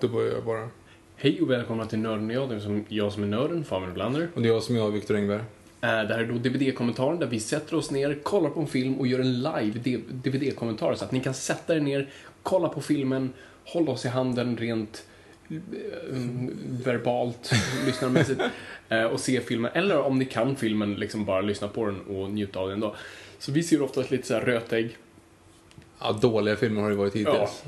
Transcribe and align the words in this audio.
Då 0.00 0.08
börjar 0.08 0.32
jag 0.32 0.44
bara. 0.44 0.68
Hej 1.16 1.40
och 1.42 1.50
välkomna 1.50 1.86
till 1.86 1.98
Nörden 1.98 2.26
och 2.26 2.32
jag. 2.36 2.48
Det 2.48 2.54
är 2.54 2.60
som 2.60 2.84
jag 2.88 3.12
som 3.12 3.22
är 3.22 3.26
nörden, 3.26 3.64
Fabian 3.64 3.90
Oblander. 3.90 4.28
Och 4.34 4.42
det 4.42 4.48
är 4.48 4.52
jag 4.52 4.62
som 4.62 4.74
är 4.76 4.80
jag, 4.80 4.90
Viktor 4.90 5.16
Engberg. 5.16 5.38
Eh, 5.40 5.44
Det 5.80 5.88
här 5.88 6.18
är 6.18 6.24
då 6.26 6.34
DVD-kommentaren 6.34 7.18
där 7.18 7.26
vi 7.26 7.40
sätter 7.40 7.76
oss 7.76 7.90
ner, 7.90 8.18
kollar 8.22 8.50
på 8.50 8.60
en 8.60 8.66
film 8.66 8.94
och 8.94 9.06
gör 9.06 9.18
en 9.18 9.42
live 9.42 9.78
DVD-kommentar. 10.08 10.94
Så 10.94 11.04
att 11.04 11.12
ni 11.12 11.20
kan 11.20 11.34
sätta 11.34 11.76
er 11.76 11.80
ner, 11.80 12.08
kolla 12.42 12.68
på 12.68 12.80
filmen, 12.80 13.32
hålla 13.64 13.90
oss 13.92 14.04
i 14.04 14.08
handen 14.08 14.56
rent 14.56 15.04
eh, 15.50 15.56
verbalt, 16.84 17.52
lyssnarmässigt 17.86 18.40
eh, 18.88 19.04
och 19.04 19.20
se 19.20 19.40
filmen. 19.40 19.70
Eller 19.74 19.98
om 19.98 20.18
ni 20.18 20.24
kan 20.24 20.56
filmen, 20.56 20.94
liksom 20.94 21.24
bara 21.24 21.40
lyssna 21.40 21.68
på 21.68 21.86
den 21.86 22.00
och 22.00 22.30
njuta 22.30 22.58
av 22.60 22.68
den 22.68 22.80
då. 22.80 22.94
Så 23.38 23.52
vi 23.52 23.62
ser 23.62 23.82
oftast 23.82 24.10
lite 24.10 24.26
så 24.26 24.34
här 24.34 24.40
rötägg. 24.40 24.96
Ja, 26.00 26.12
dåliga 26.12 26.56
filmer 26.56 26.82
har 26.82 26.90
det 26.90 26.96
varit 26.96 27.16
hittills. 27.16 27.62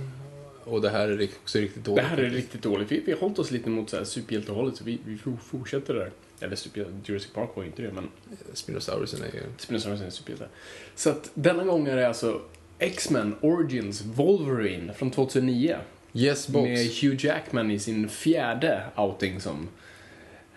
Och 0.64 0.80
det 0.80 0.90
här 0.90 1.08
är 1.08 1.28
också 1.42 1.58
riktigt 1.58 1.84
Det 1.84 1.90
dåligt. 1.90 2.04
här 2.04 2.16
är 2.16 2.30
riktigt 2.30 2.62
dåligt. 2.62 2.92
Vi, 2.92 3.00
vi 3.00 3.12
har 3.12 3.18
hållit 3.18 3.38
oss 3.38 3.50
lite 3.50 3.70
mot 3.70 3.90
så 3.90 3.96
här 3.96 4.04
superhjältehållet 4.04 4.76
så 4.76 4.84
vi, 4.84 4.98
vi 5.04 5.18
fortsätter 5.44 5.94
där. 5.94 6.10
Eller 6.40 6.58
Jurassic 7.04 7.32
Park 7.34 7.50
var 7.54 7.62
ju 7.62 7.68
inte 7.68 7.82
det 7.82 7.92
men 7.92 8.08
Spinosaurusen 8.52 9.22
är 9.22 9.26
ju... 9.34 9.42
Spinosaurus 9.58 10.00
är 10.00 10.10
superhjälte. 10.10 10.48
Så 10.94 11.10
att 11.10 11.30
denna 11.34 11.64
gång 11.64 11.86
är 11.88 11.96
det 11.96 12.08
alltså 12.08 12.40
X-Men 12.78 13.34
Origins 13.40 14.02
Wolverine 14.04 14.92
från 14.94 15.10
2009. 15.10 15.76
Yes 16.12 16.48
box. 16.48 16.68
Med 16.68 16.78
Hugh 16.78 17.26
Jackman 17.26 17.70
i 17.70 17.78
sin 17.78 18.08
fjärde 18.08 18.82
outing 18.96 19.40
som 19.40 19.68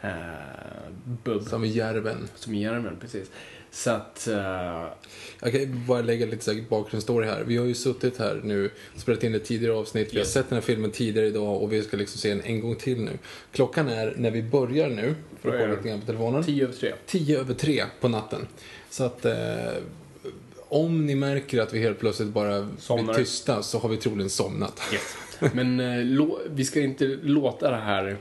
uh, 0.03 0.09
Bub. 1.23 1.43
Som 1.43 1.63
i 1.63 1.67
järven. 1.67 2.27
Som 2.35 2.53
i 2.53 2.61
Järven, 2.63 2.97
precis. 3.01 3.31
Så 3.75 3.89
att... 3.91 4.27
eh, 4.27 4.85
Jag 5.41 5.51
kan 5.51 5.85
bara 5.87 6.01
lägga 6.01 6.25
lite 6.25 6.43
säkert 6.43 6.69
bakgrundsstory 6.69 7.27
här. 7.27 7.43
Vi 7.47 7.57
har 7.57 7.65
ju 7.65 7.73
suttit 7.73 8.17
här 8.17 8.41
nu, 8.43 8.69
spelat 8.97 9.23
in 9.23 9.35
ett 9.35 9.45
tidigare 9.45 9.73
avsnitt. 9.75 10.07
Vi 10.13 10.17
har 10.17 10.19
Yes. 10.25 10.33
sett 10.33 10.49
den 10.49 10.55
här 10.55 10.61
filmen 10.61 10.91
tidigare 10.91 11.27
idag 11.27 11.61
och 11.61 11.73
vi 11.73 11.81
ska 11.81 11.97
liksom 11.97 12.19
se 12.19 12.29
den 12.29 12.41
en 12.41 12.61
gång 12.61 12.75
till 12.75 13.01
nu. 13.01 13.11
Klockan 13.51 13.89
är, 13.89 14.13
när 14.17 14.31
vi 14.31 14.43
börjar 14.43 14.89
nu, 14.89 15.15
för 15.41 15.49
att 15.49 15.59
kolla 15.61 15.75
lite 15.75 15.89
grann 15.89 15.99
på 15.99 16.05
telefonen, 16.05 16.43
tio 16.43 16.63
över 16.63 16.73
tre. 16.73 16.93
tio 17.05 17.39
över 17.39 17.53
tre 17.53 17.83
på 18.01 18.07
natten. 18.07 18.47
Så 18.89 19.03
att 19.03 19.25
eh, 19.25 19.35
om 20.69 21.05
ni 21.05 21.15
märker 21.15 21.61
att 21.61 21.73
vi 21.73 21.79
helt 21.79 21.99
plötsligt 21.99 22.29
bara 22.29 22.61
blir 22.61 22.67
Somnar. 22.79 23.13
tysta 23.13 23.63
så 23.63 23.79
har 23.79 23.89
vi 23.89 23.97
troligen 23.97 24.29
somnat. 24.29 24.81
Yes. 24.93 25.15
Men 25.53 25.79
eh, 25.79 26.25
vi 26.49 26.65
ska 26.65 26.79
inte 26.81 27.05
låta 27.23 27.71
det 27.71 27.77
här 27.77 28.17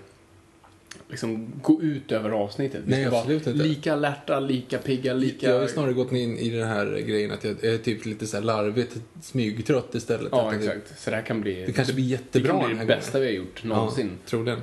liksom 1.15 1.53
gå 1.63 1.83
ut 1.83 2.13
över 2.13 2.31
avsnittet. 2.31 2.81
Vi 2.85 2.91
Nej, 2.91 3.07
ska 3.07 3.19
absolut 3.19 3.47
vara 3.47 3.55
inte. 3.55 3.67
lika 3.69 3.93
alerta, 3.93 4.41
lika 4.41 4.79
pigga, 4.79 5.15
lika... 5.15 5.51
Jag 5.51 5.61
har 5.61 5.67
snarare 5.67 5.93
gått 5.93 6.13
in 6.13 6.39
i 6.39 6.51
den 6.51 6.69
här 6.69 6.87
grejen 7.07 7.31
att 7.31 7.45
jag 7.45 7.65
är 7.65 7.79
typ 7.79 8.07
lite 8.07 8.27
så 8.27 8.37
här 8.37 8.45
larvigt 8.45 8.97
smygtrött 9.23 9.95
istället. 9.95 10.29
Ja, 10.33 10.55
exakt. 10.55 11.01
Så 11.01 11.11
det 11.11 11.17
här 11.17 11.23
kan 11.23 11.41
bli... 11.41 11.65
Det 11.67 11.73
kanske 11.73 11.95
blir 11.95 12.05
jättebra 12.05 12.53
Det 12.53 12.59
kan 12.61 12.69
bli 12.69 12.79
det 12.79 12.87
bästa 12.87 13.19
gången. 13.19 13.31
vi 13.33 13.37
har 13.39 13.45
gjort 13.45 13.61
Ja, 13.63 13.69
någonsin. 13.69 14.11
troligen. 14.27 14.59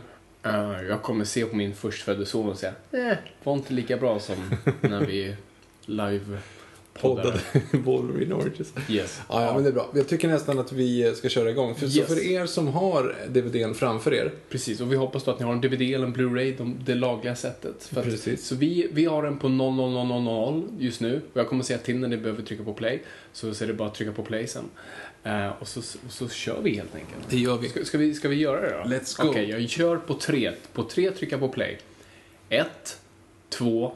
Eh, 0.45 0.81
jag 0.90 1.01
kommer 1.01 1.25
se 1.25 1.45
på 1.45 1.56
min 1.56 1.73
förstfödde 1.75 2.25
son 2.25 2.50
och 2.50 2.57
säga 2.57 2.73
eh, 2.91 3.17
var 3.44 3.53
inte 3.53 3.73
lika 3.73 3.97
bra 3.97 4.19
som 4.19 4.35
när 4.81 5.06
vi 5.06 5.35
live 5.85 6.38
poddade. 7.01 7.39
Wolverine 7.72 8.34
Origins. 8.35 8.73
Yes. 8.89 9.22
Ja, 9.29 9.45
ja, 9.45 9.53
men 9.53 9.63
det 9.63 9.69
är 9.69 9.73
bra. 9.73 9.89
Jag 9.95 10.07
tycker 10.07 10.28
nästan 10.28 10.59
att 10.59 10.72
vi 10.72 11.13
ska 11.16 11.29
köra 11.29 11.50
igång. 11.50 11.75
För, 11.75 11.88
Så 11.88 11.97
Yes. 12.00 12.07
för 12.07 12.23
er 12.31 12.45
som 12.45 12.67
har 12.67 13.16
DVDn 13.29 13.73
framför 13.73 14.13
er. 14.13 14.31
Precis, 14.50 14.81
och 14.81 14.91
vi 14.91 14.95
hoppas 14.95 15.23
då 15.23 15.31
att 15.31 15.40
ni 15.40 15.45
har 15.45 15.53
en 15.53 15.61
DVD 15.61 15.81
eller 15.81 16.06
en 16.06 16.16
Blu-ray, 16.16 16.57
de, 16.57 16.75
det 16.85 16.95
lagliga 16.95 17.35
sättet. 17.35 17.84
För 17.84 18.00
att- 18.01 18.06
Precis. 18.07 18.47
Så 18.47 18.56
vi, 18.56 18.88
vi 18.91 19.06
har 19.06 19.23
den 19.23 19.38
på 19.38 19.47
00000 19.50 20.78
just 20.79 21.01
nu. 21.01 21.22
Och 21.34 21.40
jag 21.40 21.47
kommer 21.50 21.63
säga 21.63 21.79
till 21.79 21.97
när 21.97 22.07
ni 22.07 22.17
behöver 22.17 22.44
trycka 22.44 22.63
på 22.63 22.73
play. 22.73 23.01
Så, 23.34 23.53
så 23.53 23.63
är 23.63 23.67
det 23.67 23.73
bara 23.73 23.88
att 23.88 23.95
trycka 23.95 24.11
på 24.11 24.23
play 24.23 24.47
sen. 24.47 24.63
Eh, 25.23 25.50
och, 25.59 25.67
så, 25.67 25.79
och 25.79 26.11
så 26.11 26.29
kör 26.29 26.61
vi 26.61 26.75
helt 26.75 26.95
enkelt. 26.95 27.29
Det 27.29 27.38
gör 27.38 27.57
vi. 27.57 27.69
Ska, 27.69 27.85
ska, 27.85 27.97
vi, 27.97 28.13
ska 28.13 28.29
vi 28.29 28.35
göra 28.35 28.61
det 28.61 28.78
då? 28.84 28.90
Let's 28.95 29.22
go. 29.23 29.29
Okej, 29.29 29.50
jag 29.50 29.69
kör 29.69 29.97
på 29.97 30.13
tre. 30.13 30.51
På 30.73 30.84
tre 30.84 31.11
trycka 31.11 31.38
på 31.38 31.47
play. 31.50 31.78
Ett, 32.50 33.00
två, 33.50 33.91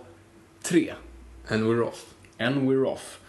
tre. 0.63 0.93
And 1.47 1.63
we're 1.63 1.81
off. 1.81 2.05
And 2.39 2.69
we're 2.69 2.85
off. 2.85 3.19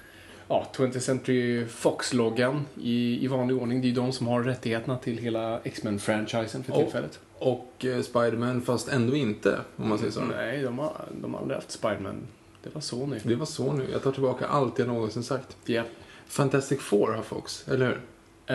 Ja, 0.48 0.66
20th 0.76 0.98
Century 0.98 1.66
Fox-loggan 1.66 2.66
i, 2.82 3.24
i 3.24 3.26
vanlig 3.26 3.56
ordning. 3.56 3.80
Det 3.80 3.86
är 3.86 3.88
ju 3.88 3.94
de 3.94 4.12
som 4.12 4.26
har 4.26 4.42
rättigheterna 4.42 4.98
till 4.98 5.18
hela 5.18 5.60
X-Men-franchisen 5.64 6.62
för 6.64 6.72
Och- 6.72 6.78
tillfället. 6.78 7.18
Och 7.38 7.84
eh, 7.84 8.02
Spiderman 8.02 8.62
fast 8.62 8.88
ändå 8.88 9.16
inte, 9.16 9.60
om 9.76 9.88
man 9.88 9.98
säger 9.98 10.12
så. 10.12 10.20
Nej, 10.20 10.62
de 10.62 10.78
har, 10.78 10.92
de 11.22 11.34
har 11.34 11.40
aldrig 11.40 11.56
haft 11.56 11.70
Spiderman. 11.70 12.16
Det 12.62 12.74
var 12.74 12.80
Sony. 12.80 13.18
Det 13.22 13.34
var 13.36 13.46
så 13.46 13.72
nu. 13.72 13.86
Jag 13.92 14.02
tar 14.02 14.12
tillbaka 14.12 14.46
allt 14.46 14.78
jag 14.78 14.88
någonsin 14.88 15.22
sagt. 15.22 15.56
Ja. 15.64 15.82
Fantastic 16.26 16.80
Four 16.80 17.12
har 17.12 17.22
Fox, 17.22 17.68
eller 17.68 17.86
hur? 17.86 18.00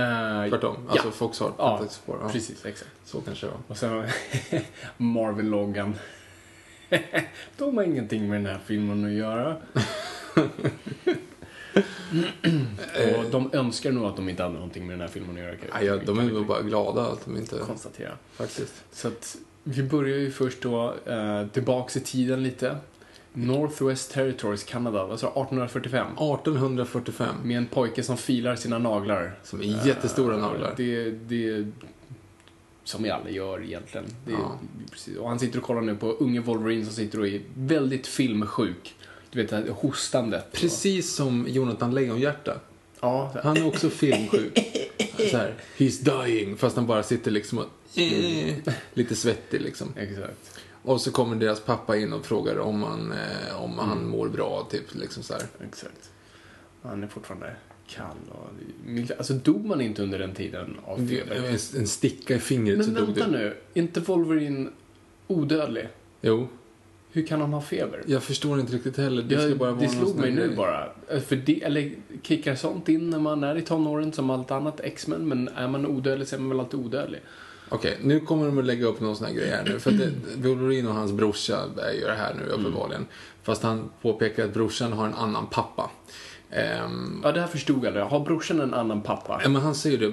Eh, 0.01 0.49
Tvärtom. 0.49 0.75
Ja, 0.85 0.91
Alltså 0.91 1.11
Fox 1.11 1.39
har 1.39 1.51
Ja, 1.57 1.77
Fantastic 1.77 2.01
Four. 2.05 2.17
Ja, 2.21 2.29
precis. 2.29 2.65
Exakt. 2.65 2.91
Så 3.05 3.21
kanske 3.21 3.45
det 3.45 3.51
var. 3.51 3.59
Och 3.67 3.77
sen 3.77 4.03
Marvel-loggan. 4.97 5.95
de 7.57 7.77
har 7.77 7.83
ingenting 7.83 8.29
med 8.29 8.39
den 8.39 8.45
här 8.45 8.59
filmen 8.65 9.05
att 9.05 9.11
göra. 9.11 9.55
Och 13.17 13.31
de 13.31 13.49
önskar 13.53 13.91
nog 13.91 14.05
att 14.05 14.15
de 14.15 14.29
inte 14.29 14.43
hade 14.43 14.55
någonting 14.55 14.87
med 14.87 14.93
den 14.93 15.01
här 15.01 15.07
filmen 15.07 15.35
att 15.35 15.41
göra. 15.41 15.55
Nej, 15.73 15.85
ja, 15.85 15.97
de 16.05 16.19
är 16.19 16.23
väl 16.23 16.45
bara 16.45 16.61
glada 16.61 17.01
att 17.01 17.25
de 17.25 17.37
inte... 17.37 17.57
konstatera. 17.57 18.11
Faktiskt. 18.31 18.83
Så 18.91 19.07
att 19.07 19.37
vi 19.63 19.83
börjar 19.83 20.17
ju 20.17 20.31
först 20.31 20.61
då 20.61 20.95
eh, 21.05 21.47
tillbaks 21.47 21.97
i 21.97 21.99
tiden 21.99 22.43
lite. 22.43 22.77
Northwest 23.33 24.11
Territories, 24.11 24.63
Kanada, 24.63 25.05
vad 25.05 25.19
sa 25.19 25.27
du, 25.27 25.31
1845? 25.31 26.07
1845. 26.07 27.35
Med 27.43 27.57
en 27.57 27.65
pojke 27.67 28.03
som 28.03 28.17
filar 28.17 28.55
sina 28.55 28.77
naglar. 28.77 29.39
Som 29.43 29.61
är 29.61 29.87
jättestora 29.87 30.35
Eh, 30.35 30.41
naglar. 30.41 30.73
Det, 30.77 31.11
det 31.11 31.67
som 32.83 33.03
vi 33.03 33.09
alla 33.09 33.29
gör 33.29 33.63
egentligen. 33.63 34.05
Det, 34.25 34.31
Ja. 34.31 34.59
Och 35.19 35.29
han 35.29 35.39
sitter 35.39 35.59
och 35.59 35.65
kollar 35.65 35.81
nu 35.81 35.95
på 35.95 36.11
unge 36.11 36.39
Wolverine 36.39 36.85
som 36.85 36.93
sitter 36.93 37.19
och 37.19 37.27
är 37.27 37.41
väldigt 37.53 38.07
filmsjuk. 38.07 38.95
Du 39.31 39.43
vet, 39.43 39.69
hostandet. 39.69 40.51
Precis 40.51 41.15
som 41.15 41.45
Jonathan 41.49 41.93
Lejonhjärta. 41.95 42.59
Ja, 42.99 43.35
Han 43.43 43.57
är 43.57 43.67
också 43.67 43.89
filmsjuk. 43.89 44.59
Så 45.31 45.37
här, 45.37 45.53
he's 45.77 46.25
dying. 46.25 46.57
Fast 46.57 46.75
han 46.75 46.87
bara 46.87 47.03
sitter 47.03 47.31
liksom 47.31 47.57
och... 47.57 47.99
Eh, 47.99 48.55
lite 48.93 49.15
svettig 49.15 49.61
liksom. 49.61 49.93
exakt. 49.97 50.59
Och 50.83 51.01
så 51.01 51.11
kommer 51.11 51.35
deras 51.35 51.59
pappa 51.59 51.97
in 51.97 52.13
och 52.13 52.25
frågar 52.25 52.59
om 52.59 52.83
han, 52.83 53.11
eh, 53.11 53.63
om 53.63 53.79
han 53.79 54.07
mår 54.07 54.29
bra, 54.29 54.67
typ. 54.71 54.95
Liksom 54.95 55.23
så 55.23 55.33
här. 55.33 55.43
Exakt. 55.67 56.11
Han 56.81 57.03
är 57.03 57.07
fortfarande 57.07 57.55
kall 57.87 58.17
och... 58.29 58.49
Alltså 59.17 59.33
dog 59.33 59.65
man 59.65 59.81
inte 59.81 60.03
under 60.03 60.19
den 60.19 60.33
tiden 60.33 60.77
av 60.85 61.07
feber? 61.07 61.57
En, 61.77 61.87
sticka 61.87 62.35
i 62.35 62.39
fingret 62.39 62.85
så 62.85 62.91
Men 62.91 63.05
dog 63.05 63.15
vänta 63.15 63.25
du. 63.25 63.37
nu, 63.37 63.45
är 63.73 63.81
inte 63.81 63.99
Wolverine 63.99 64.69
odödlig? 65.27 65.87
Jo, 66.21 66.47
Hur 67.13 67.25
kan 67.27 67.41
han 67.41 67.53
ha 67.53 67.61
feber? 67.61 68.03
jag 68.07 68.23
förstår 68.23 68.59
inte 68.59 68.73
riktigt 68.73 68.97
heller. 68.97 69.23
Det, 69.23 69.35
Jag, 69.35 69.57
bara 69.57 69.71
det 69.71 69.87
slog 69.87 70.15
mig 70.15 70.31
nu 70.31 70.55
bara. 70.55 70.89
För 71.27 71.35
det, 71.35 71.63
eller 71.63 71.91
kickar 72.23 72.55
sånt 72.55 72.89
in 72.89 73.09
när 73.09 73.19
man 73.19 73.43
är 73.43 73.55
i 73.57 73.61
tonåren 73.61 74.13
som 74.13 74.29
allt 74.29 74.51
annat 74.51 74.79
X-Men, 74.83 75.27
men 75.27 75.47
är 75.47 75.67
man 75.67 75.85
odödlig 75.85 76.27
så 76.27 76.35
är 76.35 76.39
man 76.39 76.49
väl 76.49 76.59
alltid 76.59 76.79
odödlig? 76.79 77.21
Okej, 77.69 77.97
nu 78.01 78.19
kommer 78.19 78.45
de 78.45 78.57
att 78.57 78.65
lägga 78.65 78.85
upp 78.87 78.99
någon 78.99 79.15
sån 79.15 79.27
här 79.27 79.33
grej 79.33 79.49
här 79.49 79.63
nu. 79.65 79.79
För 79.79 79.91
det, 79.91 80.11
Wolverine 80.35 80.87
och 80.89 80.95
hans 80.95 81.11
brorsa 81.11 81.59
gör 82.01 82.07
det 82.09 82.15
här 82.15 82.33
nu 82.33 82.45
uppenbarligen. 82.51 83.05
Fast 83.43 83.63
han 83.63 83.89
påpekar 84.01 84.45
att 84.45 84.53
brorsan 84.53 84.93
har 84.93 85.05
en 85.07 85.13
annan 85.13 85.47
pappa. 85.47 85.89
Ehm, 86.51 87.21
Ja, 87.23 87.31
det 87.31 87.39
här 87.39 87.47
förstod 87.47 87.85
jag. 87.85 88.05
Har 88.05 88.19
brorsan 88.19 88.61
en 88.61 88.73
annan 88.73 89.01
pappa? 89.01 89.39
Ja, 89.43 89.49
men 89.49 89.61
han 89.61 89.75
säger 89.75 89.97
det. 89.97 90.11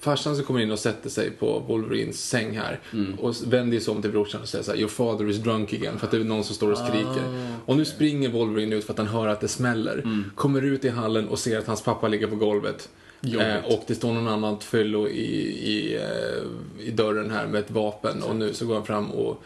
Farsan 0.00 0.36
som 0.36 0.44
kommer 0.44 0.60
in 0.60 0.70
och 0.70 0.78
sätter 0.78 1.10
sig 1.10 1.30
på 1.30 1.58
Wolverines 1.58 2.28
säng 2.28 2.58
här 2.58 2.80
och 3.18 3.34
vänder 3.46 3.80
sig 3.80 3.94
om 3.94 4.02
till 4.02 4.10
brorsan 4.10 4.40
och 4.42 4.48
säger 4.48 4.64
så 4.64 4.70
här, 4.70 4.78
Your 4.78 4.88
father 4.88 5.30
is 5.30 5.36
drunk 5.36 5.72
again. 5.72 5.98
För 5.98 6.06
att 6.06 6.10
det 6.10 6.16
är 6.16 6.24
någon 6.24 6.44
som 6.44 6.54
står 6.54 6.72
och 6.72 6.78
skriker. 6.78 7.54
Och 7.66 7.76
nu 7.76 7.84
springer 7.84 8.28
Wolverine 8.28 8.76
ut 8.76 8.84
för 8.84 8.92
att 8.92 8.98
han 8.98 9.06
hör 9.06 9.26
att 9.26 9.40
det 9.40 9.48
smäller. 9.48 10.04
Kommer 10.34 10.62
ut 10.62 10.84
i 10.84 10.88
hallen 10.88 11.28
och 11.28 11.38
ser 11.38 11.58
att 11.58 11.66
hans 11.66 11.82
pappa 11.82 12.08
ligger 12.08 12.26
på 12.26 12.36
golvet. 12.36 12.88
Eh, 13.22 13.64
och 13.64 13.84
det 13.86 13.94
står 13.94 14.12
någon 14.12 14.28
annan 14.28 14.60
fyllo 14.60 15.08
i, 15.08 15.30
i, 15.70 15.96
eh, 15.96 16.86
i 16.86 16.90
dörren 16.90 17.30
här 17.30 17.46
med 17.46 17.60
ett 17.60 17.70
vapen. 17.70 18.22
Och 18.22 18.36
nu 18.36 18.54
så 18.54 18.66
går 18.66 18.74
han 18.74 18.86
fram 18.86 19.10
och 19.10 19.42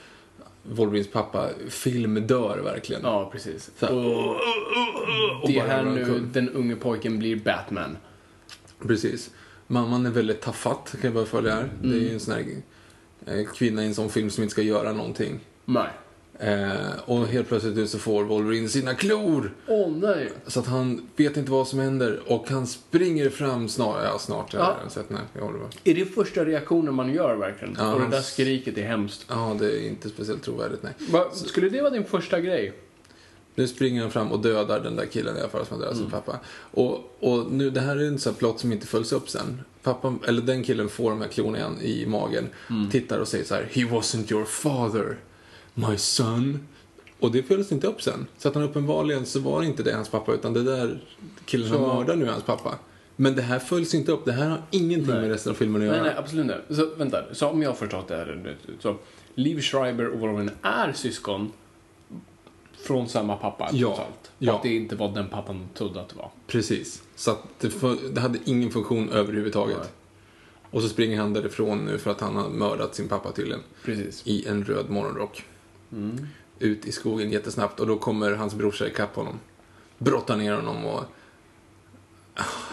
Wolverines 0.62 1.10
pappa 1.10 1.48
filmdör 1.68 2.58
verkligen. 2.64 3.02
Ja, 3.04 3.28
precis. 3.32 3.70
Så 3.78 3.86
här, 3.86 3.94
Och 3.94 4.36
och 5.42 5.48
det 5.48 5.58
är 5.58 5.66
här 5.66 5.84
nu 5.84 6.20
den 6.32 6.48
unge 6.48 6.76
pojken 6.76 7.18
blir 7.18 7.36
Batman. 7.36 7.96
Precis. 8.86 9.30
Mamman 9.66 10.06
är 10.06 10.10
väldigt 10.10 10.40
tafatt, 10.40 10.90
kan 10.92 11.00
jag 11.02 11.14
bara 11.14 11.26
följa 11.26 11.54
här. 11.54 11.70
Det 11.82 11.96
är 11.96 12.00
ju 12.00 12.12
en 12.12 12.20
sån 12.20 12.34
här 12.34 12.44
eh, 13.26 13.46
kvinna 13.46 13.82
i 13.82 13.86
en 13.86 13.94
sån 13.94 14.10
film 14.10 14.30
som 14.30 14.42
inte 14.42 14.52
ska 14.52 14.62
göra 14.62 14.92
någonting. 14.92 15.40
Nej. 15.64 15.88
Eh, 16.38 16.70
och 17.04 17.26
helt 17.26 17.48
plötsligt 17.48 17.76
nu 17.76 17.86
så 17.86 17.98
får 17.98 18.24
Wolverine 18.24 18.68
sina 18.68 18.94
klor. 18.94 19.54
Åh 19.68 19.90
nej. 19.96 20.32
Så 20.46 20.60
att 20.60 20.66
han 20.66 21.08
vet 21.16 21.36
inte 21.36 21.50
vad 21.50 21.68
som 21.68 21.78
händer 21.78 22.20
och 22.26 22.48
han 22.48 22.66
springer 22.66 23.30
fram 23.30 23.68
snart. 23.68 24.00
Ja, 24.04 24.18
snart. 24.18 24.54
Ja. 24.54 24.58
Ja. 24.58 24.76
Jag 24.82 24.92
sett, 24.92 25.10
nej, 25.10 25.20
jag 25.32 25.42
håller. 25.42 25.60
Är 25.84 25.94
det 25.94 26.04
första 26.04 26.44
reaktionen 26.44 26.94
man 26.94 27.14
gör 27.14 27.36
verkligen? 27.36 27.76
Ja, 27.78 27.94
och 27.94 28.00
det 28.00 28.08
där 28.08 28.20
skriket 28.20 28.78
är 28.78 28.82
hemskt. 28.82 29.26
Ja, 29.28 29.56
det 29.58 29.66
är 29.66 29.88
inte 29.88 30.08
speciellt 30.08 30.42
trovärdigt, 30.42 30.82
nej. 30.82 30.92
Va, 31.10 31.30
skulle 31.32 31.68
det 31.68 31.80
vara 31.80 31.90
din 31.90 32.04
första 32.04 32.40
grej? 32.40 32.72
Nu 33.54 33.68
springer 33.68 34.02
han 34.02 34.10
fram 34.10 34.32
och 34.32 34.40
dödar 34.40 34.80
den 34.80 34.96
där 34.96 35.06
killen 35.06 35.36
i 35.36 35.40
alla 35.40 35.48
fall 35.48 35.66
som 35.66 35.76
har 35.76 35.82
dödat 35.82 35.98
sin 35.98 36.10
pappa. 36.10 36.38
Och, 36.56 37.16
och 37.20 37.52
nu, 37.52 37.70
det 37.70 37.80
här 37.80 37.96
är 37.96 38.08
en 38.08 38.18
sån 38.18 38.32
här 38.32 38.38
plott 38.38 38.60
som 38.60 38.72
inte 38.72 38.86
följs 38.86 39.12
upp 39.12 39.28
sen. 39.28 39.60
Pappan, 39.82 40.18
eller 40.26 40.42
den 40.42 40.62
killen 40.62 40.88
får 40.88 41.10
de 41.10 41.20
här 41.20 41.28
klorna 41.28 41.58
i 41.82 42.06
magen, 42.06 42.48
tittar 42.90 43.18
och 43.18 43.28
säger 43.28 43.44
så 43.44 43.54
här 43.54 43.68
He 43.72 43.80
wasn't 43.80 44.32
your 44.32 44.44
father, 44.44 45.16
my 45.74 45.96
son. 45.96 46.66
Och 47.20 47.32
det 47.32 47.42
följs 47.42 47.72
inte 47.72 47.86
upp 47.86 48.02
sen. 48.02 48.26
Så 48.38 48.48
att 48.48 48.54
han 48.54 48.64
uppenbarligen 48.64 49.26
så 49.26 49.40
var 49.40 49.62
inte 49.62 49.82
det 49.82 49.92
hans 49.92 50.08
pappa, 50.08 50.34
utan 50.34 50.52
det 50.52 50.62
där 50.62 51.00
killen 51.44 51.68
han 51.68 51.80
mördar 51.80 52.16
nu 52.16 52.26
är 52.26 52.30
hans 52.30 52.44
pappa. 52.44 52.78
Men 53.16 53.36
det 53.36 53.42
här 53.42 53.58
följs 53.58 53.94
inte 53.94 54.12
upp. 54.12 54.24
Det 54.24 54.32
här 54.32 54.48
har 54.48 54.62
ingenting 54.70 55.12
Nej. 55.12 55.20
med 55.20 55.30
resten 55.30 55.52
av 55.52 55.56
filmen 55.56 55.82
att 55.82 55.86
göra. 55.86 55.96
Nej, 55.96 56.06
nej, 56.06 56.18
absolut 56.18 56.44
inte. 56.44 56.74
Så 56.74 56.94
vänta, 56.96 57.34
så 57.34 57.48
om 57.48 57.62
jag 57.62 57.70
har 57.70 57.74
förstått 57.74 58.08
det 58.08 58.16
här 58.16 58.56
så 58.80 58.96
Liv 59.34 59.60
Schreiber 59.60 60.08
och 60.08 60.20
Wolverine 60.20 60.52
är 60.62 60.92
syskon 60.92 61.52
från 62.84 63.08
samma 63.08 63.36
pappa 63.36 63.68
Ja, 63.72 64.06
ja. 64.38 64.56
att 64.56 64.62
det 64.62 64.74
inte 64.74 64.96
var 64.96 65.12
den 65.12 65.28
pappan 65.28 65.68
trodde 65.74 66.00
att 66.00 66.08
det 66.08 66.16
var. 66.16 66.30
Precis. 66.46 67.02
Så 67.16 67.30
att 67.30 67.42
det, 67.60 67.72
det 68.14 68.20
hade 68.20 68.38
ingen 68.44 68.70
funktion 68.70 69.08
överhuvudtaget. 69.08 69.78
Nej. 69.78 69.88
Och 70.70 70.82
så 70.82 70.88
springer 70.88 71.18
han 71.20 71.32
därifrån 71.32 71.84
nu 71.84 71.98
för 71.98 72.10
att 72.10 72.20
han 72.20 72.36
har 72.36 72.48
mördat 72.48 72.94
sin 72.94 73.08
pappa 73.08 73.32
tydligen. 73.32 73.60
Precis. 73.84 74.22
i 74.26 74.46
en 74.46 74.64
röd 74.64 74.90
morgonrock. 74.90 75.44
Ut 76.58 76.86
i 76.86 76.92
skogen 76.92 77.30
jättesnabbt 77.30 77.80
och 77.80 77.86
då 77.86 77.98
kommer 77.98 78.32
hans 78.32 78.54
brorsa 78.54 78.86
ikapp 78.86 79.16
honom. 79.16 79.40
Brottar 79.98 80.36
ner 80.36 80.52
honom 80.52 80.84
och... 80.84 81.04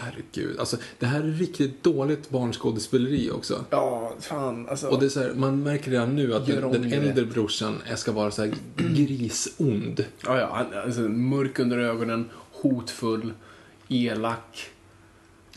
Herregud, 0.02 0.58
alltså 0.58 0.76
det 0.98 1.06
här 1.06 1.20
är 1.20 1.26
riktigt 1.26 1.82
dåligt 1.82 2.30
barnskådespeleri 2.30 3.30
också. 3.30 3.64
Ja, 3.70 4.12
fan 4.20 4.68
alltså. 4.68 4.88
Och 4.88 5.00
det 5.00 5.06
är 5.06 5.10
så 5.10 5.20
här, 5.20 5.34
man 5.34 5.62
märker 5.62 5.90
redan 5.90 6.16
nu 6.16 6.34
att 6.34 6.46
den, 6.46 6.72
den 6.72 6.92
äldre 6.92 7.24
brorsan 7.24 7.82
ska 7.96 8.12
vara 8.12 8.30
så 8.30 8.42
här 8.42 8.54
grisond. 8.76 10.04
Ja, 10.24 10.38
ja, 10.38 10.50
han, 10.52 10.84
alltså, 10.84 11.00
mörk 11.00 11.58
under 11.58 11.78
ögonen, 11.78 12.30
hotfull, 12.52 13.32
elak. 13.88 14.71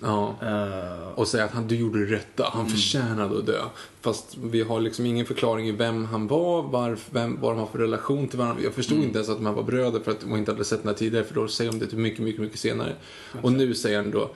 Ja. 0.01 0.35
eh, 0.41 1.07
Och 1.15 1.27
säga 1.27 1.43
att 1.45 1.51
han, 1.51 1.67
du 1.67 1.75
gjorde 1.75 2.05
det 2.05 2.15
rätta, 2.15 2.49
han 2.53 2.69
förtjänade 2.69 3.37
att 3.39 3.45
dö. 3.45 3.61
Fast 4.01 4.37
vi 4.43 4.61
har 4.61 4.79
liksom 4.81 5.05
ingen 5.05 5.25
förklaring 5.25 5.67
i 5.67 5.71
vem 5.71 6.05
han 6.05 6.27
var, 6.27 6.63
varf, 6.63 7.07
vem, 7.11 7.37
vad 7.41 7.51
de 7.51 7.59
har 7.59 7.67
för 7.67 7.79
relation 7.79 8.27
till 8.27 8.39
varandra. 8.39 8.63
Jag 8.63 8.73
förstod 8.73 8.97
inte 8.97 9.17
ens 9.17 9.29
att 9.29 9.37
de 9.37 9.45
här 9.45 9.53
var 9.53 9.63
bröder 9.63 9.99
för 9.99 10.11
att 10.11 10.19
de 10.21 10.35
inte 10.35 10.51
hade 10.51 10.65
sett 10.65 10.79
den 10.83 10.87
här 10.87 10.95
tidigare, 10.95 11.25
för 11.25 11.35
då 11.35 11.47
säger 11.47 11.71
de 11.71 11.79
det 11.79 11.93
mycket, 11.93 12.19
mycket, 12.19 12.41
mycket 12.41 12.59
senare. 12.59 12.93
Och 13.41 13.51
nu 13.53 13.73
säger 13.75 13.97
han 14.01 14.11
då 14.11 14.29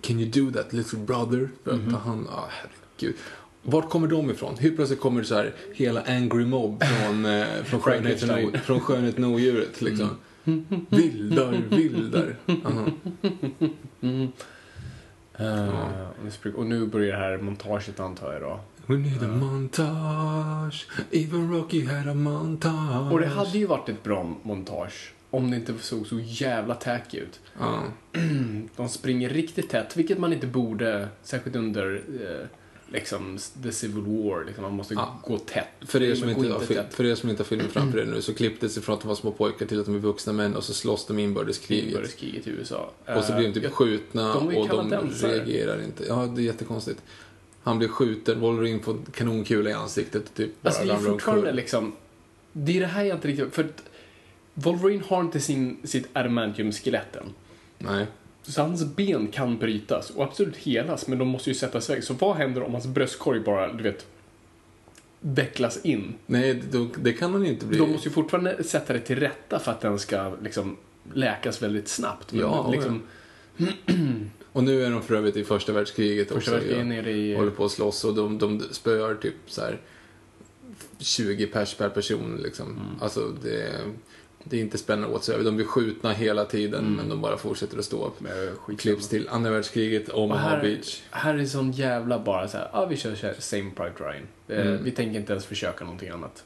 Can 0.00 0.20
you 0.20 0.30
do 0.30 0.52
that 0.52 0.72
little 0.72 0.98
brother? 0.98 1.48
För 1.64 1.70
att 1.72 2.02
han, 2.04 2.28
ah, 2.32 2.44
herregud. 2.50 3.16
Vart 3.62 3.90
kommer 3.90 4.08
de 4.08 4.30
ifrån? 4.30 4.56
Helt 4.58 4.76
plötsligt 4.76 5.00
kommer 5.00 5.20
det 5.20 5.26
så 5.26 5.34
här 5.34 5.54
hela 5.74 6.02
Angry 6.02 6.44
Mob 6.44 6.82
från, 6.84 7.24
eh, 7.24 7.46
från, 7.64 7.80
skönheten, 7.80 8.60
från 8.64 8.80
skönheten 8.80 9.24
och 9.24 9.30
odjuret 9.30 9.82
liksom. 9.82 10.08
Vildar, 10.88 11.62
vildar. 11.70 12.36
Aha. 12.64 12.86
eh, 14.00 14.28
spring- 16.30 16.54
och 16.54 16.66
nu 16.66 16.86
börjar 16.86 17.16
det 17.16 17.24
här 17.24 17.38
montaget 17.38 18.00
antar 18.00 18.32
jag 18.32 18.42
då. 18.42 18.60
We 18.86 18.96
need 18.96 19.22
a 19.22 19.28
montage, 19.28 20.86
even 21.10 21.52
Rocky 21.52 21.86
had 21.86 22.08
a 22.08 22.14
montage. 22.14 23.12
Och 23.12 23.20
det 23.20 23.26
hade 23.26 23.58
ju 23.58 23.66
varit 23.66 23.88
ett 23.88 24.02
bra 24.02 24.34
montage 24.42 25.12
om 25.32 25.50
det 25.50 25.56
inte 25.56 25.78
såg 25.78 26.06
så 26.06 26.20
jävla 26.20 26.74
tacky 26.74 27.18
ut. 27.18 27.40
Ja, 27.58 27.82
De 28.76 28.88
springer 28.88 29.28
riktigt 29.28 29.70
tätt, 29.70 29.96
vilket 29.96 30.18
man 30.18 30.32
inte 30.32 30.46
borde, 30.46 31.08
särskilt 31.22 31.56
under 31.56 32.02
eh, 32.20 32.46
liksom 32.92 33.38
the 33.62 33.72
civil 33.72 34.02
war. 34.02 34.44
Liksom, 34.44 34.62
man 34.62 34.72
måste 34.72 34.94
Ja. 34.94 35.20
gå 35.24 35.38
tätt. 35.38 35.66
för, 35.80 36.02
er 36.02 36.14
som 36.14 36.28
inte 36.28 36.48
har, 36.52 36.60
tätt. 36.60 36.94
för 36.94 37.04
er 37.04 37.14
som 37.14 37.30
inte 37.30 37.40
har 37.42 37.46
filmen 37.46 37.68
framför 37.68 37.98
er 37.98 38.04
nu 38.04 38.22
så 38.22 38.34
klipptes 38.40 38.74
det 38.74 38.80
från 38.80 38.94
att 38.94 39.00
de 39.00 39.08
var 39.08 39.14
små 39.14 39.30
pojkar 39.32 39.66
till 39.66 39.80
att 39.80 39.86
de 39.86 39.94
är 39.94 39.98
vuxna 39.98 40.32
män 40.32 40.56
och 40.56 40.64
så 40.64 40.74
slåss 40.74 41.06
de 41.06 41.18
i 41.18 41.22
inbördeskriget. 41.22 41.84
Inbördeskriget 41.86 42.46
i 42.46 42.50
USA. 42.50 42.90
Och 43.16 43.24
så 43.24 43.32
blir 43.32 43.42
de 43.42 43.48
Eh, 43.48 43.54
typ 43.54 43.62
jag- 43.62 43.72
skjutna 43.72 44.34
de 44.34 44.56
och 44.56 44.68
de 44.68 45.10
reagerar 45.10 45.82
inte. 45.82 46.04
Ja, 46.08 46.26
det 46.36 46.42
är 46.42 46.44
jättekonstigt. 46.44 47.02
Han 47.62 47.78
blir 47.78 47.88
skjuten, 47.88 48.40
Wolverine 48.40 48.80
får 48.82 48.98
kanonkula 49.12 49.70
i 49.70 49.72
ansiktet 49.72 50.28
och 50.28 50.34
typ 50.34 50.62
bara 50.62 50.68
Alltså 50.68 50.84
det 50.84 50.92
är 50.92 50.96
fortfarande 50.96 51.52
liksom... 51.52 51.92
Det 52.52 52.76
är 52.76 52.80
det 52.80 52.86
här 52.86 53.04
jag 53.04 53.16
inte 53.16 53.28
riktigt... 53.28 53.54
För 53.54 53.66
Wolverine 54.54 55.02
har 55.08 55.20
inte 55.20 55.40
sin, 55.40 55.76
sitt 55.84 56.08
adamantium-skelett 56.12 57.16
än. 57.16 57.26
Nej. 57.78 58.06
Så 58.42 58.62
hans 58.62 58.84
ben 58.84 59.26
kan 59.26 59.58
brytas 59.58 60.10
och 60.10 60.24
absolut 60.24 60.56
helas, 60.56 61.08
men 61.08 61.18
de 61.18 61.28
måste 61.28 61.50
ju 61.50 61.54
sättas 61.54 61.90
iväg. 61.90 62.04
Så 62.04 62.14
vad 62.14 62.36
händer 62.36 62.62
om 62.62 62.72
hans 62.72 62.86
bröstkorg 62.86 63.40
bara, 63.40 63.72
du 63.72 63.82
vet, 63.82 64.06
vecklas 65.20 65.84
in? 65.84 66.14
Nej, 66.26 66.62
då, 66.70 66.88
det 66.96 67.12
kan 67.12 67.32
han 67.32 67.46
inte 67.46 67.66
bli. 67.66 67.78
De 67.78 67.90
måste 67.90 68.08
ju 68.08 68.14
fortfarande 68.14 68.64
sätta 68.64 68.92
det 68.92 69.00
till 69.00 69.20
rätta 69.20 69.58
för 69.58 69.72
att 69.72 69.80
den 69.80 69.98
ska 69.98 70.32
liksom 70.42 70.76
läkas 71.14 71.62
väldigt 71.62 71.88
snabbt. 71.88 72.32
Men 72.32 72.40
Ja, 72.40 72.70
liksom, 72.70 73.02
Och 74.52 74.64
nu 74.64 74.84
är 74.84 74.90
de 74.90 75.02
för 75.02 75.14
övrigt 75.14 75.36
i 75.36 75.44
första 75.44 75.72
världskriget 75.72 76.28
första 76.28 76.38
också. 76.38 76.50
världskriget 76.50 76.86
nere 76.86 77.10
i... 77.10 77.34
håller 77.34 77.50
på 77.50 77.64
att 77.64 77.70
slåss 77.70 78.04
och 78.04 78.14
de, 78.14 78.38
de 78.38 78.60
spöar 78.60 79.14
typ 79.14 79.34
så 79.46 79.60
här 79.60 79.80
20 80.98 81.46
pers 81.46 81.74
per 81.74 81.88
person 81.88 82.40
liksom. 82.42 82.66
Mm. 82.66 82.82
Alltså 83.00 83.34
det, 83.42 83.72
det 84.44 84.56
är 84.56 84.60
inte 84.60 84.78
spännande 84.78 85.08
whatsoever. 85.12 85.44
De 85.44 85.56
blir 85.56 85.66
skjutna 85.66 86.12
hela 86.12 86.44
tiden 86.44 86.80
Mm. 86.80 86.92
men 86.94 87.08
de 87.08 87.20
bara 87.20 87.36
fortsätter 87.36 87.78
att 87.78 87.84
stå 87.84 88.06
upp. 88.06 88.18
Klipps 88.78 89.08
till 89.08 89.28
andra 89.28 89.50
världskriget, 89.50 90.08
Omaha 90.08 90.48
här, 90.48 90.60
Beach. 90.62 91.02
här 91.10 91.34
är 91.34 91.46
sån 91.46 91.72
jävla 91.72 92.18
bara 92.18 92.48
så 92.48 92.56
här, 92.58 92.70
ja 92.72 92.78
ah, 92.78 92.86
vi 92.86 92.96
kör 92.96 93.14
här, 93.22 93.34
same 93.38 93.70
Pride 93.70 93.94
Ryan. 93.98 94.26
Eh, 94.48 94.66
Mm. 94.66 94.84
Vi 94.84 94.90
tänker 94.90 95.20
inte 95.20 95.32
ens 95.32 95.46
försöka 95.46 95.84
någonting 95.84 96.08
annat. 96.08 96.44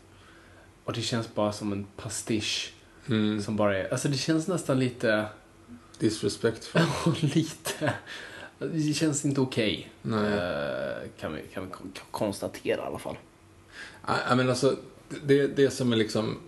Och 0.84 0.92
det 0.92 1.02
känns 1.02 1.34
bara 1.34 1.52
som 1.52 1.72
en 1.72 1.86
pastisch. 1.96 2.72
Mm. 3.08 3.42
Som 3.42 3.56
bara 3.56 3.78
är, 3.78 3.92
alltså 3.92 4.08
det 4.08 4.16
känns 4.16 4.48
nästan 4.48 4.78
lite, 4.78 5.26
Disrespectful. 5.98 6.82
lite, 7.34 7.94
det 8.58 8.92
känns 8.96 9.24
inte 9.24 9.40
okej. 9.40 9.90
Nej. 10.02 10.32
Eh, 10.32 11.08
kan, 11.20 11.34
vi, 11.34 11.42
kan 11.54 11.64
vi 11.66 11.70
kon- 11.72 11.92
konstatera 12.10 12.82
i 12.82 12.86
alla 12.86 12.98
fall. 12.98 13.16
Nej, 14.08 14.36
men 14.36 14.48
alltså, 14.50 14.76
det, 15.24 15.46
det 15.46 15.70
som 15.70 15.92
är 15.92 15.96
liksom 15.96 16.38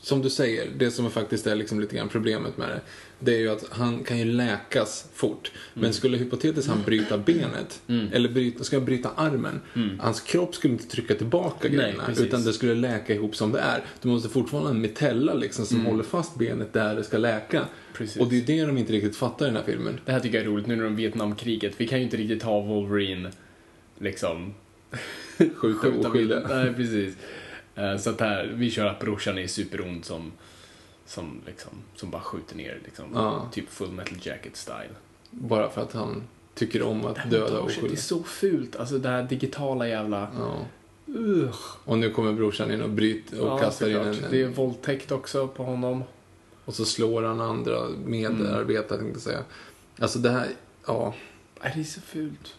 som 0.00 0.22
du 0.22 0.30
säger, 0.30 0.68
det 0.78 0.90
som 0.90 1.10
faktiskt 1.10 1.46
är 1.46 1.54
liksom 1.54 1.80
lite 1.80 1.96
grann 1.96 2.08
problemet 2.08 2.56
med 2.56 2.68
det, 2.68 2.80
det 3.18 3.34
är 3.34 3.38
ju 3.38 3.48
att 3.48 3.64
han 3.70 4.04
kan 4.04 4.18
ju 4.18 4.24
läkas 4.24 5.08
fort. 5.14 5.50
Mm. 5.52 5.82
Men 5.82 5.92
skulle 5.92 6.16
hypotetiskt 6.16 6.68
han 6.68 6.82
bryta 6.86 7.18
benet, 7.18 7.82
eller 8.12 8.28
bryta, 8.28 8.64
ska 8.64 8.80
bryta 8.80 9.10
armen, 9.16 9.60
hans 10.00 10.20
kropp 10.20 10.54
skulle 10.54 10.72
inte 10.72 10.88
trycka 10.88 11.14
tillbaka 11.14 11.68
Mm. 11.68 11.78
Grejerna, 11.78 12.02
utan 12.18 12.44
det 12.44 12.52
skulle 12.52 12.74
läka 12.74 13.14
ihop 13.14 13.36
som 13.36 13.52
det 13.52 13.58
är. 13.58 13.84
Du 14.02 14.08
måste 14.08 14.28
fortfarande 14.28 14.68
ha 14.68 14.74
en 14.74 14.80
mitella 14.80 15.34
liksom 15.34 15.66
som 15.66 15.86
håller 15.86 16.04
fast 16.04 16.38
benet 16.38 16.72
där 16.72 16.94
det 16.94 17.04
ska 17.04 17.18
läka. 17.18 17.56
Mm. 17.56 17.68
Precis. 17.92 18.16
Och 18.22 18.28
det 18.28 18.36
är 18.36 18.42
det 18.42 18.66
de 18.66 18.78
inte 18.78 18.92
riktigt 18.92 19.16
fattar 19.16 19.46
i 19.46 19.48
den 19.48 19.56
här 19.56 19.64
filmen. 19.64 20.00
Det 20.04 20.12
här 20.12 20.20
tycker 20.20 20.38
jag 20.38 20.46
är 20.46 20.50
roligt 20.50 20.66
nu 20.66 20.76
när 20.76 20.84
de 20.84 20.96
Vietnamkriget. 20.96 21.74
Vi 21.76 21.88
kan 21.88 21.98
ju 21.98 22.04
inte 22.04 22.16
riktigt 22.16 22.42
ha 22.42 22.60
Wolverine 22.60 23.30
liksom 23.98 24.54
Skjuta 25.56 25.88
oskyldiga. 25.88 26.40
Nej, 26.48 26.74
precis. 26.74 27.14
Eh, 27.76 27.96
Så 27.96 28.10
att 28.10 28.20
här, 28.20 28.52
vi 28.56 28.70
kör 28.70 28.86
att 28.86 28.98
brorsan 29.00 29.38
är 29.38 29.46
superond 29.46 30.04
som, 30.04 30.32
som, 31.06 31.40
liksom, 31.46 31.72
som 31.94 32.10
bara 32.10 32.22
skjuter 32.22 32.56
ner 32.56 32.80
liksom. 32.84 33.04
Ja. 33.14 33.48
Typ 33.52 33.68
full 33.70 33.90
metal 33.92 34.18
jacket 34.22 34.56
style. 34.56 34.94
Bara 35.30 35.70
för 35.70 35.82
att 35.82 35.92
han 35.92 36.22
tycker 36.54 36.82
om 36.82 37.04
att 37.06 37.14
döda 37.30 37.38
Montaget, 37.38 37.50
Det 37.50 37.56
är 37.56 37.62
oskyldiga. 37.62 37.96
så 38.00 38.22
fult. 38.22 38.76
Alltså 38.76 38.98
det 38.98 39.08
här 39.08 39.22
digitala 39.22 39.88
jävla... 39.88 40.28
Ja. 40.38 40.56
Ugh. 41.08 41.56
Och 41.84 41.98
nu 41.98 42.10
kommer 42.10 42.32
brorsan 42.32 42.70
in 42.70 42.82
och 42.82 42.90
bryter 42.90 43.40
och 43.40 43.48
Ja, 43.48 43.58
kastar 43.58 43.88
in 43.88 43.94
såklart. 43.94 44.16
en, 44.24 44.30
Det 44.30 44.40
är 44.42 44.46
en... 44.46 44.52
våldtäkt 44.52 45.12
också 45.12 45.48
på 45.48 45.64
honom. 45.64 46.04
Och 46.64 46.74
så 46.74 46.84
slår 46.84 47.22
han 47.22 47.40
andra 47.40 47.88
medarbetare, 48.06 48.98
tänkte 48.98 49.06
jag 49.16 49.22
säga. 49.22 49.42
Alltså 49.98 50.18
det 50.18 50.30
här, 50.30 50.48
ja. 50.86 51.14
Det 51.62 51.80
är 51.80 51.84
så 51.84 52.00
fult. 52.00 52.54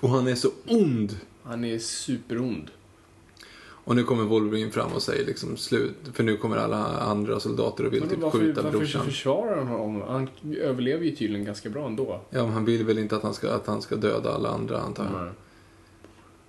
Och 0.00 0.08
han 0.10 0.26
är 0.28 0.34
så 0.34 0.50
ond. 0.66 1.16
Han 1.42 1.64
är 1.64 1.78
superond. 1.78 2.70
Och 3.84 3.96
nu 3.96 4.04
kommer 4.04 4.24
Wolverine 4.24 4.70
fram 4.70 4.92
och 4.92 5.02
säger 5.02 5.26
liksom 5.26 5.56
slut. 5.56 5.96
För 6.12 6.24
nu 6.24 6.36
kommer 6.36 6.56
alla 6.56 6.86
andra 6.86 7.40
soldater 7.40 7.86
och 7.86 7.92
vill 7.92 8.02
typ 8.08 8.18
varför, 8.18 8.38
skjuta 8.38 8.62
varför 8.62 8.78
brorsan. 8.78 9.04
försvarar 9.04 9.56
han 9.56 9.66
honom? 9.66 10.02
Han 10.08 10.28
överlever 10.60 11.04
ju 11.04 11.16
tydligen 11.16 11.46
ganska 11.46 11.70
bra 11.70 11.86
ändå. 11.86 12.20
Ja, 12.30 12.42
men 12.42 12.52
han 12.52 12.64
vill 12.64 12.84
väl 12.84 12.98
inte 12.98 13.16
att 13.16 13.22
han 13.22 13.34
ska, 13.34 13.50
att 13.50 13.66
han 13.66 13.82
ska 13.82 13.96
döda 13.96 14.32
alla 14.34 14.48
andra 14.48 14.80
antar 14.80 15.04
jag. 15.04 15.20
Mm. 15.22 15.34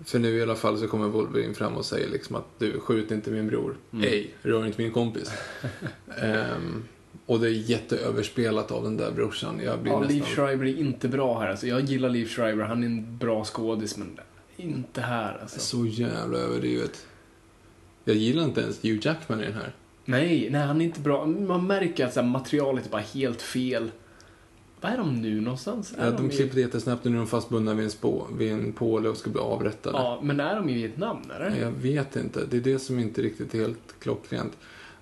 För 0.05 0.19
nu 0.19 0.38
i 0.38 0.41
alla 0.41 0.55
fall 0.55 0.77
så 0.77 0.88
kommer 0.88 1.07
Wolverine 1.07 1.53
fram 1.53 1.73
och 1.73 1.85
säger 1.85 2.09
liksom 2.09 2.35
att 2.35 2.45
du, 2.57 2.79
skjut 2.79 3.11
inte 3.11 3.31
min 3.31 3.47
bror. 3.47 3.77
Mm. 3.93 4.05
Ej, 4.05 4.33
rör 4.41 4.65
inte 4.65 4.81
min 4.81 4.91
kompis. 4.91 5.31
Ehm, 6.21 6.83
och 7.25 7.39
det 7.39 7.47
är 7.47 7.69
jätteöverspelat 7.69 8.71
av 8.71 8.83
den 8.83 8.97
där 8.97 9.11
brorsan. 9.11 9.59
Jag 9.65 9.79
blir 9.79 9.91
Ja, 9.91 10.00
nästan... 10.00 10.15
Liv 10.15 10.23
Schreiber 10.23 10.65
är 10.65 10.77
inte 10.77 11.07
bra 11.07 11.39
här. 11.39 11.50
Alltså, 11.50 11.67
jag 11.67 11.81
gillar 11.81 12.09
Liv 12.09 12.25
Schreiber, 12.25 12.63
han 12.63 12.83
är 12.83 12.88
en 12.88 13.17
bra 13.17 13.45
skådis, 13.45 13.97
men 13.97 14.19
inte 14.57 15.01
här. 15.01 15.38
Alltså. 15.41 15.59
Så 15.59 15.85
jävla 15.85 16.38
överdrivet. 16.38 17.05
Jag 18.05 18.15
gillar 18.15 18.43
inte 18.43 18.62
ens 18.62 18.84
Hugh 18.84 19.00
Jackman 19.08 19.41
i 19.41 19.43
den 19.46 19.53
här. 19.53 19.72
Nej, 20.05 20.50
nej, 20.51 20.62
han 20.67 20.81
är 20.81 20.86
inte 20.86 21.00
bra. 21.00 21.25
Man 21.25 21.67
märker 21.67 22.05
att 22.05 22.13
så 22.13 22.22
här, 22.22 22.27
materialet 22.27 22.86
är 22.86 22.89
bara 22.89 23.01
helt 23.01 23.41
fel. 23.41 23.91
Vad 24.81 24.91
är 24.91 24.98
de 24.98 25.22
nu 25.22 25.41
någonstans? 25.41 25.93
Är 25.98 26.05
Ja, 26.05 26.12
de 26.12 26.31
i- 26.31 26.36
klipper 26.36 26.55
det 26.55 26.62
jättesnabbt 26.62 27.05
och 27.05 27.12
nu 27.12 27.17
är 27.17 27.22
de 27.22 27.27
fastbundna 27.27 27.74
vid 27.74 27.86
en, 27.86 27.91
spå, 27.91 28.27
vid 28.38 28.51
en 28.51 28.74
påle 28.74 29.10
och 29.10 29.17
ska 29.17 29.29
bli 29.29 29.41
avrättade. 29.41 29.98
Ja, 29.98 30.20
men 30.24 30.39
är 30.39 30.55
de 30.55 30.70
i 30.70 30.74
Vietnam, 30.74 31.17
eller? 31.36 31.55
Jag 31.62 31.72
vet 31.72 32.15
inte. 32.15 32.46
Det 32.50 32.58
är 32.58 32.62
det 32.62 32.79
som 32.79 33.00
inte 33.00 33.22
riktigt 33.22 33.53
är 33.53 33.60
helt 33.60 33.96
klockrent. 34.00 34.58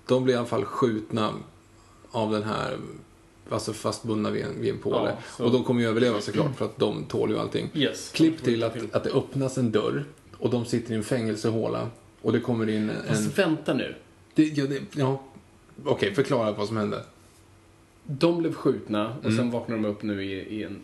De 0.06 0.24
blir 0.24 0.34
i 0.34 0.36
alla 0.36 0.46
fall 0.46 0.64
skjutna 0.64 1.30
av 2.10 2.32
den 2.32 2.42
här, 2.42 2.76
alltså 3.50 3.72
fastbundna 3.72 4.30
vid 4.30 4.44
en, 4.44 4.60
vid 4.60 4.70
en 4.74 4.78
påle. 4.78 5.16
Ja, 5.38 5.44
Och 5.44 5.52
de 5.52 5.64
kommer 5.64 5.80
ju 5.80 5.88
överleva 5.88 6.20
såklart 6.20 6.56
för 6.56 6.64
att 6.64 6.78
de 6.78 7.04
tål 7.04 7.30
ju 7.30 7.38
allting. 7.38 7.70
Yes. 7.74 8.12
Klipp 8.14 8.42
till 8.42 8.62
att, 8.64 8.94
att 8.94 9.04
det 9.04 9.10
öppnas 9.10 9.58
en 9.58 9.72
dörr 9.72 10.04
och 10.38 10.50
de 10.50 10.64
sitter 10.64 10.92
i 10.92 10.96
en 10.96 11.04
fängelsehåla 11.04 11.88
och 12.22 12.32
det 12.32 12.40
kommer 12.40 12.68
in 12.68 12.90
en... 12.90 12.96
Fast 13.08 13.38
vänta 13.38 13.74
nu. 13.74 13.94
Det, 14.34 14.42
ja, 14.44 14.66
det, 14.66 14.80
ja. 15.00 15.22
Okej, 15.84 16.14
förklara 16.14 16.52
vad 16.52 16.68
som 16.68 16.76
hände. 16.76 17.02
De 18.04 18.38
blev 18.38 18.54
skjutna 18.54 19.08
och 19.18 19.24
Mm. 19.24 19.36
sen 19.36 19.50
vaknar 19.50 19.76
de 19.76 19.84
upp 19.84 20.02
nu 20.02 20.24
i, 20.24 20.32
i 20.32 20.64
en... 20.64 20.80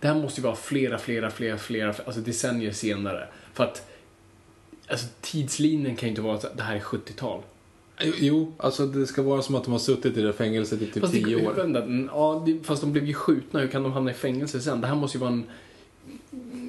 Det 0.00 0.08
här 0.08 0.14
måste 0.14 0.40
ju 0.40 0.44
vara 0.44 0.56
flera, 0.56 0.98
flera, 0.98 1.30
flera, 1.30 1.58
flera, 1.58 1.94
alltså 2.06 2.20
decennier 2.20 2.72
senare. 2.72 3.28
För 3.54 3.64
att 3.64 3.90
alltså, 4.88 5.06
tidslinjen 5.20 5.96
kan 5.96 6.06
ju 6.06 6.10
inte 6.10 6.22
vara 6.22 6.34
att 6.34 6.56
det 6.56 6.62
här 6.62 6.76
är 6.76 6.80
70-tal. 6.80 7.42
Jo, 8.18 8.52
alltså 8.56 8.86
det 8.86 9.06
ska 9.06 9.22
vara 9.22 9.42
som 9.42 9.54
att 9.54 9.64
de 9.64 9.72
har 9.72 9.78
suttit 9.78 10.16
i 10.16 10.22
det 10.22 10.32
fängelset 10.32 10.82
i 10.82 10.86
typ 10.86 11.00
Fast 11.02 11.14
det, 11.14 11.24
tio 11.24 11.46
år. 11.48 11.52
Vänta, 11.52 11.86
ja, 12.14 12.46
fast 12.62 12.80
de 12.82 12.92
blev 12.92 13.06
ju 13.06 13.14
skjutna, 13.14 13.60
hur 13.60 13.68
kan 13.68 13.82
de 13.82 13.92
hamna 13.92 14.10
i 14.10 14.14
fängelse 14.14 14.60
sen? 14.60 14.80
Det 14.80 14.86
här 14.86 14.94
måste 14.94 15.18
ju 15.18 15.20
vara 15.20 15.32
en... 15.32 15.44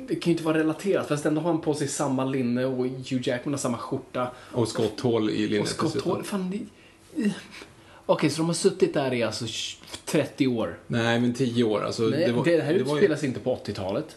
Det 0.07 0.15
kan 0.15 0.31
ju 0.31 0.31
inte 0.31 0.43
vara 0.43 0.57
relaterat, 0.57 1.07
fast 1.07 1.25
ändå 1.25 1.41
har 1.41 1.51
han 1.51 1.61
på 1.61 1.73
sig 1.73 1.87
samma 1.87 2.25
linne 2.25 2.65
och 2.65 2.85
Hugh 2.85 3.27
Jackman 3.29 3.53
har 3.53 3.59
samma 3.59 3.77
skjorta. 3.77 4.31
Och 4.51 4.67
skotthål 4.67 5.29
i 5.29 5.47
linnet 5.47 5.61
Och 5.61 5.67
skotthål, 5.69 6.23
fan 6.23 6.49
det... 6.51 7.29
Okej, 8.05 8.29
så 8.29 8.37
de 8.37 8.45
har 8.47 8.53
suttit 8.53 8.93
där 8.93 9.13
i 9.13 9.23
alltså 9.23 9.45
30 10.05 10.47
år. 10.47 10.77
Nej, 10.87 11.19
men 11.19 11.33
tio 11.33 11.63
år. 11.63 11.83
Alltså, 11.83 12.03
Nej, 12.03 12.25
det, 12.25 12.31
var- 12.31 12.45
här 12.45 12.63
var 12.65 12.71
ju- 12.73 12.79
utspelas 12.79 13.23
inte 13.23 13.39
på 13.39 13.55
80-talet. 13.55 14.15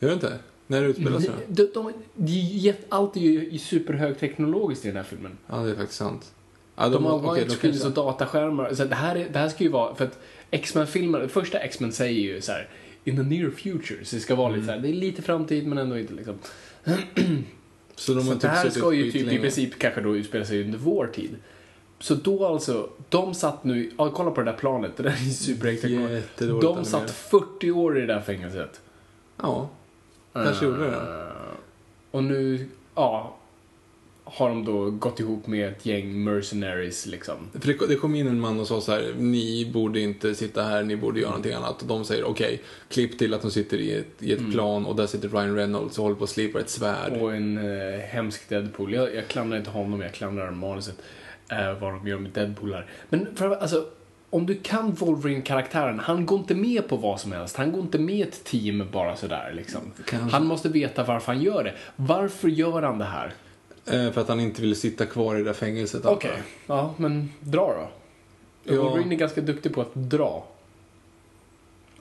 Gör 0.00 0.08
det 0.08 0.14
inte? 0.14 0.38
När 0.66 0.82
det 0.82 0.86
utspelar 0.88 1.20
sig? 1.20 1.30
De, 1.46 1.66
de, 1.74 1.92
de, 2.14 2.72
allt 2.88 3.16
är 3.16 3.20
ju 3.20 3.58
superhögteknologiskt 3.58 4.84
i 4.84 4.88
den 4.88 4.96
här 4.96 5.04
filmen. 5.04 5.38
Ja, 5.46 5.56
det 5.56 5.70
är 5.70 5.74
faktiskt 5.74 5.98
sant. 5.98 6.32
Ja, 6.76 6.88
De 6.88 7.04
har 7.04 7.26
okej, 7.30 7.44
widescreens 7.44 7.84
och 7.84 7.92
dataskärmar. 7.92 8.74
Så 8.74 8.84
det, 8.84 8.94
här 8.94 9.16
är, 9.16 9.28
det 9.32 9.38
här 9.38 9.48
ska 9.48 9.64
ju 9.64 9.70
vara, 9.70 9.94
för 9.94 10.04
att 10.04 10.18
X-Men-filmer, 10.50 11.28
första 11.28 11.58
X-Men 11.58 11.92
säger 11.92 12.20
ju 12.20 12.40
så 12.40 12.52
här 12.52 12.68
in 13.06 13.16
the 13.16 13.22
near 13.22 13.50
future. 13.50 14.04
Så 14.04 14.16
det 14.16 14.22
ska 14.22 14.34
vara 14.34 14.48
lite 14.52 14.66
så 14.66 14.72
här, 14.72 14.78
det 14.78 14.88
är 14.88 14.92
lite 14.92 15.22
framtid 15.22 15.66
men 15.66 15.78
ändå 15.78 15.98
inte 15.98 16.14
liksom. 16.14 16.34
Så 17.94 18.14
de 18.14 18.20
Så 18.22 18.28
har 18.28 18.34
det 18.34 18.40
typ 18.40 18.50
här 18.50 18.70
ska 18.70 18.92
ju 18.92 19.12
typ 19.12 19.32
i 19.32 19.38
princip 19.38 19.78
kanske 19.78 20.00
då 20.00 20.16
utspela 20.16 20.44
sig 20.44 20.64
under 20.64 20.78
vår 20.78 21.06
tid. 21.06 21.36
Så 21.98 22.14
då 22.14 22.46
alltså, 22.46 22.90
de 23.08 23.34
satt 23.34 23.64
nu, 23.64 23.90
ja 23.98 24.10
kolla 24.10 24.30
på 24.30 24.40
det 24.42 24.50
där 24.50 24.58
planet, 24.58 24.96
det 24.96 25.02
där 25.02 25.10
är. 25.10 26.10
Jättedåligt 26.10 26.62
De 26.62 26.66
animerat. 26.68 26.86
satt 26.86 27.10
40 27.10 27.70
år 27.70 27.98
i 27.98 28.00
det 28.00 28.06
där 28.06 28.20
fängelset. 28.20 28.80
Ja, 29.42 29.68
kanske 30.32 30.64
gjorde 30.64 30.90
det. 30.90 30.96
Eh, 30.96 31.56
Och 32.10 32.24
nu, 32.24 32.68
ja, 32.94 33.36
har 34.36 34.48
de 34.48 34.64
då 34.64 34.90
gått 34.90 35.20
ihop 35.20 35.46
med 35.46 35.68
ett 35.68 35.86
gäng 35.86 36.24
mercenaries 36.24 37.06
liksom. 37.06 37.34
För 37.52 37.66
det, 37.66 37.86
det 37.88 37.96
kom 37.96 38.14
in 38.14 38.26
en 38.26 38.40
man 38.40 38.60
och 38.60 38.66
sa 38.66 38.80
så 38.80 38.92
här, 38.92 39.14
ni 39.18 39.70
borde 39.72 40.00
inte 40.00 40.34
sitta 40.34 40.62
här, 40.62 40.82
ni 40.82 40.96
borde 40.96 41.20
göra 41.20 41.30
någonting 41.30 41.52
annat. 41.52 41.82
Och 41.82 41.88
de 41.88 42.04
säger 42.04 42.24
okej, 42.24 42.62
klipp 42.88 43.18
till 43.18 43.34
att 43.34 43.42
de 43.42 43.50
sitter 43.50 43.78
i 43.78 43.92
ett, 43.92 44.22
i 44.22 44.32
ett 44.32 44.52
plan 44.52 44.86
och 44.86 44.96
där 44.96 45.06
sitter 45.06 45.28
Ryan 45.28 45.56
Reynolds 45.56 45.98
och 45.98 46.04
håller 46.04 46.16
på 46.16 46.24
att 46.24 46.30
slipa 46.30 46.60
ett 46.60 46.70
svärd. 46.70 47.12
Och 47.22 47.34
en 47.34 47.58
eh, 47.58 48.00
hemsk 48.00 48.48
Deadpool. 48.48 48.94
Jag, 48.94 49.14
jag 49.14 49.28
klandrar 49.28 49.58
inte 49.58 49.70
honom, 49.70 50.00
jag 50.00 50.12
klandrar 50.12 50.50
manuset. 50.50 51.02
Eh, 51.48 51.78
vad 51.80 51.92
de 51.92 52.08
gör 52.08 52.18
med 52.18 52.30
Deadpool 52.30 52.74
här. 52.74 52.86
Men 53.08 53.36
för, 53.36 53.50
alltså, 53.50 53.84
om 54.30 54.46
du 54.46 54.54
kan 54.54 54.94
Wolverine-karaktären, 54.94 55.98
han 55.98 56.26
går 56.26 56.38
inte 56.38 56.54
med 56.54 56.88
på 56.88 56.96
vad 56.96 57.20
som 57.20 57.32
helst. 57.32 57.56
Han 57.56 57.72
går 57.72 57.80
inte 57.80 57.98
med 57.98 58.28
ett 58.28 58.44
team 58.44 58.88
bara 58.92 59.16
sådär 59.16 59.52
liksom. 59.54 59.80
Kanske. 60.06 60.36
Han 60.36 60.46
måste 60.46 60.68
veta 60.68 61.04
varför 61.04 61.32
han 61.32 61.42
gör 61.42 61.64
det. 61.64 61.74
Varför 61.96 62.48
gör 62.48 62.82
han 62.82 62.98
det 62.98 63.04
här? 63.04 63.32
Eh, 63.86 64.12
för 64.12 64.20
att 64.20 64.28
han 64.28 64.40
inte 64.40 64.62
ville 64.62 64.74
sitta 64.74 65.06
kvar 65.06 65.34
i 65.34 65.38
det 65.38 65.44
där 65.44 65.52
fängelset. 65.52 66.04
Okej, 66.06 66.42
jag. 66.66 66.76
ja 66.76 66.94
men 66.96 67.32
dra 67.40 67.66
då. 67.74 67.88
Ja. 68.74 68.82
Wolverine 68.82 69.12
är 69.14 69.18
ganska 69.18 69.40
duktig 69.40 69.74
på 69.74 69.80
att 69.80 69.94
dra. 69.94 70.46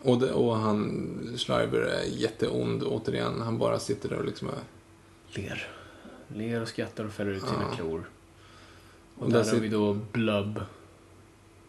Och, 0.01 0.19
det, 0.19 0.31
och 0.31 0.55
han, 0.55 1.11
Schreiber 1.37 1.79
är 1.79 2.03
jätteond 2.03 2.83
återigen. 2.83 3.41
Han 3.41 3.57
bara 3.57 3.79
sitter 3.79 4.09
där 4.09 4.17
och 4.19 4.25
liksom 4.25 4.47
är... 4.47 4.53
Ler. 5.41 5.67
Ler 6.27 6.61
och 6.61 6.67
skrattar 6.67 7.05
och 7.05 7.11
fäller 7.11 7.31
ut 7.31 7.41
sina 7.41 7.65
Ja. 7.71 7.75
klor. 7.75 8.09
Och 9.15 9.23
Och 9.23 9.31
där 9.31 9.43
där 9.43 9.51
har 9.53 9.59
vi 9.59 9.67
då 9.69 9.93
Blub. 10.11 10.61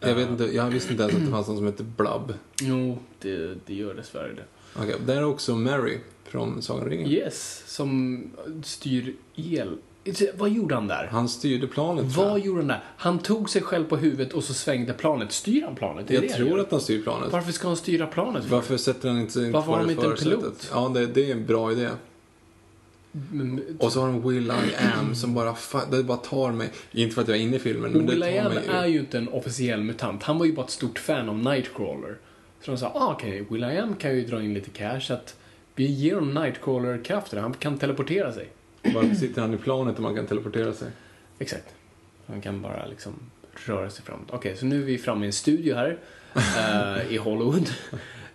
Jag, 0.01 0.15
vet 0.15 0.29
inte, 0.29 0.45
jag 0.45 0.71
visste 0.71 0.93
inte 0.93 1.03
ens 1.03 1.17
att 1.17 1.25
det 1.25 1.31
fanns 1.31 1.49
någon 1.49 1.57
som 1.57 1.67
heter 1.67 1.85
Blub. 1.85 2.35
Jo, 2.61 2.99
det, 3.21 3.55
det 3.67 3.75
gör 3.75 3.95
dessvärre 3.95 4.33
det. 4.35 4.45
Okej, 4.77 4.97
där 5.07 5.17
är 5.17 5.25
också 5.25 5.55
Mary 5.57 5.99
från 6.25 6.63
Sagan 6.63 6.89
ringen. 6.89 7.09
Yes, 7.11 7.63
som 7.67 8.23
styr 8.65 9.15
el. 9.35 9.79
Vad 10.35 10.51
gjorde 10.51 10.75
han 10.75 10.87
där? 10.87 11.09
Han 11.13 11.29
styrde 11.29 11.67
planet 11.67 12.05
Vad 12.05 12.41
gjorde 12.41 12.61
han 12.61 12.69
där? 12.69 12.81
Han 12.97 13.19
tog 13.19 13.51
sig 13.51 13.63
själv 13.63 13.85
på 13.85 13.97
huvudet 13.97 14.33
och 14.33 14.45
så 14.45 14.55
svängde 14.55 14.93
planet. 14.93 15.33
Styr 15.33 15.63
han 15.63 15.75
planet? 15.75 16.11
Jag 16.11 16.21
han 16.21 16.29
tror 16.29 16.49
gör. 16.49 16.59
att 16.59 16.71
han 16.71 16.81
styr 16.81 17.03
planet. 17.03 17.33
Varför 17.33 17.53
ska 17.53 17.69
han 17.69 17.77
styra 17.77 18.07
planet? 18.07 18.45
för? 18.45 18.51
Varför 18.51 18.77
sätter 18.77 19.09
han 19.09 19.21
inte, 19.21 19.39
inte 19.39 19.51
Varför 19.51 19.73
har 19.73 19.79
de 19.79 19.91
inte 19.91 20.07
en 20.07 20.17
pilot? 20.17 20.71
Ja, 20.73 20.89
det, 20.95 21.07
det 21.07 21.31
är 21.31 21.33
en 21.33 21.47
bra 21.47 21.73
idé. 21.73 21.89
Men- 23.33 23.77
Och 23.81 23.93
så 23.93 24.01
har 24.01 24.07
de 24.07 24.29
Will 24.29 24.47
I 24.47 24.75
Am 24.99 25.15
som 25.15 25.35
bara, 25.35 25.55
det 25.91 26.03
bara 26.03 26.17
tar 26.17 26.53
mig. 26.53 26.69
Inte 26.93 27.15
för 27.15 27.23
att 27.23 27.29
jag 27.29 27.37
är 27.37 27.41
inne 27.41 27.57
i 27.57 27.59
filmen, 27.59 27.93
men 27.93 28.01
Och 28.01 28.07
det 28.07 28.13
Will 28.13 28.23
tar 28.23 28.29
I 28.29 28.39
Am 28.39 28.53
mig 28.55 28.65
är 28.69 28.87
ju 28.87 28.99
inte 28.99 29.19
en 29.19 29.29
officiell 29.29 29.83
mutant. 29.83 30.23
Han 30.23 30.39
var 30.39 30.47
ju 30.47 30.53
bara 30.53 30.65
ett 30.67 30.73
stort 30.73 30.99
fan 30.99 31.29
av 31.29 31.39
Nightcrawler. 31.39 32.17
Så 32.65 32.71
de 32.71 32.79
sa, 32.79 32.87
ah, 32.95 33.13
okej, 33.13 33.47
Will 33.51 33.65
I 33.65 33.79
Am 33.79 33.95
kan 33.95 34.15
ju 34.17 34.27
dra 34.27 34.43
in 34.43 34.55
lite 34.55 34.71
cash, 34.71 35.01
så 35.01 35.15
att 35.15 35.37
vi 35.75 35.87
ger 35.87 36.15
honom 36.15 36.35
Nightcrawler-krafter. 36.35 37.37
Han 37.37 37.55
kan 37.55 37.79
teleportera 37.79 38.33
sig. 38.33 38.49
Varför 38.95 39.15
sitter 39.15 39.41
han 39.41 39.55
i 39.55 39.57
planet 39.57 39.97
och 39.97 40.03
man 40.03 40.15
kan 40.15 40.27
teleportera 40.27 40.73
sig? 40.73 40.89
Exakt. 41.39 41.75
Han 42.27 42.41
kan 42.41 42.63
bara 42.63 42.87
liksom 42.87 43.13
röra 43.67 43.91
sig 43.91 44.05
framåt. 44.05 44.29
Okej, 44.31 44.57
så 44.57 44.67
nu 44.67 44.83
är 44.83 44.85
vi 44.87 44.99
framme 44.99 45.25
i 45.25 45.27
en 45.27 45.33
studio 45.33 45.75
här 45.75 45.99
eh, 46.35 47.13
i 47.15 47.17
Hollywood. 47.17 47.69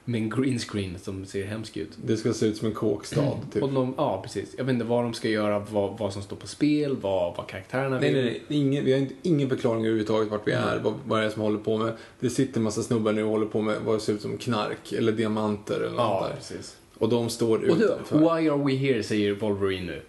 med 0.05 0.21
en 0.21 0.29
green 0.29 0.59
screen 0.59 0.99
som 0.99 1.25
ser 1.25 1.45
hemsk 1.45 1.77
ut. 1.77 1.89
Det 2.05 2.17
ska 2.17 2.33
se 2.33 2.45
ut 2.45 2.57
som 2.57 2.67
en 2.67 2.73
kåkstad, 2.73 3.39
typ. 3.53 3.63
Och 3.63 3.73
de, 3.73 3.93
ja, 3.97 4.21
precis. 4.23 4.55
Jag 4.57 4.63
vet 4.65 4.73
inte 4.73 4.85
vad 4.85 5.03
de 5.03 5.13
ska 5.13 5.29
göra, 5.29 5.59
vad, 5.59 5.97
vad 5.97 6.13
som 6.13 6.21
står 6.21 6.35
på 6.35 6.47
spel, 6.47 6.97
vad, 7.01 7.37
vad 7.37 7.47
karaktärerna 7.47 7.99
Nej, 7.99 8.13
vill. 8.13 8.23
nej, 8.25 8.43
nej. 8.47 8.57
Ingen, 8.59 8.85
vi 8.85 8.91
har 8.91 8.99
inte, 8.99 9.13
ingen 9.21 9.49
förklaring 9.49 9.81
överhuvudtaget 9.85 10.31
vart 10.31 10.47
vi 10.47 10.51
är, 10.51 10.79
vad, 10.83 10.93
vad 11.05 11.19
det 11.19 11.25
är 11.25 11.29
som 11.29 11.41
håller 11.41 11.59
på 11.59 11.77
med. 11.77 11.93
Det 12.19 12.29
sitter 12.29 12.57
en 12.57 12.63
massa 12.63 12.83
snubbar 12.83 13.11
nu 13.13 13.23
och 13.23 13.29
håller 13.29 13.45
på 13.45 13.61
med 13.61 13.77
vad 13.85 13.95
det 13.95 13.99
ser 13.99 14.13
ut 14.13 14.21
som 14.21 14.37
knark, 14.37 14.91
eller 14.93 15.11
diamanter 15.11 15.75
eller 15.75 15.89
något 15.89 15.97
Ja, 15.97 16.27
där. 16.29 16.35
precis. 16.35 16.77
Och 16.97 17.09
de 17.09 17.29
står 17.29 17.69
Och 17.69 17.77
då, 17.77 17.85
utanför. 17.85 18.17
why 18.19 18.49
are 18.49 18.63
we 18.63 18.73
here, 18.73 19.03
säger 19.03 19.31
Wolverine 19.33 19.85
nu. 19.85 20.01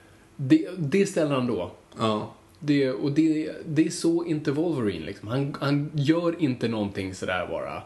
Det, 0.48 0.68
det 0.78 1.06
ställer 1.06 1.34
han 1.34 1.46
då. 1.46 1.70
Ja. 1.98 2.30
Det, 2.58 2.90
och 2.90 3.12
det, 3.12 3.52
det 3.66 3.86
är 3.86 3.90
så 3.90 4.24
inte 4.24 4.50
Wolverine 4.52 5.06
liksom. 5.06 5.28
Han, 5.28 5.56
han 5.60 5.90
gör 5.94 6.42
inte 6.42 6.68
någonting 6.68 7.14
sådär 7.14 7.46
bara. 7.50 7.82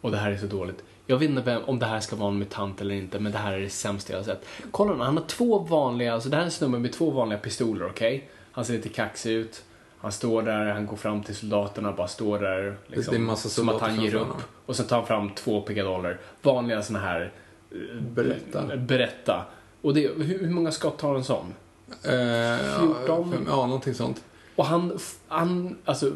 Och 0.00 0.10
det 0.10 0.16
här 0.16 0.30
är 0.30 0.36
så 0.36 0.46
dåligt. 0.46 0.84
Jag 1.06 1.18
vet 1.18 1.30
inte 1.30 1.58
om 1.66 1.78
det 1.78 1.86
här 1.86 2.00
ska 2.00 2.16
vara 2.16 2.28
en 2.28 2.38
mutant 2.38 2.80
eller 2.80 2.94
inte, 2.94 3.18
men 3.18 3.32
det 3.32 3.38
här 3.38 3.52
är 3.52 3.60
det 3.60 3.68
sämsta 3.70 4.12
jag 4.12 4.18
har 4.18 4.24
sett. 4.24 4.46
Kolla 4.70 4.94
nu, 4.94 5.02
han 5.04 5.16
har 5.16 5.24
två 5.24 5.58
vanliga, 5.58 6.14
alltså 6.14 6.28
det 6.28 6.36
här 6.36 6.42
är 6.42 6.46
en 6.46 6.50
snubbe 6.50 6.78
med 6.78 6.92
två 6.92 7.10
vanliga 7.10 7.38
pistoler, 7.38 7.86
okej? 7.86 8.28
Han 8.52 8.64
ser 8.64 8.74
lite 8.74 8.88
kaxig 8.88 9.32
ut. 9.32 9.64
Han 9.98 10.12
står 10.12 10.42
där, 10.42 10.66
han 10.66 10.86
går 10.86 10.96
fram 10.96 11.22
till 11.22 11.34
soldaterna, 11.36 11.92
bara 11.92 12.08
står 12.08 12.38
där. 12.38 12.76
Liksom, 12.86 13.12
Det 13.12 13.16
är 13.16 13.20
en 13.20 13.26
massa 13.26 13.48
som 13.48 13.68
att 13.68 13.80
han 13.80 14.00
ger 14.02 14.14
upp. 14.14 14.20
honom. 14.22 14.36
Och 14.66 14.76
sen 14.76 14.86
tar 14.86 14.96
han 14.96 15.06
fram 15.06 15.30
två 15.34 15.60
pickadoller. 15.60 16.18
Vanliga 16.42 16.82
såna 16.82 16.98
här... 16.98 17.32
eh, 17.70 18.02
Berätta. 18.02 18.76
Berätta. 18.76 19.44
Och 19.82 19.94
det, 19.94 20.00
hur, 20.16 20.38
hur 20.38 20.50
många 20.50 20.72
skott 20.72 21.00
har 21.00 21.14
en 21.14 21.24
sån? 21.24 21.54
Eh, 22.02 22.14
ja, 22.14 22.78
14. 23.06 23.32
fem- 23.32 23.44
Ja, 23.48 23.66
någonting 23.66 23.94
sånt. 23.94 24.24
Och 24.56 24.66
han, 24.66 24.98
han 25.28 25.76
alltså, 25.84 26.12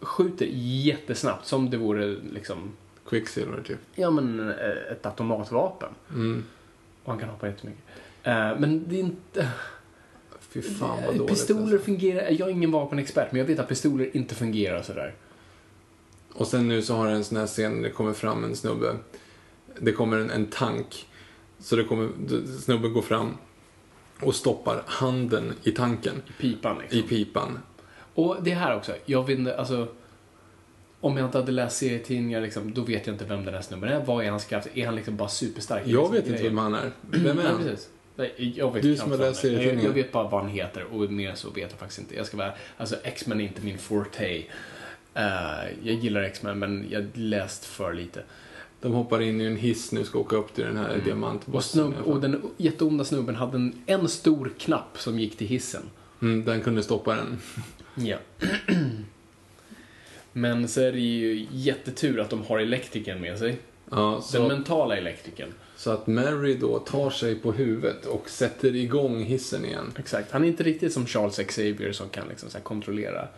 skjuter 0.00 0.46
jättesnabbt 0.52 1.46
som 1.46 1.70
det 1.70 1.76
vore 1.76 2.06
liksom, 2.32 2.72
Quicksilver, 3.08 3.62
typ. 3.62 3.78
ja 3.94 4.10
men 4.10 4.50
eh, 4.50 4.92
ett 4.92 5.06
automatvapen. 5.06 5.88
Mm. 6.10 6.44
Och 7.04 7.12
han 7.12 7.20
kan 7.20 7.28
hoppa 7.28 7.46
jättemycket. 7.46 7.82
Eh, 8.22 8.58
men 8.58 8.88
det 8.88 8.96
är 8.96 9.00
inte... 9.00 9.48
Fy 10.40 10.62
fan 10.62 11.02
vad 11.06 11.14
dåligt. 11.16 11.28
pistoler 11.30 11.62
alltså. 11.62 11.78
fungerar, 11.78 12.30
jag 12.30 12.48
är 12.48 12.52
ingen 12.52 12.70
vapenexpert, 12.70 13.32
men 13.32 13.38
jag 13.38 13.46
vet 13.46 13.58
att 13.58 13.68
pistoler 13.68 14.16
inte 14.16 14.34
fungerar 14.34 14.82
sådär. 14.82 15.14
Och 16.32 16.46
sen 16.46 16.68
nu 16.68 16.82
så 16.82 16.94
har 16.94 17.06
en 17.06 17.24
sån 17.24 17.38
här 17.38 17.46
scen, 17.46 17.82
det 17.82 17.90
kommer 17.90 18.12
fram 18.12 18.44
en 18.44 18.56
snubbe. 18.56 18.96
Det 19.80 19.92
kommer 19.92 20.18
en, 20.18 20.30
en 20.30 20.46
tank. 20.46 21.08
Så 21.58 21.76
det 21.76 21.84
kommer, 21.84 22.08
snubben 22.60 22.92
går 22.92 23.02
fram 23.02 23.36
och 24.22 24.34
stoppar 24.34 24.82
handen 24.86 25.52
i 25.62 25.70
tanken, 25.70 26.22
Pipan 26.40 26.78
liksom. 26.78 26.98
i 26.98 27.02
pipan. 27.02 27.58
Och 28.14 28.36
det 28.42 28.50
här 28.54 28.76
också, 28.76 28.92
jag 29.04 29.26
vet 29.26 29.38
inte, 29.38 29.56
alltså... 29.56 29.88
Om 31.00 31.16
jag 31.16 31.26
inte 31.26 31.38
hade 31.38 31.52
läst 31.52 31.76
serietidningar 31.76 32.40
liksom, 32.40 32.74
då 32.74 32.80
vet 32.82 33.06
jag 33.06 33.14
inte 33.14 33.24
vem 33.24 33.44
den 33.44 33.54
här 33.54 33.60
snubben 33.62 33.88
är. 33.88 34.04
Vad 34.04 34.24
är 34.24 34.30
hans 34.30 34.44
kraft? 34.44 34.68
Är 34.74 34.86
han 34.86 34.94
liksom 34.96 35.16
bara 35.16 35.28
superstark? 35.28 35.82
Jag 35.86 35.86
Liksom, 35.86 36.12
vet 36.14 36.26
inte 36.26 36.42
vem 36.42 36.58
han 36.58 36.74
är. 36.74 36.90
Vem 37.10 37.26
är 37.26 37.34
Nej, 37.34 37.46
han? 37.52 37.62
precis. 37.62 37.88
Nej, 38.16 38.52
jag 38.56 38.72
vet 38.74 38.82
Du 38.82 38.96
som 38.96 39.10
har 39.10 39.18
läst 39.18 39.44
är. 39.44 39.60
jag, 39.60 39.84
jag 39.84 39.90
vet 39.90 40.12
bara 40.12 40.28
vad 40.28 40.40
han 40.40 40.50
heter 40.50 40.84
och 40.84 41.12
mer 41.12 41.34
så 41.34 41.50
vet 41.50 41.70
jag 41.70 41.78
faktiskt 41.80 42.00
inte. 42.00 42.16
Jag 42.16 42.26
ska 42.26 42.36
vara, 42.36 42.52
alltså 42.76 42.96
X-Men 43.02 43.40
är 43.40 43.44
inte 43.44 43.60
min 43.62 43.78
forte. 43.78 44.42
Eh, 45.14 45.24
jag 45.82 45.94
gillar 45.94 46.22
X-Men 46.22 46.58
men 46.58 46.86
jag 46.90 47.00
har 47.00 47.08
läst 47.14 47.64
för 47.64 47.92
lite. 47.92 48.22
De 48.80 48.92
hoppar 48.92 49.20
in 49.22 49.40
i 49.40 49.44
en 49.44 49.56
hiss 49.56 49.92
nu 49.92 50.04
ska 50.04 50.18
åka 50.18 50.36
upp 50.36 50.54
till 50.54 50.64
den 50.64 50.76
här 50.76 50.84
Mm. 50.88 50.98
Och, 50.98 51.04
diamantbossen. 51.04 51.92
snubb, 51.92 52.06
och 52.06 52.20
den 52.20 52.42
jätteonda 52.56 53.04
snubben 53.04 53.34
hade 53.34 53.56
en, 53.56 53.82
en 53.86 54.08
stor 54.08 54.52
knapp 54.58 54.98
som 54.98 55.18
gick 55.18 55.36
till 55.36 55.46
hissen. 55.46 55.82
mm, 56.22 56.44
den 56.44 56.60
kunde 56.60 56.82
stoppa 56.82 57.14
den. 57.16 57.38
Ja. 57.94 58.16
Men 60.32 60.68
så 60.68 60.80
är 60.80 60.92
det 60.92 61.00
ju 61.00 61.46
jättetur 61.50 62.20
att 62.20 62.30
de 62.30 62.42
har 62.42 62.58
elektrikern 62.58 63.20
med 63.20 63.38
sig. 63.38 63.58
Ja, 63.90 64.10
Den 64.12 64.22
så, 64.22 64.48
mentala 64.48 64.96
elektrikern. 64.96 65.52
så 65.76 65.90
att 65.90 66.06
Mary 66.06 66.54
då 66.54 66.78
tar 66.78 67.10
sig 67.10 67.34
på 67.34 67.52
huvudet 67.52 68.06
och 68.06 68.30
sätter 68.30 68.76
igång 68.76 69.22
hissen 69.24 69.64
igen. 69.64 69.92
Exakt. 69.98 70.30
Han 70.32 70.44
är 70.44 70.48
inte 70.48 70.62
riktigt 70.62 70.92
som 70.92 71.06
Charles 71.06 71.36
Xavier 71.36 71.92
som 71.92 72.08
kan 72.08 72.28
liksom 72.28 72.48
kontrollera 72.62 73.28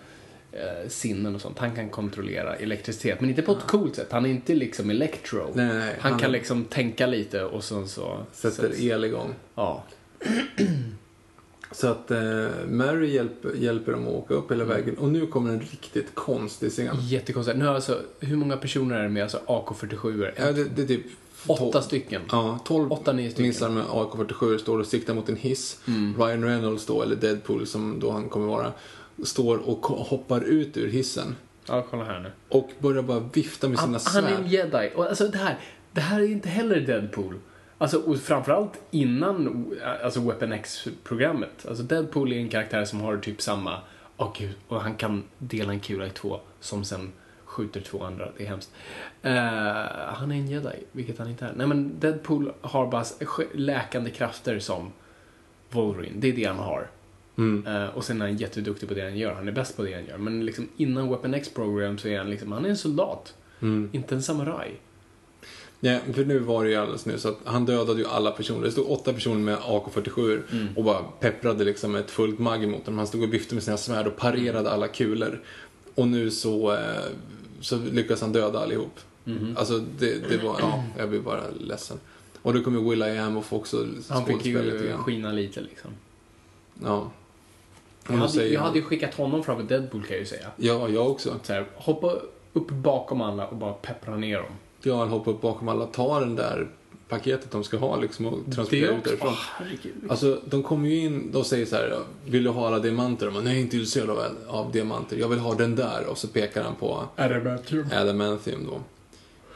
eh, 0.52 0.88
sinnen 0.88 1.34
och 1.34 1.40
sånt. 1.40 1.58
Han 1.58 1.74
kan 1.74 1.88
kontrollera 1.90 2.54
elektricitet, 2.56 3.20
men 3.20 3.30
inte 3.30 3.42
på 3.42 3.52
ett 3.52 3.66
coolt 3.66 3.96
sätt. 3.96 4.08
Han 4.12 4.26
är 4.26 4.30
inte 4.30 4.54
liksom 4.54 4.90
electro. 4.90 5.50
Nej, 5.54 5.66
nej, 5.68 5.94
han, 6.00 6.12
han- 6.12 6.20
kan 6.20 6.32
liksom 6.32 6.64
tänka 6.64 7.06
lite 7.06 7.44
och 7.44 7.64
sen 7.64 7.88
så... 7.88 8.18
Sätter 8.32 8.68
sätts- 8.68 8.80
el 8.82 9.04
igång. 9.04 9.34
Ja. 9.54 9.84
Så 11.72 11.88
att 11.88 12.10
eh, 12.10 12.46
Mary 12.68 13.14
hjälper, 13.14 13.52
hjälper 13.54 13.92
dem 13.92 14.02
att 14.08 14.14
åka 14.14 14.34
upp 14.34 14.50
Mm. 14.50 14.60
hela 14.68 14.74
vägen. 14.74 14.98
Och 14.98 15.08
nu 15.08 15.26
kommer 15.26 15.50
en 15.50 15.60
riktigt 15.60 16.14
konstig 16.14 16.70
scen. 16.70 16.96
Jättekonstigt. 17.00 17.58
Nu 17.58 17.68
alltså, 17.68 18.00
hur 18.20 18.36
många 18.36 18.56
personer 18.56 18.96
är 18.98 19.02
det 19.02 19.08
med 19.08 19.22
alltså 19.22 19.40
AK47? 19.46 20.30
Ja, 20.36 20.52
det, 20.52 20.64
det 20.64 20.82
är 20.82 20.86
typ... 20.86 21.06
Åtta 21.46 21.64
tolv- 21.78 21.80
stycken. 21.82 22.22
Ja, 22.32 22.58
12 22.64 22.92
Åtta, 22.92 23.12
nio 23.12 23.30
stycken. 23.30 23.46
missar 23.48 23.68
med 23.68 23.84
AK47 23.84 24.58
står 24.58 24.78
och 24.78 24.86
siktar 24.86 25.14
mot 25.14 25.28
en 25.28 25.36
hiss. 25.36 25.80
Mm. 25.88 26.14
Ryan 26.18 26.44
Reynolds 26.44 26.86
då, 26.86 27.02
eller 27.02 27.16
Deadpool 27.16 27.66
som 27.66 28.00
då 28.00 28.10
han 28.10 28.28
kommer 28.28 28.46
vara, 28.46 28.72
står 29.24 29.68
och 29.68 29.86
hoppar 29.86 30.40
ut 30.40 30.76
ur 30.76 30.88
hissen. 30.88 31.36
Ja, 31.68 31.86
kolla 31.90 32.04
här 32.04 32.20
nu. 32.20 32.32
Och 32.48 32.70
börjar 32.78 33.02
bara 33.02 33.20
vifta 33.20 33.68
med 33.68 33.78
sina 33.78 33.98
Han, 34.04 34.24
han 34.24 34.24
är 34.24 34.36
svärd. 34.36 34.44
en 34.44 34.50
jedi. 34.50 34.90
Och 34.96 35.04
alltså 35.06 35.28
det 35.28 35.38
här, 35.38 35.58
det 35.92 36.00
här 36.00 36.20
är 36.20 36.24
inte 36.30 36.48
heller 36.48 36.80
Deadpool. 36.80 37.34
Alltså, 37.78 37.98
och 37.98 38.18
framförallt 38.18 38.72
innan 38.90 39.66
alltså 40.04 40.20
Weapon 40.20 40.52
X-programmet. 40.52 41.66
Alltså 41.68 41.82
Deadpool 41.82 42.32
är 42.32 42.36
en 42.36 42.48
karaktär 42.48 42.84
som 42.84 43.00
har 43.00 43.16
typ 43.16 43.42
samma, 43.42 43.80
åh 44.16 44.32
gud, 44.38 44.54
och 44.68 44.80
han 44.80 44.94
kan 44.94 45.24
dela 45.38 45.72
en 45.72 45.80
kula 45.80 46.06
i 46.06 46.10
två 46.10 46.40
som 46.60 46.84
sen 46.84 47.12
skjuter 47.44 47.80
två 47.80 48.04
andra. 48.04 48.28
Det 48.36 48.44
är 48.44 48.48
hemskt. 48.48 48.70
Eh, 49.22 49.32
han 50.14 50.30
är 50.32 50.36
en 50.36 50.46
jedi, 50.46 50.84
vilket 50.92 51.18
han 51.18 51.28
inte 51.28 51.44
är. 51.44 51.52
Nej 51.56 51.66
men 51.66 52.00
Deadpool 52.00 52.52
har 52.60 52.86
bara 52.86 53.04
läkande 53.54 54.10
krafter 54.10 54.58
som 54.58 54.92
Wolverine. 55.70 56.14
Det 56.20 56.28
är 56.28 56.32
det 56.32 56.44
han 56.44 56.58
har. 56.58 56.90
Mm. 57.38 57.66
Eh, 57.66 57.88
och 57.88 58.04
sen 58.04 58.22
är 58.22 58.26
han 58.26 58.36
jätteduktig 58.36 58.88
på 58.88 58.94
det 58.94 59.02
han 59.02 59.18
gör. 59.18 59.34
Han 59.34 59.48
är 59.48 59.52
bäst 59.52 59.76
på 59.76 59.82
det 59.82 59.94
han 59.94 60.06
gör. 60.06 60.18
Men 60.18 60.44
liksom 60.46 60.68
innan 60.76 61.08
Weapon 61.08 61.34
X-program 61.34 61.98
så 61.98 62.08
är 62.08 62.18
han 62.18 62.30
liksom, 62.30 62.52
han 62.52 62.64
är 62.64 62.68
en 62.68 62.76
soldat. 62.76 63.34
Mm. 63.60 63.88
Inte 63.92 64.14
en 64.14 64.22
samuraj. 64.22 64.80
Ja, 65.80 65.98
för 66.14 66.24
nu 66.24 66.38
var 66.38 66.64
det 66.64 66.70
ju 66.70 66.76
alldeles 66.76 67.06
nyss 67.06 67.26
att 67.26 67.38
han 67.44 67.66
dödade 67.66 68.00
ju 68.00 68.06
alla 68.06 68.30
personer. 68.30 68.64
Det 68.64 68.72
stod 68.72 68.90
åtta 68.90 69.12
personer 69.12 69.40
med 69.40 69.58
AK47 69.58 70.40
Mm. 70.52 70.68
och 70.76 70.84
bara 70.84 71.02
pepprade 71.20 71.64
liksom 71.64 71.94
ett 71.94 72.10
fullt 72.10 72.38
magg 72.38 72.64
emot 72.64 72.84
dem. 72.84 72.98
Han 72.98 73.06
stod 73.06 73.22
och 73.22 73.34
viftade 73.34 73.54
med 73.54 73.62
sina 73.62 73.76
svärd 73.76 74.06
och 74.06 74.16
parerade 74.16 74.70
alla 74.70 74.88
kulor. 74.88 75.40
Och 75.94 76.08
nu 76.08 76.30
så, 76.30 76.72
eh, 76.72 76.78
så 77.60 77.76
lyckas 77.92 78.20
han 78.20 78.32
döda 78.32 78.58
allihop. 78.58 79.00
Mhm. 79.24 79.54
Alltså 79.58 79.78
det, 79.98 80.28
det 80.30 80.44
var, 80.44 80.56
ja, 80.60 80.84
jag 80.98 81.08
blir 81.08 81.20
bara 81.20 81.42
ledsen. 81.60 81.96
Och 82.42 82.54
då 82.54 82.60
kommer 82.62 82.90
Will 82.90 83.02
I 83.02 83.18
Am 83.18 83.36
och 83.36 83.44
får 83.44 83.56
också 83.56 83.86
Han 84.08 84.26
fick 84.26 84.46
ju 84.46 84.92
skina 84.96 85.32
lite 85.32 85.60
liksom. 85.60 85.90
Ja. 86.84 87.10
Jag 88.08 88.16
hade, 88.16 88.48
jag 88.48 88.60
han- 88.60 88.66
hade 88.68 88.78
ju 88.78 88.84
skickat 88.84 89.14
honom 89.14 89.44
framför 89.44 89.64
Deadpool 89.64 90.02
kan 90.02 90.10
jag 90.10 90.20
ju 90.20 90.26
säga. 90.26 90.46
Ja, 90.56 90.88
jag 90.88 91.10
också. 91.10 91.34
Så 91.42 91.52
här, 91.52 91.66
hoppa 91.74 92.12
upp 92.52 92.68
bakom 92.70 93.20
alla 93.20 93.46
och 93.46 93.56
bara 93.56 93.72
peppra 93.72 94.16
ner 94.16 94.36
dem. 94.36 94.52
Jag 94.82 94.94
har 94.94 95.06
hoppat 95.06 95.34
upp 95.34 95.40
bakom 95.40 95.68
alla, 95.68 95.86
tar 95.86 96.20
den 96.20 96.36
där 96.36 96.68
paketet 97.08 97.50
de 97.50 97.64
ska 97.64 97.76
ha 97.76 97.96
liksom 97.96 98.26
och 98.26 98.38
transporterar 98.54 98.96
ut 98.98 99.04
därifrån. 99.04 99.32
Herregud. 99.36 99.94
Alltså, 100.08 100.40
de 100.44 100.62
kommer 100.62 100.88
ju 100.88 100.96
in 100.98 101.34
och 101.34 101.46
säger 101.46 101.66
så 101.66 101.76
här, 101.76 101.98
vill 102.26 102.44
du 102.44 102.50
ha 102.50 102.66
alla 102.66 102.78
diamanter? 102.78 103.26
De 103.26 103.34
bara, 103.34 103.44
nej, 103.44 103.60
inte 103.60 103.76
intresserad 103.76 104.10
av, 104.10 104.18
av 104.48 104.72
diamanter. 104.72 105.16
Jag 105.16 105.28
vill 105.28 105.38
ha 105.38 105.54
den 105.54 105.76
där. 105.76 106.06
Och 106.06 106.18
så 106.18 106.28
pekar 106.28 106.62
han 106.62 106.74
på 106.74 107.04
Adamantium 107.92 108.66
då. 108.66 108.80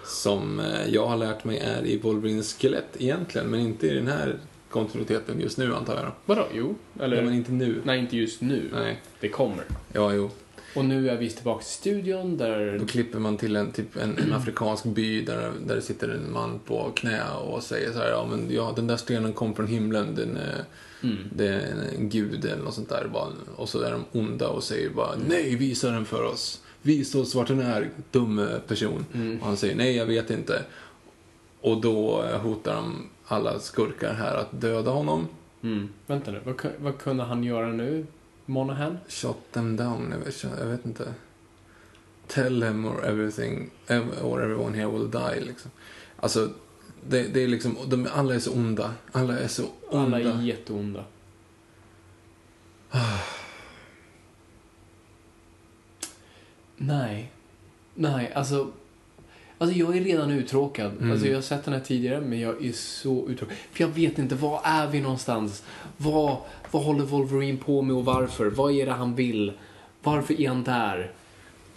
Som 0.07 0.61
eh, 0.61 0.89
jag 0.89 1.07
har 1.07 1.17
lärt 1.17 1.45
mig 1.45 1.59
är 1.59 1.87
i 1.87 1.99
Wolverines 1.99 2.55
skelett 2.55 2.89
egentligen, 2.99 3.47
men 3.47 3.61
inte 3.61 3.87
i 3.87 3.95
den 3.95 4.07
här 4.09 4.39
kontinuiteten 4.73 5.41
just 5.41 5.59
nu 5.59 5.75
antar 5.75 5.95
jag. 5.95 6.05
då. 6.05 6.13
Vadå? 6.27 6.47
Jo. 6.55 6.75
Eller? 7.01 7.17
Ja, 7.17 7.23
men 7.23 7.35
inte 7.35 7.53
nu. 7.53 7.81
Nej, 7.85 7.99
inte 7.99 8.17
just 8.17 8.41
nu. 8.41 8.71
Nej. 8.73 9.01
Det 9.21 9.29
kommer. 9.29 9.65
Ja, 9.93 10.13
jo. 10.15 10.31
Och 10.77 10.85
nu 10.85 11.11
är 11.11 11.17
vi 11.17 11.31
tillbaka 11.31 11.61
i 11.63 11.65
studion 11.65 12.37
där... 12.37 12.79
Då 12.79 12.87
klipper 12.87 13.19
man 13.19 13.37
till 13.37 13.57
en, 13.57 13.73
typ 13.73 13.97
en, 13.97 14.19
en 14.19 14.33
afrikansk 14.33 14.85
by 14.85 15.25
där, 15.25 15.53
där 15.67 15.75
det 15.77 15.83
sitter 15.83 16.09
en 16.09 16.33
man 16.33 16.59
på 16.67 16.91
knä 16.95 17.23
och 17.33 17.63
säger 17.63 17.93
så 17.93 17.99
här, 17.99 18.11
ja 18.11 18.27
men 18.31 18.47
ja, 18.51 18.73
den 18.77 18.87
där 18.87 18.97
stenen 18.97 19.33
kom 19.33 19.55
från 19.55 19.67
himlen, 19.67 20.15
den 20.15 20.37
är, 20.37 20.65
Mm. 21.05 21.17
det 21.37 21.49
är 21.49 21.61
en, 21.61 21.81
en 21.99 22.09
gud 22.09 22.45
eller 22.45 22.63
något 22.63 22.75
sånt 22.75 22.89
där. 22.89 23.09
Bara, 23.13 23.29
och 23.57 23.69
så 23.69 23.81
är 23.83 23.91
de 23.93 24.05
onda 24.19 24.49
och 24.49 24.63
säger 24.63 24.91
bara, 24.91 25.11
nej 25.29 25.57
visa 25.57 25.91
den 25.91 26.05
för 26.05 26.25
oss. 26.25 26.61
Visa 26.83 27.19
oss 27.19 27.35
vart 27.35 27.49
den 27.49 27.61
är, 27.61 27.91
dum 28.11 28.49
person. 28.69 29.07
Mm. 29.15 29.39
Och 29.41 29.47
han 29.47 29.57
säger, 29.57 29.75
nej 29.75 29.97
jag 29.97 30.07
vet 30.07 30.31
inte. 30.31 30.63
Och 31.61 31.81
då 31.81 32.23
eh, 32.23 32.41
hotar 32.41 32.75
de 32.75 33.09
alla 33.33 33.59
skurkar 33.61 34.15
här 34.15 34.37
att 34.37 34.61
döda 34.61 34.91
honom. 34.91 35.29
Mm. 35.63 35.89
Vänta 36.07 36.31
nu, 36.31 36.41
vad, 36.45 36.67
vad 36.79 36.99
kunde 36.99 37.25
han 37.25 37.45
göra 37.45 37.67
nu? 37.67 38.07
Monahan? 38.47 38.99
Shot 39.09 39.37
them 39.53 39.77
down, 39.77 40.09
jag 40.11 40.19
vet, 40.19 40.43
jag 40.61 40.67
vet 40.67 40.87
inte. 40.87 41.15
Tell 42.27 42.63
him 42.63 42.85
or 42.85 43.05
everything, 43.05 43.71
ev- 43.87 44.23
or 44.23 44.43
everyone 44.43 44.77
here 44.79 44.91
will 44.91 45.11
die, 45.11 45.41
liksom. 45.41 45.71
Alltså, 46.17 46.51
det, 47.09 47.23
det 47.23 47.41
är 47.45 47.49
liksom, 47.49 47.77
de, 47.87 48.09
alla 48.15 48.35
är 48.35 48.39
så 48.39 48.53
onda. 48.53 48.95
Alla 49.13 49.39
är 49.39 49.49
så 49.49 49.65
onda. 49.91 50.17
Alla 50.17 50.19
är 50.19 50.43
jätteonda. 50.43 51.05
Nej. 56.77 57.33
Nej, 57.95 58.33
alltså... 58.33 58.73
Alltså 59.63 59.79
jag 59.79 59.97
är 59.97 60.01
redan 60.01 60.31
uttråkad. 60.31 60.93
Mm. 60.99 61.13
Alltså 61.13 61.27
jag 61.27 61.35
har 61.35 61.43
sett 61.43 61.65
den 61.65 61.75
här 61.75 61.81
tidigare, 61.81 62.21
men 62.21 62.41
jag 62.41 62.65
är 62.65 62.73
så 62.73 63.29
uttråkad. 63.29 63.57
För 63.73 63.85
jag 63.85 63.89
vet 63.89 64.19
inte, 64.19 64.35
var 64.35 64.61
är 64.65 64.87
vi 64.87 65.01
någonstans? 65.01 65.65
Vad, 65.97 66.37
vad 66.71 66.85
håller 66.85 67.05
Wolverine 67.05 67.59
på 67.59 67.83
med 67.83 67.97
och 67.97 68.05
varför? 68.05 68.47
Vad 68.47 68.73
är 68.73 68.87
det 68.87 68.93
han 68.93 69.15
vill? 69.15 69.53
Varför 70.03 70.41
är 70.41 70.49
han 70.49 70.65
där? 70.65 71.11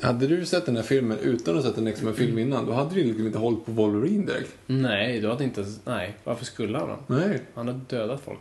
Hade 0.01 0.27
du 0.27 0.45
sett 0.45 0.65
den 0.65 0.75
här 0.75 0.83
filmen 0.83 1.17
utan 1.19 1.57
att 1.57 1.63
ha 1.63 1.71
sett 1.71 1.77
en 1.77 1.87
X-Men-film 1.87 2.37
innan, 2.37 2.65
då 2.65 2.73
hade 2.73 2.95
du 2.95 3.03
liksom 3.03 3.25
inte 3.27 3.39
hållit 3.39 3.65
på 3.65 3.71
Wolverine 3.71 4.25
direkt. 4.25 4.55
Nej, 4.65 5.19
du 5.19 5.29
hade 5.29 5.43
inte... 5.43 5.65
Nej, 5.85 6.15
varför 6.23 6.45
skulle 6.45 6.77
han 6.77 6.89
då? 6.89 7.15
Nej. 7.15 7.41
Han 7.53 7.67
har 7.67 7.79
dödat 7.89 8.21
folk. 8.21 8.39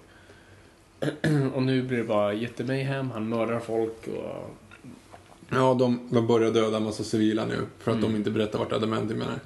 och 1.54 1.62
nu 1.62 1.82
blir 1.82 1.98
det 1.98 2.04
bara 2.04 2.32
jättemayhem, 2.32 3.10
han 3.10 3.28
mördar 3.28 3.60
folk 3.60 4.06
och... 4.06 4.50
Ja, 5.54 5.74
de, 5.74 6.08
de 6.10 6.26
börjar 6.26 6.50
döda 6.50 6.76
en 6.76 6.84
massa 6.84 7.04
civila 7.04 7.44
nu 7.44 7.58
för 7.78 7.92
att 7.92 8.00
de 8.00 8.16
inte 8.16 8.30
berättar 8.30 8.58
vart 8.58 8.72
Adamantium 8.72 9.22
är. 9.22 9.40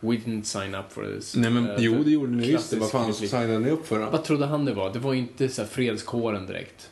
We 0.00 0.08
didn't 0.16 0.42
sign 0.42 0.74
up 0.74 0.92
for 0.92 1.14
this. 1.14 1.36
Nej 1.36 1.50
men 1.50 1.70
Eh, 1.70 1.76
jo, 1.78 2.02
det 2.04 2.10
gjorde 2.10 2.32
ni 2.32 2.52
det. 2.70 2.76
Vad 2.76 2.90
fan 2.90 3.14
signade 3.14 3.58
ni 3.58 3.70
upp 3.70 3.86
för 3.86 3.98
då? 4.00 4.10
Vad 4.10 4.24
trodde 4.24 4.46
han 4.46 4.64
det 4.64 4.74
var? 4.74 4.92
Det 4.92 4.98
var 4.98 5.14
inte 5.14 5.48
så 5.48 5.62
här 5.62 5.68
fredskåren 5.68 6.46
direkt. 6.46 6.90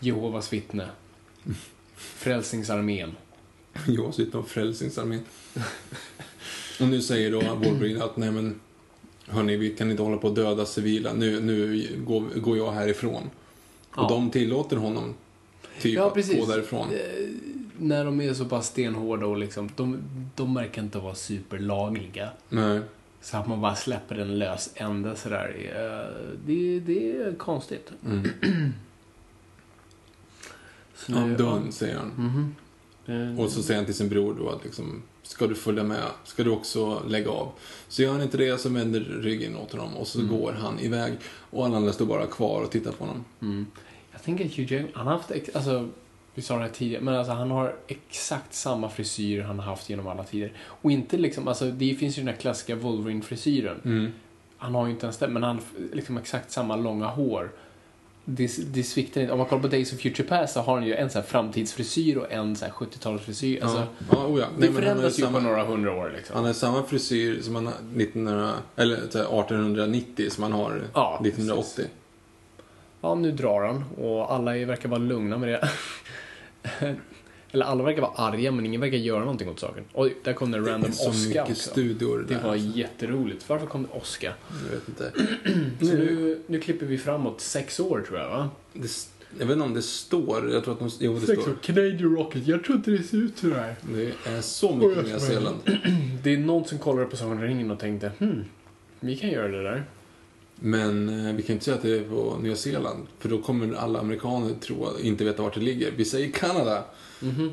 Jehovas 0.00 0.52
vittne. 0.52 0.88
Frälsningsarmén. 1.96 3.16
Jag 3.86 4.14
sitter 4.14 4.38
och 4.38 4.48
Frälsningsarmén. 4.48 5.20
och 6.80 6.88
nu 6.88 7.02
säger 7.02 7.32
då 7.32 7.40
Wolverine 7.40 8.04
att 8.04 8.16
nej 8.16 8.30
men 8.30 8.60
hörni, 9.26 9.56
vi 9.56 9.70
kan 9.70 9.90
inte 9.90 10.02
hålla 10.02 10.16
på 10.16 10.28
att 10.28 10.34
döda 10.34 10.66
civila. 10.66 11.12
Nu, 11.12 11.40
nu 11.40 11.88
går, 12.06 12.40
går 12.40 12.56
jag 12.56 12.72
härifrån. 12.72 13.30
Ja. 13.96 14.02
Och 14.02 14.10
de 14.10 14.30
tillåter 14.30 14.76
honom 14.76 15.14
typ 15.80 15.94
Ja, 15.94 16.06
att 16.06 16.14
precis. 16.14 16.40
gå 16.46 16.52
därifrån. 16.52 16.88
Eh, 16.92 17.28
när 17.78 18.04
de 18.04 18.20
är 18.20 18.34
så 18.34 18.44
pass 18.44 18.66
stenhårda 18.66 19.26
och 19.26 19.36
liksom, 19.38 19.70
de, 19.76 20.02
de 20.34 20.54
verkar 20.54 20.82
inte 20.82 20.98
vara 20.98 21.14
superlagliga. 21.14 22.28
Nej. 22.48 22.80
Så 23.20 23.36
att 23.36 23.48
man 23.48 23.60
bara 23.60 23.74
släpper 23.74 24.14
den 24.14 24.38
lös 24.38 24.70
ända 24.74 25.16
sådär. 25.16 25.54
eh, 25.74 26.32
Det, 26.46 26.80
det 26.80 27.12
är 27.16 27.34
konstigt. 27.38 27.90
Mm. 28.06 28.28
Så 30.96 31.12
nu- 31.12 31.18
I'm 31.18 31.36
done, 31.36 31.72
säger 31.72 31.96
han. 31.96 32.08
Mhm. 32.16 32.54
Eh, 33.34 33.40
Och 33.40 33.50
så 33.50 33.62
säger 33.62 33.78
han 33.78 33.84
till 33.86 33.94
sin 33.94 34.08
bror 34.08 34.34
då 34.38 34.48
att 34.50 34.64
liksom, 34.64 35.02
ska 35.22 35.46
du 35.46 35.54
följa 35.54 35.82
med? 35.82 36.02
Ska 36.24 36.44
du 36.44 36.50
också 36.50 37.02
lägga 37.08 37.30
av? 37.30 37.48
Så 37.88 38.02
gör 38.02 38.12
han 38.12 38.22
inte 38.22 38.36
det 38.36 38.60
så 38.60 38.68
vänder 38.68 39.00
ryggen 39.00 39.56
åt 39.56 39.72
honom 39.72 39.96
och 39.96 40.06
så 40.06 40.18
Mm. 40.20 40.36
går 40.38 40.52
han 40.52 40.80
iväg. 40.80 41.12
Och 41.26 41.64
alla 41.66 41.76
andra 41.76 41.92
står 41.92 42.06
bara 42.06 42.26
kvar 42.26 42.62
och 42.62 42.70
tittar 42.70 42.92
på 42.92 43.04
honom. 43.04 43.24
Mm. 43.42 43.66
Jag 44.24 44.36
tänker 44.36 44.44
att 44.44 44.56
Hugh 44.56 44.72
Jackman, 44.72 44.90
han 44.94 45.06
har 45.06 45.14
haft, 45.14 45.30
alltså, 45.54 45.88
vi 46.34 46.42
sa 46.42 46.54
det 46.54 46.62
här 46.62 46.68
tidigare, 46.68 47.02
men 47.02 47.14
alltså 47.14 47.32
han 47.32 47.50
har 47.50 47.74
exakt 47.86 48.54
samma 48.54 48.88
frisyr 48.88 49.42
han 49.42 49.58
har 49.58 49.66
haft 49.66 49.90
genom 49.90 50.06
alla 50.06 50.24
tider. 50.24 50.52
Och 50.66 50.92
inte 50.92 51.16
liksom, 51.16 51.48
alltså 51.48 51.70
det 51.70 51.94
finns 51.94 52.18
ju 52.18 52.22
den 52.22 52.28
här 52.28 52.40
klassiska 52.40 52.74
Wolverine-frisyren. 52.74 53.80
Mm. 53.84 54.12
Han 54.56 54.74
har 54.74 54.86
ju 54.86 54.92
inte 54.92 55.06
ens 55.06 55.18
det, 55.18 55.28
men 55.28 55.42
han 55.42 55.56
har 55.56 55.64
liksom 55.96 56.18
exakt 56.18 56.50
samma 56.50 56.76
långa 56.76 57.06
hår. 57.06 57.52
Det, 58.24 58.72
det 58.72 58.82
sviktar 58.82 59.20
inte. 59.20 59.32
Om 59.32 59.38
man 59.38 59.48
kollar 59.48 59.62
på 59.62 59.68
Days 59.68 59.92
of 59.92 60.00
Future 60.00 60.28
Past 60.28 60.54
så 60.54 60.60
har 60.60 60.74
han 60.74 60.86
ju 60.86 60.94
en 60.94 61.10
så 61.10 61.18
här 61.18 61.26
framtidsfrisyr 61.26 62.16
och 62.16 62.32
en 62.32 62.56
så 62.56 62.64
här 62.64 62.72
70-talsfrisyr. 62.72 63.62
Alltså, 63.62 63.78
ja. 63.78 63.86
Ja, 64.10 64.26
oh 64.26 64.40
ja. 64.40 64.46
det 64.46 64.60
Nej, 64.60 64.68
har 64.68 64.80
förändras 64.80 65.18
ju 65.18 65.26
på 65.26 65.40
några 65.40 65.64
hundra 65.64 65.92
år 65.92 66.12
liksom. 66.16 66.36
Han 66.36 66.44
har 66.44 66.52
samma 66.52 66.82
frisyr 66.82 67.42
som 67.42 67.54
han 67.54 67.66
har 67.66 67.74
1900, 67.74 68.52
eller 68.76 68.96
så 68.96 69.18
här 69.18 69.40
1890 69.40 70.30
som 70.30 70.42
han 70.42 70.52
har 70.52 70.82
Ja, 70.94 71.20
1980. 71.24 71.84
Ja, 73.04 73.14
nu 73.14 73.32
drar 73.32 73.66
han 73.66 73.84
och 73.98 74.32
alla 74.32 74.52
verkar 74.52 74.88
vara 74.88 74.98
lugna 74.98 75.38
med 75.38 75.48
det. 75.48 75.68
Eller 77.52 77.64
alla 77.64 77.84
verkar 77.84 78.02
vara 78.02 78.12
arga, 78.12 78.52
men 78.52 78.66
ingen 78.66 78.80
verkar 78.80 78.96
göra 78.96 79.20
någonting 79.20 79.48
åt 79.48 79.60
saken. 79.60 79.84
Oj, 79.92 80.16
där 80.24 80.32
kom 80.32 80.50
det 80.50 80.58
en 80.58 80.64
random 80.66 80.82
det 80.82 80.88
är 80.88 80.92
så 80.92 81.10
Oscar 81.10 81.28
mycket 81.28 81.50
också. 81.50 81.70
studior 81.70 82.24
Det 82.28 82.34
där. 82.34 82.42
var 82.42 82.54
jätteroligt. 82.54 83.48
Varför 83.48 83.66
kom 83.66 83.82
det 83.82 83.88
Oscar? 83.98 84.34
Jag 84.64 84.70
vet 84.78 84.88
inte. 84.88 85.12
Så 85.86 85.96
nu, 85.96 86.38
nu 86.46 86.60
klipper 86.60 86.86
vi 86.86 86.98
framåt 86.98 87.40
sex 87.40 87.80
år, 87.80 88.04
tror 88.06 88.18
jag, 88.18 88.28
va? 88.28 88.50
Det, 88.72 88.90
jag 89.38 89.46
vet 89.46 89.52
inte 89.54 89.64
om 89.64 89.74
det 89.74 89.82
står. 89.82 90.52
Jag 90.52 90.64
tror 90.64 90.74
att 90.74 90.80
de, 90.80 90.90
jo, 91.00 91.14
det 91.14 91.20
står. 91.20 91.54
Canadian 91.62 92.16
Rocket. 92.16 92.46
Jag 92.46 92.64
tror 92.64 92.76
inte 92.76 92.90
det 92.90 93.02
ser 93.02 93.16
ut 93.16 93.38
sådär. 93.38 93.74
Det 93.94 94.30
är 94.30 94.40
så 94.40 94.76
mycket 94.76 95.04
Nya 95.06 95.18
Zeeland. 95.20 95.56
Det 96.22 96.32
är 96.32 96.38
någon 96.38 96.64
som 96.64 96.78
kollade 96.78 97.06
på 97.06 97.16
Sagan 97.16 97.42
ringen 97.42 97.70
och 97.70 97.78
tänkte, 97.78 98.12
hmm, 98.18 98.44
vi 99.00 99.16
kan 99.16 99.30
göra 99.30 99.48
det 99.48 99.62
där. 99.62 99.84
Men 100.64 101.08
eh, 101.26 101.34
vi 101.34 101.42
kan 101.42 101.52
inte 101.52 101.64
säga 101.64 101.76
att 101.76 101.82
det 101.82 101.98
är 101.98 102.04
på 102.04 102.38
Nya 102.42 102.56
Zeeland. 102.56 103.06
För 103.18 103.28
då 103.28 103.38
kommer 103.42 103.74
alla 103.74 104.00
amerikaner 104.00 104.54
tro 104.54 104.88
inte 105.02 105.24
veta 105.24 105.42
vart 105.42 105.54
det 105.54 105.60
ligger. 105.60 105.90
Vi 105.96 106.04
säger 106.04 106.30
Kanada. 106.30 106.84
Mhm. 107.20 107.52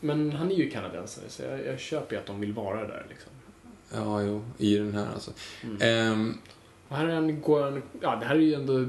Men 0.00 0.32
han 0.32 0.50
är 0.50 0.54
ju 0.54 0.70
kanadensare, 0.70 1.24
så 1.28 1.42
jag, 1.42 1.66
jag 1.66 1.80
köper 1.80 2.14
ju 2.16 2.20
att 2.20 2.26
de 2.26 2.40
vill 2.40 2.52
vara 2.52 2.80
där 2.80 3.06
liksom. 3.08 3.32
Ja, 3.94 4.22
jo, 4.22 4.42
i 4.58 4.76
den 4.76 4.94
här 4.94 5.06
alltså. 5.14 5.30
Mm. 5.64 5.76
Ehm, 5.80 6.34
Och 6.88 6.96
här 6.96 7.06
är 7.06 7.14
han, 7.14 7.40
går 7.40 7.62
han, 7.62 7.82
ja 8.00 8.16
det 8.16 8.26
här 8.26 8.34
är 8.34 8.40
ju 8.40 8.54
ändå, 8.54 8.86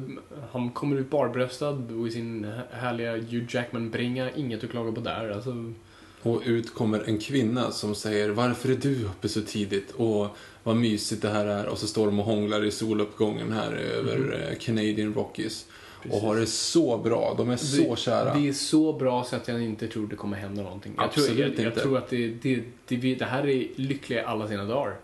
han 0.52 0.70
kommer 0.72 0.96
ut 0.96 1.10
barbröstad 1.10 1.70
och 2.00 2.08
i 2.08 2.12
sin 2.12 2.52
härliga 2.72 3.12
Hugh 3.12 3.46
Jackman-bringa, 3.56 4.32
inget 4.32 4.64
att 4.64 4.70
klaga 4.70 4.92
på 4.92 5.02
där. 5.02 5.30
Alltså, 5.30 5.74
och 6.22 6.42
ut 6.46 6.74
kommer 6.74 7.04
en 7.08 7.20
kvinna 7.20 7.72
som 7.72 7.96
säger 7.96 8.30
Varför 8.30 8.70
är 8.70 8.76
du 8.76 9.06
uppe 9.06 9.30
så 9.30 9.42
tidigt? 9.42 9.92
Och 9.92 10.28
vad 10.64 10.76
mysigt 10.76 11.22
det 11.22 11.30
här 11.30 11.46
är. 11.46 11.66
Och 11.66 11.78
så 11.78 11.88
står 11.88 12.06
de 12.06 12.20
och 12.20 12.26
hånglar 12.26 12.66
i 12.66 12.72
soluppgången 12.72 13.52
här 13.52 13.72
över 13.72 14.48
eh, 14.50 14.58
Canadian 14.58 15.14
Rockies. 15.14 15.66
Och 16.12 16.22
har 16.22 16.36
det 16.36 16.46
så 16.46 16.98
bra. 16.98 17.34
De 17.38 17.50
är 17.50 17.58
så 17.58 17.96
kära. 17.96 18.34
Det 18.34 18.48
är 18.48 18.54
så 18.54 18.94
bra 18.94 19.24
så 19.24 19.36
att 19.36 19.48
jag 19.48 19.62
inte 19.62 19.88
tror 19.88 20.08
det 20.08 20.16
kommer 20.16 20.38
hända 20.38 20.64
någonting. 20.64 20.94
Jag 20.98 21.12
tror, 21.12 21.24
Absolut 21.24 21.58
jag, 21.58 21.66
jag 21.66 21.72
inte. 21.72 21.82
tror 21.82 21.98
att 21.98 22.10
det, 22.10 22.28
det, 22.28 22.64
det, 22.88 23.16
det 23.16 23.26
här 23.26 23.48
är 23.48 23.68
lyckliga 23.76 24.28
alla 24.28 24.48
sina 24.48 24.66
dagar. 24.66 24.96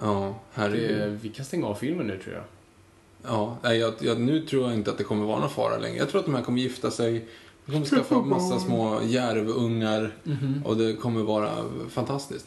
Ja, 0.00 0.40
herregud. 0.52 0.98
Det, 0.98 1.18
vi 1.22 1.28
kan 1.28 1.44
stänga 1.44 1.66
av 1.66 1.74
filmen 1.74 2.06
nu 2.06 2.18
tror 2.18 2.34
jag. 2.34 2.44
Ja, 3.22 3.58
nej, 3.62 3.78
jag, 3.78 3.94
jag, 4.00 4.20
nu 4.20 4.40
tror 4.40 4.64
jag 4.64 4.74
inte 4.74 4.90
att 4.90 4.98
det 4.98 5.04
kommer 5.04 5.26
vara 5.26 5.40
någon 5.40 5.50
fara 5.50 5.78
längre. 5.78 5.98
Jag 5.98 6.08
tror 6.08 6.18
att 6.18 6.26
de 6.26 6.34
här 6.34 6.42
kommer 6.42 6.62
gifta 6.62 6.90
sig. 6.90 7.24
De 7.66 7.72
kommer 7.72 7.86
skaffa 7.86 8.20
massa 8.22 8.60
små 8.60 9.02
järvungar. 9.02 10.12
Och 10.64 10.76
det 10.76 10.96
kommer 10.96 11.22
vara 11.22 11.50
fantastiskt. 11.90 12.46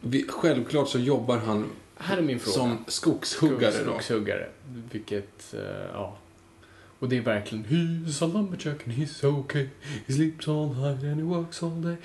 Vi, 0.00 0.26
självklart 0.28 0.88
så 0.88 0.98
jobbar 0.98 1.38
han 1.38 1.64
Här 1.96 2.16
är 2.16 2.22
min 2.22 2.38
fråga. 2.40 2.54
som 2.54 2.84
skogshuggare 2.86 3.84
då. 3.84 3.90
Skogshuggare. 3.90 4.48
Vilket, 4.92 5.54
eh, 5.54 5.60
ja. 5.92 6.16
Och 6.98 7.08
det 7.08 7.16
är 7.16 7.20
verkligen 7.20 7.64
He's 7.64 8.24
a 8.24 8.26
lumberjack 8.34 8.84
and 8.86 8.92
he's 8.96 9.24
okay 9.40 9.68
He 10.06 10.12
sleeps 10.14 10.48
all 10.48 10.66
night 10.68 11.02
and 11.04 11.16
he 11.16 11.22
works 11.22 11.62
all 11.62 11.82
day 11.82 11.96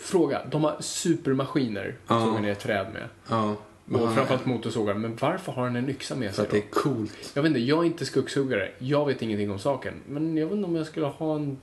Fråga, 0.00 0.46
de 0.50 0.64
har 0.64 0.76
supermaskiner 0.80 1.96
Ja. 2.06 2.16
att 2.16 2.22
såga 2.28 2.40
ner 2.40 2.54
träd 2.54 2.86
med. 2.92 3.08
Ja, 3.28 3.56
Och 3.90 4.06
han- 4.06 4.14
framförallt 4.14 4.46
motorsågar. 4.46 4.94
Men 4.94 5.16
varför 5.20 5.52
har 5.52 5.62
han 5.64 5.76
en 5.76 5.88
yxa 5.90 6.14
med 6.16 6.28
för 6.28 6.36
sig 6.36 6.42
att 6.44 6.50
då? 6.50 6.56
det 6.56 6.62
är 6.62 6.70
coolt. 6.82 7.30
Jag 7.34 7.42
vet 7.42 7.48
inte, 7.50 7.60
jag 7.60 7.78
är 7.78 7.84
inte 7.86 8.06
skogshuggare. 8.06 8.68
Jag 8.78 9.06
vet 9.06 9.22
ingenting 9.22 9.50
om 9.50 9.58
saken. 9.58 9.94
Men 10.08 10.36
jag 10.36 10.46
vet 10.46 10.54
inte 10.54 10.68
om 10.68 10.76
jag 10.76 10.86
skulle 10.86 11.06
ha 11.06 11.36
en 11.36 11.56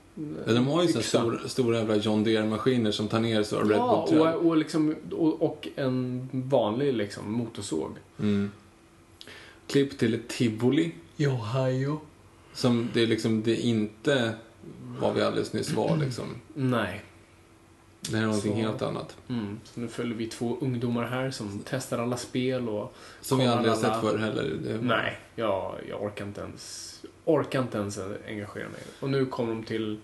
Ja, 0.48 0.54
de 0.54 0.68
har 0.68 0.82
ju 0.82 0.88
så 0.88 0.94
här 0.94 1.00
yxa. 1.00 1.20
stora, 1.20 1.48
stora 1.48 1.78
jävla 1.78 1.96
John 1.96 2.24
Deere-maskiner 2.24 2.92
som 2.92 3.08
tar 3.08 3.20
ner 3.20 3.44
så 3.44 3.60
Red 3.60 3.72
Ja, 3.78 4.08
Bull-träd. 4.10 4.36
och, 4.36 4.46
och, 4.46 4.58
liksom, 4.58 4.96
och, 5.12 5.42
och 5.42 5.68
en 5.76 6.30
vanlig 6.32 6.94
liksom, 6.94 7.32
motorsåg. 7.32 7.92
Mm. 8.20 8.52
Klipp 9.68 9.98
till 9.98 10.13
ett 10.13 10.28
tivoli. 10.28 10.92
I 11.18 11.28
Ohio. 11.28 12.00
Som 12.54 12.90
det 12.94 13.02
är 13.02 13.08
liksom, 13.08 13.44
det 13.44 13.56
inte 13.56 14.34
vad 15.00 15.13
vi 15.16 15.22
alldeles 15.22 15.54
nyss 15.54 15.72
var 15.74 15.98
liksom. 15.98 16.26
Nej. 16.54 17.02
Det 18.12 18.17
här 18.17 18.24
är 18.24 18.28
någonting 18.28 18.52
Så- 18.54 18.58
helt 18.58 18.82
annat. 18.82 19.17
Mm. 19.30 19.60
Så 19.63 19.80
nu 19.80 19.88
följer 19.88 20.15
vi 20.15 20.28
två 20.28 20.58
ungdomar 20.62 21.04
här 21.04 21.32
som 21.32 21.62
testar 21.70 21.98
alla 22.00 22.17
spel 22.17 22.70
och... 22.70 22.93
Som 23.22 23.39
vi 23.39 23.46
aldrig 23.46 23.74
har 23.74 23.78
alla- 23.84 23.93
sett 23.93 24.02
förr 24.12 24.17
heller. 24.17 24.56
Det, 24.63 24.78
Nej, 24.82 25.17
jag, 25.36 25.76
jag 25.89 26.04
orkar 26.04 26.26
inte 26.26 26.41
ens... 26.41 26.84
Orkar 27.26 27.62
inte 27.62 27.78
ens 27.78 28.00
engagera 28.28 28.70
mig. 28.70 28.82
Och 29.00 29.10
nu 29.10 29.26
kommer 29.26 29.54
de 29.54 29.63
till 29.63 30.00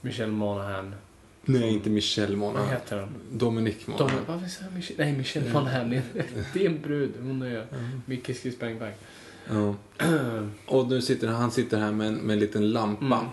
Michelle 0.00 0.32
Monaghan. 0.32 0.94
Nej, 1.42 1.72
inte 1.72 1.90
Michelle 1.90 2.36
Vad 2.36 2.38
Monaghan. 2.38 2.68
heter 2.68 3.00
hon? 3.00 3.10
Dominic 3.32 3.86
Monaghan. 3.86 4.10
varför 4.26 4.48
säger 4.48 4.66
jag 4.70 4.74
Michelle? 4.76 5.04
Nej, 5.04 5.16
Michelle 5.18 5.52
Monaghan. 5.52 5.90
Det 5.90 5.96
är- 5.96 6.02
Det 6.52 6.66
är 6.66 6.70
en 6.70 6.80
brud. 6.82 7.10
Hon 7.22 7.42
är 7.42 7.66
Mickey 8.06 8.34
Kiss 8.34 8.58
Bang 8.58 8.78
Bang. 8.80 8.92
Ja. 9.50 9.74
Och 10.66 10.88
nu 10.88 11.02
sitter 11.02 11.28
han 11.28 11.50
sitter 11.50 11.78
här 11.78 11.92
med 11.92 12.06
en, 12.08 12.14
med 12.14 12.34
en 12.34 12.40
liten 12.40 12.70
lampa. 12.70 13.04
Mm. 13.04 13.26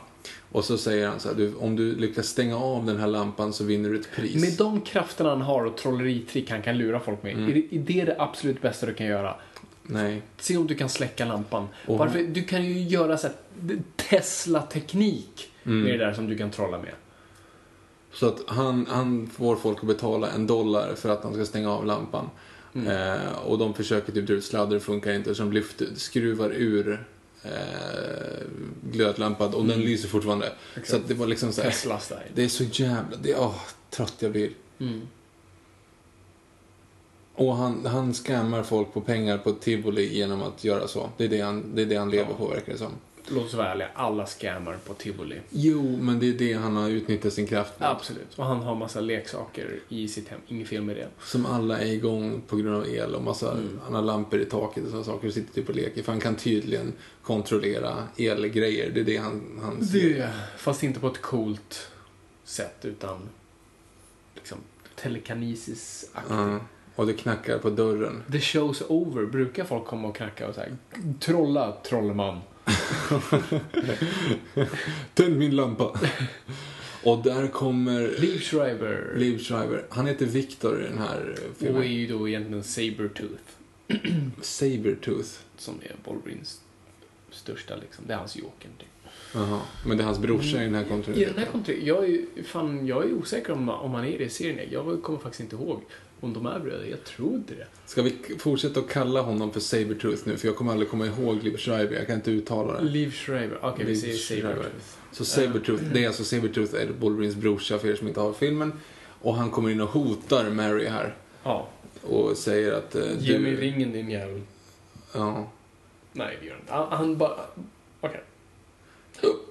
Och 0.52 0.66
så 0.66 0.78
säger 0.78 1.08
han 1.08 1.20
så 1.20 1.30
här, 1.30 1.36
du, 1.36 1.56
om 1.56 1.76
du 1.76 1.96
lyckas 1.96 2.28
stänga 2.28 2.58
av 2.58 2.86
den 2.86 2.98
här 3.00 3.08
lampan 3.08 3.54
så 3.54 3.64
vinner 3.64 3.90
du 3.90 4.00
ett 4.00 4.12
pris. 4.16 4.42
Med 4.42 4.54
de 4.58 4.82
krafterna 4.82 5.30
han 5.30 5.42
har 5.42 5.66
och 5.66 5.78
trolleritrick 5.78 6.50
han 6.52 6.62
kan 6.62 6.78
lura 6.78 7.00
folk 7.00 7.24
med. 7.24 7.34
Mm. 7.34 7.50
Är, 7.50 7.54
det, 7.54 7.76
är 7.76 7.80
det 7.80 8.06
det 8.06 8.16
absolut 8.20 8.62
bästa 8.62 8.86
du 8.86 8.94
kan 8.94 9.08
göra? 9.08 9.36
Nej. 9.84 10.22
Se 10.38 10.58
om 10.58 10.68
du 10.68 10.76
kan 10.76 10.90
släcka 10.90 11.26
lampan. 11.26 11.68
Och- 11.88 11.98
Varför, 11.98 12.20
du 12.20 12.44
kan 12.44 12.66
ju 12.66 12.82
göra 12.82 13.18
så 13.18 13.28
Tesla-teknik 14.10 15.48
Mm. 15.64 15.82
med 15.84 16.00
det 16.00 16.06
där 16.06 16.14
som 16.14 16.28
du 16.30 16.38
kan 16.38 16.52
trolla 16.52 16.78
med. 16.78 16.92
Så 18.14 18.28
att 18.28 18.40
han, 18.48 18.86
han 18.90 19.28
får 19.28 19.56
folk 19.56 19.78
att 19.78 19.88
betala 19.88 20.30
en 20.32 20.48
dollar 20.48 20.96
för 20.96 21.10
att 21.10 21.24
han 21.24 21.34
ska 21.34 21.46
stänga 21.46 21.72
av 21.72 21.86
lampan. 21.86 22.30
Mm. 22.76 22.88
Eh, 22.88 23.32
och 23.46 23.58
de 23.58 23.74
försöker 23.74 24.12
typ 24.12 24.28
dra 24.28 24.34
ut 24.34 24.44
sladder, 24.44 24.80
funkar 24.80 25.12
inte. 25.14 25.36
Så 25.36 25.44
de 25.44 25.52
lyfter, 25.54 25.88
skruvar 25.96 26.50
ur 26.50 27.06
eh, 27.44 28.46
glödlampan 28.92 29.54
och 29.54 29.66
den 29.66 29.80
lyser 29.80 30.10
fortfarande. 30.10 30.54
Så 30.84 30.96
att 30.96 31.08
det 31.08 31.14
var 31.14 31.28
liksom 31.28 31.54
så 31.54 31.62
här. 31.62 31.72
Det 32.34 32.44
är 32.44 32.48
så 32.48 32.64
jävla... 32.64 33.18
Det, 33.18 33.36
åh, 33.36 33.56
trött 33.90 34.16
jag 34.20 34.32
blir. 34.32 34.52
Mm. 34.80 35.08
Och 37.36 37.56
han, 37.56 37.86
han 37.86 38.14
scammar 38.14 38.64
folk 38.64 38.94
på 38.94 39.02
pengar 39.02 39.38
på 39.38 39.52
tivoli 39.52 40.16
genom 40.16 40.42
att 40.42 40.64
göra 40.64 40.88
så. 40.88 41.10
Det 41.18 41.24
är 41.24 41.30
det 41.30 41.42
han, 41.42 41.76
det 41.76 41.82
är 41.82 41.86
det 41.86 41.96
han 41.96 42.10
lever 42.12 42.34
på 42.34 42.48
verkar 42.48 42.72
det 42.72 42.78
som. 42.78 42.92
Låt 43.28 43.46
oss 43.46 43.54
vara 43.54 43.72
ärliga, 43.72 43.88
alla 43.96 44.26
scammar 44.26 44.78
på 44.86 44.94
tivoli. 44.94 45.40
Jo, 45.50 45.98
men 45.98 46.20
det 46.20 46.30
är 46.30 46.34
det 46.34 46.54
han 46.54 46.76
har 46.76 46.90
utnyttjat 46.90 47.34
sin 47.34 47.48
kraft 47.48 47.80
mot. 47.80 47.90
Absolut. 47.90 48.28
Och 48.36 48.46
han 48.46 48.58
har 48.62 48.76
massa 48.76 49.00
leksaker 49.02 49.80
i 49.90 50.08
sitt 50.08 50.28
hem. 50.28 50.40
Inget 50.48 50.68
fel 50.68 50.82
med 50.82 50.96
det. 50.96 51.08
Som 51.24 51.46
alla 51.46 51.80
är 51.80 51.86
igång 51.92 52.42
på 52.48 52.56
grund 52.56 52.76
av 52.76 52.88
el 52.88 53.16
och 53.16 53.24
massa, 53.24 53.52
Mm. 53.52 53.80
han 53.84 53.96
har 53.96 54.02
lampor 54.02 54.40
i 54.40 54.46
taket 54.46 54.84
och 54.84 54.90
sådana 54.90 55.06
saker 55.06 55.28
och 55.28 55.34
sitter 55.34 55.54
typ 55.54 55.70
och 55.70 55.76
leker. 55.76 56.04
För 56.04 56.12
han 56.12 56.22
kan 56.22 56.36
tydligen 56.36 56.94
kontrollera 57.24 58.08
elgrejer. 58.18 58.92
Det 58.94 59.00
är 59.00 59.04
det 59.04 59.18
han, 59.18 59.60
han 59.64 59.86
ser. 59.86 60.10
Det, 60.18 60.30
fast 60.58 60.84
inte 60.84 61.00
på 61.00 61.08
ett 61.08 61.22
coolt 61.22 61.88
sätt 62.44 62.78
utan 62.86 63.30
liksom 64.36 64.58
telekinesis-aktigt. 64.96 66.34
Ja. 66.34 66.60
Och 66.96 67.08
det 67.08 67.14
knackar 67.14 67.58
på 67.58 67.70
dörren. 67.70 68.24
The 68.32 68.38
show's 68.38 68.84
over. 68.88 69.26
Brukar 69.26 69.64
folk 69.64 69.86
komma 69.86 70.08
och 70.08 70.16
knacka 70.16 70.48
och 70.48 70.56
säga 70.56 70.78
Trolla, 71.20 71.78
trollman. 71.84 72.40
Tänd 75.14 75.38
min 75.38 75.56
lampa. 75.56 76.00
och 77.04 77.24
där 77.24 77.48
kommer 77.48 78.16
Liv 78.20 78.40
Schreiber. 78.40 79.14
Liv 79.18 79.40
Schreiber. 79.40 79.86
Han 79.90 80.08
heter 80.08 80.26
Victor 80.26 80.82
i 80.82 80.84
den 80.84 80.98
här 80.98 81.36
och 81.40 81.62
är 81.62 81.66
filmen. 81.66 81.94
ju 81.94 82.08
då 82.08 82.30
egentligen 82.30 82.64
Sabertooth. 82.64 83.44
Sabertooth. 84.42 85.30
Som 85.58 85.76
är 85.84 85.96
Wolverines 86.12 86.62
största 87.32 87.76
liksom. 87.76 88.04
Det 88.08 88.14
är 88.14 88.18
hans 88.18 88.36
Jokern 88.36 88.72
typ. 88.80 88.88
Jaha. 89.34 89.62
Men 89.86 89.98
det 89.98 90.04
är 90.04 90.06
hans 90.06 90.20
brorsa 90.20 90.62
i 90.62 90.66
den 90.66 90.76
här 90.76 90.82
I 90.82 91.26
den 91.26 91.38
här 91.38 91.46
kontinuiteten. 91.46 91.86
jag 91.88 92.10
är, 92.10 92.44
fan, 92.44 92.88
jag 92.88 93.06
är 93.06 93.14
osäker 93.14 93.54
om, 93.54 93.70
om 93.70 93.92
han 93.94 94.06
är 94.06 94.18
det 94.18 94.24
i 94.24 94.30
serien. 94.30 94.70
Jag 94.72 95.04
kommer 95.04 95.20
faktiskt 95.20 95.42
inte 95.42 95.56
ihåg 95.56 95.82
om 96.22 96.34
de 96.34 96.46
är 96.46 96.60
bröder. 96.60 96.86
Jag 96.86 97.04
tror 97.04 97.36
inte 97.36 97.54
det. 97.56 97.68
Ska 97.86 98.02
vi 98.02 98.16
fortsätta 98.40 98.80
att 98.80 98.90
kalla 98.90 99.22
honom 99.22 99.54
för 99.54 99.60
Sabertooth 99.60 100.22
nu? 100.26 100.38
För 100.38 100.48
jag 100.48 100.56
kommer 100.56 100.72
aldrig 100.72 100.90
komma 100.90 101.06
ihåg 101.06 101.44
Liv 101.44 101.58
Schreiber. 101.58 101.96
Jag 101.96 102.08
kan 102.08 102.16
inte 102.16 102.32
uttala 102.32 102.74
det. 102.74 102.84
Liv 102.84 103.12
Schreiber. 103.12 103.58
Okej, 103.62 103.86
vi 103.86 103.96
Liv 103.96 104.16
säger. 104.18 104.42
Sabertooth. 104.42 104.70
Så 105.12 105.26
Sabertooth, 105.26 105.84
det 105.84 106.04
är 106.04 106.08
alltså 106.08 106.24
Sabertooth 106.24 106.76
är 106.76 106.88
Wolverines 107.00 107.36
brorsa 107.36 107.80
för 107.80 107.88
er 107.88 107.96
som 107.96 108.08
inte 108.08 108.20
har 108.20 108.34
filmen. 108.34 108.74
Och 109.22 109.36
han 109.36 109.52
kommer 109.52 109.70
in 109.70 109.82
och 109.82 109.90
hotar 109.90 110.50
Mary 110.50 110.88
här. 110.88 111.16
Ja. 111.44 111.68
Och 112.02 112.38
säger 112.38 112.74
att 112.74 112.96
eh, 112.96 113.04
Ge 113.20 113.34
du... 113.34 113.40
mig 113.40 113.56
ringen 113.56 113.92
din 113.92 114.10
jävel. 114.10 114.42
Ja. 115.14 115.50
Nej, 116.14 116.38
det 116.42 116.48
gör 116.48 116.54
han 116.54 116.62
inte. 116.62 116.74
Han, 116.74 116.88
han 116.92 117.18
bara... 117.18 117.40
Okej. 118.02 118.24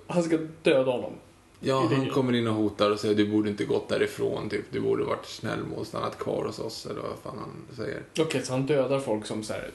Han 0.06 0.22
ska 0.22 0.38
döda 0.62 0.90
honom. 0.90 1.12
Ja, 1.62 1.90
han 1.96 2.10
kommer 2.10 2.32
in 2.32 2.46
och 2.46 2.54
hotar 2.54 2.90
och 2.90 3.00
säger 3.00 3.14
du 3.14 3.28
borde 3.30 3.50
inte 3.50 3.64
gått 3.64 3.88
därifrån, 3.88 4.48
typ. 4.48 4.64
Du 4.70 4.80
borde 4.80 5.04
varit 5.04 5.26
snäll 5.26 5.58
och 5.76 5.86
stannat 5.86 6.18
kvar 6.18 6.44
hos 6.44 6.58
oss, 6.58 6.86
eller 6.86 7.00
vad 7.00 7.18
fan 7.22 7.38
han 7.38 7.76
säger. 7.76 8.02
Okej, 8.18 8.42
så 8.44 8.52
han 8.52 8.66
dödar 8.66 9.00
folk 9.00 9.26
som 9.26 9.42
så 9.42 9.52
här, 9.52 9.70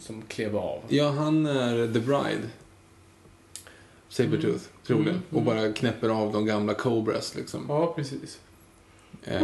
som 0.00 0.22
klev 0.22 0.56
av. 0.56 0.82
Ja, 0.88 1.10
han 1.10 1.46
är 1.46 1.92
the 1.92 2.00
bride. 2.00 2.48
Sabertooth, 4.08 4.64
troligen. 4.86 5.08
Mm, 5.14 5.22
Och 5.30 5.42
bara 5.42 5.72
knäpper 5.72 6.08
av 6.08 6.32
de 6.32 6.46
gamla 6.46 6.74
Cobras, 6.74 7.34
liksom. 7.34 7.64
Ja, 7.68 7.92
precis. 7.96 8.40
Eh, 9.24 9.42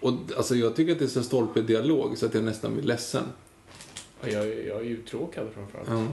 och 0.00 0.12
alltså, 0.36 0.54
jag 0.56 0.76
tycker 0.76 0.92
att 0.92 0.98
det 0.98 1.04
är 1.04 1.08
så 1.08 1.22
stolpig 1.22 1.64
dialog 1.64 2.18
så 2.18 2.26
att 2.26 2.34
jag 2.34 2.44
nästan 2.44 2.72
blir 2.74 2.82
ledsen. 2.84 3.24
Ja, 4.20 4.28
Jag, 4.28 4.46
jag 4.46 4.76
är 4.76 4.84
uttråkad 4.84 5.46
framförallt. 5.54 5.88
Ja. 5.88 6.06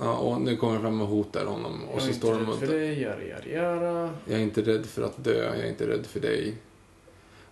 Ja, 0.00 0.16
och 0.16 0.40
nu 0.40 0.56
kommer 0.56 0.72
han 0.72 0.82
fram 0.82 1.00
och 1.00 1.08
hotar 1.08 1.44
honom. 1.46 1.84
Och 1.84 1.94
jag 1.94 2.02
så 2.02 2.08
är 2.08 2.12
står 2.12 2.34
inte 2.34 2.44
de 2.44 2.50
rädd 2.50 2.58
för 2.58 2.66
dig, 2.66 3.02
jara, 3.02 3.22
jara, 3.24 3.76
jara. 3.84 4.10
Jag 4.24 4.40
är 4.40 4.42
inte 4.42 4.62
rädd 4.62 4.86
för 4.86 5.02
att 5.02 5.24
dö, 5.24 5.44
jag 5.44 5.58
är 5.58 5.68
inte 5.68 5.88
rädd 5.88 6.06
för 6.06 6.20
dig. 6.20 6.54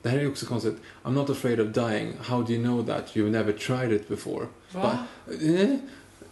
Det 0.02 0.08
här 0.08 0.18
är 0.18 0.28
också 0.28 0.46
konstigt. 0.46 0.76
I'm 1.02 1.12
not 1.12 1.30
afraid 1.30 1.60
of 1.60 1.68
dying. 1.68 2.12
How 2.20 2.42
do 2.42 2.52
you 2.52 2.62
know 2.62 2.86
that? 2.86 3.16
You've 3.16 3.30
never 3.30 3.52
tried 3.52 3.92
it 3.92 4.08
before. 4.08 4.46
Va? 4.72 4.82
Bara, 4.82 4.98
eh, 5.60 5.76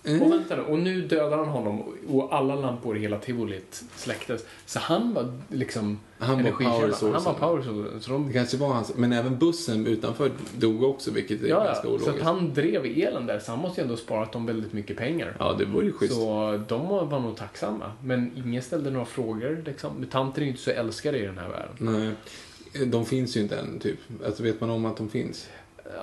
eh. 0.04 0.22
Och 0.22 0.32
vänta 0.32 0.56
nu, 0.56 0.62
och 0.62 0.78
nu 0.78 1.02
dödar 1.02 1.38
han 1.38 1.48
honom 1.48 1.82
och 2.08 2.34
alla 2.34 2.54
lampor 2.54 2.96
i 2.96 3.00
hela 3.00 3.18
tivolit 3.18 3.84
släcktes. 3.96 4.44
Så 4.66 4.78
han 4.78 5.14
var 5.14 5.40
liksom 5.48 6.00
Han 6.18 6.44
var 6.44 6.50
power 6.50 7.12
Han 7.12 7.24
var 7.24 7.34
power. 7.34 8.00
Så 8.00 8.10
de 8.10 8.26
Det 8.26 8.32
kanske 8.32 8.56
var 8.56 8.68
hans, 8.68 8.92
men 8.96 9.12
även 9.12 9.38
bussen 9.38 9.86
utanför 9.86 10.30
dog 10.56 10.82
också, 10.82 11.10
vilket 11.10 11.42
är 11.42 11.48
Ja, 11.48 11.64
ganska 11.64 11.74
ja. 11.74 11.82
Så 11.82 11.88
ologiskt. 11.88 12.08
att 12.08 12.22
han 12.22 12.54
drev 12.54 12.84
elen 12.84 13.26
där, 13.26 13.38
så 13.38 13.50
han 13.50 13.60
måste 13.60 13.80
ju 13.80 13.82
ändå 13.82 13.96
sparat 13.96 14.32
dem 14.32 14.46
väldigt 14.46 14.72
mycket 14.72 14.96
pengar. 14.96 15.36
Ja, 15.38 15.52
det 15.58 15.64
var 15.64 15.82
ju 15.82 15.92
schysst. 15.92 16.14
Så 16.14 16.60
de 16.68 16.88
var 16.88 17.20
nog 17.20 17.36
tacksamma. 17.36 17.92
Men 18.02 18.32
ingen 18.46 18.62
ställde 18.62 18.90
några 18.90 19.06
frågor. 19.06 19.62
Liksom. 19.66 19.92
Mutanter 20.00 20.40
är 20.40 20.44
ju 20.44 20.50
inte 20.50 20.62
så 20.62 20.70
älskade 20.70 21.18
i 21.18 21.26
den 21.26 21.38
här 21.38 21.48
världen. 21.48 21.76
Nej, 21.78 22.86
de 22.86 23.06
finns 23.06 23.36
ju 23.36 23.40
inte 23.40 23.56
än, 23.56 23.78
typ. 23.78 23.98
Alltså, 24.26 24.42
vet 24.42 24.60
man 24.60 24.70
om 24.70 24.86
att 24.86 24.96
de 24.96 25.08
finns? 25.08 25.48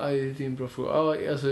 Aj, 0.01 0.35
det 0.37 0.43
är 0.43 0.47
en 0.47 0.55
bra 0.55 0.67
fråga. 0.67 0.89
Ja, 0.89 1.31
alltså 1.31 1.47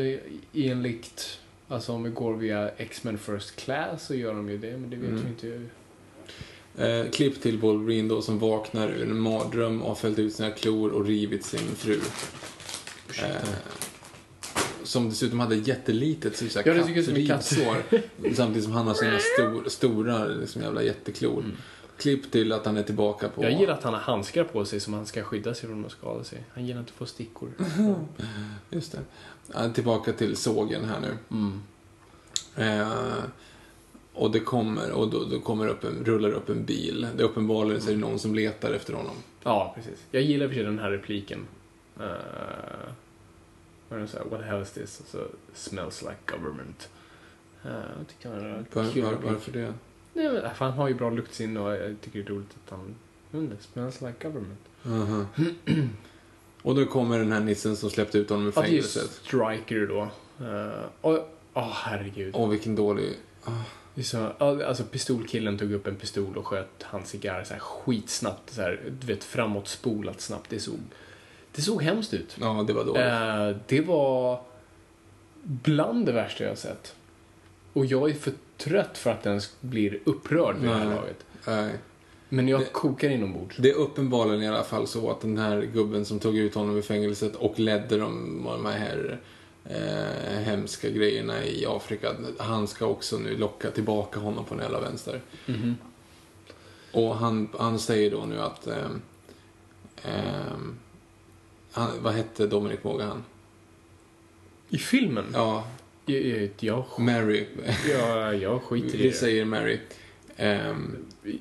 enligt... 0.54 1.40
Alltså 1.70 1.94
om 1.94 2.04
vi 2.04 2.10
går 2.10 2.34
via 2.34 2.70
X-Men 2.70 3.18
First 3.18 3.56
Class 3.56 4.06
så 4.06 4.16
gör 4.16 4.34
de 4.34 4.50
ju 4.50 4.58
det, 4.58 4.78
men 4.78 4.90
det 4.90 4.96
vet 4.96 5.10
Mm. 5.10 5.24
vi 5.24 5.30
inte. 5.30 5.70
Eh, 6.78 7.12
klipp 7.12 7.42
till 7.42 7.58
Wolverine 7.58 8.10
då 8.10 8.22
som 8.22 8.40
vaknar 8.40 8.90
ur 8.90 9.02
en 9.04 9.20
mardröm 9.20 9.82
och 9.82 9.88
har 9.88 9.96
fällt 9.96 10.20
ut 10.20 10.34
sina 10.36 10.52
klor 10.52 10.90
och 10.92 11.06
rivit 11.06 11.46
sin 11.46 11.60
fru. 11.76 12.00
Eh, 13.24 13.50
som 14.84 15.10
dessutom 15.10 15.40
hade 15.40 15.56
jättelitet 15.56 16.38
så 16.38 16.46
här 16.46 16.68
Ja, 16.68 16.74
det 16.74 16.84
tycker 16.84 16.96
jag 16.96 17.06
som 17.06 17.16
en 17.16 17.28
katt. 17.28 17.50
kattrivsår. 17.50 18.34
Samtidigt 18.36 18.64
som 18.64 18.74
han 18.74 18.88
har 18.88 18.94
sina 18.94 19.20
stor, 19.20 19.70
stora 19.70 20.26
liksom 20.26 20.62
jävla 20.62 20.84
jätteklor. 20.84 21.44
Klipp 21.98 22.32
till 22.32 22.52
att 22.52 22.66
han 22.66 22.78
är 22.78 22.84
tillbaka 22.84 23.30
på... 23.30 23.42
Mm. 23.42 23.52
Jag 23.54 23.62
gillar 23.62 23.74
att 23.74 23.84
han 23.84 23.94
har 23.94 24.00
handskar 24.02 24.44
på 24.44 24.66
sig 24.66 24.80
som 24.80 24.94
han 24.94 25.06
ska 25.06 25.24
skydda 25.24 25.54
sig 25.54 25.70
från 25.70 25.86
att 25.86 25.92
skada 25.92 26.24
sig. 26.24 26.44
Han 26.54 26.66
gillar 26.66 26.80
inte 26.80 26.92
att 26.92 26.98
få 26.98 27.06
stickor. 27.06 27.50
Just 28.70 28.92
det. 28.92 29.00
Tillbaka 29.74 30.14
till 30.14 30.36
sågen 30.36 30.86
här 30.86 31.00
nu. 31.00 31.18
Mm. 31.32 31.62
Eh, 32.56 33.24
och 34.14 34.32
det 34.32 34.40
kommer, 34.40 34.92
och 34.92 35.10
då, 35.10 35.24
då 35.24 35.40
kommer 35.40 35.68
upp 35.68 35.84
en, 35.84 36.06
rullar 36.06 36.32
upp 36.32 36.50
en 36.50 36.66
bil. 36.66 37.08
Det 37.16 37.24
är 37.24 37.28
uppenbarligen 37.28 37.82
så 37.82 37.90
är 37.90 37.94
det 37.94 38.00
någon 38.00 38.20
som 38.20 38.36
letar 38.36 38.74
efter 38.74 38.94
honom. 38.94 39.16
Ja, 39.44 39.72
precis. 39.76 40.06
Jag 40.12 40.24
gillar 40.24 40.48
för 40.48 40.56
sig 40.56 40.64
den 40.64 40.80
här 40.80 40.92
repliken. 40.92 41.40
Uh, 42.00 42.06
vad 43.90 44.00
är 44.00 44.04
det 44.04 44.08
så 44.08 44.18
här, 44.18 44.26
What 44.26 44.40
the 44.40 44.46
hell 44.46 44.62
is 44.62 44.72
this? 44.72 45.00
Och 45.00 45.06
så, 45.08 45.28
smells 45.54 46.02
like 46.02 46.38
government. 46.38 46.90
Uh, 47.66 47.72
jag 48.22 48.30
han 48.32 48.42
Var, 48.74 48.84
var, 48.84 49.12
replik. 49.12 49.32
varför 49.32 49.52
det? 49.52 49.74
Nej, 50.14 50.30
men, 50.34 50.56
för 50.56 50.66
han 50.66 50.74
har 50.74 50.88
ju 50.88 50.94
bra 50.94 51.10
luktsinne 51.10 51.60
och 51.60 51.72
jag 51.72 52.02
tycker 52.02 52.20
det 52.20 52.26
är 52.26 52.36
roligt 52.36 52.58
att 52.66 52.72
han... 52.72 52.96
Jag 53.32 53.42
inte, 53.42 53.64
smells 53.64 54.02
like 54.02 54.28
government. 54.28 54.60
Aha. 54.86 55.26
och 56.62 56.76
då 56.76 56.86
kommer 56.86 57.20
den 57.20 57.32
här 57.32 57.40
nissen 57.40 57.76
som 57.76 57.90
släppte 57.90 58.18
ut 58.18 58.30
honom 58.30 58.48
ur 58.48 58.54
Ja, 58.56 58.62
det 58.62 58.68
är 58.68 58.70
fängelset. 58.70 59.12
Striker 59.24 59.88
då. 59.88 60.02
Uh, 60.46 60.86
och, 61.02 61.38
åh 61.54 61.72
herregud. 61.74 62.36
Åh, 62.38 62.50
vilken 62.50 62.76
dålig... 62.76 63.16
ah. 63.44 63.52
Det 63.96 64.02
är 64.02 64.06
så, 64.06 64.34
alltså 64.66 64.84
pistolkillen 64.84 65.58
tog 65.58 65.72
upp 65.72 65.88
en 65.88 65.96
pistol 65.96 66.38
och 66.38 66.48
sköt 66.48 66.84
hans 66.84 67.10
cigarr 67.10 67.44
så 67.44 67.54
här 67.54 67.60
skitsnabbt. 67.60 68.50
Så 68.54 68.62
här, 68.62 68.82
du 69.00 69.08
vet, 69.08 69.24
framåt 69.24 69.68
spolat 69.68 70.22
snabbt. 70.22 70.50
Det 70.50 70.60
såg, 70.60 70.80
det 71.56 71.62
såg 71.62 71.84
hemskt 71.84 72.14
ut. 72.14 72.38
Ja, 72.40 72.64
det 72.68 72.74
var 72.74 72.86
dåligt. 72.86 73.02
Eh, 73.02 73.64
det 73.68 73.82
var 73.82 74.42
bland 75.44 76.06
det 76.06 76.12
värsta 76.12 76.44
jag 76.44 76.52
har 76.52 76.56
sett. 76.56 76.96
Och 77.74 77.86
jag 77.86 78.10
är 78.10 78.14
för 78.14 78.34
trött 78.58 78.98
för 78.98 79.12
att 79.12 79.26
ens 79.26 79.56
blir 79.62 80.00
upprörd 80.04 80.56
vid 80.56 80.70
det 80.70 80.76
här 80.76 80.86
Nej. 80.86 80.96
laget. 80.96 81.26
Nej. 81.48 81.72
Men 82.30 82.48
jag 82.48 82.62
Det- 82.62 82.66
kokar 82.66 83.10
inombords. 83.10 83.58
Det 83.58 83.70
är 83.70 83.76
uppenbarligen 83.76 84.44
i 84.44 84.48
alla 84.48 84.64
fall 84.64 84.88
så 84.88 85.12
att 85.12 85.22
den 85.22 85.38
här 85.38 85.62
gubben 85.62 86.06
som 86.06 86.20
tog 86.20 86.38
ut 86.38 86.56
honom 86.56 86.78
ur 86.78 86.82
fängelset 86.82 87.36
och 87.36 87.60
ledde 87.60 87.98
de, 87.98 88.42
de 88.46 88.66
här 88.66 89.20
eh, 89.66 90.40
hemska 90.40 90.90
grejerna 90.90 91.46
i 91.46 91.66
Afrika, 91.66 92.16
han 92.38 92.68
ska 92.68 92.86
också 92.86 93.18
nu 93.18 93.38
locka 93.38 93.72
tillbaka 93.72 94.20
honom 94.20 94.46
på 94.46 94.54
den 94.56 94.64
jävla 94.64 94.80
vänster. 94.82 95.22
Mhm. 95.46 95.76
Och 96.92 97.16
han, 97.16 97.50
han 97.60 97.80
säger 97.80 98.12
då 98.12 98.26
nu 98.26 98.40
att... 98.42 98.68
ehm, 98.68 99.02
ehm, 100.04 100.76
han, 101.72 101.90
vad 102.02 102.14
hette 102.14 102.48
Dominic 102.48 102.80
Moga 102.84 103.06
han? 103.06 103.24
I 104.70 104.78
filmen? 104.78 105.26
Ja, 105.34 105.68
Jag, 106.06 106.22
jag, 106.26 106.50
jag, 106.60 106.86
Mary. 106.98 107.46
jag, 107.90 108.36
jag 108.36 108.62
skiter 108.64 108.96
i 108.96 109.02
Vi 109.02 109.10
det. 109.10 109.16
säger 109.16 109.46
Mary. 109.46 109.80
Ehm, 110.40 110.96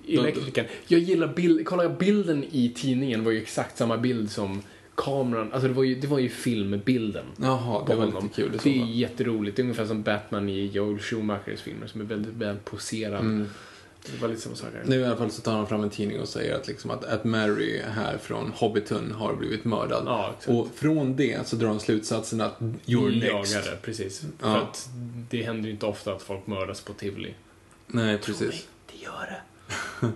elektrikern. 0.08 0.66
Jag 0.86 1.00
gillar 1.00 1.28
bild, 1.34 1.66
kolla 1.66 1.88
bilden 1.88 2.44
i 2.50 2.72
tidningen 2.76 3.24
var 3.24 3.32
ju 3.32 3.42
exakt 3.42 3.76
samma 3.78 3.96
bild 3.96 4.30
som 4.30 4.62
kameran, 4.94 5.52
alltså 5.52 5.68
det 5.68 5.74
var 5.74 5.82
ju, 5.82 5.94
det 5.94 6.06
var 6.06 6.18
ju 6.18 6.28
filmbilden. 6.28 7.24
jaha, 7.36 7.84
det 7.86 7.94
var 7.94 8.04
honom. 8.04 8.22
lite 8.22 8.34
kul 8.42 8.58
så 8.58 8.68
Det 8.68 8.76
är 8.76 8.80
fall. 8.80 8.90
jätteroligt. 8.94 9.56
Det 9.56 9.60
är 9.60 9.64
ungefär 9.64 9.86
som 9.86 10.02
Batman 10.02 10.48
i 10.48 10.66
Joel 10.66 10.98
Schumachers 10.98 11.60
filmer 11.60 11.86
som 11.86 12.00
är 12.00 12.04
väldigt 12.04 12.34
väl 12.34 12.56
poserad. 12.64 13.20
Mm. 13.20 13.48
Det 14.12 14.22
var 14.22 14.28
lite 14.28 14.40
samma 14.40 14.56
sak 14.56 14.68
här. 14.74 14.82
Nu 14.86 15.00
i 15.00 15.04
alla 15.04 15.16
fall 15.16 15.30
så 15.30 15.42
tar 15.42 15.52
han 15.52 15.66
fram 15.66 15.82
en 15.82 15.90
tidning 15.90 16.20
och 16.20 16.28
säger 16.28 16.54
att, 16.54 16.68
liksom 16.68 16.90
att, 16.90 17.04
att 17.04 17.24
Mary 17.24 17.80
här 17.90 18.18
från 18.18 18.52
Hobbiton 18.56 19.12
har 19.12 19.34
blivit 19.34 19.64
mördad. 19.64 20.02
Ja, 20.06 20.34
och 20.46 20.68
från 20.74 21.16
det 21.16 21.46
så 21.48 21.56
drar 21.56 21.68
han 21.68 21.80
slutsatsen 21.80 22.40
att 22.40 22.60
you're 22.60 23.20
next. 23.20 23.54
Jagare, 23.54 23.76
precis. 23.82 24.22
Ja. 24.22 24.28
För 24.52 24.56
att 24.58 24.88
det 25.30 25.42
händer 25.42 25.64
ju 25.66 25.70
inte 25.70 25.86
ofta 25.86 26.12
att 26.12 26.22
folk 26.22 26.46
mördas 26.46 26.80
på 26.80 26.92
Tivoli. 26.92 27.34
Nej, 27.86 28.18
precis. 28.18 28.66
Gör 29.08 29.40
det. 30.00 30.12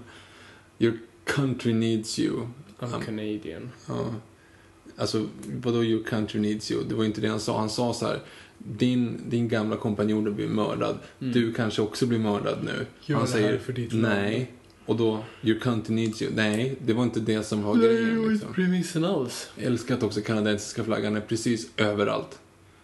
Your 0.84 0.98
country 1.24 1.72
needs 1.72 2.18
you. 2.18 2.46
I'm 2.80 2.94
Um, 2.94 3.02
Canadian. 3.02 3.70
Ja. 3.88 4.14
Alltså, 4.96 5.26
vadå 5.62 5.84
your 5.84 6.04
country 6.04 6.40
needs 6.40 6.70
you? 6.70 6.84
Det 6.88 6.94
var 6.94 7.04
inte 7.04 7.20
det 7.20 7.28
han 7.28 7.40
sa. 7.40 7.58
Han 7.58 7.70
sa 7.70 7.92
så 7.94 8.06
här, 8.06 8.20
din, 8.58 9.20
din 9.28 9.48
gamla 9.48 9.76
kompanjon 9.76 10.34
blivit 10.34 10.54
mördad. 10.54 10.98
Du 11.18 11.52
kanske 11.52 11.82
också 11.82 12.06
blir 12.06 12.18
mördad 12.18 12.58
nu. 12.64 12.70
Mm. 12.70 12.86
Gör 13.00 13.16
han 13.16 13.28
det 13.32 13.40
här 13.40 13.58
för 13.58 13.72
ditt 13.72 13.92
land. 13.92 14.14
nej. 14.14 14.50
Och 14.86 14.96
då, 14.96 15.24
your 15.42 15.60
country 15.60 15.94
needs 15.94 16.22
you. 16.22 16.32
Nej, 16.34 16.76
det 16.84 16.92
var 16.92 17.02
inte 17.02 17.20
det 17.20 17.42
som 17.42 17.62
var 17.62 17.76
grejen. 17.76 18.32
Liksom. 18.32 18.54
premissen 18.54 19.04
alls. 19.04 19.50
Jag 19.56 19.66
älskar 19.66 19.94
att 19.94 20.02
också 20.02 20.20
kanadensiska 20.20 20.84
flaggan 20.84 21.16
är 21.16 21.20
precis 21.20 21.70
överallt. 21.76 22.38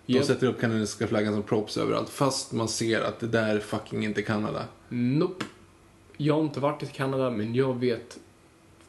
De 0.07 0.13
Japp. 0.13 0.25
sätter 0.25 0.47
upp 0.47 0.61
kanadensiska 0.61 1.07
flaggan 1.07 1.35
som 1.35 1.43
props 1.43 1.77
överallt. 1.77 2.09
Fast 2.09 2.53
man 2.53 2.69
ser 2.69 3.01
att 3.01 3.21
det 3.21 3.27
där 3.27 3.57
är 3.57 3.61
fucking 3.61 4.05
inte 4.05 4.23
Kanada. 4.23 4.65
Nope. 4.89 5.45
Jag 6.21 6.35
har 6.35 6.41
inte 6.43 6.61
varit 6.61 6.83
i 6.83 6.87
Kanada, 6.87 7.31
men 7.31 7.55
jag 7.55 7.75
vet 7.81 8.19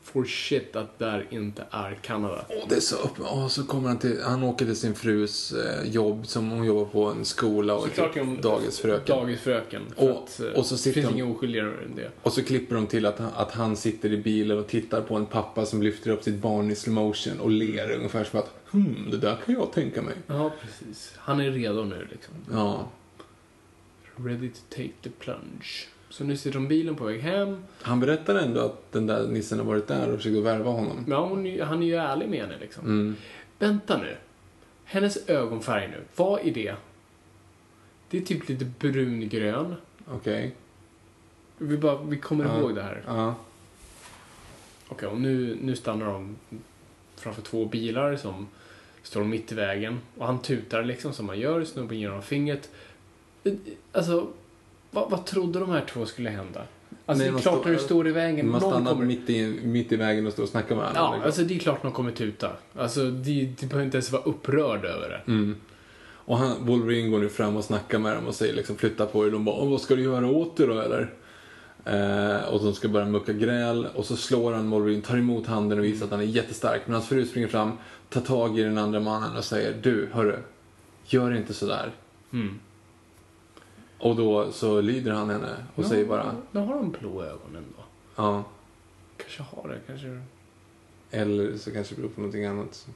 for 0.03 0.25
shit 0.25 0.75
att 0.75 0.99
där 0.99 1.27
inte 1.29 1.63
är 1.71 1.93
Kanada. 2.01 2.45
Och 2.47 2.69
det 2.69 2.75
är 2.75 2.79
så 2.79 2.95
upp, 2.95 3.19
och 3.19 3.51
så 3.51 3.63
kommer 3.65 3.87
han 3.87 3.97
till, 3.99 4.21
han 4.23 4.43
åker 4.43 4.65
till 4.65 4.75
sin 4.75 4.95
frus 4.95 5.51
eh, 5.51 5.91
jobb 5.91 6.27
som 6.27 6.49
hon 6.49 6.63
jobbar 6.65 6.85
på 6.85 7.05
en 7.05 7.25
skola 7.25 7.75
och 7.75 7.85
typ 7.85 8.41
dagisfröken. 8.41 9.05
Dagisfröken. 9.17 9.81
Och- 9.95 10.09
att, 10.09 10.39
eh, 10.39 10.47
och 10.47 10.65
så 10.65 10.77
sitter 10.77 10.89
det 10.89 10.93
finns 11.07 11.15
de- 11.15 11.21
inga 11.23 11.31
oskyldigare 11.35 11.67
än 11.85 11.95
det. 11.95 12.11
Och 12.23 12.33
så 12.33 12.43
klipper 12.43 12.75
de 12.75 12.87
till 12.87 13.05
att, 13.05 13.19
han- 13.19 13.31
att 13.35 13.51
han 13.51 13.75
sitter 13.75 14.13
i 14.13 14.17
bilen 14.17 14.57
och 14.59 14.67
tittar 14.67 15.01
på 15.01 15.15
en 15.15 15.25
pappa 15.25 15.65
som 15.65 15.83
lyfter 15.83 16.09
upp 16.11 16.23
sitt 16.23 16.35
barn 16.41 16.71
i 16.71 16.75
slow 16.75 16.93
motion 16.95 17.39
och 17.39 17.49
ler 17.51 17.91
ungefär 17.91 18.23
som 18.23 18.39
att 18.39 18.53
hmm, 18.71 19.07
det 19.11 19.17
där 19.17 19.37
kan 19.45 19.53
jag 19.55 19.71
tänka 19.71 20.01
mig. 20.01 20.13
Ja, 20.27 20.51
precis. 20.61 21.13
Han 21.17 21.39
är 21.39 21.51
redo 21.51 21.83
nu 21.83 22.07
liksom. 22.11 22.33
Ja. 22.53 22.87
Ready 24.15 24.49
to 24.49 24.59
take 24.69 24.91
the 25.03 25.09
plunge. 25.09 25.87
Så 26.10 26.24
nu 26.24 26.38
sitter 26.38 26.60
de 26.60 26.67
bilen 26.67 26.95
på 26.95 27.06
väg 27.06 27.19
hem. 27.22 27.63
Han 27.82 28.00
berättar 28.00 28.36
ändå 28.36 28.60
att 28.62 28.91
den 28.91 29.08
där 29.08 29.28
nissen 29.28 29.60
har 29.60 29.65
varit 29.65 29.88
där 29.88 30.10
och 30.10 30.17
försökt 30.17 30.38
värva 30.38 30.72
honom. 30.72 31.06
Ja, 31.08 31.26
hon, 31.26 31.60
han 31.62 31.84
är 31.84 31.88
ju 31.88 31.95
ärlig 31.95 32.30
med 32.30 32.39
henne 32.41 32.58
liksom. 32.60 32.86
Mm. 32.86 33.15
Vänta 33.60 33.98
nu. 33.98 34.15
Hennes 34.84 35.30
ögonfärg 35.30 35.88
nu. 35.88 36.02
Vad 36.15 36.48
är 36.48 36.52
det? 36.54 36.76
Det 38.10 38.17
är 38.17 38.22
typ 38.22 38.50
lite 38.50 38.65
brungrön. 38.65 39.76
Okej. 40.08 40.56
Vi, 41.58 41.78
bara, 41.78 41.98
vi 42.04 42.17
kommer 42.17 42.45
Ja. 42.45 42.60
ihåg 42.60 42.76
det 42.76 42.82
här. 42.84 43.04
Ja. 43.08 43.36
Okej, 44.88 45.08
och 45.08 45.22
nu, 45.22 45.58
nu 45.62 45.76
stannar 45.76 46.06
de 46.06 46.36
framför 47.15 47.41
två 47.41 47.65
bilar 47.65 48.15
som 48.15 48.48
står 49.04 49.24
mitt 49.24 49.52
i 49.52 49.56
vägen. 49.56 50.00
Och 50.17 50.26
han 50.26 50.41
tutar 50.41 50.84
liksom 50.84 51.13
som 51.13 51.26
man 51.26 51.39
gör, 51.39 51.63
snubben 51.63 52.00
ger 52.00 52.08
honom 52.08 52.24
fingret. 52.24 52.69
Alltså, 53.91 54.28
vad, 54.91 55.10
vad 55.10 55.25
trodde 55.25 55.60
de 55.60 55.69
här 55.69 55.86
två 55.93 56.06
skulle 56.06 56.30
hända? 56.30 56.62
Alltså 57.06 57.23
Nej, 57.23 57.32
det 57.34 57.38
är 57.39 57.41
klart 57.41 57.65
när 57.65 57.71
du 57.71 57.80
står 57.80 58.08
i 58.08 58.12
vägen, 58.12 58.49
Man 58.52 58.62
stannar 58.62 58.91
kommer... 58.91 59.06
mitt, 59.06 59.30
i, 59.30 59.60
mitt 59.63 59.91
i 59.91 59.95
vägen 59.95 60.28
och 60.28 60.34
står 60.34 60.43
och 60.43 60.49
snackar 60.49 60.75
med 60.75 60.78
varandra. 60.78 61.02
Ja, 61.02 61.12
liksom. 61.12 61.25
alltså 61.25 61.41
det 61.43 61.56
är 61.56 61.60
klart 61.60 61.84
någon 61.84 61.91
kommer 61.91 62.12
tuta. 62.12 62.52
Alltså, 62.78 63.04
det 63.04 63.60
behöver 63.62 63.84
inte 63.86 63.97
ens 63.97 64.12
vara 64.12 64.23
upprörd 64.23 64.86
över 64.86 65.10
det. 65.10 65.32
Mm. 65.32 65.56
Och 66.02 66.38
han, 66.38 66.65
Wolverine 66.65 67.10
går 67.10 67.19
nu 67.19 67.30
fram 67.30 67.58
och 67.58 67.63
snackar 67.63 67.99
med 67.99 68.15
dem 68.15 68.28
och 68.28 68.36
säger 68.36 68.54
liksom 68.54 68.75
flytta 68.75 69.06
på 69.06 69.28
er. 69.28 69.32
De 69.32 69.45
bara, 69.45 69.56
"Åh, 69.56 69.69
vad 69.69 69.82
ska 69.82 69.95
du 69.95 70.04
göra 70.04 70.28
åt 70.28 70.58
det 70.58 70.65
då 70.65 70.80
eller? 70.80 71.13
Eh, 71.86 72.54
och 72.54 72.63
de 72.63 72.73
ska 72.73 72.88
börja 72.88 73.06
mucka 73.06 73.34
gräl 73.34 73.88
och 73.95 74.06
så 74.06 74.15
slår 74.15 74.54
han 74.54 74.69
Wolverine, 74.69 75.02
tar 75.02 75.17
emot 75.17 75.47
handen 75.47 75.80
och 75.80 75.86
visar 75.86 76.06
att 76.06 76.12
han 76.12 76.19
är 76.19 76.23
jättestark. 76.23 76.82
Men 76.86 76.93
hans 76.93 77.08
fru 77.08 77.25
springer 77.25 77.47
fram, 77.47 77.71
tar 78.10 78.21
tag 78.21 78.60
i 78.60 78.63
den 78.63 78.78
andra 78.78 78.99
mannen 78.99 79.38
och 79.38 79.43
säger, 79.43 79.73
du, 79.82 80.10
hörru, 80.12 80.36
gör 81.06 81.36
inte 81.36 81.54
sådär. 81.54 81.91
Mm. 82.34 82.60
Och 83.99 84.15
då 84.15 84.51
så 84.51 84.81
lyder 84.81 85.12
han 85.12 85.29
henne 85.29 85.55
och 85.75 85.85
säger 85.85 86.05
bara, 86.05 86.35
Nu 86.51 86.59
har 86.59 86.75
de 86.75 86.91
blå 86.91 87.23
ögonen 87.23 87.63
då. 87.77 87.83
ja. 88.15 88.43
Kanske 89.17 89.43
har 89.43 89.69
det, 89.69 89.79
kanske... 89.88 90.21
Eller 91.12 91.57
så 91.57 91.71
kanske 91.71 91.95
det 91.95 92.01
beror 92.01 92.12
på 92.12 92.21
någonting 92.21 92.45
annat. 92.45 92.88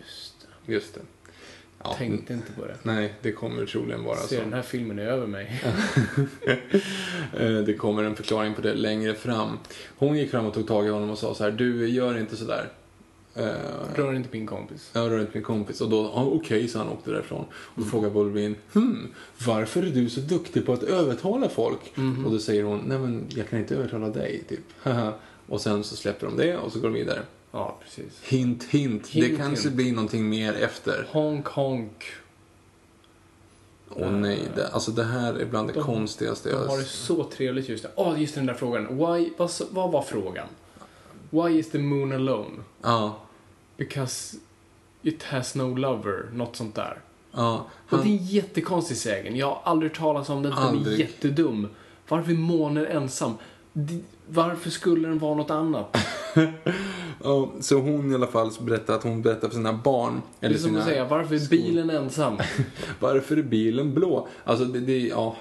Just 0.00 0.46
det. 0.66 0.72
Just 0.72 0.94
det. 0.94 1.00
Ja, 1.84 1.94
Tänkte 1.94 2.32
inte 2.32 2.52
på 2.52 2.66
det. 2.66 2.76
Nej, 2.82 3.14
det 3.22 3.32
kommer 3.32 3.66
troligen 3.66 4.04
vara 4.04 4.16
Se, 4.16 4.36
så. 4.36 4.42
den 4.42 4.52
här 4.52 4.62
filmen 4.62 4.98
är 4.98 5.06
över 5.06 5.26
mig. 5.26 5.62
Eh, 7.36 7.58
Det 7.58 7.74
kommer 7.74 8.04
en 8.04 8.16
förklaring 8.16 8.54
på 8.54 8.60
det 8.60 8.74
längre 8.74 9.14
fram. 9.14 9.58
Hon 9.98 10.16
gick 10.16 10.30
fram 10.30 10.46
och 10.46 10.54
tog 10.54 10.68
tag 10.68 10.86
i 10.86 10.90
honom 10.90 11.10
och 11.10 11.18
sa 11.18 11.34
så 11.34 11.44
här, 11.44 11.50
du 11.50 11.88
gör 11.88 12.18
inte 12.18 12.36
sådär. 12.36 12.68
Uh, 13.38 13.44
Rör 13.94 14.14
inte 14.14 14.28
min 14.32 14.46
kompis. 14.46 14.90
jag 14.92 15.10
rör 15.10 15.20
inte 15.20 15.30
min 15.34 15.42
kompis. 15.42 15.80
Och 15.80 15.90
då, 15.90 16.10
ja 16.14 16.24
okej, 16.24 16.68
så 16.68 16.78
han 16.78 16.88
åkte 16.88 17.10
därifrån. 17.10 17.44
Och 17.52 17.82
då 17.82 17.84
frågar 17.84 18.08
Wolverine, 18.10 18.54
hmm, 18.72 19.08
varför 19.46 19.82
är 19.82 19.90
du 19.90 20.10
så 20.10 20.20
duktig 20.20 20.66
på 20.66 20.72
att 20.72 20.82
övertala 20.82 21.48
folk? 21.48 21.92
Mhm. 21.94 22.24
Och 22.26 22.32
då 22.32 22.38
säger 22.38 22.62
hon, 22.64 22.80
nej 22.86 22.98
men 22.98 23.26
jag 23.28 23.48
kan 23.48 23.58
inte 23.58 23.74
övertala 23.74 24.08
dig, 24.08 24.44
typ. 24.48 24.60
Och 25.48 25.60
sen 25.60 25.84
så 25.84 25.96
släpper 25.96 26.26
de 26.26 26.36
det 26.36 26.56
och 26.56 26.72
så 26.72 26.80
går 26.80 26.88
de 26.88 26.94
vidare. 26.94 27.22
Ja, 27.52 27.76
precis. 27.84 28.22
Hint, 28.24 28.64
hint, 28.64 29.02
det 29.12 29.20
Hint, 29.26 29.38
kanske 29.38 29.64
hint. 29.68 29.76
blir 29.76 29.92
någonting 29.92 30.28
mer 30.28 30.52
efter. 30.52 31.06
Honk, 31.10 31.46
honk. 31.46 32.04
Åh 33.90 34.10
nej, 34.10 34.38
det, 34.56 34.68
alltså 34.68 34.90
det 34.90 35.04
här 35.04 35.34
är 35.34 35.46
bland 35.46 35.68
det 35.68 35.72
De- 35.74 35.82
konstigaste 35.82 36.48
De 36.48 36.54
jag... 36.54 36.66
har 36.66 36.78
det 36.78 36.84
så 36.84 37.24
trevligt 37.24 37.68
just 37.68 37.82
det. 37.82 37.90
Åh, 37.96 38.20
just 38.20 38.34
den 38.34 38.46
där 38.46 38.54
frågan. 38.54 38.86
Why, 38.98 39.30
vad, 39.36 39.50
vad 39.70 39.90
var 39.92 40.02
frågan? 40.02 40.46
Why 41.30 41.58
is 41.58 41.70
the 41.70 41.78
moon 41.78 42.12
alone? 42.12 42.50
Ja, 42.82 43.16
Because 43.76 44.36
it 45.02 45.22
has 45.22 45.54
no 45.54 45.74
lover. 45.76 46.28
Något 46.32 46.56
sånt 46.56 46.74
där. 46.74 46.98
ja. 47.32 47.66
Och 47.88 47.98
Han, 47.98 48.00
det 48.06 48.08
är 48.08 48.18
en 48.18 48.26
jättekonstig 48.26 48.96
sägen. 48.96 49.36
Jag 49.36 49.46
har 49.46 49.60
aldrig 49.64 49.94
talas 49.94 50.28
om 50.28 50.42
den. 50.42 50.50
Den 50.52 50.62
är 50.62 50.68
Aldrig. 50.68 51.00
jättedum. 51.00 51.68
Varför 52.08 52.32
är 52.32 52.36
månen 52.36 52.86
ensam? 52.86 53.34
Varför 54.26 54.70
skulle 54.70 55.08
den 55.08 55.18
vara 55.18 55.34
något 55.34 55.50
annat? 55.50 55.96
Ja, 57.24 57.50
så 57.60 57.78
hon 57.80 58.12
i 58.12 58.14
alla 58.14 58.26
fall 58.26 58.50
berättar 58.60 58.94
att 58.94 59.02
hon 59.02 59.22
berättar 59.22 59.48
för 59.48 59.54
sina 59.54 59.72
barn. 59.72 60.22
Det 60.40 60.46
Eller 60.46 60.56
är 60.56 60.60
som 60.60 60.68
sina, 60.68 60.78
att 60.80 60.84
säga, 60.86 61.04
varför 61.04 61.34
är 61.34 61.48
bilen 61.48 61.90
ensam? 61.90 62.38
Varför 63.00 63.36
är 63.36 63.42
bilen 63.42 63.94
blå? 63.94 64.28
Alltså 64.44 64.64
det, 64.64 64.80
det, 64.80 64.98
ja, 64.98 65.36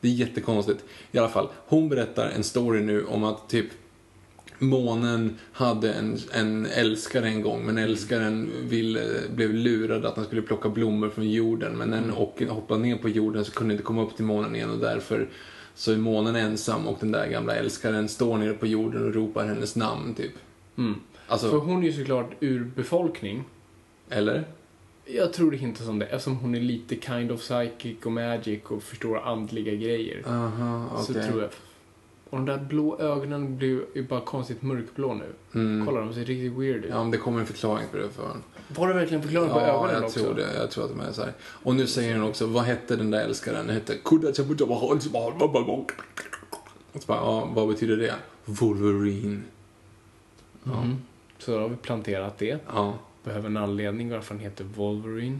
det 0.00 0.08
är 0.08 0.12
jättekonstigt. 0.12 0.84
I 1.12 1.18
alla 1.18 1.28
fall, 1.28 1.48
hon 1.68 1.88
berättar 1.88 2.28
en 2.28 2.44
story 2.44 2.80
nu 2.80 3.04
om 3.06 3.24
att 3.24 3.48
typ 3.48 3.66
månen 4.60 5.38
hade 5.52 5.92
en, 5.92 6.18
en 6.32 6.66
älskare 6.66 7.26
en 7.28 7.42
gång, 7.42 7.66
men 7.66 7.78
älskaren 7.78 8.50
ville, 8.62 9.02
blev 9.34 9.54
lurad 9.54 10.04
att 10.06 10.16
han 10.16 10.24
skulle 10.24 10.42
plocka 10.42 10.68
blommor 10.68 11.08
från 11.08 11.30
jorden, 11.30 11.72
men 11.78 11.88
när 11.90 12.00
den 12.00 12.10
och 12.10 12.42
hoppade 12.48 12.80
ner 12.82 12.96
på 12.96 13.08
jorden 13.08 13.44
så 13.44 13.52
kunde 13.52 13.74
inte 13.74 13.84
komma 13.84 14.02
upp 14.02 14.16
till 14.16 14.24
månen 14.24 14.56
igen 14.56 14.70
och 14.70 14.78
därför 14.78 15.28
så 15.74 15.92
är 15.92 15.96
månen 15.96 16.36
ensam 16.36 16.86
och 16.88 16.96
den 17.00 17.12
där 17.12 17.26
gamla 17.26 17.54
älskaren 17.54 18.08
står 18.08 18.38
nere 18.38 18.52
på 18.52 18.66
jorden 18.66 19.06
och 19.06 19.14
ropar 19.14 19.46
hennes 19.46 19.76
namn, 19.76 20.14
typ. 20.14 20.32
Mm. 20.78 20.94
Alltså, 21.26 21.50
För 21.50 21.56
hon 21.58 21.82
är 21.82 21.86
ju 21.86 21.92
såklart 21.92 22.30
ur 22.40 22.64
befolkning. 22.76 23.44
eller? 24.10 24.44
Jag 25.06 25.32
tror 25.32 25.50
det 25.50 25.56
hintas 25.56 25.88
om 25.88 25.98
det 25.98 26.06
eftersom 26.06 26.36
hon 26.36 26.54
är 26.54 26.60
lite 26.60 26.96
kind 26.96 27.30
of 27.32 27.40
psychic 27.40 27.96
och 28.04 28.12
magic 28.12 28.60
och 28.64 28.82
förstår 28.82 29.18
andliga 29.18 29.74
grejer. 29.74 30.22
Aha, 30.26 31.02
Så 31.06 31.12
okej. 31.12 31.28
tror 31.28 31.42
jag. 31.42 31.50
Och 32.30 32.36
de 32.36 32.46
där 32.46 32.58
blå 32.58 32.98
ögonen 32.98 33.56
blir 33.56 33.68
ju 33.94 34.06
bara 34.08 34.20
konstigt 34.20 34.62
mörkblå 34.62 35.14
nu. 35.14 35.60
Mm. 35.60 35.86
Kolla, 35.86 36.00
de 36.00 36.14
ser 36.14 36.24
riktigt 36.24 36.52
weird 36.52 36.84
ut. 36.84 36.90
Ja, 36.90 37.02
men 37.02 37.10
det 37.10 37.16
kommer 37.18 37.40
en 37.40 37.46
förklaring 37.46 37.86
på 37.90 37.96
det 37.96 38.08
för 38.08 38.22
honom. 38.22 38.42
Var 38.68 38.88
det 38.88 38.94
verkligen 38.94 39.22
förklaring 39.22 39.50
på 39.50 39.58
Ja, 39.60 39.66
ögonen 39.66 39.94
jag 39.94 40.04
också? 40.04 40.20
tror 40.20 40.34
det. 40.34 40.54
Jag 40.54 40.70
tror 40.70 40.84
att 40.84 40.90
de 40.90 41.00
är 41.00 41.12
så 41.12 41.22
här. 41.22 41.32
Och 41.42 41.74
nu 41.74 41.86
säger 41.86 42.16
han 42.16 42.28
också, 42.28 42.46
vad 42.46 42.64
hette 42.64 42.96
den 42.96 43.10
där 43.10 43.24
älskaren? 43.24 43.66
Den 43.66 43.74
hette 43.74 43.94
Kudachabutabahal. 44.04 44.96
Och 44.96 45.02
så 45.02 45.10
bara, 47.06 47.16
ja, 47.16 47.50
vad 47.54 47.68
betyder 47.68 47.96
det? 47.96 48.14
Wolverine. 48.44 49.42
Mhm. 50.62 50.96
Så 51.38 51.50
då 51.52 51.58
har 51.58 51.68
vi 51.68 51.76
planterat 51.76 52.38
det. 52.38 52.58
Ja. 52.74 52.94
Behöver 53.24 53.46
en 53.46 53.56
anledning 53.56 54.10
varför 54.10 54.34
han 54.34 54.44
heter 54.44 54.64
Wolverine. 54.64 55.38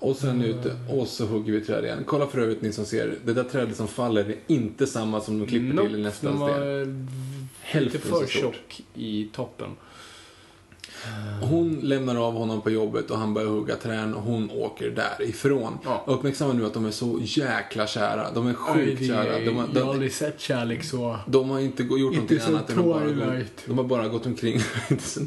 Och 0.00 0.16
sen 0.16 0.42
ute, 0.42 0.76
och 0.90 1.08
så 1.08 1.26
hugger 1.26 1.52
vi 1.52 1.60
träd 1.60 1.84
igen. 1.84 2.02
Kolla 2.06 2.26
för 2.26 2.38
övrigt 2.38 2.62
ni 2.62 2.72
som 2.72 2.84
ser, 2.84 3.14
det 3.24 3.32
där 3.32 3.44
trädet 3.44 3.76
som 3.76 3.88
faller 3.88 4.24
är 4.24 4.36
inte 4.46 4.86
samma 4.86 5.20
som 5.20 5.38
de 5.38 5.46
klipper 5.46 5.82
till 5.86 5.94
i 5.94 6.02
nästa 6.02 6.28
de 6.28 6.38
var 6.38 6.84
lite 6.84 7.06
Hälften 7.60 8.00
för 8.00 8.08
så 8.10 8.16
stort. 8.16 8.30
tjock 8.30 8.80
i 8.94 9.28
toppen. 9.32 9.70
Hon 11.42 11.74
lämnar 11.82 12.16
av 12.16 12.32
honom 12.34 12.60
på 12.60 12.70
jobbet 12.70 13.10
och 13.10 13.18
han 13.18 13.34
börjar 13.34 13.48
hugga 13.48 13.76
träd 13.76 14.14
och 14.14 14.22
hon 14.22 14.50
åker 14.50 14.90
därifrån. 14.90 15.78
Ja. 15.84 16.04
Uppmärksamma 16.06 16.52
nu 16.52 16.66
att 16.66 16.74
de 16.74 16.86
är 16.86 16.90
så 16.90 17.18
jäkla 17.22 17.86
kära. 17.86 18.30
De 18.34 18.46
är 18.46 18.54
sjukt 18.54 19.06
kära. 19.06 19.38
De, 19.38 19.56
har- 19.56 19.68
jag 19.74 19.80
har 19.80 19.86
de, 19.86 19.88
aldrig 19.88 20.12
sett 20.12 20.40
kärlek 20.40 20.84
så... 20.84 21.18
de 21.26 21.50
har 21.50 21.60
inte 21.60 21.82
gjort 21.82 21.92
Inte 22.14 22.34
någonting 22.34 22.40
annat 22.40 22.70
än 22.70 22.78
att 22.78 22.84
bara, 22.84 23.40
de 23.66 23.78
har 23.78 23.84
bara 23.84 24.08
gått 24.08 24.26
omkring. 24.26 24.60
inte. 24.90 25.04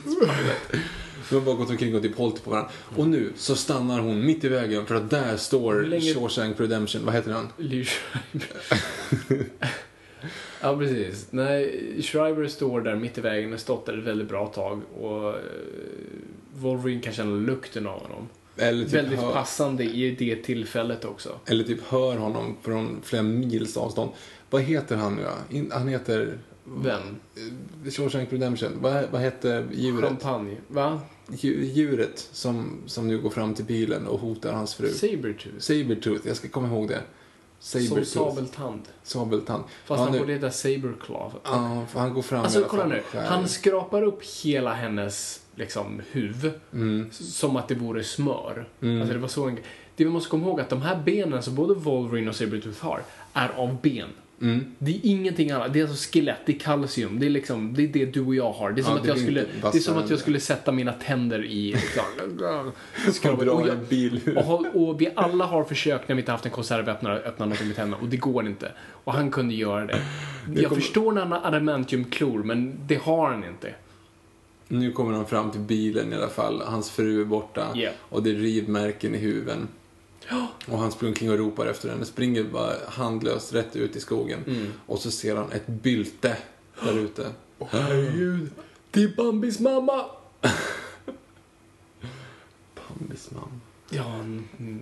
De 1.32 1.36
har 1.36 1.46
bara 1.46 1.56
gått 1.56 1.70
omkring 1.70 1.96
och 1.96 2.02
typ 2.02 2.18
hållit 2.18 2.44
på 2.44 2.50
varandra. 2.52 2.72
Och 2.96 3.08
nu 3.08 3.32
så 3.36 3.56
stannar 3.56 4.00
hon 4.00 4.26
mitt 4.26 4.44
i 4.44 4.50
vägen 4.50 4.86
för 4.86 4.96
att 4.96 5.10
där 5.10 5.38
står 5.38 5.82
länge- 5.84 6.14
Shawshank 6.14 6.60
Redemption. 6.60 7.06
Vad 7.06 7.14
heter 7.14 7.32
han? 7.32 7.48
Liv 7.58 7.84
Schreiber. 7.90 9.46
ja, 10.62 10.78
precis. 10.78 11.28
Nej, 11.30 11.98
Schreiber 12.02 12.48
står 12.48 12.82
där 12.82 12.96
mitt 12.96 13.18
i 13.18 13.22
vägen 13.22 13.54
och 13.54 13.60
stått 13.60 13.86
där 13.86 13.98
ett 13.98 14.04
väldigt 14.04 14.30
bra 14.30 14.48
tag. 14.48 14.82
Och 15.02 15.30
eh, 15.30 15.36
Wolverine 16.56 17.02
kan 17.02 17.14
känna 17.14 17.36
lukten 17.36 17.88
av 17.88 18.02
honom. 18.02 18.30
Eller 18.58 18.84
typ, 18.84 18.94
väldigt 18.94 19.20
hör, 19.20 19.34
passande 19.34 19.84
i 19.84 20.16
det 20.20 20.36
tillfället 20.36 21.06
också. 21.06 21.30
eller 21.46 21.64
typ 21.64 21.84
hör 21.88 22.18
honom 22.18 22.58
från 22.62 23.00
flera 23.04 23.24
mils 23.24 23.78
avstånd. 23.78 24.12
Vad 24.50 24.62
heter 24.62 24.96
han 24.96 25.16
nu 25.16 25.26
Han 25.72 25.88
heter... 25.88 26.38
Vem? 26.64 27.02
Eh, 27.86 27.92
Shawshank 27.92 28.34
Redemption. 28.34 28.72
Vad, 28.82 29.06
vad 29.12 29.22
hette 29.22 29.68
djuret? 29.72 30.10
Champagne. 30.10 30.58
Va? 30.68 31.02
Dju- 31.28 31.64
Djuret 31.74 32.30
som, 32.32 32.82
som 32.86 33.08
nu 33.08 33.20
går 33.22 33.30
fram 33.30 33.54
till 33.54 33.66
bilen 33.66 34.08
och 34.08 34.20
hotar 34.20 34.54
hans 34.54 34.76
fru. 34.76 34.90
Sabertooth. 34.90 35.58
Sabertooth, 35.60 36.28
jag 36.28 36.38
ska 36.38 36.48
komma 36.48 36.68
ihåg 36.68 36.88
det. 36.88 37.02
Som 37.60 37.82
Sabertooth. 37.82 38.10
sabeltand. 38.12 38.82
Sabeltand. 39.04 39.64
Fast 39.86 40.00
ja, 40.00 40.04
han 40.04 40.12
nu- 40.14 40.20
borde 40.20 40.34
heta 40.34 40.52
Saberclaw. 40.52 41.32
Ja, 41.44 41.86
för 41.92 42.00
han 42.00 42.14
går 42.14 42.22
fram 42.22 42.42
Alltså 42.44 42.64
kolla 42.70 42.86
nu. 42.86 43.02
Han 43.14 43.48
skrapar 43.48 44.02
upp 44.04 44.24
hela 44.44 44.74
hennes 44.74 45.42
liksom 45.56 46.02
huvud. 46.12 46.52
Mm. 46.74 47.10
Som 47.12 47.56
att 47.56 47.68
det 47.68 47.76
vore 47.76 48.04
smör. 48.04 48.68
Alltså 48.82 49.14
det 49.14 49.20
var 49.20 49.28
så 49.28 49.46
en... 49.48 49.58
Det 49.96 50.04
vi 50.04 50.10
måste 50.10 50.30
komma 50.30 50.48
ihåg 50.48 50.62
att 50.62 50.70
de 50.70 50.82
här 50.82 51.02
benen 51.06 51.44
som 51.44 51.56
både 51.56 51.74
Wolverine 51.74 52.30
och 52.30 52.36
Sabretooth 52.36 52.84
har 52.86 53.02
är 53.34 53.50
av 53.50 53.82
ben. 53.82 54.10
Mm. 54.42 54.66
Det 54.80 54.92
är 54.92 55.00
ingenting 55.04 55.52
annat. 55.52 55.74
Det 55.74 55.80
är 55.80 55.88
alltså 55.88 56.12
skelett, 56.12 56.38
det 56.46 56.56
är 56.56 56.60
kalcium, 56.60 57.20
det 57.20 57.26
är 57.26 57.30
liksom, 57.30 57.74
det 57.74 57.84
är 57.84 57.88
det 57.88 58.06
du 58.06 58.22
och 58.22 58.36
jag 58.36 58.52
har. 58.52 58.72
Det 58.72 58.82
är 58.82 58.84
som, 58.84 58.94
Ja, 58.94 58.98
att, 58.98 59.04
det 59.04 59.10
jag 59.10 59.20
skulle, 59.20 59.46
det 59.72 59.78
är 59.78 59.80
som 59.80 59.98
att 59.98 60.10
jag 60.10 60.20
skulle 60.20 60.40
sätta 60.40 60.72
mina 60.72 60.94
tänder 60.94 61.46
i... 61.46 61.76
Och, 64.36 64.66
jag, 64.74 64.98
vi 65.00 65.10
alla 65.16 65.46
har 65.46 65.64
försökt 65.64 66.08
när 66.08 66.16
vi 66.16 66.22
inte 66.22 66.32
haft 66.32 66.46
en 66.46 66.52
konservöppnare 66.52 67.18
att 67.18 67.26
öppna 67.26 67.46
någonting 67.46 67.68
med 67.68 67.76
tänderna 67.76 68.04
och 68.04 68.08
det 68.10 68.18
går 68.18 68.48
inte. 68.48 68.72
Och 69.04 69.14
han 69.14 69.32
kunde 69.32 69.54
göra 69.56 69.86
det. 69.86 70.02
Jag 70.56 70.64
kommer- 70.64 70.82
förstår 70.82 71.12
när 71.12 71.22
han 71.22 71.32
har 71.32 71.42
adamantiumklor 71.48 72.44
men 72.44 72.74
det 72.88 73.02
har 73.02 73.30
han 73.30 73.44
inte. 73.44 73.74
Nu 74.68 74.92
kommer 74.92 75.14
han 75.14 75.26
fram 75.26 75.52
till 75.52 75.62
bilen 75.62 76.14
i 76.14 76.16
alla 76.16 76.28
fall. 76.28 76.62
Hans 76.66 76.92
fru 76.92 77.22
är 77.22 77.26
borta. 77.26 77.68
Ja. 77.76 77.90
Och 78.00 78.24
det 78.24 78.30
är 78.30 78.36
rivmärken 78.36 79.16
i 79.16 79.18
huven. 79.18 79.68
Och 80.68 80.78
han 80.80 80.92
springer 80.92 81.12
omkring 81.12 81.32
och 81.32 81.38
ropar 81.38 81.66
efter 81.66 81.90
henne. 81.90 82.06
Springer 82.06 82.44
bara 82.44 82.74
handlöst 82.88 83.54
rätt 83.54 83.76
ut 83.76 83.96
i 83.96 84.00
skogen. 84.00 84.44
Mm. 84.48 84.68
Och 84.86 85.00
så 85.00 85.12
ser 85.12 85.36
han 85.36 85.52
ett 85.52 85.68
bylte 85.68 86.38
där 86.84 86.98
ute. 87.00 87.28
Herregud, 87.70 88.50
det 88.92 89.04
är 89.04 89.16
Bambis 89.18 89.60
mamma! 89.60 90.06
Bambis 92.76 93.32
mamma. 93.32 93.60
Ja, 93.90 94.16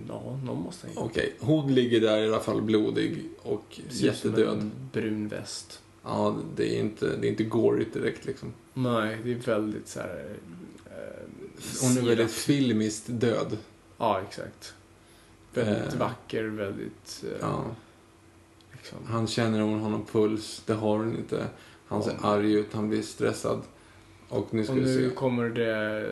ja 0.08 0.36
någon 0.44 0.62
måste 0.62 0.86
ju. 0.86 0.92
Okej, 0.96 1.34
hon 1.40 1.74
ligger 1.74 2.00
där 2.00 2.18
i 2.18 2.26
alla 2.28 2.40
fall 2.40 2.62
blodig 2.62 3.24
och 3.42 3.64
Ser 3.70 3.82
ut 3.82 3.92
som 3.92 4.06
jättedöd. 4.30 4.58
en 4.58 4.72
brun 4.92 5.28
väst. 5.28 5.80
Ja, 6.04 6.36
det 6.56 6.76
är 6.76 6.80
inte, 6.80 7.16
det 7.16 7.26
är 7.26 7.30
inte 7.30 7.44
gorigt 7.44 7.94
direkt 7.94 8.24
liksom. 8.26 8.52
Nej, 8.74 9.18
det 9.24 9.30
är 9.32 9.36
väldigt 9.36 9.88
så 9.88 10.00
här... 10.00 10.36
Eh, 10.86 10.92
Hon 11.82 11.98
är 11.98 12.02
väldigt 12.02 12.32
filmiskt 12.32 13.04
död. 13.06 13.56
Ja, 13.98 14.20
exakt. 14.28 14.74
Väldigt 15.54 15.92
Eh. 15.94 15.98
vacker, 15.98 16.44
väldigt... 16.44 17.24
Eh, 17.26 17.36
Ja. 17.40 17.64
liksom. 18.72 18.98
Han 19.06 19.26
känner 19.26 19.62
om 19.62 19.70
hon 19.70 19.80
har 19.80 19.90
någon 19.90 20.06
puls. 20.06 20.62
Det 20.66 20.72
har 20.72 20.96
hon 20.98 21.16
inte. 21.16 21.46
Han 21.88 22.02
ser 22.02 22.16
arg 22.22 22.52
ut, 22.52 22.72
han 22.72 22.88
blir 22.88 23.02
stressad. 23.02 23.62
Och 24.28 24.54
nu 24.54 24.66
Och 24.68 24.76
nu 24.76 25.10
kommer 25.10 25.48
det 25.48 26.06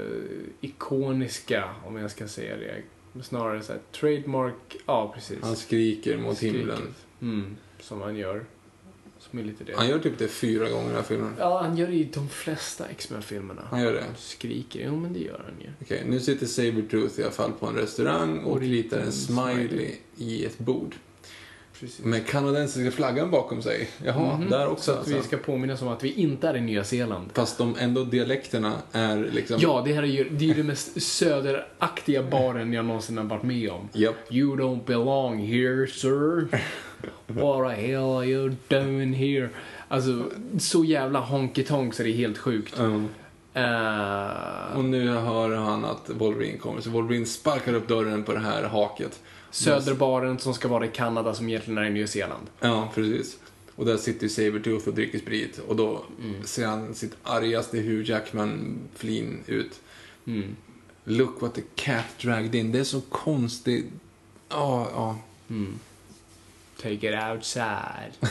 ikoniska, 0.60 1.74
om 1.86 1.96
jag 1.96 2.10
ska 2.10 2.28
säga 2.28 2.56
det. 2.56 2.82
Snarare 3.22 3.62
så 3.62 3.72
här, 3.72 3.80
trademark, 3.92 4.76
ja 4.86 5.12
precis. 5.14 5.38
Han 5.42 5.56
skriker 5.56 6.18
mot 6.18 6.36
Skriket. 6.36 6.56
himlen. 6.60 6.94
Mm, 7.20 7.56
som 7.80 8.00
han 8.00 8.16
gör. 8.16 8.44
Som 9.30 9.38
är 9.38 9.42
lite 9.44 9.64
det. 9.64 9.72
Han 9.76 9.88
gör 9.88 9.98
typ 9.98 10.18
det 10.18 10.28
fyra 10.28 10.68
gånger 10.68 10.84
i 10.84 10.86
den 10.86 10.96
här 10.96 11.02
filmen. 11.02 11.32
Ja, 11.38 11.60
han 11.62 11.76
gör 11.76 11.86
det 11.86 11.92
i 11.94 12.08
de 12.14 12.28
flesta 12.28 12.84
X-Men-filmerna. 12.88 13.62
Han 13.70 13.80
gör 13.82 13.92
det. 13.92 14.04
Skriker, 14.18 14.84
jo 14.86 14.96
men 14.96 15.12
det 15.12 15.18
gör 15.18 15.42
han 15.44 15.54
ju. 15.60 15.68
Okej, 15.82 16.02
nu 16.06 16.20
sitter 16.20 16.46
Sabretooth 16.46 17.20
i 17.20 17.22
alla 17.22 17.32
fall 17.32 17.52
på 17.52 17.66
en 17.66 17.74
restaurang 17.74 18.38
och 18.38 18.52
Och 18.52 18.60
ritar 18.60 18.98
en 18.98 19.12
smiley 19.12 19.68
smiley. 19.68 19.94
i 20.16 20.44
ett 20.44 20.58
bord. 20.58 20.94
Precis. 21.80 22.04
Med 22.04 22.26
kanadensiska 22.26 22.90
flaggan 22.90 23.30
bakom 23.30 23.62
sig. 23.62 23.88
Jaha, 24.04 24.36
Mhm. 24.38 24.50
där 24.50 24.66
också 24.68 24.84
Så 24.84 24.92
att 24.92 24.98
alltså. 24.98 25.14
vi 25.14 25.22
ska 25.22 25.36
påminna 25.36 25.74
oss 25.74 25.82
om 25.82 25.88
att 25.88 26.04
vi 26.04 26.12
inte 26.12 26.48
är 26.48 26.56
i 26.56 26.60
Nya 26.60 26.84
Zeeland. 26.84 27.30
Fast 27.34 27.58
de 27.58 27.76
ändå 27.78 28.04
dialekterna 28.04 28.72
är 28.92 29.30
liksom... 29.32 29.58
Ja, 29.60 29.82
det 29.86 29.92
här 29.92 30.02
är 30.02 30.06
ju 30.06 30.28
det 30.30 30.50
är 30.50 30.54
den 30.54 30.66
mest 30.66 31.02
söderaktiga 31.02 32.22
baren 32.22 32.72
jag 32.72 32.84
någonsin 32.84 33.18
har 33.18 33.24
varit 33.24 33.42
med 33.42 33.70
om. 33.70 33.88
Japp. 33.92 34.32
You 34.32 34.56
don't 34.56 34.84
belong 34.86 35.38
here, 35.46 35.86
sir. 35.86 36.48
What 37.26 37.76
the 37.76 37.86
hell 37.86 38.16
are 38.16 38.26
you 38.26 38.54
doing 38.68 39.12
here? 39.12 39.48
Alltså, 39.88 40.30
så 40.58 40.84
jävla 40.84 41.20
honky 41.20 41.64
tonk 41.64 41.94
så 41.94 42.02
det 42.02 42.08
är 42.10 42.14
helt 42.14 42.38
sjukt. 42.38 42.78
Mm. 42.78 43.08
Eh, 43.54 44.76
Och 44.76 44.84
nu 44.84 45.08
hör 45.10 45.56
han 45.56 45.84
att 45.84 46.10
Wolverine 46.10 46.58
kommer, 46.58 46.80
så 46.80 46.90
Wolverine 46.90 47.26
sparkar 47.26 47.74
upp 47.74 47.88
dörren 47.88 48.22
på 48.24 48.32
det 48.32 48.38
här 48.40 48.62
haket. 48.62 49.20
söderbaren 49.50 50.38
som 50.38 50.54
ska 50.54 50.68
vara 50.68 50.84
i 50.86 50.88
Kanada 50.88 51.34
som 51.34 51.48
egentligen 51.48 51.78
är 51.78 51.84
i 51.84 51.90
Nya 51.90 52.06
Zeeland. 52.06 52.46
Ja, 52.60 52.88
precis. 52.94 53.36
Och 53.76 53.86
där 53.86 53.96
sitter 53.96 54.22
ju 54.22 54.28
Sabretooth 54.28 54.88
och 54.88 54.94
dricker 54.94 55.18
sprit. 55.18 55.58
Och 55.68 55.76
då 55.76 56.02
Mm. 56.22 56.42
ser 56.44 56.66
han 56.66 56.94
sitt 56.94 57.16
argaste 57.22 57.76
Hugh 57.78 58.10
Jackman-flin 58.10 59.38
ut. 59.46 59.80
Mm. 60.26 60.56
Look 61.04 61.40
what 61.42 61.54
the 61.54 61.62
cat 61.74 62.04
dragged 62.22 62.54
in. 62.54 62.72
Det 62.72 62.78
är 62.78 62.84
så 62.84 63.00
konstigt. 63.00 63.86
Ja, 64.48 64.88
ja. 64.94 65.16
Mm. 65.50 65.78
Take 66.82 66.92
it 67.08 67.14
outside. 67.32 68.12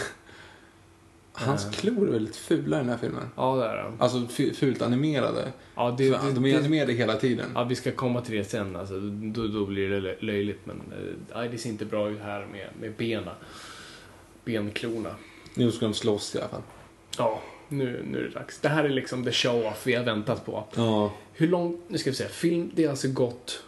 Hans 1.33 1.65
Ja. 1.65 1.71
klor 1.71 2.07
är 2.07 2.11
väldigt 2.11 2.35
fula 2.35 2.77
i 2.77 2.79
den 2.79 2.89
här 2.89 2.97
filmen. 2.97 3.29
Ja, 3.35 3.55
det 3.55 3.65
är 3.65 3.83
de. 3.83 4.01
Alltså 4.01 4.27
fult 4.53 4.81
animerade. 4.81 5.51
Ja, 5.75 5.95
det, 5.97 6.09
det, 6.09 6.19
de 6.35 6.45
är 6.45 6.57
animerade 6.57 6.93
hela 6.93 7.15
tiden. 7.15 7.45
ja, 7.55 7.63
vi 7.63 7.75
ska 7.75 7.91
komma 7.91 8.21
till 8.21 8.35
det 8.35 8.43
sen. 8.43 8.75
Alltså, 8.75 8.99
då, 9.09 9.47
då 9.47 9.65
blir 9.65 9.89
det 9.89 9.99
lö- 9.99 10.15
löjligt. 10.19 10.59
Men 10.65 10.75
eh, 10.77 11.13
nej, 11.35 11.49
det 11.49 11.57
ser 11.57 11.69
inte 11.69 11.85
bra 11.85 12.09
ut 12.09 12.19
här 12.21 12.45
med, 12.51 12.67
med 12.79 12.93
bena. 12.97 13.31
Benklorna. 14.45 15.15
Nu 15.53 15.71
ska 15.71 15.85
de 15.85 15.93
slåss 15.93 16.35
i 16.35 16.39
alla 16.39 16.47
fall. 16.47 16.61
Ja, 17.17 17.41
nu, 17.67 18.05
nu 18.11 18.19
är 18.19 18.23
det 18.23 18.29
dags. 18.29 18.59
Det 18.59 18.69
här 18.69 18.83
är 18.83 18.89
liksom 18.89 19.23
the 19.23 19.31
show-off 19.31 19.87
vi 19.87 19.93
har 19.93 20.03
väntat 20.03 20.45
på. 20.45 20.63
Ja, 20.75 21.13
Hur 21.33 21.47
långt, 21.47 21.81
nu 21.87 21.97
ska 21.97 22.09
vi 22.09 22.15
se, 22.15 22.27
film, 22.27 22.71
det 22.73 22.83
är 22.83 22.89
alltså 22.89 23.07
gått 23.07 23.63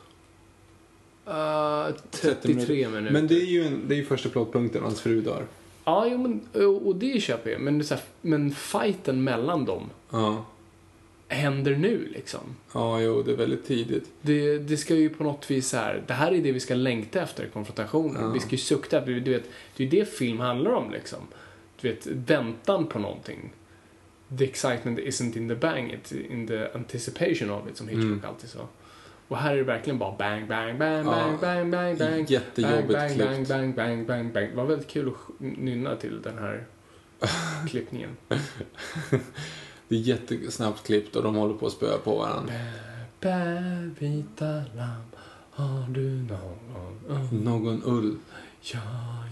uh, 1.30 1.96
33 2.12 2.88
minuter. 2.90 3.12
Men 3.14 3.28
det 3.28 3.36
är 3.42 3.46
ju 3.46 3.64
en, 3.64 3.82
det 3.88 3.96
är 3.96 3.98
ju 3.98 4.06
första 4.06 4.30
plotpunkten, 4.30 4.84
hans 4.84 5.02
fru 5.02 5.22
dör. 5.22 5.44
Ja, 5.86 6.08
jo, 6.12 6.18
men, 6.18 6.42
och 6.66 6.88
och 6.88 6.96
det 6.96 7.22
köper 7.22 7.52
jag. 7.52 7.62
Men, 7.62 7.78
det 7.78 7.82
är 7.82 7.86
så 7.86 7.94
här, 7.96 8.04
men 8.22 8.52
fighten 8.52 9.24
mellan 9.24 9.66
dem 9.66 9.90
Ja. 10.10 10.46
händer 11.28 11.76
nu 11.76 12.08
liksom. 12.14 12.40
Ja, 12.74 13.02
jo, 13.02 13.22
det 13.22 13.32
är 13.32 13.36
väldigt 13.36 13.66
tidigt. 13.66 14.10
Det, 14.22 14.58
det 14.58 14.78
ska 14.78 14.96
ju 14.96 15.10
på 15.10 15.24
något 15.24 15.52
vis 15.52 15.70
så 15.70 15.78
här, 15.78 16.04
det 16.08 16.14
här 16.14 16.32
är 16.32 16.42
det 16.42 16.52
vi 16.52 16.60
ska 16.60 16.76
längta 16.76 17.22
efter, 17.22 17.48
konfrontationen. 17.48 18.22
Ja. 18.24 18.30
Vi 18.32 18.40
ska 18.40 18.52
ju 18.52 18.58
sukta 18.58 18.98
efter, 19.00 19.12
du 19.12 19.32
vet, 19.32 19.44
det 19.78 19.84
är 19.84 19.88
ju 19.88 20.00
det 20.00 20.06
film 20.10 20.40
handlar 20.40 20.72
om 20.72 20.92
liksom. 20.92 21.20
Du 21.82 21.90
vet, 21.90 22.08
väntan 22.08 22.88
på 22.88 23.00
någonting. 23.00 23.50
The 24.38 24.44
excitement 24.46 25.00
isn't 25.00 25.38
in 25.38 25.50
the 25.50 25.56
bang, 25.56 25.92
it's 26.04 26.32
in 26.32 26.48
the 26.48 26.68
anticipation 26.74 27.50
of 27.52 27.70
it, 27.72 27.78
som 27.78 27.88
Hitchcock 27.88 28.04
Mm. 28.06 28.26
alltid 28.28 28.50
sa. 28.50 28.68
Och 29.30 29.38
här 29.38 29.54
är 29.54 29.58
det 29.58 29.64
verkligen 29.64 30.00
bara 30.00 30.16
bang, 30.18 30.48
bang, 30.48 30.80
bang, 30.80 31.06
bang, 31.06 31.40
bang, 31.42 31.72
bang, 31.72 31.98
bang. 31.98 32.30
Jättejobbigt 32.30 32.94
bang, 32.94 33.18
bang, 33.18 33.48
bang, 33.48 33.76
bang, 33.76 34.06
bang, 34.08 34.34
bang. 34.34 34.50
Det 34.50 34.56
var 34.56 34.66
väldigt 34.66 34.88
kul 34.88 35.08
att 35.08 35.40
nynna 35.40 35.96
till 35.96 36.22
den 36.22 36.38
här 36.38 36.66
klippningen. 37.70 38.18
Det 39.88 39.96
är 39.96 40.00
jättesnabbt 40.00 40.84
klippt 40.86 41.16
och 41.16 41.24
de 41.24 41.36
håller 41.36 41.54
på 41.54 41.68
att 41.68 41.74
spöa 41.74 41.98
på 41.98 42.18
varandra. 42.18 42.54
Bär 43.20 43.92
vita 44.00 44.64
lamm, 44.76 45.04
har 45.52 45.90
du 45.90 46.10
någon? 46.10 47.44
Någon 47.44 47.82
ull. 47.86 48.18
Ja, 48.62 48.80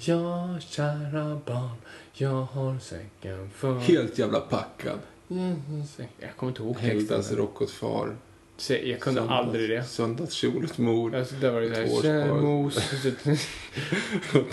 ja, 0.01 0.59
kära 0.59 1.41
barn, 1.45 1.75
jag 2.13 2.41
har 2.41 2.79
säcken 2.79 3.49
för... 3.49 3.79
Helt 3.79 4.19
jävla 4.19 4.39
packad. 4.39 4.99
Jag 5.27 6.35
kommer 6.37 6.51
inte 6.51 6.63
ihåg 6.63 6.79
texten. 6.79 7.37
rock 7.37 7.61
åt 7.61 7.71
far. 7.71 8.15
Se, 8.57 8.89
Jag 8.89 8.99
kunde 8.99 9.21
Söndags- 9.21 9.31
aldrig 9.39 9.69
det. 9.69 9.83
Söndagskjol 9.83 10.65
åt 10.65 10.77
mor. 10.77 11.15
Alltså, 11.15 11.35
det 11.35 11.51
var 11.51 11.61
år 11.61 12.01
såhär, 12.01 12.33
mos, 12.33 12.91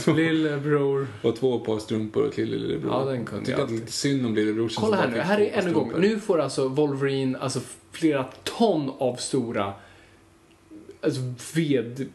lillebror. 0.16 1.07
Och 1.22 1.36
två 1.36 1.59
par 1.59 1.78
strumpor 1.78 2.26
åt 2.26 2.36
lille 2.36 2.57
lillebror. 2.57 2.92
Ja, 2.92 3.05
den 3.05 3.24
kunde 3.24 3.50
jag 3.50 3.61
det 3.68 3.74
är 3.74 3.78
lite 3.78 3.92
synd 3.92 4.26
om 4.26 4.34
lillebror 4.34 4.70
Kolla 4.76 4.96
här 4.96 5.09
nu, 5.09 5.18
här 5.18 5.40
är 5.40 5.52
ännu 5.59 5.68
en 5.68 5.74
gång. 5.74 5.92
Nu 5.98 6.20
får 6.20 6.40
alltså 6.40 6.68
Wolverine 6.68 7.38
alltså 7.38 7.61
flera 7.92 8.24
ton 8.44 8.92
av 8.98 9.16
stora 9.16 9.72
alltså 11.00 11.20
ved... 11.55 12.09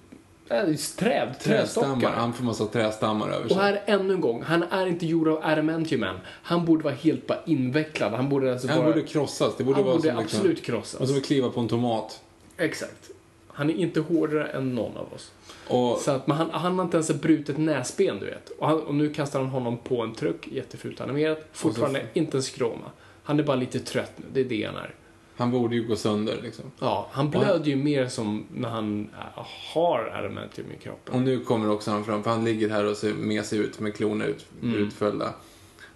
Äh, 0.50 0.76
träd, 0.98 1.36
Trädstammar. 1.40 2.12
Han 2.12 2.34
får 2.34 2.44
massa 2.44 2.66
trädstammar 2.66 3.30
över 3.30 3.46
Och 3.46 3.52
sig. 3.52 3.58
här 3.60 3.82
ännu 3.86 4.14
en 4.14 4.22
gång, 4.22 4.44
han 4.44 4.64
är 4.64 4.88
inte 4.88 5.06
gjord 5.06 5.28
av 5.28 5.40
adamantium 5.44 6.04
än. 6.04 6.16
Han 6.26 6.66
borde 6.66 6.84
vara 6.84 6.94
helt 6.94 7.28
bara 7.28 7.40
invecklad. 7.46 8.14
Han 8.14 8.30
borde 8.30 8.52
alltså 8.52 8.68
Han 8.68 8.78
bara... 8.78 8.88
borde 8.88 9.02
krossas. 9.08 9.54
Det 9.58 9.64
borde 9.64 9.76
han 9.76 9.86
vara 9.86 9.96
borde 9.96 10.10
som 10.10 10.20
liksom, 10.20 10.40
absolut 10.40 10.64
krossas. 10.64 11.02
Och 11.02 11.08
som 11.08 11.18
att 11.18 11.26
kliva 11.26 11.50
på 11.50 11.60
en 11.60 11.68
tomat. 11.68 12.22
Exakt. 12.58 13.10
Han 13.48 13.70
är 13.70 13.74
inte 13.74 14.00
hårdare 14.00 14.48
än 14.48 14.76
någon 14.76 14.98
av 14.98 15.14
oss. 15.14 15.32
Och 15.68 15.98
Så 16.00 16.12
att, 16.12 16.28
men 16.28 16.38
han, 16.38 16.50
han 16.52 16.80
har 16.80 16.86
inte 16.86 16.98
ens 16.98 17.10
ett 17.10 17.22
brutet 17.22 17.58
näsben, 17.58 18.20
du 18.20 18.26
vet. 18.26 18.50
Och, 18.50 18.68
han, 18.68 18.82
och 18.82 18.96
nu 18.96 19.14
kastar 19.14 19.40
han 19.40 19.50
honom 19.50 19.78
på 19.78 20.02
en 20.02 20.14
truck, 20.14 20.48
jättefult 20.48 21.02
animerat. 21.02 21.46
Fortfarande 21.52 22.02
inte 22.14 22.38
en 22.38 22.44
skråma. 22.44 22.86
Han 23.24 23.40
är 23.40 23.44
bara 23.44 23.56
lite 23.58 23.80
trött 23.80 24.12
nu, 24.16 24.26
det 24.34 24.40
är 24.40 24.46
det 24.46 24.64
han 24.66 24.76
är. 24.76 24.94
Han 25.40 25.52
borde 25.52 25.76
ju 25.76 25.88
gå 25.88 25.96
sönder 25.96 26.40
liksom. 26.44 26.66
Ja, 26.80 27.08
han 27.12 27.30
blöder 27.30 27.66
ju 27.66 27.76
mer 27.76 28.08
som 28.08 28.46
när 28.54 28.70
han 28.70 29.10
äh, 29.38 29.46
har 29.74 30.00
adamantium 30.16 30.68
i 30.72 30.84
kroppen. 30.84 31.16
Och 31.16 31.22
nu 31.22 31.40
kommer 31.40 31.70
också 31.70 31.92
han 31.92 32.04
fram, 32.06 32.24
för 32.24 32.32
han 32.32 32.46
ligger 32.46 32.70
här 32.70 32.86
och 32.86 32.98
ser 32.98 33.14
mesig 33.14 33.58
ut 33.60 33.80
med 33.80 33.96
klorna 33.96 34.26
ut, 34.26 34.46
Mm. 34.62 34.76
utföljda. 34.76 35.34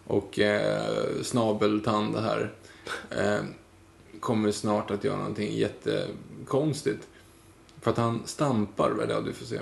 och 0.08 0.40
eh, 0.40 0.82
snabeltand 1.22 2.16
här 2.18 2.52
eh, 3.10 3.40
kommer 4.20 4.52
snart 4.52 4.92
att 4.92 5.04
göra 5.04 5.18
någonting 5.18 5.54
jättekonstigt. 5.58 7.08
För 7.82 7.92
att 7.92 7.98
han 7.98 8.22
stampar, 8.26 8.92
väl? 8.92 9.10
Ja, 9.10 9.22
du 9.22 9.34
får 9.34 9.46
se. 9.46 9.60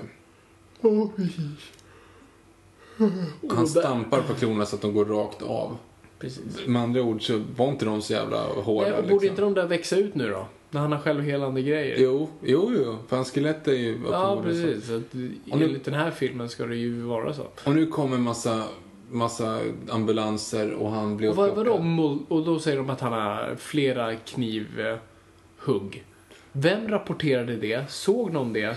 Han 3.50 3.68
stampar 3.68 4.22
på 4.22 4.34
klorna 4.34 4.66
så 4.66 4.76
att 4.76 4.82
de 4.82 4.94
går 4.94 5.04
rakt 5.04 5.42
av. 5.42 5.76
Precis. 6.22 6.66
Med 6.66 6.82
andra 6.82 7.02
ord 7.02 7.26
så 7.26 7.42
var 7.56 7.68
inte 7.68 7.84
de 7.84 8.02
så 8.02 8.12
jävla 8.12 8.42
hårda. 8.42 8.88
Nej, 8.88 8.98
och 8.98 9.08
borde 9.08 9.26
inte 9.26 9.42
de 9.42 9.54
där 9.54 9.66
växa 9.66 9.96
ut 9.96 10.14
nu 10.14 10.28
då? 10.28 10.46
När 10.70 10.80
han 10.80 10.92
har 10.92 10.98
självhelande 10.98 11.62
grejer? 11.62 11.96
Jo, 11.98 12.28
jo, 12.42 12.72
jo. 12.76 12.96
För 13.08 13.16
hans 13.16 13.30
skelett 13.30 13.68
är 13.68 13.72
ju 13.72 13.98
Ja, 14.10 14.40
precis. 14.44 14.86
Så 14.86 14.96
att, 14.96 15.14
enligt 15.52 15.84
den 15.84 15.94
här 15.94 16.10
filmen 16.10 16.48
ska 16.48 16.66
det 16.66 16.76
ju 16.76 17.00
vara 17.02 17.34
så. 17.34 17.42
Och 17.64 17.74
nu 17.74 17.86
kommer 17.86 18.18
massa, 18.18 18.64
massa 19.10 19.60
ambulanser 19.90 20.72
och 20.72 20.90
han 20.90 21.16
blir 21.16 21.30
Och, 21.30 21.36
vad, 21.36 21.50
vadå, 21.50 22.18
och 22.28 22.44
då 22.44 22.58
säger 22.58 22.76
de 22.76 22.90
att 22.90 23.00
han 23.00 23.12
har 23.12 23.56
flera 23.58 24.16
knivhugg. 24.16 26.04
Vem 26.52 26.88
rapporterade 26.88 27.56
det? 27.56 27.90
Såg 27.90 28.32
någon 28.32 28.52
det? 28.52 28.76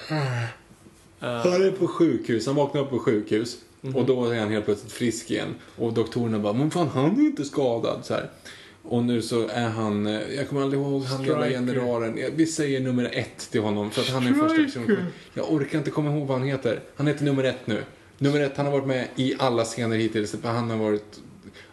Han 1.19 1.63
är 1.63 1.71
på 1.71 1.87
sjukhus, 1.87 2.47
han 2.47 2.55
vaknar 2.55 2.81
upp 2.81 2.89
på 2.89 2.99
sjukhus. 2.99 3.57
Mhm. 3.85 3.95
Och 3.95 4.05
då 4.05 4.25
är 4.25 4.39
han 4.39 4.51
helt 4.51 4.65
plötsligt 4.65 4.91
frisk 4.91 5.31
igen. 5.31 5.55
Och 5.77 5.93
doktorerna 5.93 6.39
bara, 6.39 6.53
men 6.53 6.71
fan 6.71 6.87
han 6.87 7.19
är 7.19 7.23
inte 7.25 7.45
skadad. 7.45 7.99
Så 8.05 8.13
här. 8.13 8.29
Och 8.83 9.03
nu 9.03 9.21
så 9.21 9.47
är 9.47 9.69
han, 9.69 10.07
eh, 10.07 10.21
jag 10.35 10.49
kommer 10.49 10.61
aldrig 10.61 10.81
ihåg 10.81 11.03
han 11.03 11.23
jävla 11.23 11.41
Striker. 11.43 11.59
generalen. 11.59 12.19
Vi 12.35 12.45
säger 12.45 12.79
nummer 12.79 13.09
ett 13.13 13.51
till 13.51 13.61
honom 13.61 13.91
för 13.91 14.01
att 14.01 14.09
han 14.09 14.27
är 14.27 14.33
första 14.33 14.63
personen. 14.63 15.05
Jag 15.33 15.51
orkar 15.53 15.77
inte 15.77 15.91
komma 15.91 16.11
ihåg 16.17 16.27
vad 16.27 16.37
han 16.39 16.47
heter. 16.47 16.79
Han 16.95 17.07
heter 17.07 17.25
nummer 17.25 17.43
ett 17.43 17.67
nu. 17.67 17.83
Nummer 18.17 18.39
ett, 18.39 18.57
han 18.57 18.65
har 18.65 18.73
varit 18.73 18.87
med 18.87 19.07
i 19.15 19.35
alla 19.39 19.63
scener 19.63 19.97
hittills. 19.97 20.35
Han 20.43 20.69
har 20.69 20.77
varit, 20.77 21.19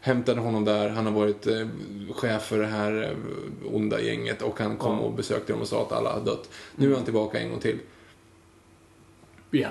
hämtade 0.01 0.41
honom 0.41 0.65
där, 0.65 0.89
han 0.89 1.07
har 1.07 1.13
varit 1.13 1.47
eh, 1.47 1.67
chef 2.15 2.43
för 2.43 2.59
det 2.59 2.67
här 2.67 3.03
eh, 3.03 3.75
onda 3.75 4.01
gänget 4.01 4.43
och 4.43 4.59
han 4.61 4.77
kom 4.77 4.93
Ja. 4.97 5.01
och 5.01 5.13
besökte 5.13 5.53
dem 5.53 5.61
och 5.63 5.69
sa 5.69 5.83
att 5.83 5.93
alla 5.93 6.13
har 6.13 6.21
dött. 6.21 6.51
Nu 6.77 6.91
är 6.91 6.95
han 6.95 7.05
tillbaka 7.05 7.39
en 7.41 7.51
gång 7.51 7.61
till. 7.61 7.79
Ja. 9.51 9.69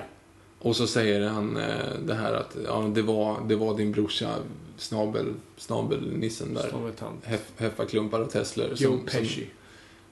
Och 0.62 0.76
så 0.76 0.86
säger 0.86 1.28
han 1.28 1.56
eh, 1.56 1.98
det 2.06 2.14
här 2.14 2.32
att 2.32 2.56
ja, 2.66 2.90
det, 2.94 3.02
var, 3.02 3.40
det 3.48 3.56
var 3.56 3.76
din 3.76 3.92
brorsa, 3.92 4.36
snabel, 4.76 5.34
snabelnissen 5.56 6.54
där. 6.54 6.70
Som 6.70 6.86
ett 6.86 7.00
han. 7.00 7.18
Heff, 7.24 7.52
Heffarklumpar 7.56 8.20
och 8.20 8.30
Tesslor 8.30 8.66
Joe 8.76 8.76
som, 8.76 9.08
som, 9.08 9.26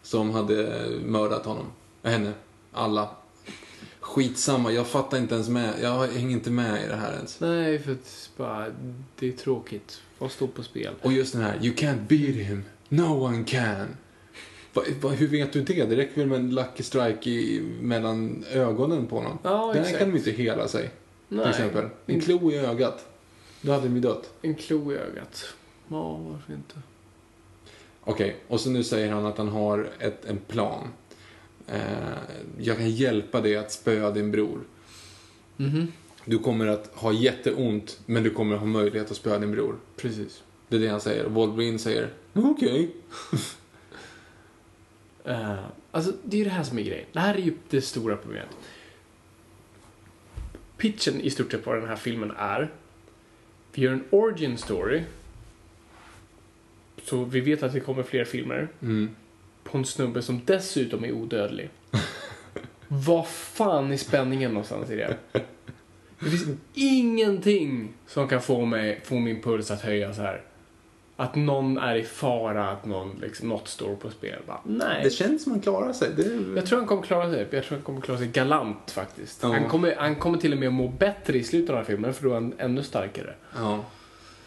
som 0.03 0.31
hade 0.31 0.89
mördat 1.05 1.47
honom. 1.47 1.67
Henne. 2.03 2.33
Alla. 2.73 3.09
Skitsamma, 4.01 4.73
jag 4.73 4.87
fattar 4.87 5.19
inte 5.19 5.35
ens 5.35 5.49
med. 5.49 5.75
Jag 5.83 6.07
hänger 6.07 6.31
inte 6.31 6.51
med 6.51 6.85
i 6.85 6.89
det 6.89 6.97
här 6.97 7.13
ens. 7.13 7.41
Nej, 7.41 7.79
för 7.79 7.93
att 7.93 8.31
bara, 8.37 8.67
det 9.19 9.29
är 9.29 9.33
tråkigt. 9.33 10.01
Vad 10.19 10.31
står 10.31 10.47
på 10.47 10.63
spel? 10.63 10.95
Och 11.03 11.13
just 11.13 11.33
den 11.33 11.43
här, 11.43 11.59
you 11.63 11.75
can't 11.75 12.07
beat 12.09 12.47
him. 12.49 12.65
No 12.89 13.25
one 13.25 13.45
can. 13.45 13.87
Va, 14.75 14.83
va, 15.01 15.09
hur 15.09 15.27
vet 15.29 15.53
du 15.53 15.63
det? 15.63 15.85
Det 15.85 15.97
räcker 15.97 16.17
väl 16.17 16.27
med 16.27 16.39
en 16.41 16.55
lucky 16.55 16.83
strike 16.83 17.31
i, 17.31 17.61
mellan 17.81 18.45
ögonen 18.53 19.07
på 19.07 19.17
honom? 19.17 19.39
Ja, 19.43 19.71
Där 19.75 19.81
exakt. 19.81 19.99
kan 19.99 20.11
de 20.11 20.17
inte 20.19 20.31
hela 20.31 20.69
sig. 20.69 20.91
Nej. 21.29 21.43
Till 21.43 21.51
exempel. 21.51 21.89
En 22.07 22.21
klo 22.21 22.51
i 22.53 22.59
ögat. 22.59 23.07
Då 23.63 23.73
hade 23.73 23.89
vi 23.89 24.01
dött. 24.01 24.31
En 24.43 24.55
klo 24.55 24.93
i 24.93 24.97
ögat. 24.97 25.45
Ja, 25.89 26.17
varför 26.17 26.53
inte? 26.53 26.75
Okej, 28.01 28.37
och 28.49 28.61
så 28.61 28.71
nu 28.71 28.85
säger 28.85 29.13
han 29.13 29.27
att 29.27 29.39
han 29.39 29.49
har 29.49 29.91
ett, 29.99 30.25
en 30.25 30.39
plan. 30.39 30.89
Eh, 31.67 31.79
jag 32.59 32.77
kan 32.77 32.91
hjälpa 32.91 33.41
dig 33.41 33.57
att 33.57 33.73
spöa 33.73 34.11
din 34.11 34.31
bror. 34.31 34.61
Mhm. 35.57 35.93
Du 36.25 36.39
kommer 36.39 36.67
att 36.67 36.91
ha 36.95 37.13
jätteont, 37.13 38.01
men 38.07 38.23
du 38.23 38.31
kommer 38.31 38.55
att 38.55 38.61
ha 38.61 38.67
möjlighet 38.67 39.11
att 39.11 39.17
spöa 39.17 39.39
din 39.39 39.51
bror. 39.51 39.77
Precis. 39.97 40.43
Det 40.69 40.77
är 40.77 40.81
det 40.81 40.89
han 40.89 41.01
säger. 41.01 41.25
Och 41.25 41.33
Wolverine 41.33 41.79
säger, 41.79 42.09
okej. 42.33 42.91
Eh, 45.25 45.65
alltså, 45.91 46.13
det 46.23 46.37
är 46.37 46.39
ju 46.39 46.45
det 46.45 46.51
här 46.51 46.63
som 46.63 46.79
är 46.79 46.83
grejen. 46.83 47.07
Det 47.13 47.21
här 47.21 47.35
är 47.35 47.39
ju 47.39 47.55
det 47.69 47.81
stora 47.81 48.17
problemet. 48.17 48.57
Pitchen 50.77 51.21
i 51.21 51.31
stort 51.31 51.53
sett 51.53 51.65
på 51.65 51.75
den 51.75 51.89
här 51.89 51.97
filmen 51.97 52.33
är 52.37 52.71
vi 53.73 53.83
gör 53.83 53.93
en 53.93 54.05
origin 54.11 54.59
story. 54.59 55.03
Så 57.03 57.25
vi 57.25 57.41
vet 57.41 57.63
att 57.63 57.73
det 57.73 57.81
kommer 57.81 58.03
fler 58.03 58.25
filmer. 58.25 58.69
Mm. 58.83 59.11
På 59.65 59.79
en 59.79 59.85
snubbe 59.85 60.23
som 60.23 60.41
dessutom 60.45 61.05
är 61.05 61.13
odödlig. 61.13 61.71
Vad 62.89 63.29
fan 63.29 63.93
är 63.93 63.97
spänningen 63.97 64.51
någonstans 64.51 64.91
i 64.91 64.97
det? 64.97 65.17
Det 66.19 66.31
finns 66.31 66.59
ingenting 66.75 67.93
som 68.07 68.29
kan 68.29 68.43
få, 68.43 68.65
mig, 68.65 69.01
få 69.05 69.19
min 69.19 69.43
puls 69.43 69.71
att 69.71 69.81
höja 69.81 70.15
så 70.15 70.23
här. 70.23 70.43
Att 71.21 71.35
någon 71.35 71.79
är 71.79 71.97
i 71.97 72.05
fara, 72.05 72.71
att 72.71 72.87
någon, 72.87 73.19
liksom, 73.21 73.49
något 73.49 73.69
står 73.69 73.97
på 73.97 74.11
spel. 74.11 74.39
Bara, 74.47 74.61
nej. 74.65 75.05
Det 75.05 75.11
känns 75.11 75.43
som 75.43 75.53
han 75.53 75.61
klarar 75.61 75.93
sig. 75.93 76.09
Det. 76.17 76.57
Jag 76.57 76.67
tror 76.67 76.79
han 76.79 76.87
kommer 76.87 77.03
klara 77.03 77.31
sig. 77.31 77.49
Jag 77.51 77.65
tror 77.65 77.77
han 77.77 77.83
kommer 77.83 78.01
klara 78.01 78.19
sig 78.19 78.27
galant 78.27 78.91
faktiskt. 78.91 79.43
Ja. 79.43 79.49
Han, 79.49 79.69
kommer, 79.69 79.95
han 79.99 80.17
kommer 80.17 80.39
till 80.39 80.53
och 80.53 80.59
med 80.59 80.73
må 80.73 80.89
bättre 80.89 81.39
i 81.39 81.45
slutet 81.45 81.71
av 81.71 81.77
den 81.77 81.85
här 81.85 81.93
filmen 81.93 82.15
för 82.15 82.25
då 82.25 82.31
är 82.31 82.35
han 82.35 82.53
ännu 82.59 82.83
starkare. 82.83 83.35
Ja. 83.57 83.85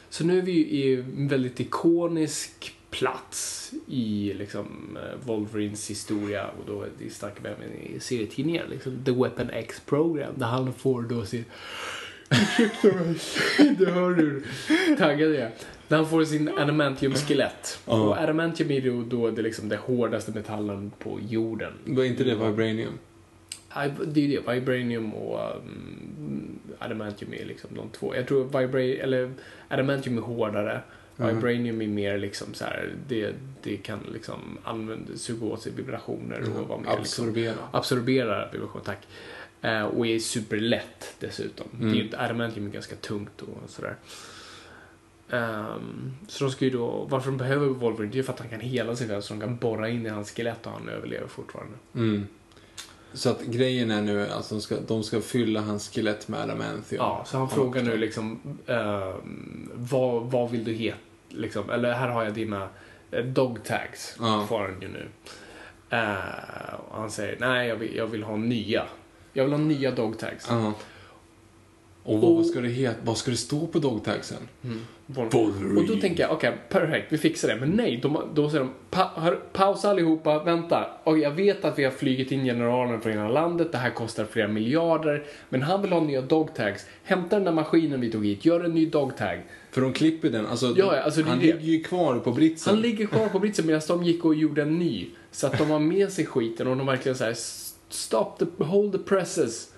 Så 0.10 0.26
nu 0.26 0.38
är 0.38 0.42
vi 0.42 0.52
ju 0.52 0.66
i 0.66 0.96
en 0.96 1.28
väldigt 1.28 1.60
ikonisk 1.60 2.76
plats 2.90 3.72
i 3.88 4.34
liksom 4.34 4.98
eh, 4.98 5.28
Wolverines 5.28 5.90
historia 5.90 6.48
och 6.48 6.64
då 6.68 6.82
är 6.82 6.90
det 7.00 7.10
starka 7.10 7.50
i 7.94 8.00
serietidningar. 8.00 8.66
Liksom 8.70 9.04
The 9.06 9.12
Weapon 9.12 9.50
X 9.50 9.82
Program 9.86 10.34
där 10.36 10.48
han 10.48 10.74
får 10.74 11.02
då 11.02 11.26
sin... 11.26 11.46
Ursäkta 12.34 12.88
mig, 12.88 13.76
det 13.78 13.86
hör 13.92 14.12
du 14.12 14.44
taggad 14.98 15.30
jag 15.30 15.36
är. 15.36 15.52
Där 15.88 15.98
han 15.98 16.10
får 16.10 16.26
sin 16.26 16.50
adamantium-skelett. 16.50 17.80
Ja. 17.86 18.02
Och 18.02 18.18
adamantium 18.18 18.72
är 18.72 18.82
ju 18.82 19.04
då 19.04 19.32
det, 19.32 19.42
liksom, 19.42 19.70
det 19.70 19.78
hårdaste 19.78 20.32
metallen 20.32 20.92
på 21.00 21.20
jorden. 21.30 21.74
Var 21.86 22.04
inte 22.04 22.24
det 22.24 22.36
vibranium? 22.36 23.00
Det 24.06 24.20
är 24.22 24.28
ju 24.28 24.42
det. 24.42 24.54
Vibranium 24.54 25.14
och 25.14 25.40
um, 25.56 26.60
Adamantium 26.80 27.34
är 27.34 27.46
liksom 27.46 27.70
de 27.76 27.90
två. 27.90 28.16
Jag 28.16 28.28
tror 28.28 28.44
Vibra 28.60 28.82
eller 28.82 29.32
Adamantium 29.68 30.18
är 30.18 30.22
hårdare. 30.22 30.82
Vibranium 31.18 31.82
är 31.82 31.88
mer 31.88 32.18
liksom 32.18 32.54
så 32.54 32.66
här, 32.66 32.94
det, 33.08 33.34
det 33.64 33.78
kan 33.78 34.00
liksom 34.14 34.58
använda, 34.64 35.16
suga 35.16 35.46
åt 35.46 35.62
sig 35.62 35.72
vibrationer 35.72 36.42
och 36.42 36.68
vara 36.68 36.80
mer 36.80 36.98
liksom, 36.98 37.26
Absorbera. 37.26 37.54
absorbera 37.72 38.50
vibration, 38.52 38.82
tack. 38.86 39.08
Eh, 39.64 39.84
och 39.84 40.08
är 40.08 40.20
superlätt 40.20 41.16
dessutom. 41.20 41.68
Det 41.72 41.78
är 41.78 41.88
Mm. 41.88 41.96
ju 41.98 42.04
inte, 42.04 42.20
Adamantium 42.20 42.68
är 42.68 42.72
ganska 42.72 42.96
tungt 42.96 43.42
och 43.42 43.70
sådär. 43.70 43.96
Ehm, 45.30 46.14
så 46.28 46.44
de 46.44 46.52
ska 46.52 46.66
ju 46.66 46.72
då, 46.72 47.08
varför 47.10 47.30
de 47.32 47.38
behöver 47.38 47.68
Wolverine, 47.68 48.12
det 48.12 48.20
är 48.20 48.24
för 48.24 48.34
att 48.34 48.40
han 48.40 48.50
kan 48.50 48.60
hela 48.60 48.96
sig 48.96 49.08
själv 49.08 49.22
så 49.22 49.34
de 49.34 49.40
kan 49.40 49.58
borra 49.58 49.90
in 49.90 50.06
i 50.06 50.10
hans 50.10 50.32
skelett 50.32 50.66
och 50.66 50.72
han 50.72 50.90
överlever 50.90 51.28
fortfarande. 51.28 51.74
Mm. 51.96 52.28
Så 53.14 53.30
att 53.30 53.42
grejen 53.42 53.92
är 53.92 54.02
nu 54.02 54.28
att 54.28 54.50
de 54.50 54.62
ska, 54.62 54.76
de 54.88 55.04
ska 55.04 55.22
fylla 55.22 55.62
hans 55.62 55.90
skelett 55.90 56.28
med 56.28 56.40
adamantium. 56.40 57.02
Ja, 57.04 57.24
så 57.28 57.38
han 57.38 57.50
frågar 57.50 57.82
nu 57.84 57.98
liksom 57.98 58.40
ehm, 58.68 59.70
vad, 59.74 60.24
vad 60.32 60.52
vill 60.52 60.64
du 60.64 60.72
heta? 60.74 60.98
Liksom, 61.30 61.70
eller 61.70 61.94
här 61.94 62.08
har 62.10 62.24
jag 62.24 62.34
dina 62.34 62.70
eh, 63.12 63.26
dog 63.26 63.64
tags. 63.64 64.16
Ja. 64.20 64.46
Får 64.50 64.60
han 64.60 64.82
ju 64.82 64.88
nu. 64.88 65.08
Eh, 65.90 66.74
och 66.90 66.98
han 66.98 67.12
säger 67.12 67.38
nej, 67.40 67.68
jag 67.68 67.76
vill, 67.76 67.96
jag 67.96 68.08
vill 68.08 68.24
ha 68.24 68.38
nya. 68.38 68.84
Jag 69.34 69.44
vill 69.44 69.54
ha 69.54 69.60
nya 69.60 69.92
dog 69.92 70.18
tags. 70.18 70.46
Ja. 70.50 70.74
Och 72.06 72.20
vad, 72.20 72.36
vad, 72.36 72.46
ska 72.46 72.62
det 72.62 72.68
heta, 72.70 72.96
vad 73.04 73.18
ska 73.18 73.32
det 73.32 73.38
stå 73.38 73.68
på 73.68 73.80
dogtagsen? 73.80 74.38
Wolverine. 75.06 75.80
Och 75.80 75.88
då 75.88 75.96
tänker 75.96 76.24
jag, 76.24 76.32
okej, 76.32 76.58
perfekt, 76.70 77.14
vi 77.14 77.18
fixar 77.18 77.48
det. 77.48 77.56
Men 77.56 77.70
nej, 77.70 78.00
de, 78.02 78.22
då 78.34 78.50
säger 78.50 78.64
de, 78.64 78.74
pa, 78.90 79.12
hör, 79.16 79.40
pausa 79.54 79.90
allihopa, 79.90 80.44
vänta. 80.44 80.88
Och 81.04 81.18
jag 81.20 81.32
vet 81.32 81.66
att 81.66 81.80
vi 81.80 81.84
har 81.84 81.92
flugit 81.92 82.32
in 82.32 82.44
generalen 82.46 83.02
från 83.02 83.12
hela 83.12 83.28
landet, 83.28 83.72
det 83.72 83.78
här 83.78 83.90
kostar 83.90 84.26
flera 84.26 84.48
miljarder. 84.48 85.24
Men 85.50 85.62
han 85.62 85.82
vill 85.82 85.92
ha 85.92 86.00
nya 86.02 86.22
dogtags. 86.22 86.86
Hämta 87.04 87.36
den 87.36 87.46
där 87.46 87.52
maskinen 87.52 88.02
vi 88.02 88.12
tog 88.12 88.26
hit, 88.26 88.46
gör 88.46 88.64
en 88.64 88.72
ny 88.74 88.86
dogtag. 88.86 89.42
För 89.72 89.82
de 89.82 89.94
klipper 89.94 90.30
den, 90.30 90.46
alltså, 90.46 90.74
Ja, 90.78 91.02
alltså 91.02 91.22
han 91.24 91.40
det. 91.40 91.46
ligger 91.46 91.60
ju 91.60 91.84
kvar 91.84 92.20
på 92.20 92.32
britsen. 92.32 92.74
Han 92.74 92.82
ligger 92.82 93.06
kvar 93.06 93.28
på 93.30 93.40
britsen 93.40 93.66
medan 93.66 93.82
de 93.88 94.04
gick 94.04 94.26
och 94.26 94.36
gjorde 94.36 94.62
en 94.62 94.80
ny. 94.80 95.08
Så 95.32 95.48
att 95.48 95.58
de 95.58 95.70
har 95.72 95.80
med 95.80 96.12
sig 96.12 96.26
skiten 96.26 96.68
och 96.68 96.78
de 96.78 96.88
verkligen 96.88 97.18
så 97.18 97.24
här, 97.24 97.34
stop 97.94 98.26
the, 98.40 98.64
hold 98.64 98.92
the 98.92 98.98
presses. 98.98 99.70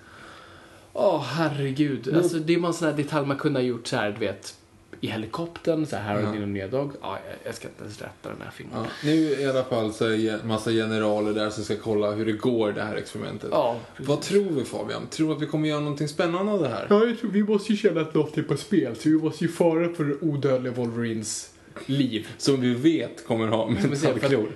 Åh, 0.92 1.22
herregud. 1.22 2.16
Alltså, 2.16 2.38
det 2.38 2.54
är 2.54 2.66
en 2.66 2.74
sån 2.74 2.88
här 2.88 2.94
detalj 2.96 3.26
man 3.26 3.36
kunde 3.36 3.60
ha 3.60 3.64
gjort 3.64 3.86
så 3.86 3.96
här, 3.96 4.10
du 4.10 4.26
vet, 4.26 4.54
i 5.00 5.06
helikoptern, 5.06 5.86
så 5.86 5.96
här, 5.96 6.02
här 6.02 6.14
har 6.14 6.20
Ja. 6.20 6.26
du 6.26 6.32
dina 6.32 6.46
nya. 6.46 6.68
Ja, 7.02 7.18
jag, 7.44 7.54
ska 7.54 7.68
inte 7.68 7.82
ens 7.84 8.00
rätta 8.02 8.28
den 8.28 8.40
här 8.44 8.50
filmen. 8.50 8.74
Ja, 8.84 8.86
nu 9.04 9.14
i 9.16 9.46
alla 9.46 9.64
fall 9.64 9.92
så 9.92 10.04
är 10.04 10.10
det 10.18 10.44
massa 10.44 10.70
generaler 10.70 11.32
där 11.34 11.50
som 11.50 11.64
ska 11.64 11.76
kolla 11.76 12.10
hur 12.10 12.26
det 12.26 12.32
går 12.32 12.72
det 12.72 12.82
här 12.82 12.96
experimentet. 12.96 13.48
Ja, 13.52 13.76
Vad 13.98 14.20
tror 14.20 14.44
vi 14.50 14.64
Fabian? 14.64 15.06
Tror 15.10 15.28
du 15.28 15.34
att 15.34 15.42
vi 15.42 15.46
kommer 15.46 15.68
göra 15.68 15.80
någonting 15.80 16.08
spännande 16.08 16.52
av 16.52 16.62
det 16.62 16.68
här? 16.68 16.86
Ja, 16.90 17.04
jag 17.04 17.18
tror 17.18 17.30
vi 17.30 17.42
måste 17.42 17.72
ju 17.72 17.78
känna 17.78 18.00
att 18.00 18.14
något 18.14 18.38
är 18.38 18.42
på 18.42 18.56
spel, 18.56 18.96
så 18.96 19.08
vi 19.08 19.14
måste 19.14 19.44
ju 19.44 19.50
fara 19.50 19.94
för 19.94 20.24
odödliga 20.24 20.72
Wolverines 20.72 21.50
liv. 21.86 22.28
Som 22.38 22.60
vi 22.60 22.74
vet 22.74 23.26
kommer 23.26 23.48
ha 23.48 23.68
metallklor. 23.70 24.48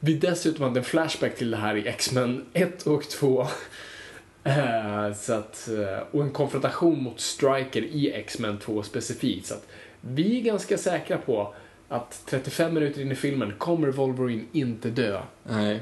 Vi 0.00 0.14
dessutom 0.14 0.64
hade 0.64 0.80
en 0.80 0.84
flashback 0.84 1.36
till 1.36 1.50
det 1.50 1.56
här 1.56 1.76
i 1.76 1.88
X-Men 1.88 2.44
1 2.52 2.82
och 2.82 3.08
2. 3.08 3.46
Eh, 4.44 5.14
så 5.14 5.32
att, 5.32 5.68
eh, 5.68 6.06
och 6.10 6.22
en 6.22 6.30
konfrontation 6.30 7.02
mot 7.02 7.20
Striker 7.20 7.82
i 7.82 8.12
X-Men 8.12 8.58
2 8.58 8.82
specifikt. 8.82 9.46
Så 9.46 9.54
att 9.54 9.66
Vi 10.00 10.38
är 10.38 10.42
ganska 10.42 10.78
säkra 10.78 11.18
på 11.18 11.54
att 11.88 12.22
35 12.26 12.74
minuter 12.74 13.00
in 13.00 13.12
i 13.12 13.14
filmen 13.14 13.52
kommer 13.58 13.88
Wolverine 13.88 14.44
inte 14.52 14.90
dö. 14.90 15.22
Nej. 15.44 15.80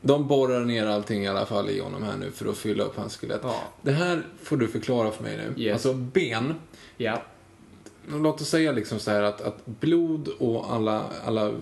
De 0.00 0.28
borrar 0.28 0.64
ner 0.64 0.86
allting 0.86 1.24
i 1.24 1.28
alla 1.28 1.46
fall 1.46 1.70
i 1.70 1.80
honom 1.80 2.02
här 2.02 2.16
nu 2.16 2.30
för 2.30 2.50
att 2.50 2.56
fylla 2.56 2.84
upp 2.84 2.96
hans 2.96 3.16
skelett. 3.16 3.40
Ja. 3.42 3.62
Det 3.82 3.92
här 3.92 4.22
får 4.42 4.56
du 4.56 4.68
förklara 4.68 5.10
för 5.10 5.22
mig 5.22 5.36
nu. 5.36 5.62
Yes. 5.62 5.72
Alltså 5.72 5.94
ben. 5.94 6.54
Ja. 6.96 7.22
Låt 8.08 8.40
oss 8.40 8.48
säga 8.48 8.72
liksom 8.72 8.98
så 8.98 9.10
här 9.10 9.22
att, 9.22 9.40
att 9.40 9.66
blod 9.66 10.28
och 10.38 10.72
alla, 10.72 11.04
alla 11.24 11.52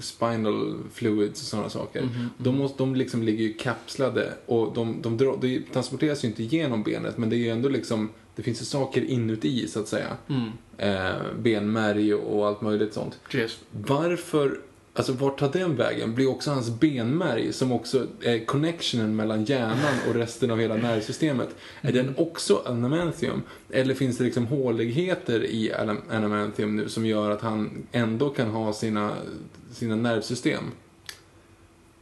spinal 0.00 0.76
fluids 0.92 1.40
och 1.42 1.46
sådana 1.46 1.68
saker. 1.70 2.02
Mhm, 2.02 2.30
De, 2.38 2.58
måste, 2.58 2.78
de 2.78 2.94
liksom 2.96 3.22
ligger 3.22 3.44
ju 3.44 3.52
kapslade 3.52 4.32
och 4.46 4.74
de, 4.74 5.02
de, 5.02 5.16
drar, 5.16 5.38
de 5.40 5.62
transporteras 5.72 6.24
ju 6.24 6.28
inte 6.28 6.42
genom 6.42 6.82
benet 6.82 7.18
men 7.18 7.30
det 7.30 7.36
är 7.36 7.38
ju 7.38 7.48
ändå 7.48 7.68
liksom, 7.68 8.08
det 8.36 8.42
finns 8.42 8.60
ju 8.60 8.64
saker 8.64 9.04
inuti 9.04 9.68
så 9.68 9.80
att 9.80 9.88
säga. 9.88 10.16
Mm. 10.28 10.50
Eh, 10.78 11.16
benmärg 11.38 12.14
och 12.14 12.46
allt 12.46 12.60
möjligt 12.60 12.94
sånt. 12.94 13.18
Yes. 13.34 13.58
Varför, 13.70 14.60
alltså 14.96 15.12
vart 15.12 15.38
tar 15.38 15.52
den 15.52 15.76
vägen? 15.76 16.14
Blir 16.14 16.30
också 16.30 16.50
hans 16.50 16.70
benmärg, 16.70 17.52
som 17.52 17.72
också 17.72 18.06
är 18.22 18.44
connectionen 18.44 19.16
mellan 19.16 19.44
hjärnan 19.44 19.94
och 20.08 20.14
resten 20.14 20.50
av 20.50 20.60
hela 20.60 20.76
nervsystemet, 20.76 21.48
är 21.80 21.92
den 21.92 22.14
också 22.16 22.62
anamantium? 22.66 23.42
Eller 23.70 23.94
finns 23.94 24.18
det 24.18 24.24
liksom 24.24 24.46
håligheter 24.46 25.44
i 25.44 25.72
anam- 25.72 26.10
anamantium 26.10 26.76
nu 26.76 26.88
som 26.88 27.06
gör 27.06 27.30
att 27.30 27.40
han 27.40 27.86
ändå 27.92 28.30
kan 28.30 28.50
ha 28.50 28.72
sina, 28.72 29.12
sina 29.72 29.96
nervsystem? 29.96 30.64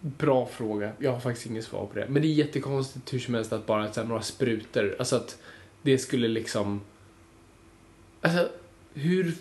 Bra 0.00 0.46
fråga. 0.46 0.92
Jag 0.98 1.12
har 1.12 1.20
faktiskt 1.20 1.46
inget 1.46 1.64
svar 1.64 1.86
på 1.86 1.98
det. 1.98 2.06
Men 2.08 2.22
det 2.22 2.28
är 2.28 2.32
jättekonstigt 2.32 3.12
hur 3.12 3.18
som 3.18 3.34
helst 3.34 3.52
att 3.52 3.66
bara 3.66 3.92
så 3.92 4.00
här, 4.00 4.08
några 4.08 4.22
sprutor, 4.22 4.96
alltså 4.98 5.16
att 5.16 5.38
det 5.82 5.98
skulle 5.98 6.28
liksom... 6.28 6.80
Alltså, 8.20 8.48
hur, 8.94 9.34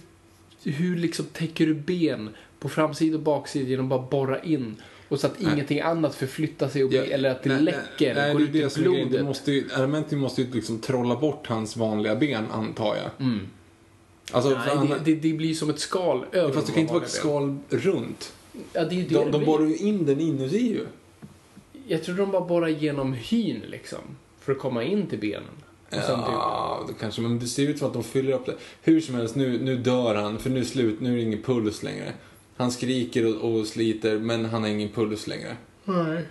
hur 0.63 0.95
liksom 0.97 1.25
täcker 1.25 1.65
du 1.65 1.73
ben 1.73 2.29
på 2.63 2.69
framsida 2.69 3.17
och 3.17 3.23
baksida 3.23 3.69
genom 3.69 3.85
att 3.85 3.89
bara 3.89 4.09
borra 4.09 4.43
in? 4.43 4.75
Och 5.09 5.19
så 5.19 5.27
att 5.27 5.39
Nej. 5.39 5.53
ingenting 5.53 5.79
annat 5.79 6.15
förflyttar 6.15 6.67
sig 6.69 6.83
och 6.83 6.93
Ja, 6.93 7.03
eller 7.03 7.29
att 7.29 7.43
det 7.43 7.49
nej, 7.49 7.61
läcker, 7.61 8.15
nej, 8.15 8.33
går 8.33 8.39
det 8.39 8.45
ut 8.45 8.53
det 8.53 8.77
i 8.79 8.83
blodet. 8.83 9.11
Det 9.11 9.23
måste 9.23 9.51
ju, 9.51 10.15
måste 10.15 10.41
ju 10.41 10.51
liksom 10.51 10.79
trolla 10.79 11.15
bort 11.15 11.47
hans 11.47 11.77
vanliga 11.77 12.15
ben, 12.15 12.45
antar 12.51 12.95
jag. 12.95 13.27
Mm. 13.27 13.47
Alltså, 14.31 14.49
Nej, 14.49 14.59
han- 14.59 14.89
det, 14.89 14.99
det, 15.05 15.15
det 15.15 15.33
blir 15.33 15.53
som 15.53 15.69
ett 15.69 15.79
skal 15.79 16.25
över 16.31 16.53
Fast 16.53 16.67
det 16.67 16.71
de 16.71 16.75
kan 16.75 16.81
inte 16.81 16.93
vara 16.93 17.03
ett 17.03 17.09
skal 17.11 17.57
runt. 17.69 18.33
Ja, 18.73 18.83
det 18.85 18.95
är 18.95 18.97
ju 18.97 19.03
det 19.03 19.15
De, 19.15 19.25
det 19.25 19.31
de 19.31 19.45
borrar 19.45 19.65
ju 19.65 19.77
in 19.77 20.05
den 20.05 20.19
inuti 20.19 20.67
ju. 20.67 20.85
Jag 21.87 22.03
tror 22.03 22.15
de 22.15 22.31
bara 22.31 22.45
borrar 22.45 22.67
genom 22.67 23.13
hyn 23.13 23.61
liksom. 23.69 23.99
För 24.39 24.51
att 24.51 24.59
komma 24.59 24.83
in 24.83 25.07
till 25.07 25.19
benen. 25.19 25.43
Sen 25.89 26.01
typ- 26.01 26.07
Ja, 26.27 26.85
det 26.87 26.93
kanske, 26.99 27.21
men 27.21 27.39
det 27.39 27.47
ser 27.47 27.69
ut 27.69 27.77
som 27.79 27.87
att 27.87 27.93
de 27.93 28.03
fyller 28.03 28.33
upp 28.33 28.45
det. 28.45 28.55
Hur 28.81 29.01
som 29.01 29.15
helst, 29.15 29.35
nu, 29.35 29.59
nu 29.63 29.77
dör 29.77 30.15
han, 30.15 30.39
för 30.39 30.49
nu 30.49 30.59
är 30.59 30.63
slut, 30.63 31.01
nu 31.01 31.11
är 31.11 31.15
det 31.15 31.21
ingen 31.21 31.41
puls 31.41 31.83
längre. 31.83 32.13
Han 32.57 32.71
skriker 32.71 33.43
och, 33.43 33.51
och 33.59 33.67
sliter, 33.67 34.17
men 34.19 34.45
han 34.45 34.61
har 34.61 34.69
ingen 34.69 34.89
puls 34.89 35.27
längre. 35.27 35.57
Nej. 35.85 36.25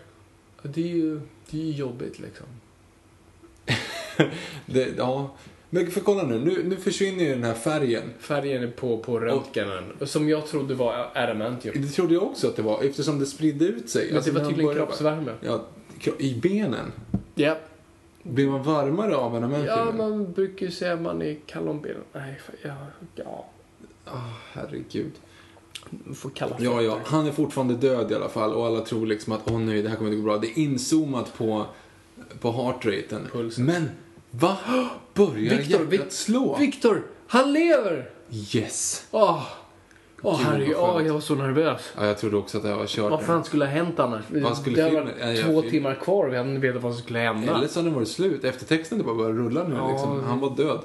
Det 0.63 0.81
är 0.83 0.87
ju 0.89 1.21
det 1.51 1.61
är 1.61 1.65
ju 1.65 1.73
jobbigt 1.73 2.19
liksom. 2.19 2.47
Det, 4.67 4.89
ja. 4.97 5.35
Men 5.71 5.91
för 5.91 6.01
kolla 6.01 6.23
nu, 6.23 6.39
nu, 6.39 6.63
nu 6.65 6.77
försvinner 6.77 7.25
ju 7.25 7.31
den 7.31 7.45
här 7.45 7.55
färgen. 7.55 8.03
Färgen 8.19 8.63
är 8.63 8.67
på, 8.71 8.99
på 8.99 9.21
röntgenen, 9.21 9.85
som 10.01 10.29
jag 10.29 10.47
trodde 10.47 10.75
var 10.75 11.11
adamantium. 11.15 11.83
Det 11.83 11.89
trodde 11.89 12.15
jag 12.15 12.23
också 12.23 12.49
att 12.49 12.57
det 12.57 12.63
var, 12.63 12.83
eftersom 12.83 13.19
det 13.19 13.27
spridde 13.27 13.65
ut 13.65 13.91
sig. 13.91 14.07
Men 14.07 14.17
Alltså, 14.17 14.33
det 14.33 14.39
var 14.41 14.47
tydligen 14.49 14.67
började- 14.69 14.87
kroppsvärme. 14.87 15.33
Ja, 15.41 15.65
i 16.19 16.35
benen. 16.35 16.93
Ja. 17.35 17.57
Blir 18.23 18.49
man 18.49 18.63
varmare 18.63 19.17
av 19.17 19.35
adamantium? 19.35 19.67
Ja, 19.67 19.93
man 19.97 20.33
brukar 20.33 20.67
ju 20.67 20.73
säga 20.73 20.93
att 20.93 21.01
man 21.01 21.23
är 21.23 21.37
kall 21.47 21.69
om 21.69 21.81
benen. 21.81 22.03
Nej, 22.13 22.41
för, 22.45 22.69
ja, 22.69 22.77
ja. 23.15 23.47
Ah, 24.05 24.31
herregud. 24.53 25.13
Får 26.15 26.31
kalla 26.31 26.57
Ja, 26.59 26.83
ja. 26.83 26.99
Han 27.05 27.27
är 27.27 27.33
fortfarande 27.33 27.75
död 27.75 28.13
i 28.13 28.15
alla 28.15 28.29
fall 28.29 28.53
och 28.55 28.67
alla 28.67 28.81
tror 28.81 29.07
liksom 29.07 29.33
att 29.33 29.41
åh 29.51 29.59
nej, 29.59 29.83
det 29.83 29.89
här 29.89 29.97
kommer 29.97 30.11
inte 30.11 30.21
gå 30.23 30.25
bra. 30.29 30.39
Det 30.39 30.47
är 30.47 30.59
inzoomat 30.59 31.35
på, 31.39 31.67
på 32.41 32.53
heartraten. 32.53 33.29
Pulsen. 33.33 33.65
Men, 33.65 33.91
va? 34.31 34.57
Börjar 35.15 35.57
Victor, 35.57 35.93
hjärtat 35.93 36.13
slå? 36.13 36.57
Victor! 36.59 37.03
Han 37.27 37.53
lever! 37.53 38.11
yes! 38.55 39.07
Åh, 39.11 39.43
Gud, 40.23 40.33
herregud, 40.33 40.77
åh, 40.79 41.07
jag 41.07 41.13
var 41.15 41.21
så 41.21 41.35
nervös. 41.35 41.81
Ja, 41.97 42.07
jag 42.07 42.19
trodde 42.19 42.37
också 42.37 42.57
att 42.57 42.63
det 42.63 42.69
här 42.71 42.77
var 42.77 42.87
kört. 42.87 43.11
Vad 43.11 43.23
fan 43.23 43.45
skulle 43.45 43.65
ha 43.65 43.73
hänt 43.73 43.99
annars? 44.01 44.25
Vad 44.29 44.59
skulle 44.59 44.77
det 44.77 44.83
har 44.83 44.91
filmen- 44.91 45.45
två 45.45 45.61
film- 45.61 45.71
timmar 45.73 45.95
kvar 45.95 46.27
och 46.27 46.33
vi 46.33 46.37
hade 46.37 46.49
inte 46.51 46.67
vetat 46.67 46.83
vad 46.83 46.93
som 46.95 47.03
skulle 47.03 47.19
hända. 47.19 47.55
Eller 47.57 47.69
så 47.69 47.79
hade 47.79 47.89
den 47.89 47.95
varit 47.95 48.09
slut. 48.09 48.45
Eftertexten 48.45 48.99
det 48.99 49.05
bara 49.05 49.15
började 49.15 49.39
rulla 49.39 49.65
nu. 49.69 49.75
Ja, 49.75 49.91
liksom. 49.91 50.19
det- 50.19 50.25
Han 50.25 50.41
var 50.41 50.57
död. 50.57 50.81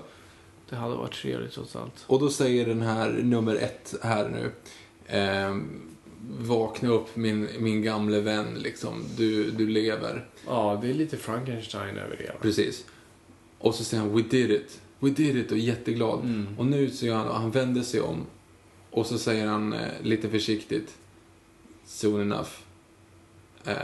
Det 0.69 0.75
hade 0.75 0.95
varit 0.95 1.13
trevligt 1.13 1.53
trots 1.53 1.75
allt. 1.75 2.03
Och 2.07 2.19
då 2.19 2.29
säger 2.29 2.65
den 2.65 2.81
här 2.81 3.09
nummer 3.23 3.55
ett 3.55 3.95
här 4.03 4.29
nu. 4.29 4.51
Ehm, 5.07 5.81
vakna 6.39 6.89
upp 6.89 7.15
min, 7.15 7.47
min 7.59 7.81
gamle 7.81 8.21
vän, 8.21 8.53
liksom. 8.55 9.03
Du, 9.17 9.51
du 9.51 9.67
lever. 9.67 10.25
Ja, 10.45 10.79
det 10.81 10.89
är 10.89 10.93
lite 10.93 11.17
Frankenstein 11.17 11.97
över 11.97 12.17
det. 12.17 12.27
va? 12.33 12.39
Precis. 12.41 12.85
Och 13.59 13.75
så 13.75 13.83
säger 13.83 14.03
han 14.03 14.15
We 14.15 14.21
did 14.21 14.51
it. 14.51 14.81
We 14.99 15.09
did 15.09 15.35
it 15.35 15.51
och 15.51 15.57
är 15.57 15.61
jätteglad. 15.61 16.19
Mm. 16.19 16.47
Och 16.57 16.65
nu 16.65 16.89
så 16.89 17.05
gör 17.05 17.15
han, 17.15 17.41
han 17.41 17.51
vänder 17.51 17.81
sig 17.81 18.01
om. 18.01 18.25
Och 18.91 19.05
så 19.05 19.17
säger 19.17 19.47
han 19.47 19.73
eh, 19.73 20.01
lite 20.01 20.29
försiktigt. 20.29 20.97
Soon 21.85 22.21
enough. 22.21 22.49
Eh, 23.65 23.75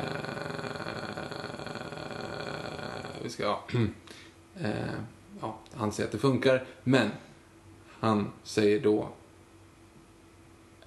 vi 3.24 3.30
ska, 3.30 3.44
ja. 3.44 3.64
eh, 4.60 4.70
ja. 5.42 5.60
Han 5.74 5.92
säger 5.92 6.08
att 6.08 6.12
det 6.12 6.18
funkar. 6.18 6.66
Men 6.84 7.10
han 8.00 8.32
säger 8.44 8.80
då 8.80 9.10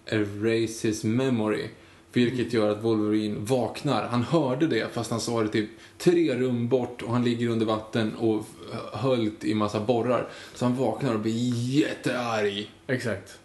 Erase 0.07 0.89
his 0.89 1.05
memory. 1.05 1.69
Vilket 2.13 2.53
gör 2.53 2.71
att 2.71 2.85
Wolverine 2.85 3.37
vaknar. 3.39 4.09
Han 4.09 4.23
hörde 4.23 4.67
det 4.67 4.95
fast 4.95 5.11
han 5.11 5.21
sa 5.21 5.43
det 5.43 5.49
typ 5.49 5.71
tre 5.99 6.35
rum 6.35 6.69
bort 6.69 7.03
och 7.03 7.13
han 7.13 7.25
ligger 7.25 7.49
under 7.49 7.67
vatten 7.67 8.15
och 8.15 8.45
höljt 8.93 9.45
i 9.45 9.55
massa 9.55 9.81
borrar. 9.81 10.29
Så 10.55 10.65
han 10.65 10.77
vaknar 10.77 11.15
och 11.15 11.21
blir 11.21 11.55
jättearg. 11.55 12.71
Exakt. 12.87 13.39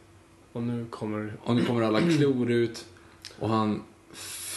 Och 0.52 0.64
nu 0.64 0.86
kommer... 0.90 1.34
Och 1.44 1.56
nu 1.56 1.66
kommer 1.66 1.82
alla 1.82 2.02
klor 2.02 2.52
ut 2.52 2.86
och 3.40 3.50
han 3.50 3.84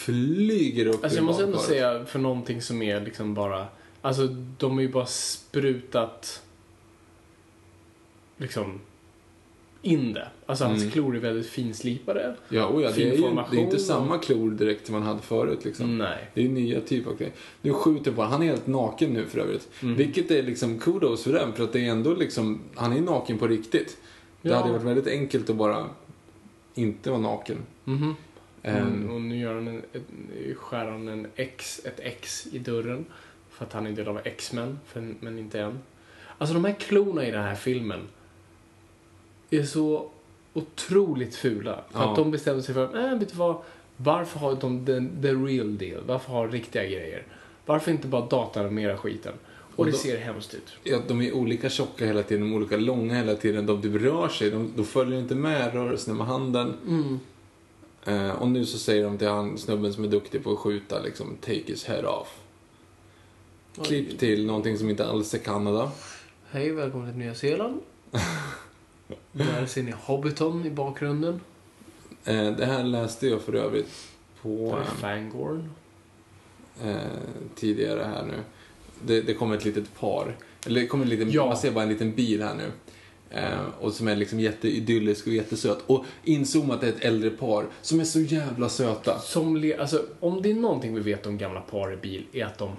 flyger 0.05 0.87
upp 0.87 1.03
Alltså 1.03 1.17
jag 1.17 1.25
måste 1.25 1.43
ändå 1.43 1.57
säga 1.57 2.05
för 2.05 2.19
någonting 2.19 2.61
som 2.61 2.81
är 2.81 3.01
liksom 3.01 3.33
bara... 3.33 3.67
Alltså 4.01 4.27
de 4.57 4.73
har 4.73 4.81
ju 4.81 4.89
bara 4.89 5.05
sprutat 5.05 6.41
liksom 8.37 8.79
in 9.85 10.13
det. 10.13 10.27
Alltså 10.45 10.65
hans 10.65 10.81
Mm. 10.81 10.91
klor 10.91 11.15
är 11.15 11.19
väldigt 11.19 11.47
finslipade. 11.49 12.35
Ja, 12.49 12.65
och 12.65 12.81
ja, 12.81 12.91
det 12.95 13.03
är 13.03 13.15
ju 13.15 13.21
det 13.51 13.57
är 13.57 13.61
inte 13.61 13.79
samma 13.79 14.17
klor 14.17 14.51
direkt 14.51 14.85
som 14.85 14.93
man 14.93 15.03
hade 15.03 15.21
förut 15.21 15.65
liksom. 15.65 15.97
Nej. 15.97 16.29
Det 16.33 16.45
är 16.45 16.49
nya 16.49 16.81
typer 16.81 17.11
av 17.11 17.17
grejer. 17.17 17.33
Nu 17.61 17.73
skjuter 17.73 18.11
på 18.11 18.21
Han 18.21 18.41
är 18.43 18.47
helt 18.47 18.67
naken 18.67 19.13
nu 19.13 19.25
för 19.25 19.39
övrigt. 19.39 19.69
Mm. 19.81 19.95
Vilket 19.95 20.31
är 20.31 20.43
liksom 20.43 20.79
kudos 20.79 21.23
för 21.23 21.33
den. 21.33 21.53
För 21.53 21.63
att 21.63 21.73
det 21.73 21.79
är 21.87 21.91
ändå 21.91 22.13
liksom, 22.13 22.59
han 22.75 22.93
är 22.93 23.01
naken 23.01 23.37
på 23.37 23.47
riktigt. 23.47 23.97
Det 24.41 24.49
Ja. 24.49 24.55
hade 24.55 24.71
varit 24.71 24.83
väldigt 24.83 25.07
enkelt 25.07 25.49
att 25.49 25.55
bara 25.55 25.85
inte 26.73 27.09
vara 27.09 27.21
naken. 27.21 27.57
Mhm. 27.83 28.15
Ehm, 28.63 28.77
Mm, 28.87 29.09
och 29.09 29.21
nu 29.21 29.37
gör 29.39 29.53
han 29.55 29.67
en, 29.67 29.81
skär 30.55 30.85
han 30.85 31.07
en 31.07 31.27
X, 31.35 31.81
ett 31.85 31.99
X 31.99 32.47
i 32.51 32.59
dörren. 32.59 33.05
För 33.49 33.65
att 33.65 33.73
han 33.73 33.87
är 33.87 33.91
del 33.91 34.07
av 34.07 34.19
X-Men, 34.23 34.79
men 35.19 35.39
inte 35.39 35.59
än. 35.59 35.79
Alltså 36.37 36.53
de 36.53 36.65
här 36.65 36.73
klorna 36.73 37.27
i 37.27 37.31
den 37.31 37.43
här 37.43 37.55
filmen 37.55 37.99
är 39.49 39.63
så 39.63 40.09
otroligt 40.53 41.35
fula. 41.35 41.79
För 41.91 41.99
Ja. 41.99 42.09
att 42.09 42.15
de 42.15 42.31
bestämde 42.31 42.63
sig 42.63 42.73
för, 42.73 43.11
äh, 43.13 43.19
vet 43.19 43.29
du 43.31 43.35
vad? 43.37 43.55
Varför 43.97 44.39
har 44.39 44.55
de 44.55 44.85
the, 44.85 45.21
the 45.27 45.33
real 45.33 45.77
deal? 45.77 46.03
Varför 46.07 46.31
ha 46.31 46.47
riktiga 46.47 46.83
grejer? 46.83 47.23
Varför 47.65 47.91
inte 47.91 48.07
bara 48.07 48.25
datanimera 48.25 48.97
skiten? 48.97 49.33
Och, 49.47 49.79
Och 49.79 49.85
det 49.85 49.91
då- 49.91 49.97
ser 49.97 50.17
hemskt 50.17 50.53
ut. 50.53 50.73
Ja, 50.83 50.99
de 51.07 51.21
är 51.21 51.33
olika 51.33 51.69
tjocka 51.69 52.05
hela 52.05 52.23
tiden, 52.23 52.43
de 52.43 52.51
är 52.53 52.57
olika 52.57 52.77
långa 52.77 53.13
hela 53.15 53.35
tiden. 53.35 53.65
De 53.65 53.81
typ 53.81 53.95
rör 54.01 54.27
sig, 54.29 54.49
de, 54.51 54.71
de 54.75 54.85
följer 54.85 55.19
inte 55.19 55.35
med 55.35 55.73
rörelserna 55.73 56.17
med 56.17 56.27
handen. 56.27 56.73
Mm. 56.87 57.19
Eh, 58.05 58.31
och 58.41 58.47
nu 58.47 58.65
så 58.65 58.77
säger 58.77 59.03
de 59.03 59.17
till 59.17 59.27
han 59.27 59.57
snubben 59.57 59.93
som 59.93 60.03
är 60.03 60.07
duktig 60.07 60.43
på 60.43 60.51
att 60.51 60.59
skjuta 60.59 61.01
liksom, 61.01 61.37
take 61.41 61.63
his 61.65 61.85
head 61.85 62.03
off. 62.07 62.37
Klipp 63.83 64.19
till 64.19 64.45
någonting 64.45 64.77
som 64.77 64.89
inte 64.89 65.05
alls 65.07 65.33
är 65.33 65.37
Kanada. 65.37 65.91
Hej, 66.51 66.71
välkommen 66.71 67.09
till 67.09 67.19
Nya 67.19 67.35
Zeeland. 67.35 67.81
Där 69.31 69.65
ser 69.65 69.83
ni 69.83 69.93
Hobbiton 70.05 70.65
i 70.65 70.69
bakgrunden. 70.69 71.41
Eh, 72.25 72.51
det 72.51 72.65
här 72.65 72.83
läste 72.83 73.27
jag 73.27 73.41
för 73.41 73.53
övrigt 73.55 74.07
på 74.41 74.77
Fangorn. 74.99 75.69
eh, 76.83 76.95
tidigare 77.55 78.03
här 78.03 78.23
nu. 78.25 78.33
Det, 79.05 79.21
det 79.21 79.33
kommer 79.33 79.55
ett 79.57 79.65
litet 79.65 79.99
par. 79.99 80.35
Eller 80.65 80.81
det 80.81 80.87
kommer 80.87 81.03
en 81.03 81.09
liten, 81.09 81.31
Ja. 81.31 81.45
man 81.45 81.57
ser 81.57 81.71
bara 81.71 81.83
en 81.83 81.89
liten 81.89 82.11
bil 82.15 82.41
här 82.43 82.55
nu. 82.55 82.71
Eh, 83.29 83.59
och 83.79 83.93
som 83.93 84.07
är 84.07 84.15
liksom 84.15 84.39
jätteidyllisk 84.39 85.27
och 85.27 85.33
jättesöt. 85.33 85.77
Och 85.87 86.05
inzoomat 86.23 86.83
är 86.83 86.87
ett 86.89 86.99
äldre 87.05 87.29
par 87.29 87.65
som 87.81 87.99
är 87.99 88.03
så 88.03 88.19
jävla 88.19 88.69
söta. 88.69 89.19
Som 89.19 89.57
le- 89.57 89.77
alltså, 89.77 90.05
om 90.19 90.41
det 90.41 90.51
är 90.51 90.55
någonting 90.55 90.95
vi 90.95 91.01
vet 91.01 91.25
om 91.25 91.37
gamla 91.37 91.61
par 91.61 91.93
i 91.93 91.97
bil 91.97 92.25
är 92.33 92.45
att 92.45 92.57
de 92.57 92.71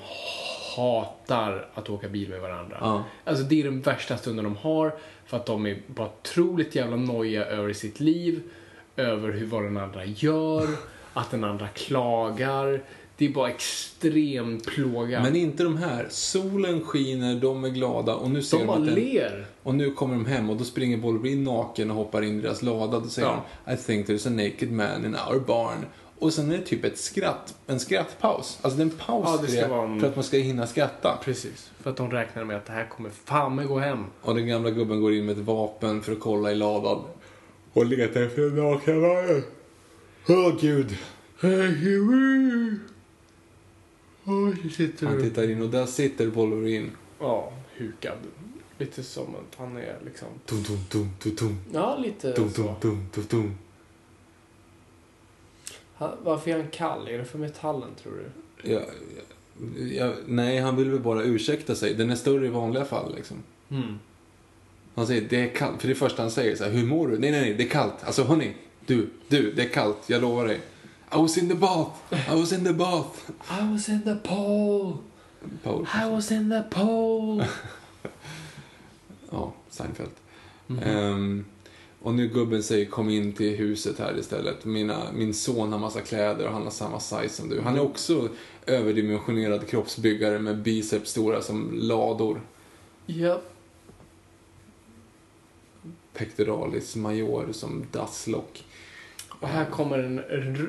hatar 0.76 1.68
att 1.74 1.90
åka 1.90 2.08
bil 2.08 2.28
med 2.28 2.40
varandra. 2.40 2.76
Ja. 2.80 3.04
Alltså 3.24 3.44
det 3.44 3.60
är 3.60 3.64
den 3.64 3.80
värsta 3.80 4.16
stunden 4.16 4.44
de 4.44 4.56
har 4.56 4.94
för 5.26 5.36
att 5.36 5.46
de 5.46 5.66
är 5.66 5.78
bara 5.86 6.08
otroligt 6.20 6.74
jävla 6.74 6.96
nojiga 6.96 7.44
över 7.44 7.72
sitt 7.72 8.00
liv, 8.00 8.42
över 8.96 9.32
hur 9.32 9.46
vad 9.46 9.62
den 9.62 9.76
andra 9.76 10.04
gör, 10.04 10.68
att 11.14 11.30
den 11.30 11.44
andra 11.44 11.68
klagar. 11.68 12.82
Det 13.18 13.24
är 13.26 13.28
bara 13.32 13.50
extremt 13.50 14.66
plåga. 14.66 15.22
Men 15.22 15.36
inte 15.36 15.64
de 15.64 15.76
här. 15.76 16.06
Solen 16.10 16.80
skiner, 16.84 17.34
de 17.40 17.64
är 17.64 17.68
glada 17.68 18.14
och 18.14 18.30
nu 18.30 18.42
ser 18.42 18.56
de 18.58 18.62
de, 18.62 18.66
bara 18.66 18.78
att 18.78 18.86
den, 18.86 18.94
ler. 18.94 19.46
Och 19.62 19.74
nu 19.74 19.90
kommer 19.90 20.14
de 20.14 20.26
hem 20.26 20.50
och 20.50 20.56
då 20.56 20.64
springer 20.64 20.96
Wolverine 20.96 21.44
naken 21.44 21.90
och 21.90 21.96
hoppar 21.96 22.22
in 22.22 22.38
i 22.38 22.42
deras 22.42 22.62
lada. 22.62 23.00
Då 23.00 23.08
säger 23.08 23.28
Ja. 23.28 23.44
de 23.64 23.72
I 23.72 23.76
think 23.76 24.06
there's 24.08 24.26
a 24.26 24.30
naked 24.30 24.72
man 24.72 25.04
in 25.04 25.16
our 25.30 25.38
barn. 25.40 25.84
Och 26.18 26.32
sen 26.32 26.50
är 26.52 26.56
det 26.58 26.64
typ 26.64 26.84
ett 26.84 26.98
skratt, 26.98 27.54
en 27.66 27.80
skrattpaus. 27.80 28.58
Alltså 28.62 28.76
det 28.78 28.82
är 28.82 28.84
en 28.84 28.90
paus 28.90 29.24
Ja, 29.26 29.38
det 29.42 29.48
för, 29.48 29.56
ska 29.56 29.68
vara 29.68 29.88
en- 29.88 30.00
för 30.00 30.06
att 30.08 30.14
man 30.16 30.24
ska 30.24 30.36
hinna 30.36 30.66
skratta. 30.66 31.18
Precis. 31.24 31.70
För 31.80 31.90
att 31.90 31.96
de 31.96 32.10
räknar 32.10 32.44
med 32.44 32.56
att 32.56 32.66
det 32.66 32.72
här 32.72 32.86
kommer 32.88 33.10
fan 33.10 33.54
med 33.54 33.66
gå 33.68 33.78
hem. 33.78 34.04
Och 34.22 34.34
den 34.34 34.46
gamla 34.46 34.70
gubben 34.70 35.00
går 35.00 35.12
in 35.14 35.26
med 35.26 35.38
ett 35.38 35.44
vapen 35.44 36.02
för 36.02 36.12
att 36.12 36.20
kolla 36.20 36.52
i 36.52 36.54
ladan. 36.54 37.02
Och 37.72 37.86
letar 37.86 38.22
efter 38.22 38.50
nakna 38.50 38.94
mannen. 38.94 39.42
Åh 40.28 40.60
gud. 40.60 40.96
Oj, 44.24 44.70
sitter 44.76 45.06
Han 45.06 45.22
tittar 45.22 45.50
in 45.50 45.62
och 45.62 45.68
där 45.68 45.86
sitter 45.86 46.26
Wolverine. 46.26 46.90
Ja, 47.20 47.52
hukad. 47.76 48.16
Lite 48.78 49.02
som 49.02 49.24
att 49.24 49.58
han 49.58 49.76
är 49.76 49.96
liksom... 50.04 50.28
Tum, 50.46 50.64
tum, 50.64 50.78
tum, 50.88 51.10
tum, 51.22 51.36
tum. 51.36 51.58
Ja, 51.72 51.96
lite 51.98 52.32
tum, 52.32 52.50
så. 52.50 52.74
tum, 52.80 53.06
tum, 53.12 53.24
tum. 53.24 53.40
Han, 53.42 53.56
varför 55.98 56.50
är 56.50 56.56
han 56.56 56.68
kall? 56.68 57.08
Är 57.08 57.18
det 57.18 57.24
för 57.24 57.38
metallen, 57.38 57.90
tror 58.02 58.12
du? 58.12 58.70
Ja, 58.70 58.80
ja, 59.96 60.12
nej, 60.26 60.58
han 60.58 60.76
vill 60.76 60.90
väl 60.90 61.00
bara 61.00 61.22
ursäkta 61.22 61.74
sig. 61.74 61.94
Den 61.94 62.10
är 62.10 62.16
större 62.16 62.46
i 62.46 62.48
vanliga 62.48 62.84
fall 62.84 63.14
liksom. 63.16 63.36
Mm. 63.70 63.98
Han 64.94 65.06
säger 65.06 65.28
det 65.28 65.50
är 65.50 65.54
kallt. 65.54 65.80
För 65.80 65.88
det 65.88 65.94
första 65.94 66.22
han 66.22 66.30
säger 66.30 66.56
så 66.56 66.64
här, 66.64 66.70
hur 66.70 66.86
mår 66.86 67.08
du? 67.08 67.18
Nej, 67.18 67.30
nej, 67.30 67.40
nej, 67.40 67.54
det 67.54 67.64
är 67.64 67.68
kallt. 67.68 67.94
Alltså 68.04 68.24
hörni, 68.24 68.54
du, 68.86 69.08
du, 69.28 69.52
det 69.52 69.62
är 69.62 69.68
kallt. 69.68 69.98
Jag 70.06 70.22
lovar 70.22 70.46
dig. 70.46 70.60
I 71.12 71.16
was 71.16 71.38
in 71.38 71.48
the 71.48 71.54
bath. 71.54 71.90
I 72.12 72.40
was 72.40 72.52
in 72.52 72.64
the 72.64 72.72
bath. 72.72 73.30
I 73.60 73.72
was 73.72 73.88
in 73.88 74.02
the 74.02 74.16
pole. 74.28 74.96
Paul. 75.62 75.86
I 76.04 76.10
was 76.10 76.32
in 76.32 76.50
the 76.50 76.62
pole. 76.70 77.46
Ja, 79.30 79.52
Seinfeld. 79.70 80.10
Ehm, 80.82 81.44
och 82.06 82.14
nu 82.14 82.28
gubben 82.28 82.62
säger 82.62 82.86
kom 82.86 83.10
in 83.10 83.32
till 83.32 83.56
huset 83.56 83.98
här 83.98 84.18
istället. 84.18 84.64
Mina, 84.64 85.12
min 85.12 85.34
son 85.34 85.72
har 85.72 85.78
massa 85.78 86.00
kläder 86.00 86.46
och 86.46 86.52
han 86.52 86.62
har 86.62 86.70
samma 86.70 87.00
size 87.00 87.28
som 87.28 87.48
du. 87.48 87.60
Han 87.60 87.76
är 87.76 87.80
också 87.80 88.28
överdimensionerad 88.66 89.68
kroppsbyggare 89.68 90.38
med 90.38 90.62
biceps 90.62 91.10
stora 91.10 91.42
som 91.42 91.70
lador. 91.74 92.40
ja. 93.06 93.40
Pectoralis 96.12 96.96
major 96.96 97.52
som 97.52 97.86
dasslock. 97.92 98.64
Och 99.28 99.48
här 99.48 99.64
kommer 99.64 99.98
en... 99.98 100.16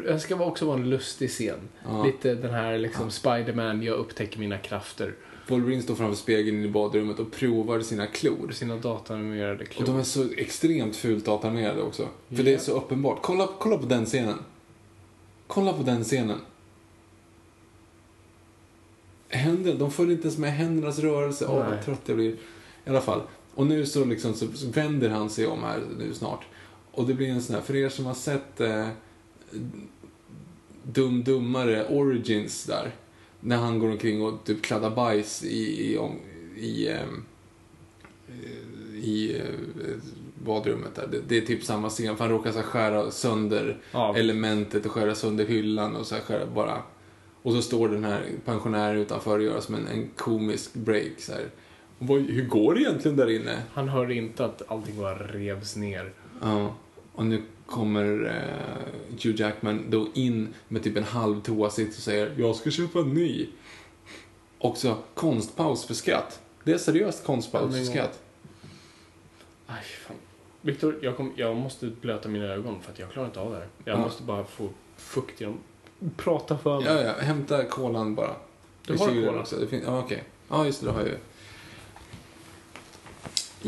Det 0.06 0.20
ska 0.20 0.36
också 0.36 0.66
vara 0.66 0.78
en 0.78 0.90
lustig 0.90 1.30
scen. 1.30 1.60
Ja. 1.86 2.06
Lite 2.06 2.36
den 2.36 2.54
här 2.54 2.78
liksom 2.78 3.12
Spiderman, 3.12 3.84
jag 3.84 3.98
upptäcker 3.98 4.40
mina 4.40 4.58
krafter. 4.58 5.14
Wolverine 5.48 5.82
står 5.82 5.96
framför 5.96 6.16
spegeln 6.18 6.66
i 6.66 6.68
badrummet 6.68 7.20
och 7.20 7.32
provar 7.32 7.80
sina 7.82 8.08
klor. 8.08 8.52
Sina 8.52 8.76
datanimerade 8.78 9.64
Och 9.64 9.70
klor. 9.70 9.86
de 9.86 9.98
är 10.00 10.04
så 10.04 10.26
extremt 10.38 10.96
fult 10.96 11.26
datanimerade 11.26 11.82
också. 11.82 12.08
För 12.30 12.44
det 12.44 12.54
är 12.54 12.58
så 12.58 12.72
uppenbart. 12.78 13.20
Kolla, 13.22 13.50
kolla 13.60 13.78
på 13.78 13.86
den 13.86 14.06
scenen. 14.06 14.38
Kolla 15.48 15.74
på 15.74 15.84
den 15.84 16.04
scenen. 16.04 16.38
Händer, 19.30 19.74
de 19.74 19.92
följer 19.92 20.16
inte 20.16 20.28
ens 20.28 20.38
med 20.38 20.54
händernas 20.54 21.00
rörelse. 21.00 21.46
Åh, 21.50 21.60
Nej. 21.60 21.70
vad 21.70 21.86
trött 21.86 22.02
jag 22.06 22.16
blir. 22.18 22.32
I 22.86 22.90
alla 22.90 23.02
fall. 23.02 23.22
Och 23.56 23.68
nu 23.68 23.86
så, 23.86 24.06
liksom, 24.06 24.34
så 24.34 24.48
så 24.54 24.68
vänder 24.70 25.10
han 25.10 25.30
sig 25.30 25.48
om 25.48 25.64
här 25.64 25.82
nu 25.98 26.14
snart. 26.14 26.46
Och 26.92 27.08
det 27.08 27.14
blir 27.14 27.30
en 27.30 27.42
sån 27.42 27.56
här, 27.56 27.62
för 27.62 27.76
er 27.76 27.90
som 27.90 28.06
har 28.06 28.14
sett 28.14 28.62
eh, 28.62 28.88
Dum 30.84 31.24
Dummare 31.24 31.88
Origins 31.88 32.64
där. 32.66 32.92
När 33.40 33.58
han 33.58 33.80
går 33.80 33.90
omkring 33.92 34.22
och 34.22 34.44
typ 34.44 34.62
kladdar 34.62 34.90
bajs 34.90 35.44
i, 35.44 35.94
i, 35.94 36.00
i, 36.58 36.88
ehm, 36.88 37.24
i 39.04 39.36
eh, 39.36 39.44
badrummet 40.44 40.96
där. 40.96 41.22
Det, 41.28 41.38
är 41.38 41.42
typ 41.42 41.64
samma 41.64 41.90
scen, 41.90 42.18
för 42.18 42.24
han 42.24 42.34
råkar 42.34 42.52
så 42.52 42.62
skära 42.62 43.12
sönder 43.12 43.78
elementet 44.16 44.86
och 44.86 44.92
skära 44.92 45.16
sönder 45.16 45.46
hyllan 45.46 45.96
och 45.96 46.06
så 46.06 46.16
skära 46.16 46.46
bara... 46.46 46.82
Och 47.42 47.54
så 47.54 47.62
står 47.62 47.90
den 47.90 48.04
här 48.04 48.26
pensionären 48.46 48.98
utanför 48.98 49.38
och 49.38 49.44
gör 49.44 49.60
som 49.60 49.76
en, 49.76 49.88
en 49.88 50.10
komisk 50.16 50.74
break 50.74 51.20
så 51.20 51.34
hur 52.00 52.46
går 52.46 52.74
det 52.74 52.82
egentligen 52.82 53.18
där 53.18 53.30
inne? 53.30 53.64
Han 53.74 53.90
hörde 53.90 54.14
inte 54.14 54.46
att 54.46 54.62
allting 54.68 54.98
bara 54.98 55.18
revs 55.18 55.76
ner. 55.76 56.14
Ja, 56.42 56.76
och 57.14 57.26
nu 57.26 57.42
kommer 57.68 58.26
eh, 58.26 59.18
Hugh 59.24 59.42
Jackman 59.42 59.86
då 59.90 60.08
in 60.14 60.54
med 60.68 60.84
typ 60.84 60.98
en 60.98 61.04
halv 61.04 61.42
toasitt 61.42 61.88
och 61.90 62.02
säger 62.04 62.36
jag 62.38 62.56
ska 62.56 62.72
köpa 62.72 63.00
en 63.00 63.14
ny. 63.14 63.48
Också 64.60 64.98
konstpaus 65.14 65.86
för 65.86 65.94
skratt. 65.94 66.40
Det 66.64 66.72
är 66.74 66.78
seriöst 66.78 67.24
konstpaus 67.26 67.76
för 67.76 67.84
skratt. 67.84 68.20
Aj, 69.68 69.84
fan. 69.84 70.16
Viktor, 70.62 71.00
jag, 71.02 71.18
kom, 71.18 71.34
jag 71.36 71.56
måste 71.56 71.88
blöta 71.88 72.30
mina 72.30 72.46
ögon 72.46 72.82
för 72.82 72.92
att 72.92 73.00
jag 73.00 73.12
klarar 73.12 73.28
inte 73.28 73.40
av 73.40 73.52
det 73.52 73.58
här. 73.58 73.68
Jag 73.86 73.94
Ja. 73.98 74.02
måste 74.02 74.24
bara 74.24 74.44
få 74.46 74.70
fukt 74.98 75.42
genom... 75.42 75.58
Prata 76.18 76.58
för 76.58 76.80
mig. 76.82 76.88
Ja, 76.94 77.02
ja, 77.02 77.14
hämta 77.20 77.64
kolan 77.66 78.16
bara. 78.16 78.36
Du 78.86 78.98
har 78.98 79.66
fin- 79.68 79.84
ja, 79.86 80.00
okej. 80.00 80.24
Ja, 80.50 80.66
just 80.66 80.80
det, 80.82 80.86
det 80.88 80.92
har 80.94 81.00
jag 81.00 81.10
ju. 81.10 81.18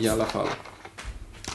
I 0.03 0.09
alla 0.09 0.25
fall. 0.25 0.47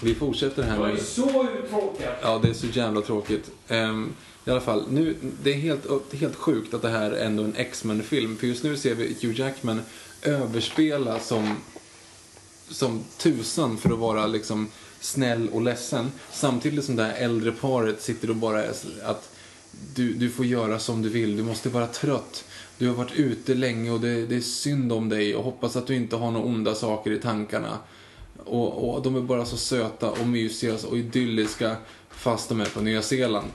Vi 0.02 0.14
fortsätter 0.14 0.62
här 0.62 0.88
nu. 0.88 0.96
så 0.98 1.48
uttråkad. 1.58 2.14
Ja, 2.22 2.38
det 2.42 2.48
är 2.48 2.54
så 2.54 2.66
jävla 2.66 3.00
tråkigt. 3.00 3.50
Ehm, 3.68 4.12
I 4.44 4.50
alla 4.50 4.60
fall, 4.60 4.84
nu, 4.90 5.16
det 5.42 5.50
är 5.50 5.54
helt, 5.54 5.82
det 6.10 6.16
är 6.16 6.20
helt 6.20 6.36
sjukt 6.36 6.74
att 6.74 6.82
det 6.82 6.88
här 6.88 7.10
är 7.10 7.26
ändå 7.26 7.42
en 7.42 7.56
X-Men-film. 7.56 8.36
För 8.36 8.46
just 8.46 8.64
nu 8.64 8.76
ser 8.76 8.94
vi 8.94 9.16
Hugh 9.20 9.40
Jackman 9.40 9.82
överspela 10.22 11.20
som, 11.20 11.56
som 12.68 13.04
tusan 13.18 13.76
för 13.76 13.90
att 13.90 13.98
vara 13.98 14.26
liksom 14.26 14.68
snäll 15.00 15.48
och 15.52 15.62
ledsen. 15.62 16.12
Samtidigt 16.32 16.84
som 16.84 16.96
det 16.96 17.02
här 17.04 17.14
äldre 17.14 17.52
paret 17.52 18.02
sitter 18.02 18.30
och 18.30 18.36
bara 18.36 18.62
att 19.04 19.30
du, 19.94 20.12
du 20.12 20.30
får 20.30 20.46
göra 20.46 20.78
som 20.78 21.02
du 21.02 21.08
vill, 21.08 21.36
du 21.36 21.42
måste 21.42 21.68
vara 21.68 21.86
trött. 21.86 22.44
Du 22.78 22.88
har 22.88 22.94
varit 22.94 23.12
ute 23.12 23.54
länge 23.54 23.90
och 23.90 24.00
det, 24.00 24.26
det 24.26 24.36
är 24.36 24.40
synd 24.40 24.92
om 24.92 25.08
dig 25.08 25.34
och 25.34 25.44
hoppas 25.44 25.76
att 25.76 25.86
du 25.86 25.94
inte 25.94 26.16
har 26.16 26.30
några 26.30 26.46
onda 26.46 26.74
saker 26.74 27.10
i 27.10 27.20
tankarna. 27.20 27.78
Och, 28.38 28.94
och 28.94 29.02
de 29.02 29.16
är 29.16 29.20
bara 29.20 29.44
så 29.44 29.56
söta 29.56 30.10
och 30.10 30.26
mysiga 30.26 30.74
och 30.90 30.96
idylliska 30.96 31.76
fast 32.10 32.48
de 32.48 32.60
är 32.60 32.74
på 32.74 32.80
Nya 32.80 33.02
Zeeland. 33.02 33.46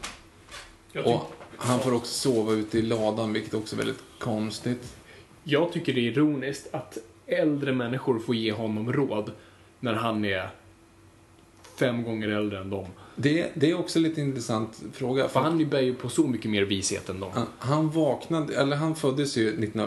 Och 1.05 1.33
han 1.57 1.79
får 1.79 1.93
också 1.93 2.13
sova 2.13 2.53
ute 2.53 2.77
i 2.77 2.81
ladan, 2.81 3.33
vilket 3.33 3.53
också 3.53 3.75
är 3.75 3.77
väldigt 3.77 4.03
konstigt. 4.19 4.95
jag 5.43 5.73
tycker 5.73 5.93
det 5.93 5.99
är 5.99 6.11
ironiskt 6.11 6.67
att 6.71 6.97
äldre 7.25 7.73
människor 7.73 8.19
får 8.19 8.35
ge 8.35 8.51
honom 8.51 8.93
råd 8.93 9.31
när 9.79 9.93
han 9.93 10.25
är 10.25 10.49
fem 11.79 12.03
gånger 12.03 12.29
äldre 12.29 12.59
än 12.59 12.69
dem. 12.69 12.87
Det, 13.21 13.47
det 13.53 13.71
är 13.71 13.79
också 13.79 13.99
lite 13.99 14.21
intressant 14.21 14.81
fråga. 14.93 15.27
För 15.27 15.39
han 15.39 15.69
bär 15.69 15.81
ju 15.81 15.95
på 15.95 16.09
så 16.09 16.27
mycket 16.27 16.51
mer 16.51 16.61
vishet 16.61 17.09
än 17.09 17.19
dem. 17.19 17.29
han, 17.33 17.47
han 17.59 17.89
vaknade, 17.89 18.55
eller 18.55 18.77
han 18.77 18.95
föddes 18.95 19.37
ju 19.37 19.57
19, 19.57 19.81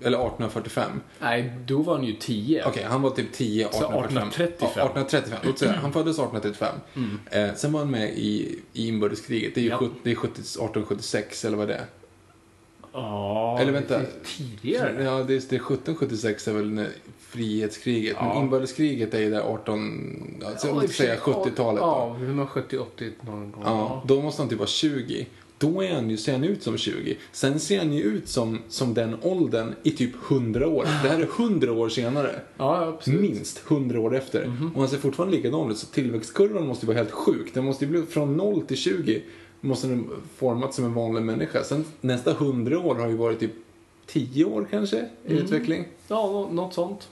eller 0.00 0.18
1845. 0.18 0.90
Nej, 1.20 1.52
då 1.66 1.82
var 1.82 1.94
han 1.96 2.04
ju 2.04 2.12
tio. 2.12 2.64
Okej, 2.66 2.82
han 2.84 3.02
var 3.02 3.10
typ 3.10 3.32
10, 3.32 3.66
1845. 3.68 4.28
1835. 4.28 4.70
Ja, 4.76 4.84
1835. 4.84 5.38
Låt 5.44 5.58
säga, 5.58 5.72
han 5.72 5.92
föddes 5.92 6.18
1835. 6.18 6.74
Eh, 7.30 7.54
sen 7.54 7.72
var 7.72 7.80
han 7.80 7.90
med 7.90 8.12
i, 8.18 8.58
i 8.72 8.88
inbördeskriget. 8.88 9.54
Det 9.54 9.60
är 9.60 9.62
ju 9.62 9.68
Mm. 9.70 9.84
Ja. 9.84 9.88
70, 9.88 10.00
det 10.02 10.10
är 10.10 10.14
70, 10.14 10.32
1876, 10.40 11.44
eller 11.44 11.56
vad 11.56 11.68
det 11.68 11.74
är. 11.74 11.84
Ja, 12.92 13.58
Eller 13.60 13.72
vänta. 13.72 13.98
det 13.98 14.04
är 14.04 14.08
Tidigare? 14.36 15.02
Ja, 15.04 15.10
det 15.10 15.18
är, 15.18 15.24
det 15.26 15.56
är 15.56 15.60
1776 15.60 16.48
är 16.48 16.52
väl 16.52 16.70
när 16.70 16.88
frihetskriget. 17.28 18.16
Men 18.20 18.28
Ja. 18.28 18.40
inbördeskriget 18.42 19.14
är 19.14 19.20
ju 19.20 19.30
där 19.30 19.40
18, 19.40 20.40
alltså, 20.46 20.66
Ja, 20.66 20.74
låt 20.74 20.82
i 20.82 20.86
och 20.86 20.90
för 20.90 20.96
säga 20.96 21.14
sig, 21.20 21.32
70-talet 21.34 21.80
Ja, 21.80 22.12
hur 22.18 22.34
man 22.34 22.46
70-80 22.46 23.10
någon 23.20 23.52
gång. 23.52 23.62
Ja, 23.66 24.02
då 24.06 24.22
måste 24.22 24.42
han 24.42 24.48
typ 24.48 24.58
vara 24.58 24.66
20. 24.68 25.26
Då 25.58 25.82
är 25.84 25.94
han 25.94 26.10
ju, 26.10 26.16
ser 26.16 26.32
han 26.32 26.44
ut 26.44 26.62
som 26.62 26.76
20. 26.78 27.16
Sen 27.32 27.60
ser 27.60 27.78
han 27.78 27.92
ju 27.92 28.02
ut 28.02 28.28
som, 28.28 28.58
som 28.68 28.94
den 28.94 29.16
åldern 29.22 29.74
i 29.82 29.90
typ 29.90 30.10
100 30.30 30.68
år. 30.68 30.84
Det 31.02 31.08
här 31.08 31.18
är 31.20 31.28
100 31.44 31.72
år 31.72 31.88
senare. 31.88 32.40
ja, 32.56 32.96
precis. 32.98 33.20
Minst 33.20 33.62
100 33.68 34.00
år 34.00 34.16
efter. 34.16 34.52
Och 34.74 34.80
han 34.80 34.88
ser 34.88 34.98
fortfarande 34.98 35.36
likadan 35.36 35.70
ut, 35.70 35.78
så 35.78 35.86
tillväxtkurvan 35.86 36.66
måste 36.66 36.86
ju 36.86 36.88
vara 36.88 36.96
helt 36.98 37.10
sjuk. 37.10 37.54
Den 37.54 37.64
måste 37.64 37.84
ju 37.84 37.90
bli 37.90 38.02
från 38.02 38.36
0 38.36 38.62
till 38.62 38.76
20 38.76 39.22
måste 39.60 39.86
den 39.88 40.08
format 40.36 40.74
som 40.74 40.84
en 40.84 40.94
vanlig 40.94 41.22
människa. 41.22 41.64
Sen 41.64 41.84
nästa 42.00 42.30
100 42.30 42.78
år 42.78 42.94
har 42.94 43.08
ju 43.08 43.16
varit 43.16 43.40
typ 43.40 43.52
10 44.06 44.44
år 44.44 44.66
kanske 44.70 44.96
i 45.26 45.32
utveckling. 45.32 45.84
Ja, 46.08 46.26
nå- 46.26 46.50
något 46.52 46.74
sånt. 46.74 47.08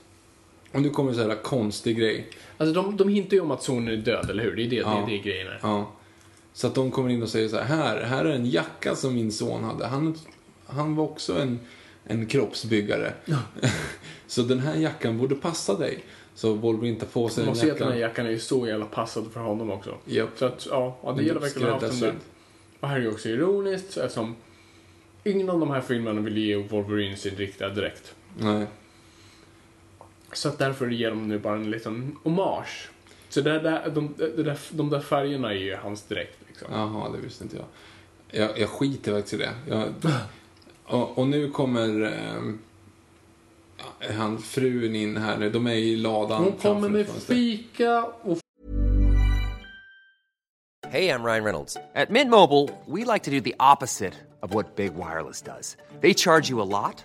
Och 0.72 0.82
nu 0.82 0.90
kommer 0.90 1.10
en 1.10 1.16
sån 1.16 1.30
här 1.30 1.42
konstig 1.42 1.98
grej. 1.98 2.26
Alltså 2.58 2.82
de, 2.82 2.96
de 2.96 3.08
hintar 3.08 3.34
ju 3.34 3.40
om 3.40 3.50
att 3.50 3.62
sonen 3.62 3.88
är 3.88 3.96
död, 3.96 4.30
eller 4.30 4.42
hur? 4.42 4.56
Det 4.56 4.62
är 4.62 4.70
det, 4.70 4.76
Ja. 4.76 5.04
det, 5.06 5.14
är 5.14 5.16
det 5.16 5.22
grejen 5.22 5.46
är. 5.46 5.58
Ja. 5.62 5.92
Så 6.52 6.66
att 6.66 6.74
de 6.74 6.90
kommer 6.90 7.10
in 7.10 7.22
och 7.22 7.28
säger 7.28 7.48
så 7.48 7.56
här, 7.56 7.64
här, 7.64 8.02
här 8.02 8.24
är 8.24 8.34
en 8.34 8.46
jacka 8.46 8.94
som 8.94 9.14
min 9.14 9.32
son 9.32 9.64
hade. 9.64 9.86
Han, 9.86 10.18
han 10.66 10.96
var 10.96 11.04
också 11.04 11.40
en 11.40 11.58
en 12.08 12.26
kroppsbyggare. 12.26 13.12
så 14.26 14.42
den 14.42 14.58
här 14.58 14.76
jackan 14.76 15.18
borde 15.18 15.34
passa 15.34 15.78
dig. 15.78 16.04
Så 16.34 16.54
Wolverine 16.54 16.98
tar 16.98 17.06
på 17.06 17.28
sig 17.28 17.44
Man 17.44 17.54
den 17.54 17.62
ser 17.62 17.72
att 17.72 17.78
den 17.78 17.88
här 17.88 17.94
jackan. 17.94 18.08
jackan 18.10 18.26
är 18.26 18.30
ju 18.30 18.38
så 18.38 18.66
jävla 18.66 18.86
passad 18.86 19.26
för 19.32 19.40
honom 19.40 19.70
också. 19.70 19.94
Japp. 20.04 20.28
Så 20.36 20.44
att, 20.46 20.66
ja, 20.70 20.98
ja 21.02 21.12
det 21.12 21.22
gäller 21.22 21.40
verkligen 21.40 21.68
att 21.68 21.80
ha 21.82 21.88
haft 21.88 22.00
den 22.00 22.10
där. 22.10 22.18
Och 22.80 22.88
här 22.88 22.96
är 22.96 23.00
ju 23.00 23.10
också 23.10 23.28
ironiskt 23.28 23.96
eftersom 23.96 24.36
ingen 25.24 25.50
av 25.50 25.60
de 25.60 25.70
här 25.70 25.80
filmerna 25.80 26.20
vill 26.20 26.38
ge 26.38 26.56
Wolverine 26.56 27.16
sin 27.16 27.36
riktiga 27.36 27.68
dräkt. 27.68 28.14
Nej. 28.38 28.66
Så 30.32 30.48
att 30.48 30.58
därför 30.58 30.90
ger 30.90 31.10
de 31.10 31.28
nu 31.28 31.38
bara 31.38 31.56
en 31.56 31.70
liten 31.70 32.16
hommage. 32.22 32.90
Så 33.28 33.40
det 33.40 33.60
där, 33.60 33.90
de, 33.90 34.14
det 34.16 34.42
där, 34.42 34.58
de 34.70 34.90
där 34.90 35.00
färgerna 35.00 35.50
är 35.50 35.58
ju 35.58 35.76
hans 35.76 36.02
dräkt. 36.02 36.38
Liksom. 36.48 36.68
Jaha, 36.70 37.08
det 37.08 37.18
visste 37.18 37.44
inte 37.44 37.56
jag. 37.56 37.66
Jag, 38.42 38.58
jag 38.58 38.68
skiter 38.68 39.12
faktiskt 39.12 39.34
i 39.34 39.36
det. 39.36 39.54
Jag, 39.68 39.94
och, 40.84 41.18
och 41.18 41.26
nu 41.26 41.50
kommer 41.50 42.12
ja, 43.78 44.12
han, 44.16 44.38
frun 44.38 44.96
in 44.96 45.16
här 45.16 45.38
nu. 45.38 45.50
De 45.50 45.66
är 45.66 45.74
i 45.74 45.96
ladan 45.96 46.44
Hon 46.44 46.52
kommer 46.52 46.88
med 46.88 47.06
fika 47.08 48.04
och 48.04 48.38
Hey, 50.88 51.08
I'm 51.08 51.24
Ryan 51.24 51.44
Reynolds. 51.44 51.76
At 51.94 52.10
Mint 52.10 52.30
Mobile, 52.30 52.70
we 52.86 53.04
like 53.04 53.24
to 53.24 53.30
do 53.30 53.40
the 53.40 53.56
opposite 53.58 54.14
of 54.40 54.54
what 54.54 54.76
Big 54.76 54.94
Wireless 54.94 55.42
does. 55.42 55.76
They 56.00 56.14
charge 56.14 56.48
you 56.48 56.62
a 56.62 56.64
lot, 56.64 57.04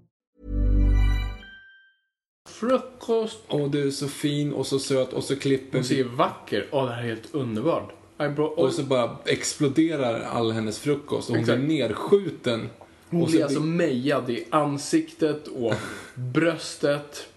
Frukost. 2.49 3.37
Och 3.47 3.69
du 3.69 3.87
är 3.87 3.91
så 3.91 4.07
fin 4.07 4.53
och 4.53 4.67
så 4.67 4.79
söt 4.79 5.13
och 5.13 5.23
så 5.23 5.35
klipper 5.35 5.77
Hon 5.77 5.85
ser 5.85 6.03
vacker. 6.03 6.67
Åh, 6.71 6.85
det 6.85 6.91
här 6.91 7.03
är 7.03 7.07
helt 7.07 7.27
underbart. 7.35 7.89
Eyebrow, 8.19 8.49
Och 8.51 8.73
så 8.73 8.83
bara 8.83 9.17
exploderar 9.25 10.21
all 10.21 10.51
hennes 10.51 10.79
frukost 10.79 11.29
och 11.29 11.35
hon 11.35 11.41
Exakt. 11.43 11.61
blir 11.61 11.87
nerskjuten. 11.87 12.69
Hon 13.09 13.21
och 13.21 13.27
så 13.29 13.31
blir 13.35 13.43
alltså 13.43 13.59
mejad 13.59 14.29
i 14.29 14.45
ansiktet 14.49 15.47
och 15.47 15.73
bröstet 16.15 17.27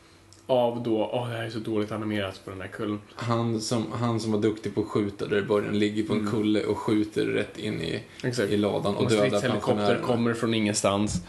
av 0.46 0.82
då, 0.82 1.10
åh 1.12 1.28
det 1.28 1.36
här 1.36 1.44
är 1.44 1.50
så 1.50 1.58
dåligt 1.58 1.92
animerat 1.92 2.40
på 2.44 2.50
den 2.50 2.60
här 2.60 2.68
kullen. 2.68 3.00
han, 3.14 3.60
som, 3.60 3.92
han 3.92 4.20
som 4.20 4.32
var 4.32 4.40
duktig 4.40 4.74
på 4.74 4.80
att 4.80 4.86
skjuta 4.86 5.26
där 5.26 5.38
i 5.38 5.42
början 5.42 5.78
ligger 5.78 6.02
på 6.02 6.12
en 6.12 6.30
kulle 6.30 6.64
och 6.64 6.78
skjuter 6.78 7.26
rätt 7.26 7.58
in 7.58 7.80
i, 7.80 7.88
Mm. 7.90 8.00
Exakt. 8.22 8.50
i 8.52 8.56
ladan 8.56 8.94
och 8.96 9.02
Och 9.02 9.10
dödar 9.10 9.26
stridshelikopter 9.28 9.74
pensionärerna. 9.74 10.06
kommer 10.06 10.34
från 10.34 10.54
ingenstans. 10.54 11.20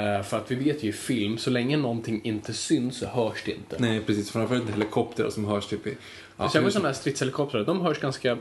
Eh, 0.00 0.22
för 0.22 0.36
att 0.36 0.50
vi 0.50 0.54
vet 0.54 0.82
ju 0.84 0.88
i 0.88 0.92
film, 0.92 1.38
så 1.38 1.50
länge 1.50 1.76
någonting 1.76 2.20
inte 2.24 2.52
syns 2.52 2.98
så 2.98 3.06
hörs 3.06 3.42
det 3.44 3.50
inte. 3.52 3.76
Nej, 3.78 4.00
precis. 4.06 4.30
Framförallt 4.30 4.70
helikoptrar 4.70 5.30
som 5.30 5.44
hörs 5.44 5.66
typ 5.66 5.86
i... 5.86 5.96
Ja, 6.36 6.50
jag 6.54 6.64
nu, 6.64 6.70
sådana 6.70 6.88
här 6.88 6.94
stridshelikoptrar, 6.94 7.64
de 7.64 7.80
hörs 7.80 7.98
ganska, 8.00 8.38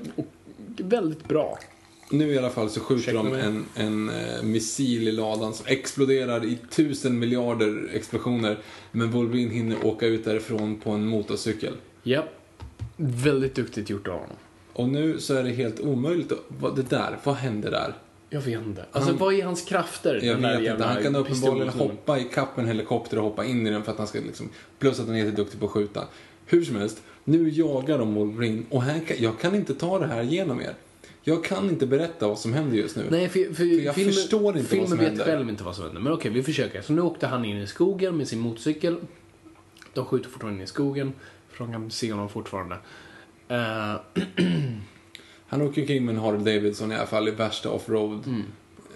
väldigt 0.77 1.27
bra. 1.27 1.59
nu 2.11 2.33
i 2.33 2.37
alla 2.37 2.49
fall 2.49 2.69
så 2.69 2.79
skjuter 2.79 3.11
Ursäkta 3.11 3.23
de 3.23 3.33
en, 3.33 3.65
en 3.75 4.09
eh, 4.09 4.43
missil 4.43 5.07
i 5.07 5.11
ladan 5.11 5.53
som 5.53 5.65
exploderar 5.69 6.45
i 6.45 6.57
tusen 6.69 7.19
miljarder 7.19 7.89
explosioner. 7.93 8.57
Men 8.91 9.11
Wolverine 9.11 9.53
hinner 9.53 9.85
åka 9.85 10.05
ut 10.05 10.25
därifrån 10.25 10.79
på 10.79 10.91
en 10.91 11.05
motorcykel. 11.07 11.73
Ja. 12.03 12.23
Väldigt 12.97 13.55
duktigt 13.55 13.89
gjort 13.89 14.07
av 14.07 14.13
honom. 14.13 14.35
Och 14.73 14.89
nu 14.89 15.19
så 15.19 15.33
är 15.33 15.43
det 15.43 15.49
helt 15.49 15.79
omöjligt. 15.79 16.31
att- 16.31 16.45
Vad, 16.47 16.75
det 16.75 16.89
där, 16.89 17.17
vad 17.23 17.35
hände 17.35 17.69
där? 17.69 17.93
Jag 18.29 18.41
vet 18.41 18.61
inte. 18.61 18.85
Alltså 18.91 19.09
Han- 19.09 19.19
vad 19.19 19.33
är 19.33 19.45
hans 19.45 19.61
krafter? 19.61 20.19
Jag 20.23 20.35
vet 20.35 20.71
inte. 20.71 20.83
Han 20.83 21.03
kan 21.03 21.15
uppenbarligen 21.15 21.69
hoppa 21.69 22.19
i 22.19 22.23
kapp 22.23 22.57
en 22.57 22.67
helikopter 22.67 23.17
och 23.17 23.23
hoppa 23.23 23.45
in 23.45 23.67
i 23.67 23.69
den 23.69 23.83
för 23.83 23.91
att 23.91 23.97
han 23.97 24.07
ska 24.07 24.19
liksom... 24.19 24.49
Plus 24.79 24.99
att 24.99 25.05
han 25.07 25.15
är 25.15 25.19
jätteduktig 25.19 25.59
på 25.59 25.65
att 25.65 25.71
skjuta. 25.71 26.07
Hur 26.45 26.65
som 26.65 26.75
helst, 26.75 27.01
nu 27.23 27.49
jagar 27.49 27.97
de 27.99 28.13
Wolverine 28.13 28.63
och 28.69 28.83
här 28.83 28.99
kan, 28.99 29.17
jag 29.19 29.39
kan 29.39 29.55
inte 29.55 29.73
ta 29.75 29.99
det 29.99 30.07
här 30.07 30.21
genom 30.21 30.61
er. 30.61 30.73
Jag 31.23 31.43
kan 31.43 31.69
inte 31.69 31.85
berätta 31.87 32.27
vad 32.27 32.39
som 32.39 32.53
händer 32.53 32.77
just 32.77 32.95
nu. 32.95 33.03
Nej, 33.09 33.29
för, 33.29 33.43
för, 33.43 33.53
För 33.53 33.63
jag 33.65 33.95
filmen, 33.95 34.13
förstår 34.13 34.57
inte 34.57 34.59
vad 34.59 34.67
filmen 34.69 34.87
som 34.87 34.97
vet 34.97 35.07
händer. 35.07 35.25
själv 35.25 35.49
inte 35.49 35.63
vad 35.63 35.75
som 35.75 35.83
händer. 35.85 36.01
Men 36.01 36.13
okej, 36.13 36.31
vi 36.31 36.43
försöker. 36.43 36.81
Så 36.81 36.93
nu 36.93 37.01
åkte 37.01 37.27
han 37.27 37.45
in 37.45 37.57
i 37.57 37.67
skogen 37.67 38.17
med 38.17 38.27
sin 38.27 38.39
motorcykel. 38.39 38.97
De 39.93 40.05
skjuter 40.05 40.29
fortfarande 40.29 40.57
in 40.57 40.63
i 40.63 40.67
skogen. 40.67 41.13
För 41.49 41.63
de 41.63 41.73
kan 41.73 41.91
se 41.91 42.11
honom 42.11 42.29
fortfarande. 42.29 42.77
Eh, 43.47 43.95
Han 45.49 45.61
åker 45.61 45.81
omkring 45.81 46.05
med 46.05 46.15
en 46.15 46.21
Harley 46.21 46.55
Davidson 46.55 46.91
i 46.91 46.95
alla 46.95 47.05
fall 47.05 47.27
i 47.27 47.31
värsta 47.31 47.69
offroad 47.71 48.23
Mm. 48.27 48.43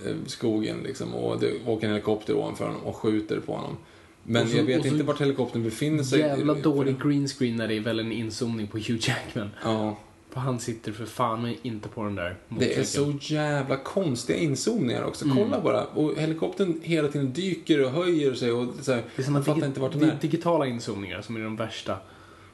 eh, 0.06 0.16
skogen 0.26 0.78
liksom 0.84 1.14
och 1.16 1.40
det 1.40 1.52
åker 1.66 1.88
en 1.88 1.94
helikopter 1.94 2.36
ovanför 2.36 2.66
honom 2.66 2.82
och 2.82 2.96
skjuter 2.96 3.40
på 3.40 3.56
honom. 3.56 3.78
Men 4.24 4.48
så- 4.50 4.58
jag 4.58 4.64
vet 4.64 4.86
inte 4.86 5.04
vart 5.04 5.22
helikoptern 5.22 5.64
befinner 5.64 6.04
sig. 6.04 6.20
jävla 6.20 6.54
dålig 6.54 7.02
green 7.04 7.28
screen 7.28 7.56
när 7.56 7.68
det 7.68 7.76
är 7.76 7.80
väl 7.82 8.00
en 8.00 8.12
inzoomning 8.12 8.68
på 8.68 8.78
Hugh 8.78 9.00
Jackman. 9.10 9.50
Ja. 9.64 9.98
För 10.30 10.40
han 10.40 10.60
sitter 10.60 10.92
för 10.92 11.06
fan 11.06 11.56
inte 11.62 11.90
på 11.90 12.04
den 12.04 12.16
där 12.16 12.36
Det 12.50 12.78
är 12.80 12.84
så 12.84 13.14
jävla 13.22 13.78
konstiga 13.78 14.38
inzoomningar 14.40 15.04
också. 15.04 15.26
Mm. 15.26 15.38
Kolla 15.38 15.62
bara. 15.62 15.84
Och 15.86 16.16
helikoptern 16.18 16.80
hela 16.84 17.08
tiden 17.08 17.34
dyker 17.34 17.86
och 17.86 17.92
höjer 17.92 18.34
sig 18.34 18.52
och 18.52 18.68
så 18.82 18.92
här, 18.94 19.04
Det 19.16 19.28
är 19.28 19.32
man 19.32 19.44
fattar 19.44 19.68
inte 19.68 19.80
vart 19.80 19.92
den 19.92 20.04
är. 20.04 20.18
digitala 20.22 20.68
inzoomningar 20.68 21.22
som 21.22 21.36
är 21.36 21.40
de 21.44 21.56
värsta. 21.56 21.98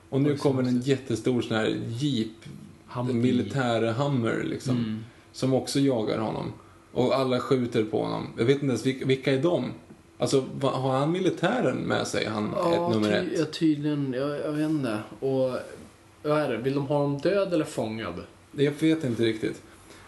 Och 0.09 0.21
nu 0.21 0.37
kommer 0.37 0.63
en 0.63 0.81
jättestor 0.81 1.41
sån 1.41 1.57
här 1.57 1.77
jeep, 1.99 2.27
Humvee. 2.89 3.13
en 3.13 3.21
militär 3.21 3.81
Hummer 3.93 4.43
liksom, 4.43 4.77
Mm. 4.77 4.99
som 5.31 5.53
också 5.53 5.79
jagar 5.79 6.17
honom. 6.17 6.53
Och 6.91 7.15
alla 7.15 7.39
skjuter 7.39 7.83
på 7.83 8.03
honom. 8.03 8.27
Jag 8.37 8.45
vet 8.45 8.55
inte 8.55 8.65
ens 8.65 8.85
vilka, 8.85 9.05
vilka 9.05 9.33
är 9.33 9.41
de? 9.41 9.65
Alltså, 10.17 10.43
har 10.61 10.97
han 10.97 11.11
militären 11.11 11.77
med 11.77 12.07
sig, 12.07 12.25
han 12.25 12.45
ett, 12.53 12.95
nummer 12.95 13.11
ett? 13.11 13.39
Ja, 13.39 13.45
tydligen. 13.45 14.13
Jag, 14.17 14.39
jag 14.39 14.51
vet 14.51 14.69
inte. 14.69 14.97
Och 15.19 15.57
vad 16.23 16.39
är 16.41 16.49
det? 16.49 16.57
Vill 16.57 16.73
de 16.75 16.87
ha 16.87 16.97
honom 16.97 17.17
död 17.17 17.53
eller 17.53 17.65
fångad? 17.65 18.13
Jag 18.51 18.71
vet 18.79 19.03
inte 19.03 19.23
riktigt. 19.23 19.61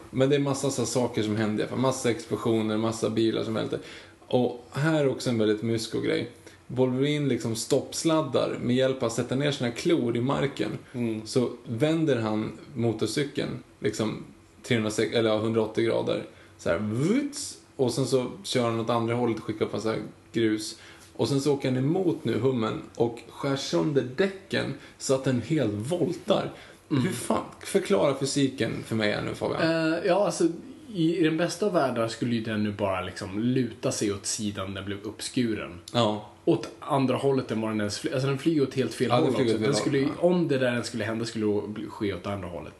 Men 0.09 0.29
det 0.29 0.35
är 0.35 0.39
massa 0.39 0.69
så 0.69 0.85
saker 0.85 1.23
som 1.23 1.35
händer. 1.35 1.67
Massa 1.75 2.09
explosioner, 2.09 2.77
massa 2.77 3.09
bilar 3.09 3.43
som 3.43 3.53
välter. 3.53 3.79
Och 4.27 4.67
här 4.71 5.01
är 5.03 5.07
också 5.09 5.29
en 5.29 5.37
väldigt 5.37 5.61
mysko-grej. 5.61 6.29
Wolverine 6.75 7.27
liksom 7.27 7.55
stoppsladdar 7.55 8.57
med 8.61 8.75
hjälp 8.75 9.03
av 9.03 9.07
att 9.07 9.13
sätta 9.13 9.35
ner 9.35 9.51
sina 9.51 9.71
klor 9.71 10.17
i 10.17 10.21
marken. 10.21 10.77
Så 11.25 11.49
vänder 11.67 12.21
han 12.21 12.51
motorcykeln 12.75 13.63
liksom 13.79 14.23
360, 14.63 15.15
eller 15.15 15.29
ja, 15.29 15.35
180 15.35 15.85
grader. 15.85 16.23
Så 16.57 16.69
här, 16.69 16.77
vuts, 16.79 17.57
och 17.75 17.93
sen 17.93 18.05
så 18.05 18.31
kör 18.43 18.63
han 18.63 18.79
åt 18.79 18.89
andra 18.89 19.15
hållet 19.15 19.37
och 19.37 19.43
skickar 19.43 19.65
upp 19.65 19.83
här 19.83 19.99
grus. 20.33 20.77
Och 21.15 21.27
sen 21.27 21.41
så 21.41 21.53
åker 21.53 21.69
han 21.69 21.77
emot 21.77 22.23
nu 22.23 22.39
hummen 22.39 22.81
och 22.95 23.19
skär 23.29 23.55
sönder 23.55 24.07
däcken 24.15 24.73
så 24.97 25.15
att 25.15 25.23
den 25.23 25.41
helt 25.41 25.73
voltar. 25.73 26.51
Hur 26.89 27.11
fan, 27.11 27.43
förklara 27.59 28.17
fysiken 28.19 28.83
för 28.85 28.95
mig 28.95 29.11
här 29.11 29.21
nu 29.21 29.35
Fabian. 29.35 29.61
Eh, 29.61 29.99
ja, 30.05 30.25
alltså, 30.25 30.47
i, 30.93 31.17
i 31.17 31.23
den 31.23 31.37
bästa 31.37 31.65
av 31.65 31.73
världar 31.73 32.07
skulle 32.07 32.35
ju 32.35 32.41
den 32.41 32.63
nu 32.63 32.71
bara 32.71 33.01
liksom 33.01 33.39
luta 33.39 33.91
sig 33.91 34.13
åt 34.13 34.25
sidan 34.25 34.73
den 34.73 34.85
blev 34.85 34.97
uppskuren. 35.03 35.79
Ja. 35.93 36.29
Åt 36.45 36.69
andra 36.79 37.15
hållet 37.15 37.51
än 37.51 37.61
vad 37.61 37.71
den 37.71 37.79
ens 37.79 37.99
flyger. 37.99 38.15
Alltså 38.15 38.29
den 38.29 38.37
flyger 38.37 38.63
åt 38.63 38.73
helt 38.73 38.93
fel 38.93 39.07
Ja, 39.09 39.15
den 39.15 39.33
håll 39.33 39.43
också. 39.43 39.57
Den 39.57 39.73
skulle, 39.73 39.99
håll, 40.01 40.11
Om 40.19 40.47
det 40.47 40.57
där 40.57 40.81
skulle 40.81 41.03
hända 41.03 41.25
skulle 41.25 41.45
det 41.45 41.85
ske 41.89 42.13
åt 42.13 42.27
andra 42.27 42.47
hållet. 42.47 42.73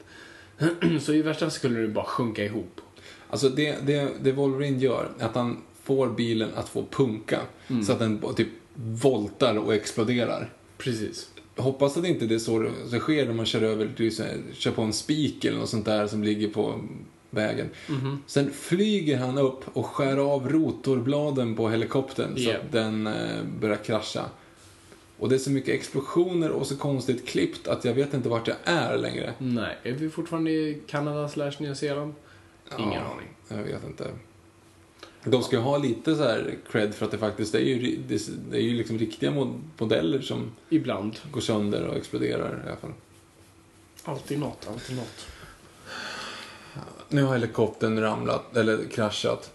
Så 1.02 1.14
i 1.14 1.22
värsta 1.22 1.46
fall 1.46 1.52
skulle 1.52 1.80
det 1.80 1.88
bara 1.88 2.06
sjunka 2.06 2.46
ihop. 2.46 2.82
Alltså 3.30 3.50
det, 3.50 3.88
det, 3.88 4.12
det 4.22 4.32
Wolverine 4.32 4.80
gör 4.80 5.10
att 5.20 5.36
han 5.36 5.58
får 5.84 6.10
bilen 6.10 6.50
att 6.56 6.70
få 6.70 6.86
punka. 6.92 7.40
Mm. 7.68 7.84
Så 7.84 7.92
att 7.92 8.00
den 8.00 8.22
typ 8.36 8.48
voltar 8.74 9.58
och 9.58 9.74
exploderar. 9.74 10.50
Precis. 10.78 11.30
Hoppas 11.56 11.98
att 11.98 12.06
inte 12.06 12.26
det 12.26 12.36
är 12.36 12.40
så 12.40 12.60
det 12.92 13.00
sker 13.00 13.26
när 13.26 13.34
man 13.34 13.46
kör 13.46 13.62
över, 13.62 14.10
så 14.10 14.24
här, 14.24 14.38
kör 14.54 14.72
på 14.72 14.82
en 14.82 14.94
spik 14.94 15.46
eller 15.46 15.58
något 15.58 15.70
sånt 15.70 15.86
där 15.86 16.08
som 16.08 16.24
ligger 16.24 16.48
på 16.48 16.80
vägen. 17.32 17.70
Mhm. 17.90 18.24
Sen 18.28 18.52
flyger 18.54 19.18
han 19.18 19.38
upp 19.38 19.64
och 19.74 19.86
skär 19.86 20.18
av 20.18 20.50
rotorbladen 20.50 21.56
på 21.56 21.70
helikoptern 21.70 22.36
så 22.38 22.42
Ja. 22.50 22.56
att 22.58 22.72
den 22.72 23.08
eh, 23.08 23.44
börjar 23.60 23.76
krascha. 23.78 24.26
Och 25.20 25.30
det 25.30 25.36
är 25.36 25.40
så 25.40 25.52
mycket 25.52 25.76
explosioner 25.76 26.50
och 26.52 26.68
så 26.68 26.78
konstigt 26.78 27.28
klippt 27.28 27.68
att 27.68 27.86
jag 27.86 27.94
vet 27.94 28.14
inte 28.14 28.30
vart 28.30 28.48
jag 28.48 28.58
är 28.64 28.98
längre. 28.98 29.34
Nej, 29.38 29.78
är 29.84 29.92
vi 29.92 30.10
fortfarande 30.10 30.52
i 30.52 30.82
Kanada 30.88 31.30
slash 31.30 31.52
Nya 31.60 31.76
Zeeland? 31.76 32.14
Ingen 32.80 32.94
Ja, 32.94 33.00
aning. 33.00 33.28
Jag 33.48 33.74
vet 33.74 33.84
inte. 33.88 34.08
De 35.24 35.44
ska 35.44 35.56
ju 35.56 35.62
ha 35.62 35.78
lite 35.78 36.16
så 36.16 36.24
här 36.24 36.56
cred 36.72 36.96
för 36.96 37.06
att 37.06 37.12
det 37.12 37.18
faktiskt 37.18 37.56
är 37.56 37.60
ju, 37.60 37.98
det, 38.08 38.16
är 38.58 38.62
ju 38.62 38.74
liksom 38.78 38.98
riktiga 38.98 39.32
mod- 39.32 39.62
modeller 39.78 40.22
som 40.22 40.52
Ibland. 40.70 41.16
går 41.32 41.42
sönder 41.42 41.88
och 41.88 41.96
exploderar 41.98 42.64
i 42.66 42.68
alla 42.68 42.78
fall. 42.78 42.92
Alltid 44.04 44.40
något, 44.40 44.68
alltid 44.70 44.96
något. 44.96 45.26
Nu 47.10 47.24
har 47.24 47.34
helikoptern 47.34 48.00
ramlat, 48.02 48.58
eller 48.58 48.90
kraschat. 48.92 49.52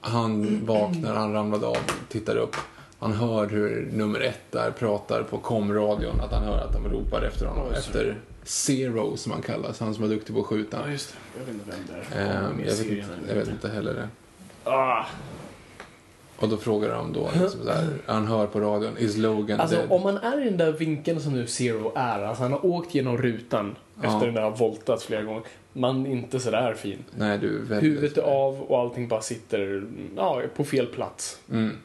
Han 0.00 0.66
vaknar, 0.66 1.14
han 1.14 1.32
ramlade 1.32 1.66
av, 1.66 1.76
tittar 2.08 2.36
upp. 2.36 2.56
Han 2.98 3.12
hör 3.12 3.46
hur 3.46 3.90
nummer 3.92 4.20
ett 4.20 4.40
där 4.50 4.70
pratar 4.70 5.22
på 5.22 5.38
komradion, 5.38 6.20
att 6.20 6.32
han 6.32 6.42
hör 6.42 6.58
att 6.58 6.72
de 6.72 6.88
ropar 6.88 7.22
efter 7.22 7.46
honom. 7.46 7.64
Sorry. 7.66 7.78
efter 7.78 8.16
Zero 8.44 9.16
som 9.16 9.32
han 9.32 9.42
kallas, 9.42 9.80
han 9.80 9.94
som 9.94 10.04
är 10.04 10.08
duktig 10.08 10.34
på 10.34 10.40
att 10.40 10.46
skjuta. 10.46 10.78
Ja, 10.86 10.90
just 10.92 11.12
det. 11.12 11.38
Jag 11.38 11.46
vet 11.46 11.54
inte 11.54 11.70
vem 11.70 11.78
det 12.10 12.16
är. 12.20 12.44
Ehm, 12.48 12.60
jag, 12.60 12.74
vet 12.76 12.86
inte, 12.86 13.04
jag 13.28 13.34
vet 13.34 13.48
inte 13.48 13.68
heller 13.68 13.94
det. 13.94 14.08
Ah. 14.70 15.04
Och 16.38 16.48
då 16.48 16.56
frågar 16.56 16.88
de 16.88 17.12
då, 17.12 17.30
liksom 17.40 17.60
så 17.64 17.70
här, 17.72 17.86
han 18.06 18.26
hör 18.26 18.46
på 18.46 18.60
radion, 18.60 18.98
is 18.98 19.16
Logan 19.16 19.60
Alltså 19.60 19.76
dead? 19.76 19.90
om 19.92 20.02
man 20.02 20.16
är 20.16 20.40
i 20.40 20.44
den 20.44 20.56
där 20.58 20.72
vinkeln 20.72 21.20
som 21.20 21.32
nu 21.32 21.46
Zero 21.46 21.92
är, 21.96 22.22
alltså 22.22 22.42
han 22.42 22.52
har 22.52 22.66
åkt 22.66 22.94
genom 22.94 23.18
rutan 23.18 23.76
Ja. 24.02 24.08
efter 24.08 24.26
den 24.26 24.34
där 24.34 24.42
har 24.42 24.56
voltat 24.56 25.02
flera 25.02 25.22
gånger. 25.22 25.42
Man 25.76 26.06
inte 26.06 26.40
sådär 26.40 26.74
fin. 26.74 27.04
Nej, 27.16 27.38
du 27.38 27.56
är 27.56 27.60
väldigt... 27.62 27.82
Huvudet 27.90 28.18
är 28.18 28.22
av 28.22 28.62
och 28.62 28.78
allting 28.78 29.08
bara 29.08 29.20
sitter 29.22 29.86
ja, 30.16 30.42
på 30.56 30.64
fel 30.64 30.86
plats. 30.86 31.40
Mm. 31.50 31.76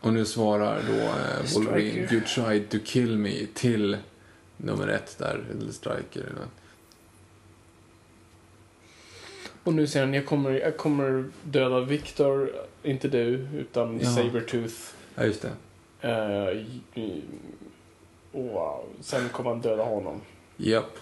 Och 0.00 0.12
nu 0.12 0.24
svarar 0.24 0.80
då 0.88 0.94
eh, 0.94 1.54
Wolverine, 1.54 2.08
you 2.12 2.20
tried 2.20 2.68
to 2.70 2.78
kill 2.84 3.18
me, 3.18 3.32
till 3.54 3.96
nummer 4.56 4.88
ett 4.88 5.18
där, 5.18 5.44
eller 5.50 5.72
Striker. 5.72 6.20
Eller. 6.20 6.46
Och 9.64 9.74
nu 9.74 9.86
säger 9.86 10.06
han, 10.06 10.14
jag 10.14 10.26
kommer, 10.26 10.50
jag 10.50 10.76
kommer 10.76 11.24
döda 11.42 11.80
Victor, 11.80 12.50
inte 12.82 13.08
du, 13.08 13.48
utan 13.58 14.00
Ja. 14.00 14.06
Sabertooth. 14.10 14.74
Ja, 15.14 15.24
just 15.24 15.42
det. 15.42 15.50
Eh, 16.08 16.48
i- 16.58 17.00
i- 17.00 17.22
och 18.32 18.88
sen 19.00 19.28
kommer 19.28 19.50
han 19.50 19.60
döda 19.60 19.82
honom. 19.84 20.20
Japp. 20.56 20.98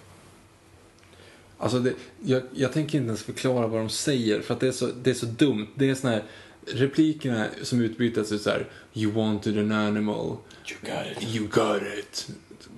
Alltså, 1.59 1.79
det, 1.79 1.93
jag, 2.25 2.43
jag 2.55 2.73
tänker 2.73 2.99
inte 2.99 3.07
ens 3.07 3.23
förklara 3.23 3.67
vad 3.67 3.81
de 3.81 3.89
säger, 3.89 4.41
för 4.41 4.55
att 4.55 4.61
det 4.61 4.69
är 4.69 4.73
så, 4.73 4.89
det 5.03 5.11
är 5.11 5.15
så 5.15 5.27
dumt. 5.27 5.67
Det 5.75 5.91
är 5.91 5.95
såna 5.95 6.13
här, 6.13 6.23
replikerna 6.67 7.47
som 7.63 7.81
utbytas 7.81 8.33
är 8.33 8.39
så 8.39 8.51
här, 8.51 8.67
you 8.95 9.13
wanted 9.13 9.59
an 9.59 9.73
animal. 9.73 10.27
You 10.71 10.79
got 10.83 11.23
it. 11.23 11.35
You 11.37 11.47
got 11.49 11.83
it. 11.99 12.29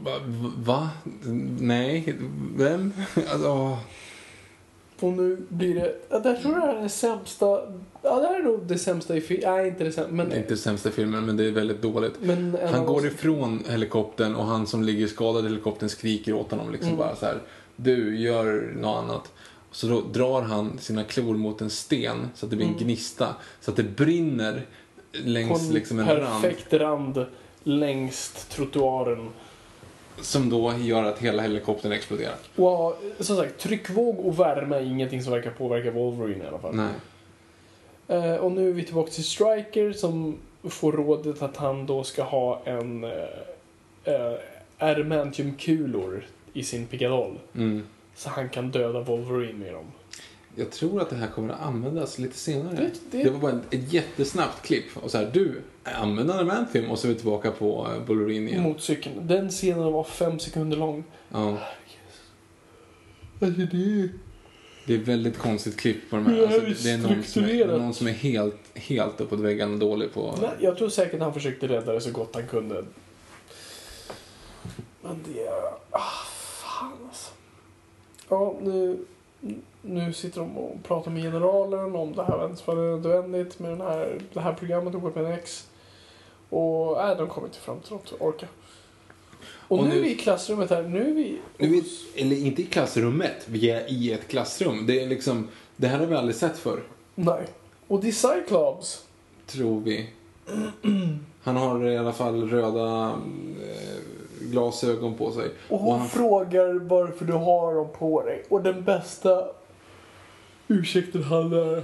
Va? 0.02 0.20
va? 0.56 0.90
Nej, 1.60 2.14
vem? 2.56 2.92
Alltså. 3.14 3.78
Och 5.00 5.12
nu 5.12 5.38
blir 5.48 5.74
det, 5.74 5.94
ja, 6.10 6.18
där 6.18 6.36
tror 6.36 6.54
jag 6.58 6.68
det 6.68 6.78
är 6.78 6.82
det 6.82 6.88
sämsta, 6.88 7.46
ja 8.02 8.20
det 8.20 8.26
här 8.26 8.38
är 8.38 8.42
nog 8.42 8.66
det 8.66 8.78
sämsta 8.78 9.16
i 9.16 9.20
filmen, 9.20 9.54
nej 9.56 9.68
inte 9.68 9.84
det 9.84 9.92
sämsta, 9.92 10.12
men... 10.12 10.28
Det 10.28 10.34
är 10.34 10.40
inte 10.40 10.56
sämsta 10.56 10.90
filmen, 10.90 11.26
men 11.26 11.36
det 11.36 11.44
är 11.44 11.50
väldigt 11.50 11.82
dåligt. 11.82 12.12
men 12.20 12.54
en 12.56 12.74
Han 12.74 12.86
går 12.86 12.98
oss- 12.98 13.04
ifrån 13.04 13.64
helikoptern 13.68 14.34
och 14.34 14.44
han 14.44 14.66
som 14.66 14.82
ligger 14.82 15.06
skadad 15.06 15.44
i 15.44 15.48
helikoptern 15.48 15.88
skriker 15.88 16.32
åt 16.32 16.50
honom 16.50 16.72
liksom 16.72 16.96
bara 16.96 17.16
så 17.16 17.26
här. 17.26 17.38
Du, 17.82 18.18
gör 18.18 18.72
något 18.76 19.04
annat. 19.04 19.32
Så 19.70 19.86
då 19.86 20.00
drar 20.00 20.42
han 20.42 20.78
sina 20.78 21.04
klor 21.04 21.34
mot 21.34 21.60
en 21.60 21.70
sten 21.70 22.28
så 22.34 22.46
att 22.46 22.50
det 22.50 22.56
blir 22.56 22.66
en 22.66 22.76
gnista. 22.76 23.34
Så 23.60 23.70
att 23.70 23.76
det 23.76 23.82
brinner 23.82 24.66
längs 25.12 25.68
en 25.68 25.74
liksom 25.74 25.98
en 25.98 26.06
rand. 26.06 26.42
perfekt 26.42 26.72
rand 26.72 27.26
längst 27.62 28.50
trottoaren. 28.50 29.28
Som 30.20 30.50
då 30.50 30.74
gör 30.78 31.04
att 31.04 31.18
hela 31.18 31.42
helikoptern 31.42 31.92
exploderar. 31.92 32.34
Och 32.56 33.02
som 33.18 33.36
sagt, 33.36 33.58
tryckvåg 33.58 34.18
och 34.18 34.40
värme 34.40 34.76
är 34.76 34.82
ingenting 34.82 35.22
som 35.22 35.32
verkar 35.32 35.50
påverka 35.50 35.90
Wolverine 35.90 36.44
i 36.44 36.46
alla 36.46 36.58
fall. 36.58 36.74
Nej. 36.74 36.92
Eh, 38.08 38.34
och 38.34 38.52
nu 38.52 38.68
är 38.68 38.72
vi 38.72 38.84
tillbaka 38.84 39.10
till 39.10 39.24
Striker 39.24 39.92
som 39.92 40.38
får 40.62 40.92
rådet 40.92 41.42
att 41.42 41.56
han 41.56 41.86
då 41.86 42.04
ska 42.04 42.22
ha 42.22 42.62
en 42.64 43.04
eh, 43.04 43.10
eh, 44.04 44.38
adamantiumkulor 44.78 46.26
i 46.60 46.64
sin 46.64 46.86
pickadoll. 46.86 47.38
Mm. 47.54 47.82
Så 48.16 48.28
han 48.28 48.48
kan 48.48 48.70
döda 48.70 49.00
Wolverine 49.00 49.58
med 49.58 49.72
dem. 49.72 49.84
Jag 50.56 50.70
tror 50.70 51.00
att 51.02 51.10
det 51.10 51.16
här 51.16 51.26
kommer 51.26 51.52
att 51.54 51.60
användas 51.60 52.18
lite 52.18 52.36
senare. 52.36 52.74
Det- 52.76 52.90
Det, 53.18 53.22
det- 53.24 53.30
var 53.30 53.38
bara 53.40 53.52
ett, 53.52 53.74
ett 53.74 53.92
jättesnabbt 53.92 54.62
klipp. 54.66 54.84
Och 54.96 55.10
så 55.10 55.18
här, 55.18 55.30
du, 55.32 55.60
använd 55.84 56.30
Adamantium 56.30 56.90
och 56.90 56.98
så 56.98 57.06
är 57.06 57.08
vi 57.08 57.14
tillbaka 57.14 57.50
på 57.50 57.86
uh, 57.86 58.06
Wolverine 58.06 58.48
igen. 58.50 58.62
Mot 58.62 58.82
cykeln. 58.82 59.26
Den 59.26 59.48
scenen 59.50 59.92
var 59.92 60.04
fem 60.04 60.38
sekunder 60.38 60.76
lång. 60.76 61.04
Ja. 61.28 61.58
Alltså 63.40 63.60
det 63.60 64.08
Det 64.86 64.94
är 64.94 64.98
väldigt 64.98 65.38
konstigt 65.38 65.76
klipp 65.76 66.10
på 66.10 66.16
de 66.16 66.26
här. 66.26 66.36
Ja, 66.36 66.42
Alltså, 66.44 66.84
det 66.84 66.90
är 66.90 66.98
någon 66.98 67.24
som 67.24 67.44
är, 67.44 67.66
någon 67.66 67.94
som 67.94 68.06
är 68.06 68.12
helt, 68.12 68.60
helt 68.74 69.20
uppåt 69.20 69.40
väggarna 69.40 69.76
dålig 69.76 70.12
på... 70.12 70.34
Nej, 70.40 70.50
jag 70.60 70.76
tror 70.78 70.88
säkert 70.88 71.20
han 71.20 71.34
försökte 71.34 71.68
rädda 71.68 71.92
det 71.92 72.00
så 72.00 72.10
gott 72.10 72.34
han 72.34 72.46
kunde. 72.46 72.84
Men 75.02 75.18
det... 75.34 75.48
Ah, 75.90 75.98
alltså. 75.98 76.29
Ja, 78.30 78.54
nu, 78.62 78.98
nu 79.82 80.12
sitter 80.12 80.40
de 80.40 80.58
och 80.58 80.82
pratar 80.82 81.10
med 81.10 81.22
generalen 81.22 81.94
om 81.96 82.12
det 82.12 82.22
här 82.24 82.36
var 82.66 82.74
nödvändigt 82.74 83.58
med 83.58 83.70
den 83.70 83.80
här, 83.80 84.20
det 84.32 84.40
här 84.40 84.52
programmet 84.52 84.94
Weapon 84.94 85.26
X. 85.26 85.68
Och 86.48 86.96
nej, 86.96 87.16
de 87.16 87.28
kommer 87.28 87.46
inte 87.48 87.58
fram 87.58 87.80
till 87.80 87.92
något 87.92 88.12
orka. 88.20 88.46
Och, 89.68 89.78
Och 89.78 89.84
nu, 89.84 89.90
nu- 89.90 89.98
är 89.98 90.02
vi 90.02 90.10
i 90.12 90.16
klassrummet 90.16 90.70
här. 90.70 90.82
Nu 90.82 91.10
är 91.10 91.14
vi... 91.14 91.38
Nu 91.58 91.76
är 91.76 91.82
eller 92.16 92.36
inte 92.36 92.62
i 92.62 92.66
klassrummet, 92.66 93.44
vi 93.48 93.70
är 93.70 93.90
i 93.92 94.12
ett 94.12 94.28
klassrum. 94.28 94.86
Det 94.86 95.02
är 95.02 95.06
liksom, 95.06 95.48
det 95.76 95.86
här 95.86 95.98
har 95.98 96.06
vi 96.06 96.14
aldrig 96.16 96.36
sett 96.36 96.58
förr, 96.58 96.82
Nej. 97.14 97.46
Och 97.86 98.00
det 98.00 98.08
är 98.08 98.12
Cyclops. 98.12 99.04
tror 99.46 99.80
vi. 99.80 100.10
Han 101.42 101.56
har 101.56 101.88
i 101.88 101.98
alla 101.98 102.12
fall 102.12 102.48
röda 102.50 103.08
eh, 103.62 103.96
glasögon 104.50 105.14
på 105.14 105.32
sig. 105.32 105.50
Och 105.68 105.78
hon 105.78 105.98
han, 105.98 106.08
frågar 106.08 106.74
varför 106.74 107.24
du 107.24 107.32
har 107.32 107.74
dem 107.74 107.88
på 107.98 108.22
dig. 108.22 108.44
Och 108.48 108.62
den 108.62 108.84
bästa 108.84 109.48
ursäkten 110.68 111.22
han 111.22 111.52
är... 111.52 111.82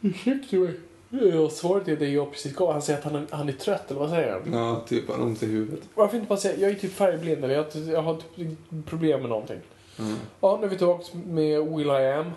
Ursäkta 0.00 0.56
mig. 0.56 0.74
Ja, 1.10 1.48
svaret 1.50 1.88
är 1.88 1.96
det 1.96 2.08
jag 2.08 2.30
precis 2.32 2.54
gav. 2.54 2.72
Han 2.72 2.82
säger 2.82 2.98
att 2.98 3.04
han 3.04 3.14
är, 3.14 3.26
han 3.30 3.48
är 3.48 3.52
trött, 3.52 3.90
eller 3.90 4.00
vad 4.00 4.10
säger 4.10 4.32
han? 4.32 4.52
ja, 4.52 4.84
typ 4.88 5.08
han 5.10 5.20
har 5.20 5.26
ont 5.26 5.42
i 5.42 5.46
huvudet. 5.46 5.80
Varför 5.94 6.16
inte 6.16 6.28
bara 6.28 6.38
säga, 6.38 6.58
jag 6.60 6.70
är 6.70 6.74
typ 6.74 6.92
färgblind 6.92 7.44
eller 7.44 7.54
jag, 7.54 7.62
har- 7.62 7.92
jag 7.92 8.02
har 8.02 8.16
typ 8.36 8.48
problem 8.86 9.20
med 9.20 9.28
någonting. 9.28 9.58
Mm. 9.98 10.16
Ja, 10.40 10.58
nu 10.60 10.66
är 10.66 10.70
vi 10.70 10.78
tillbaka 10.78 11.04
med 11.26 11.66
Will 11.76 11.86
I 11.86 12.06
Am. 12.12 12.30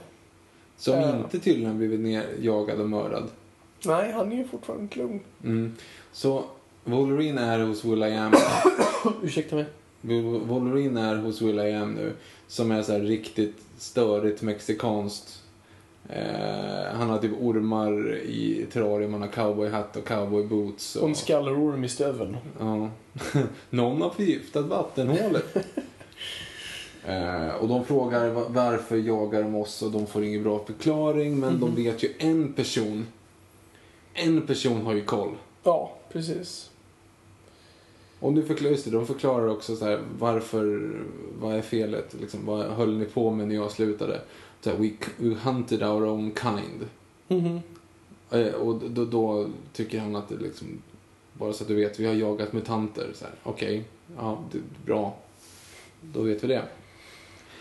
Som 0.78 0.94
Ja. 0.94 1.18
inte 1.18 1.40
tydligen 1.40 1.70
har 1.72 1.78
blivit 1.78 2.00
nerjagad 2.00 2.80
och 2.82 2.90
mördad. 2.90 3.24
Nej, 3.86 4.12
han 4.12 4.32
är 4.32 4.36
ju 4.36 4.48
fortfarande 4.48 4.96
lugn. 4.96 5.20
Mm. 5.44 5.76
Så 6.12 6.44
Wolverine 6.84 7.42
är 7.42 7.60
hos 7.60 7.86
Will.i.am. 7.86 8.34
Ursäkta 9.24 9.56
mig. 9.56 9.66
Wolverine 10.46 11.02
är 11.02 11.16
hos 11.16 11.42
Will.i.am 11.42 11.92
nu. 11.94 12.14
Som 12.48 12.72
är 12.72 12.84
så 12.84 12.92
här 12.92 13.00
riktigt 13.00 13.56
störigt 13.78 14.42
mexikanskt. 14.42 15.40
Eh, 16.10 16.94
han 16.94 17.10
har 17.10 17.18
typ 17.18 17.32
ormar 17.42 18.16
i 18.16 18.66
terrarium, 18.74 19.14
han 19.14 19.22
har 19.22 19.30
cowboyhatt 19.30 19.96
och 19.98 20.06
cowboyboots. 20.08 20.96
Och 20.96 21.10
en 21.10 21.16
skallerorm 21.16 21.84
i 21.84 21.90
stöveln. 21.90 22.38
Ja. 22.60 22.90
Någon 23.70 24.02
har 24.02 24.10
förgiftat 24.10 24.66
vattenhålet. 24.66 25.56
eh, 27.06 27.48
och 27.48 27.68
de 27.68 27.86
frågar 27.86 28.30
va- 28.30 28.46
varför 28.50 28.98
jagar 28.98 29.44
de 29.44 29.56
oss 29.56 29.82
och 29.82 29.92
de 29.92 30.08
får 30.08 30.24
ingen 30.24 30.44
bra 30.44 30.66
förklaring. 30.66 31.40
Men 31.40 31.60
de 31.60 31.76
vet 31.76 32.04
ju 32.04 32.10
en 32.18 32.54
person. 32.54 33.08
En 34.14 34.42
person 34.48 34.82
har 34.86 34.94
ju 34.94 35.02
koll. 35.06 35.32
Ja, 35.64 35.92
precis. 36.12 36.70
Och 38.24 38.34
nu 38.34 38.44
förklarar, 38.44 38.72
just 38.72 38.86
det, 38.86 38.92
de 38.92 39.06
förklarar 39.06 39.48
också 39.48 39.76
så 39.76 39.86
här, 39.86 40.00
varför, 40.20 40.92
vad 41.40 41.56
är 41.56 41.62
felet? 41.62 42.16
Liksom, 42.22 42.46
vad 42.46 42.66
höll 42.66 42.98
ni 42.98 43.06
på 43.06 43.32
med 43.32 43.48
när 43.48 43.56
jag 43.56 43.72
slutade? 43.72 44.22
så 44.62 44.70
här, 44.70 44.78
we, 44.78 44.92
we 45.18 45.36
hunted 45.36 45.84
our 45.84 46.04
own 46.04 46.32
kind. 46.42 46.86
Mhm. 47.28 47.60
Eh, 48.32 48.54
och 48.54 48.82
då, 48.90 49.06
då 49.06 49.48
tycker 49.74 50.00
han 50.00 50.16
att 50.16 50.30
det 50.30 50.36
liksom, 50.36 50.68
bara 51.34 51.54
så 51.54 51.64
att 51.64 51.68
du 51.68 51.76
vet, 51.76 52.00
vi 52.00 52.06
har 52.06 52.14
jagat 52.14 52.54
mutanter. 52.54 53.12
Så 53.14 53.26
här, 53.26 53.34
Okej, 53.44 53.84
ja, 54.18 54.40
det, 54.52 54.60
bra. 54.86 55.16
Då 56.02 56.22
vet 56.22 56.44
vi 56.44 56.48
det. 56.48 56.64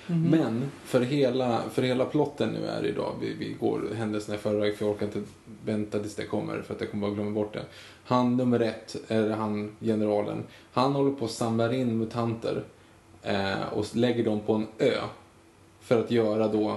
Men 0.07 0.71
för 0.85 1.01
hela, 1.01 1.63
för 1.73 1.83
hela 1.83 2.05
plotten 2.05 2.49
nu 2.49 2.67
är 2.67 2.83
det 2.83 2.89
idag, 2.89 3.15
vi, 3.21 3.35
vi 3.35 3.57
går 3.61 3.83
händelserna 3.95 4.35
i 4.35 4.39
förväg 4.39 4.77
för 4.77 4.85
jag 4.85 4.95
orkar 4.95 5.07
inte 5.07 5.23
vänta 5.65 5.99
tills 5.99 6.15
det 6.15 6.27
kommer 6.27 6.63
för 6.63 6.75
att 6.75 6.81
jag 6.81 6.91
kommer 6.91 7.07
bara 7.09 7.15
glömma 7.15 7.31
bort 7.31 7.53
det. 7.53 7.65
Han 8.05 8.37
nummer 8.37 8.61
ett, 8.61 8.97
är 9.09 9.31
han 9.31 9.77
generalen, 9.81 10.43
han 10.73 10.93
håller 10.93 11.13
på 11.13 11.25
att 11.25 11.31
samla 11.31 11.75
in 11.75 11.99
mutanter 11.99 12.65
eh, 13.23 13.63
och 13.73 13.87
lägger 13.97 14.25
dem 14.25 14.41
på 14.41 14.53
en 14.55 14.67
ö. 14.79 14.95
För 15.81 16.01
att 16.01 16.11
göra 16.11 16.49
då 16.49 16.77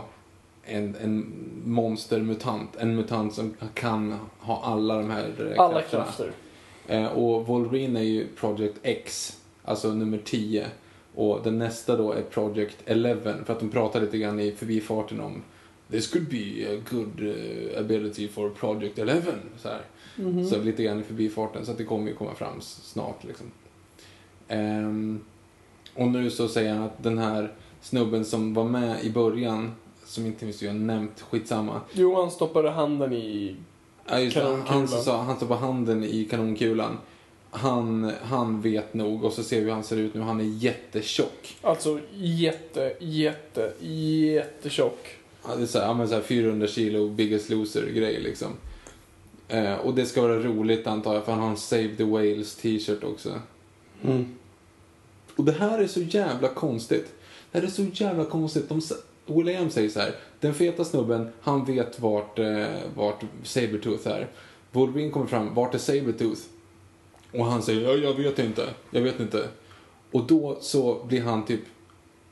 en, 0.64 0.96
en 1.02 1.34
monstermutant, 1.66 2.76
en 2.76 2.96
mutant 2.96 3.34
som 3.34 3.54
kan 3.74 4.16
ha 4.40 4.64
alla 4.64 4.98
de 4.98 5.10
här 5.10 5.52
eh, 5.54 5.62
Alla 5.64 5.82
krafterna. 5.82 6.04
krafter. 6.04 6.32
Eh, 6.88 7.06
och 7.06 7.48
Wolverine 7.48 8.00
är 8.00 8.04
ju 8.04 8.28
Project 8.28 8.76
X, 8.84 9.38
alltså 9.64 9.94
nummer 9.94 10.20
10. 10.26 10.66
Och 11.16 11.40
den 11.44 11.60
nästa 11.60 11.98
då 11.98 12.12
är 12.12 12.22
Project 12.22 12.78
11, 12.86 13.34
för 13.46 13.54
att 13.54 13.60
de 13.60 13.70
pratar 13.70 14.02
lite 14.02 14.18
grann 14.18 14.40
i 14.40 14.52
förbifarten 14.52 15.20
om 15.20 15.42
This 15.92 16.08
could 16.12 16.30
be 16.30 16.76
a 16.76 16.82
good 16.92 17.22
eh, 17.22 17.80
ability 17.80 18.28
for 18.28 18.50
Project 18.50 19.00
11. 19.00 19.22
Så, 19.58 19.68
här. 19.70 19.82
Så 20.50 20.62
lite 20.62 20.84
grann 20.84 21.00
i 21.00 21.04
förbifarten, 21.04 21.66
så 21.66 21.72
att 21.72 21.78
det 21.78 21.84
kommer 21.84 22.08
ju 22.08 22.16
komma 22.16 22.36
fram 22.36 22.62
snart. 22.62 23.24
Liksom. 23.24 23.46
Ehm, 24.48 25.20
och 25.94 26.08
nu 26.08 26.30
så 26.30 26.48
säger 26.48 26.74
han 26.74 26.84
att 26.84 27.04
den 27.04 27.18
här 27.18 27.54
snubben 27.82 28.26
som 28.26 28.54
var 28.54 28.64
med 28.64 29.04
i 29.04 29.10
början, 29.10 29.72
som 30.06 30.26
inte 30.26 30.46
minst 30.46 30.62
jag 30.62 30.72
har 30.72 30.80
nämnt, 30.80 31.22
skitsamma. 31.22 31.82
Jo, 31.94 32.16
han 32.16 32.32
stoppade 32.32 32.70
handen 32.70 33.14
i... 33.14 33.56
Ja, 34.10 34.20
just. 34.20 34.38
Kanonkulan. 34.38 34.68
Han 34.68 34.88
sa, 34.88 35.22
han 35.22 35.36
stoppar 35.36 35.58
handen 35.58 36.04
i 36.04 36.26
kanonkulan. 36.26 36.98
Han, 37.50 38.12
han 38.22 38.62
vet 38.62 38.94
nog 38.94 39.24
och 39.24 39.34
så 39.34 39.44
ser 39.44 39.60
vi 39.60 39.64
hur 39.64 39.72
han 39.72 39.84
ser 39.84 39.98
ut 39.98 40.14
nu. 40.14 40.22
Han 40.22 40.40
är 40.40 40.44
jättetjock. 40.44 41.58
Alltså 41.62 42.00
jätte, 42.14 42.94
jätte, 43.00 43.74
jättetjock. 43.80 45.18
Ja, 45.48 45.56
det 45.56 45.62
är 45.62 45.68
så 45.68 45.80
här, 45.80 45.86
ja, 45.86 45.94
men 45.94 46.08
så 46.08 46.14
här 46.14 46.22
400 46.22 46.68
kilo 46.68 47.10
biggest 47.10 47.50
loser 47.50 47.88
grej 47.88 48.22
liksom. 48.22 48.52
Eh, 49.48 49.74
och 49.74 49.96
det 49.96 50.06
ska 50.06 50.22
vara 50.22 50.40
roligt 50.40 50.88
antar 50.88 51.14
jag 51.14 51.26
för 51.26 51.32
han 51.32 51.42
har 51.42 51.50
en 51.50 51.58
Save 51.58 51.96
the 51.98 52.04
Whales 52.04 52.56
t-shirt 52.56 53.04
också. 53.04 53.42
Och 55.36 55.46
det 55.46 55.52
här 55.52 55.80
är 55.80 55.88
så 55.88 56.02
jävla 56.02 56.48
konstigt. 56.48 57.14
Det 57.52 57.60
här 57.60 57.68
är 57.68 57.72
så 57.72 57.86
jävla 57.94 58.26
konstigt. 58.26 58.70
De, 58.70 58.82
Will.i.am 59.26 59.70
säger 59.70 59.90
så 59.90 60.00
här. 60.00 60.16
Den 60.40 60.54
feta 60.54 60.86
snubben, 60.86 61.30
han 61.42 61.66
vet 61.66 62.00
vart, 62.00 62.40
eh, 62.40 62.66
vart 62.96 63.24
Sabertooth 63.44 64.08
är. 64.08 64.28
Wolverine 64.72 65.12
kommer 65.12 65.28
fram, 65.28 65.54
vart 65.54 65.74
är 65.74 65.80
Sabertooth? 65.80 66.42
Och 67.32 67.46
han 67.46 67.62
säger, 67.62 67.82
ja, 67.82 67.94
jag 67.94 68.14
vet 68.14 68.40
inte, 68.40 68.70
jag 68.92 69.02
vet 69.02 69.20
inte. 69.20 69.48
Och 70.12 70.24
då 70.24 70.58
så 70.62 71.04
blir 71.08 71.22
han 71.22 71.46
typ 71.46 71.62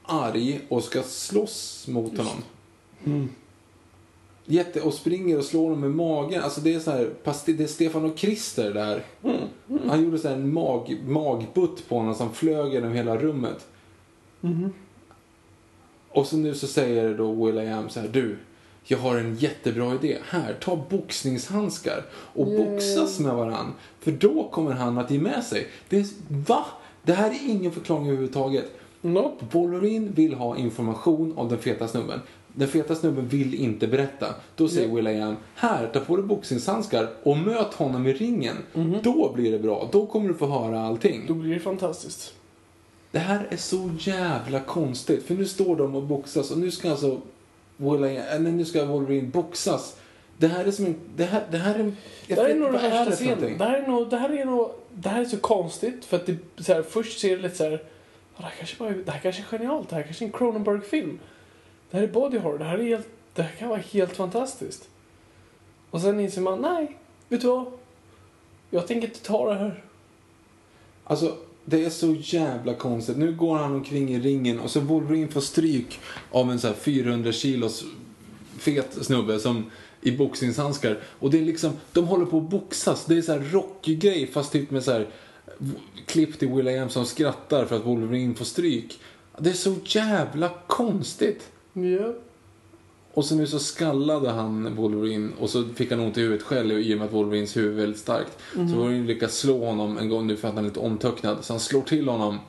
arg 0.04 0.62
och 0.70 0.84
ska 0.84 1.04
slåss 1.04 1.88
mot 1.88 2.18
honom. 2.18 2.44
Jätte, 4.46 4.82
och 4.82 4.94
springer 4.94 5.38
och 5.38 5.44
slår 5.44 5.64
honom 5.64 5.80
med 5.80 5.92
magen. 5.92 6.44
Alltså 6.44 6.62
det 6.62 6.74
är 6.74 6.80
så 6.80 6.92
här, 6.92 7.10
det 7.46 7.64
är 7.64 7.68
Stefan 7.68 8.06
och 8.06 8.18
Krister 8.18 8.74
där. 8.74 9.04
Han 9.88 10.04
gjorde 10.04 10.20
så 10.20 10.28
här 10.28 10.36
en 10.36 10.54
mag, 10.54 10.98
magbutt 11.08 11.90
på 11.90 11.98
honom 11.98 12.16
som 12.16 12.34
flög 12.34 12.74
genom 12.74 12.94
hela 12.94 13.18
rummet. 13.18 13.66
Och 16.10 16.28
så 16.28 16.38
nu 16.38 16.56
så 16.56 16.68
säger 16.68 17.18
då 17.18 17.46
Will.i.am 17.46 17.90
så 17.90 18.00
här, 18.00 18.08
du, 18.08 18.38
jag 18.86 18.98
har 18.98 19.18
en 19.18 19.36
jättebra 19.36 19.96
idé. 19.96 20.18
Här, 20.26 20.54
ta 20.54 20.86
boxningshandskar 20.90 22.06
och 22.14 22.46
boxas 22.46 23.20
med 23.20 23.36
varann. 23.36 23.74
För 24.00 24.12
då 24.12 24.50
kommer 24.52 24.72
han 24.72 24.98
att 24.98 25.12
ge 25.12 25.20
med 25.20 25.44
sig. 25.44 25.68
Det 25.90 25.98
är, 25.98 26.06
va? 26.28 26.66
Det 27.04 27.14
här 27.14 27.30
är 27.30 27.50
ingen 27.50 27.72
förklaring 27.72 28.08
överhuvudtaget. 28.08 28.66
Nope. 29.02 29.46
Wolverine 29.52 30.12
vill 30.16 30.34
ha 30.34 30.58
information 30.58 31.34
om 31.38 31.50
den 31.50 31.58
feta 31.58 31.88
snubben. 31.88 32.20
Den 32.56 32.68
feta 32.68 32.96
snubben 32.96 33.28
vill 33.28 33.54
inte 33.54 33.88
berätta. 33.88 34.36
Då 34.56 34.68
säger 34.68 34.88
Ja. 34.88 34.96
Will.i.am, 34.96 35.36
här, 35.56 35.88
ta 35.88 36.00
på 36.00 36.16
dig 36.16 36.26
boxningshandskar 36.26 37.08
och 37.24 37.38
möt 37.38 37.74
honom 37.74 38.08
i 38.08 38.14
ringen. 38.14 38.56
Då 39.04 39.32
blir 39.36 39.52
det 39.52 39.60
bra. 39.60 39.90
Då 39.92 40.06
kommer 40.06 40.28
du 40.28 40.34
få 40.34 40.46
höra 40.48 40.82
allting. 40.82 41.26
Då 41.28 41.34
blir 41.34 41.54
det 41.54 41.60
fantastiskt. 41.60 42.34
Det 43.12 43.20
här 43.20 43.48
är 43.50 43.58
så 43.58 43.90
jävla 44.00 44.60
konstigt. 44.60 45.24
För 45.24 45.36
nu 45.36 45.46
står 45.46 45.76
de 45.76 45.96
och 45.96 46.04
boxas 46.04 46.52
och 46.52 46.58
nu 46.58 46.72
ska 46.72 46.92
alltså 46.92 47.22
Will.i.am, 47.78 48.24
eller 48.30 48.52
nu 48.52 48.66
ska 48.66 48.86
Wolverine 48.86 49.28
boxas. 49.28 49.96
Det 50.38 50.48
här 50.48 50.66
är 50.66 50.72
som 50.72 50.86
en... 50.86 50.96
Det 51.16 51.24
här, 51.26 51.44
det 51.52 51.58
här 51.58 51.76
är... 51.80 51.92
Det 52.28 52.36
här 52.36 52.50
är 52.50 52.56
nog 52.56 52.72
den 52.74 52.82
värsta 52.82 53.12
scenen. 53.12 53.58
Det 53.58 53.64
här 53.66 53.74
är 53.82 53.88
nog, 53.88 54.10
det 54.10 54.18
här 54.18 54.30
är 54.30 54.46
nog, 54.46 54.72
det 54.94 55.10
här 55.10 55.22
är 55.22 55.26
så 55.26 55.38
konstigt 55.38 56.06
för 56.06 56.18
att 56.18 56.26
det, 56.26 56.38
så 56.58 56.74
här, 56.74 56.82
först 56.82 57.20
ser 57.20 57.38
det 57.38 57.44
lite 57.44 57.56
så 57.56 57.64
här, 57.64 57.72
"Ja, 57.72 57.78
det 58.38 58.44
här 58.44 58.54
kanske 58.58 58.76
bara, 58.80 58.90
det 58.90 59.12
här 59.12 59.20
kanske 59.20 59.42
är 59.42 59.58
genialt, 59.58 59.90
det 59.90 59.96
här 59.96 60.04
kanske 60.04 60.26
är 60.26 60.28
en 60.28 60.32
Cronenberg-film. 60.34 61.20
Det 61.94 62.00
här 62.00 62.08
är 62.08 62.12
body 62.12 62.38
horror, 62.38 62.58
det 62.58 62.66
här 62.66 62.78
är 62.78 62.84
helt, 62.84 63.08
det 63.34 63.42
här 63.42 63.56
kan 63.56 63.70
vara 63.70 63.80
helt 63.80 64.16
fantastiskt. 64.16 64.90
Och 65.90 66.02
sen 66.02 66.20
inser 66.20 66.42
man, 66.42 66.62
nej, 66.62 66.98
vet 67.30 67.42
du 67.42 67.48
vad? 67.48 67.66
Jag 68.70 68.88
tänker 68.88 69.08
inte 69.08 69.20
ta 69.20 69.54
det 69.54 69.60
här. 69.60 69.84
Alltså, 71.04 71.38
det 71.66 71.86
är 71.86 71.90
så 71.90 72.16
jävla 72.20 72.74
konstigt. 72.74 73.18
Nu 73.18 73.36
går 73.36 73.56
han 73.56 73.76
omkring 73.76 74.10
i 74.10 74.20
ringen 74.20 74.60
och 74.60 74.72
så 74.72 74.80
Wolverine 74.80 75.28
får 75.28 75.42
stryk 75.42 76.00
av 76.32 76.52
en 76.52 76.60
så 76.60 76.68
här 76.68 76.76
400 76.76 77.32
kilos 77.32 77.86
fet 78.58 78.98
snubbe 79.06 79.40
som 79.40 79.72
i 80.02 80.12
boxningshandskar. 80.12 81.00
Och 81.20 81.32
det 81.32 81.40
är 81.40 81.46
liksom, 81.46 81.72
de 81.92 82.08
håller 82.08 82.26
på 82.26 82.38
att 82.38 82.50
boxas. 82.50 83.06
Det 83.06 83.18
är 83.18 83.22
så 83.22 83.32
här 83.32 83.40
Rocky-grej 83.40 84.28
fast 84.28 84.52
typ 84.52 84.72
med 84.72 84.84
så 84.84 84.92
här 84.92 85.08
klipp 86.06 86.40
till 86.40 86.50
Will.i.am 86.50 86.90
som 86.90 87.06
skrattar 87.06 87.66
för 87.66 87.76
att 87.76 87.86
Wolverine 87.86 88.36
får 88.36 88.46
stryk. 88.46 89.00
Det 89.38 89.50
är 89.50 89.54
så 89.54 89.76
jävla 89.86 90.52
konstigt. 90.68 91.50
Ja. 91.74 92.14
Och 93.14 93.26
så 93.26 93.36
nu 93.36 93.48
så 93.48 93.60
skallade 93.60 94.30
han 94.30 94.76
Wolverine 94.76 95.32
och 95.40 95.50
så 95.50 95.64
fick 95.76 95.92
han 95.92 96.00
ont 96.00 96.18
i 96.18 96.22
huvudet 96.22 96.44
själv 96.44 96.80
i 96.80 96.94
och 96.94 96.98
med 96.98 97.08
att 97.08 97.14
Wolverines 97.14 97.58
huvud 97.58 97.74
är 97.74 97.82
väldigt 97.82 98.00
starkt. 98.00 98.38
Så 98.54 98.76
Wolverine 98.76 99.08
lyckas 99.08 99.38
slå 99.38 99.66
honom 99.66 99.98
en 99.98 100.10
gång 100.10 100.28
nu 100.28 100.38
för 100.38 100.48
att 100.48 100.54
han 100.54 100.64
är 100.64 100.68
lite 100.68 100.80
omtöcknad. 100.80 101.46
Så 101.46 101.54
han 101.54 101.60
slår 101.60 101.82
till 101.82 102.08
honom 102.08 102.40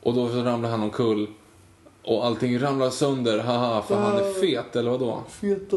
och 0.00 0.14
då 0.14 0.28
så 0.28 0.42
ramlar 0.42 0.70
han 0.70 0.82
omkull. 0.82 1.26
Och 2.02 2.26
allting 2.26 2.58
ramlar 2.60 2.90
sönder, 2.90 3.38
haha, 3.38 3.82
för 3.82 3.96
han 3.96 4.16
är 4.16 4.32
fet, 4.40 4.76
eller 4.76 4.90
vadå? 4.90 5.22
Feta 5.28 5.76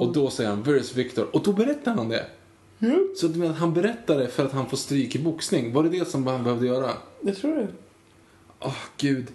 Och 0.00 0.12
då 0.12 0.30
säger 0.30 0.50
han, 0.50 0.64
where's 0.64 0.96
Victor? 0.96 1.26
Och 1.32 1.42
då 1.42 1.52
berättar 1.52 1.94
han 1.94 2.08
det. 2.08 2.26
Så 3.16 3.28
du 3.28 3.38
menar 3.38 3.52
att 3.52 3.60
han 3.60 3.74
berättade 3.74 4.28
för 4.28 4.44
att 4.44 4.52
han 4.52 4.66
får 4.66 4.76
stryk 4.76 5.14
i 5.14 5.18
boxning? 5.18 5.72
Var 5.72 5.82
det 5.82 5.88
det 5.88 6.08
som 6.08 6.26
han 6.26 6.44
behövde 6.44 6.66
göra? 6.66 6.90
Jag 7.20 7.36
tror 7.36 7.54
det. 7.54 7.68
Åh, 8.60 8.76
gud. 8.96 9.26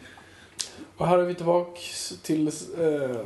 Och 0.98 1.08
här 1.08 1.18
är 1.20 1.24
vi 1.26 1.36
tillbaks 1.36 2.14
till 2.24 2.48
eh, 2.48 3.18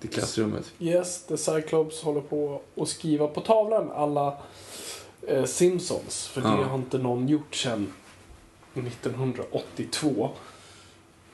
Till 0.00 0.10
klassrummet. 0.10 0.72
Yes, 0.78 1.26
The 1.26 1.36
Cyclops 1.36 2.02
håller 2.02 2.20
på 2.20 2.60
att 2.76 2.88
skriva 2.88 3.26
på 3.28 3.40
tavlan 3.40 3.90
alla 3.94 4.36
eh, 5.28 5.44
Simpsons. 5.44 6.26
För 6.26 6.40
Ja. 6.40 6.48
det 6.48 6.64
har 6.64 6.74
inte 6.78 6.98
någon 6.98 7.28
gjort 7.28 7.54
sedan 7.54 7.92
1982. 8.74 10.30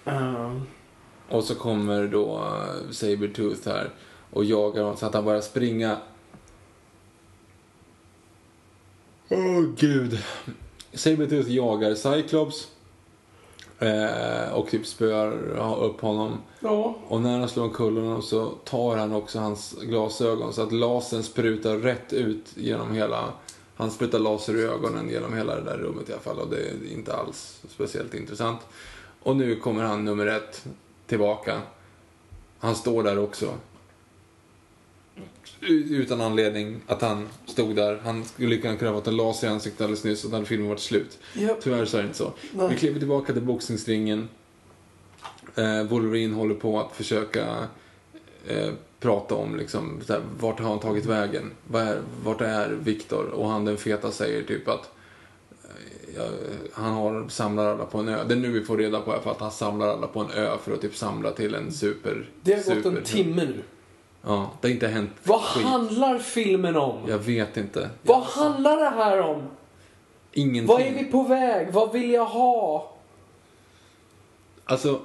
Eh, 0.04 0.56
Och 1.28 1.44
så 1.44 1.54
kommer 1.54 2.06
då 2.08 2.38
uh, 2.38 2.90
Sabertooth 2.90 3.68
här 3.68 3.90
och 4.30 4.44
jagar 4.44 4.82
honom 4.82 4.96
så 4.96 5.06
att 5.06 5.14
han 5.14 5.24
börjar 5.24 5.40
springa. 5.40 5.96
Åh 9.28 9.62
gud. 9.76 10.18
Sabertooth 10.92 11.50
jagar 11.50 11.94
Cyclops. 11.94 12.68
Eh, 13.82 14.52
och 14.52 14.68
typ 14.68 14.86
spöar 14.86 15.32
upp 15.80 16.00
honom. 16.00 16.38
ja, 16.60 16.96
Och 17.08 17.20
när 17.20 17.38
han 17.38 17.48
slår 17.48 17.64
omkull 17.64 17.96
honom 17.96 18.22
så 18.22 18.50
tar 18.64 18.96
han 18.96 19.12
också 19.12 19.38
hans 19.38 19.74
glasögon 19.82 20.52
så 20.52 20.62
att 20.62 20.72
lasern 20.72 21.22
sprutar 21.22 21.76
rätt 21.76 22.12
ut 22.12 22.46
genom 22.54 22.92
hela... 22.92 23.32
Han 23.74 23.90
sprutar 23.90 24.18
laser 24.18 24.56
i 24.56 24.62
ögonen 24.62 25.08
genom 25.08 25.36
hela 25.36 25.54
det 25.54 25.62
där 25.62 25.78
rummet 25.78 26.08
i 26.08 26.12
alla 26.12 26.20
fall 26.20 26.38
och 26.38 26.48
det 26.48 26.56
är 26.56 26.92
inte 26.92 27.14
alls 27.16 27.60
speciellt 27.68 28.14
intressant. 28.14 28.60
Och 29.22 29.36
nu 29.36 29.56
kommer 29.56 29.84
han 29.84 30.04
nummer 30.04 30.26
ett 30.26 30.64
tillbaka. 31.06 31.60
Han 32.58 32.74
står 32.74 33.02
där 33.02 33.18
också. 33.18 33.54
Utan 35.60 36.20
anledning 36.20 36.80
att 36.86 37.02
han 37.02 37.28
stod 37.46 37.76
där. 37.76 38.00
Han 38.04 38.24
skulle 38.24 38.48
lika 38.48 38.64
gärna 38.66 38.78
kunna 38.78 38.90
ha 38.90 38.98
fått 38.98 39.06
en 39.06 39.16
laser 39.16 39.46
i 39.46 39.50
ansiktet 39.50 39.80
alldeles 39.80 40.04
nyss 40.04 40.24
och 40.24 40.30
då 40.30 40.36
hade 40.36 40.46
filmen 40.46 40.68
varit 40.68 40.80
slut. 40.80 41.18
Japp. 41.34 41.60
Tyvärr 41.62 41.84
så 41.84 41.96
är 41.96 42.02
det 42.02 42.06
inte 42.06 42.18
så. 42.18 42.32
Vi 42.70 42.76
klipper 42.76 42.98
tillbaka 42.98 43.32
till 43.32 43.42
boxningsringen. 43.42 44.28
Eh, 45.54 45.82
Wolverine 45.82 46.34
håller 46.34 46.54
på 46.54 46.80
att 46.80 46.96
försöka 46.96 47.68
eh, 48.46 48.72
prata 49.00 49.34
om 49.34 49.56
liksom, 49.56 50.00
så 50.06 50.12
här, 50.12 50.22
vart 50.40 50.60
har 50.60 50.68
han 50.68 50.78
tagit 50.78 51.06
vägen? 51.06 51.50
Vad 51.66 51.82
är, 51.82 51.98
vart 52.24 52.40
är 52.40 52.68
Viktor? 52.68 53.24
Och 53.24 53.48
han 53.48 53.64
den 53.64 53.76
feta 53.76 54.10
säger 54.10 54.42
typ 54.42 54.68
att 54.68 54.90
eh, 56.16 56.22
han 56.72 56.92
har, 56.92 57.28
samlar 57.28 57.66
alla 57.66 57.84
på 57.84 57.98
en 57.98 58.08
ö. 58.08 58.24
Det 58.28 58.34
är 58.34 58.38
nu 58.38 58.50
vi 58.50 58.64
får 58.64 58.76
reda 58.76 59.00
på 59.00 59.18
för 59.22 59.30
att 59.30 59.40
han 59.40 59.50
samlar 59.50 59.88
alla 59.88 60.06
på 60.06 60.20
en 60.20 60.30
ö 60.30 60.56
för 60.64 60.72
att 60.72 60.80
typ 60.80 60.96
samla 60.96 61.30
till 61.30 61.54
en 61.54 61.72
super... 61.72 62.30
det 62.42 62.52
har 62.52 62.74
gått 62.74 62.84
super, 62.84 62.98
en 62.98 63.04
timme 63.04 63.44
nu. 63.44 63.62
Ja, 64.26 64.50
det 64.60 64.68
har 64.68 64.72
inte 64.72 64.88
hänt 64.88 65.10
Vad 65.24 65.40
skit. 65.40 65.64
handlar 65.66 66.18
filmen 66.18 66.76
om? 66.76 66.98
Jag 67.08 67.18
vet 67.18 67.56
inte. 67.56 67.90
Vad 68.02 68.22
handlar 68.22 68.76
det 68.76 68.90
här 68.90 69.20
om? 69.20 69.42
Ingenting. 70.32 70.66
Vad 70.66 70.80
är 70.80 70.92
vi 70.92 71.04
på 71.04 71.22
väg? 71.22 71.72
Vad 71.72 71.92
vill 71.92 72.10
jag 72.10 72.24
ha? 72.24 72.92
Alltså, 74.64 75.00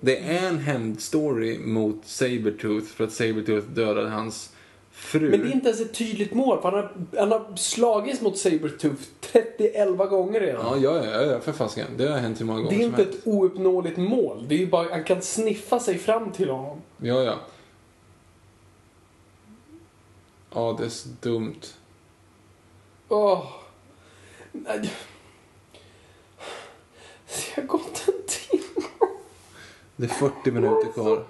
det 0.00 0.18
är 0.18 0.48
en 0.48 0.58
hämndstory 0.58 1.58
mot 1.58 2.00
Sabertooth 2.04 2.86
för 2.86 3.04
att 3.04 3.12
Sabertooth 3.12 3.66
dödade 3.66 4.08
hans 4.08 4.50
fru. 4.90 5.30
Men 5.30 5.40
det 5.40 5.46
är 5.46 5.52
inte 5.52 5.68
ens 5.68 5.80
ett 5.80 5.94
tydligt 5.94 6.34
mål. 6.34 6.62
för 6.62 6.70
Han 6.70 6.74
har, 6.80 6.92
han 7.18 7.32
har 7.32 7.56
slagits 7.56 8.20
mot 8.20 8.38
Sabertooth 8.38 9.02
30-11 9.58 10.08
gånger 10.08 10.40
redan. 10.40 10.82
Ja, 10.82 10.96
ja, 10.96 11.06
ja, 11.06 11.22
ja 11.22 11.40
för 11.40 11.52
fasiken. 11.52 11.86
Det 11.96 12.08
har 12.08 12.18
hänt 12.18 12.40
hur 12.40 12.46
många 12.46 12.58
gånger 12.60 12.70
det 12.70 12.84
är 12.84 12.90
som 12.90 13.00
inte 13.00 13.02
helst. 13.02 13.18
ett 13.18 13.26
ouppnåeligt 13.26 13.96
mål. 13.96 14.44
Det 14.48 14.54
är 14.54 14.58
ju 14.58 14.66
bara, 14.66 14.88
han 14.90 15.04
kan 15.04 15.22
sniffa 15.22 15.80
sig 15.80 15.98
fram 15.98 16.32
till 16.32 16.50
honom. 16.50 16.78
Ja, 16.98 17.22
ja. 17.22 17.34
Ja, 20.56 20.76
det 20.78 20.84
är 20.84 20.88
så 20.88 21.08
dumt. 21.20 21.60
Åh. 23.08 23.46
Nej. 24.52 24.92
Det 27.26 27.60
har 27.60 27.62
gått 27.62 28.04
en 28.08 28.26
timme. 28.26 28.86
Det 29.96 30.04
är 30.04 30.08
40 30.08 30.50
minuter 30.50 30.92
kvar. 30.92 31.24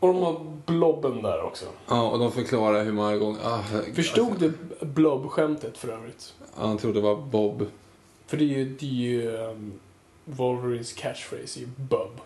Och 0.00 0.08
de 0.08 0.22
har 0.22 0.56
blobben 0.66 1.22
där 1.22 1.42
också. 1.42 1.66
Ja, 1.88 2.10
och 2.10 2.18
de 2.18 2.32
förklarar 2.32 2.84
hur 2.84 2.92
många 2.92 3.16
gånger... 3.16 3.40
Ah, 3.44 3.62
Förstod 3.94 4.30
alltså, 4.30 4.48
du 4.80 4.86
blob-skämtet 4.86 5.78
för 5.78 5.88
övrigt? 5.88 6.34
Han 6.54 6.78
trodde 6.78 6.98
det 6.98 7.06
var 7.06 7.16
Bob. 7.16 7.66
För 8.26 8.36
det 8.36 8.44
är 8.44 8.58
ju, 8.58 8.64
det 8.64 8.86
är 8.86 8.90
ju 8.90 9.36
um, 9.36 9.72
Wolverines 10.24 10.92
catchphrase 10.92 11.58
är 11.58 11.60
ju 11.60 11.66
bub. 11.66 12.20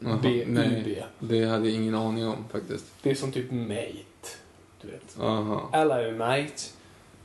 B-U-B. 0.00 1.02
det 1.18 1.44
hade 1.44 1.68
jag 1.68 1.74
ingen 1.74 1.94
aning 1.94 2.26
om 2.28 2.44
faktiskt. 2.52 2.84
Det 3.02 3.10
är 3.10 3.14
som 3.14 3.32
typ 3.32 3.50
mate. 3.50 4.28
Du 4.82 4.88
vet. 4.90 5.20
Aha. 5.20 5.68
Hello 5.72 6.16
mate. 6.18 6.52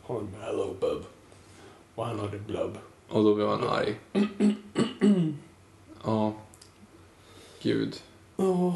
Hon 0.02 0.28
hello 0.42 0.76
bub. 0.82 1.04
Och 1.96 2.06
han 2.06 2.20
hade 2.20 2.40
blub. 2.40 2.78
Och 3.10 3.24
då 3.24 3.36
blev 3.36 3.48
han 3.48 3.64
arg. 3.68 3.96
Ja. 6.06 6.34
Gud. 7.62 7.96
Åh, 8.38 8.74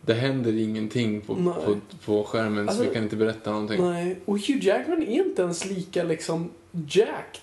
Det 0.00 0.14
händer 0.14 0.56
ingenting 0.56 1.20
på, 1.20 1.34
Nej. 1.34 1.54
på, 1.64 1.76
på 2.04 2.24
skärmen 2.24 2.64
så 2.66 2.70
Alltså, 2.70 2.84
vi 2.84 2.94
kan 2.94 3.02
inte 3.02 3.16
berätta 3.16 3.50
någonting. 3.52 3.82
nej. 3.90 4.20
Och 4.24 4.38
Hugh 4.38 4.64
Jackman 4.66 5.02
är 5.02 5.06
inte 5.26 5.42
ens 5.42 5.64
lika 5.64 6.02
liksom 6.02 6.50
jacked. 6.72 7.42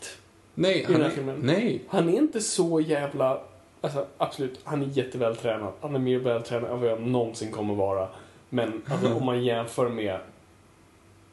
Nej, 0.53 0.85
han 0.87 1.01
är, 1.01 1.37
nej. 1.41 1.81
Han 1.87 2.09
är 2.09 2.17
inte 2.17 2.41
så 2.41 2.79
jävla... 2.81 3.41
Alltså 3.85 4.05
absolut, 4.17 4.59
han 4.63 4.81
är 4.81 4.85
jättevältränad. 4.85 5.73
Han 5.81 5.95
är 5.95 5.99
mer 5.99 6.19
vältränad 6.19 6.71
än 6.71 6.79
vad 6.79 6.89
jag 6.89 7.01
någonsin 7.01 7.51
kommer 7.51 7.75
vara. 7.75 8.07
Men 8.49 8.81
alltså, 8.89 9.13
om 9.13 9.25
man 9.25 9.43
jämför 9.43 9.89
med, 9.89 10.19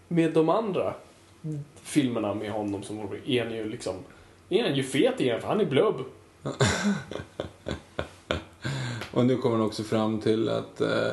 med 0.09 0.33
de 0.33 0.49
andra 0.49 0.95
filmerna 1.83 2.35
med 2.35 2.53
honom 2.53 2.83
som 2.83 2.97
Wolverine, 2.97 3.41
är 3.41 3.45
han 3.45 3.55
ju 3.55 3.69
liksom... 3.69 3.95
Är 4.49 4.63
han 4.63 4.75
ju 4.75 4.83
fet 4.83 5.21
igen 5.21 5.41
för 5.41 5.49
han 5.49 5.61
är 5.61 5.65
blubb. 5.65 5.95
Och 9.13 9.27
nu 9.27 9.37
kommer 9.37 9.57
han 9.57 9.67
också 9.67 9.83
fram 9.83 10.21
till 10.21 10.49
att 10.49 10.81
eh, 10.81 11.13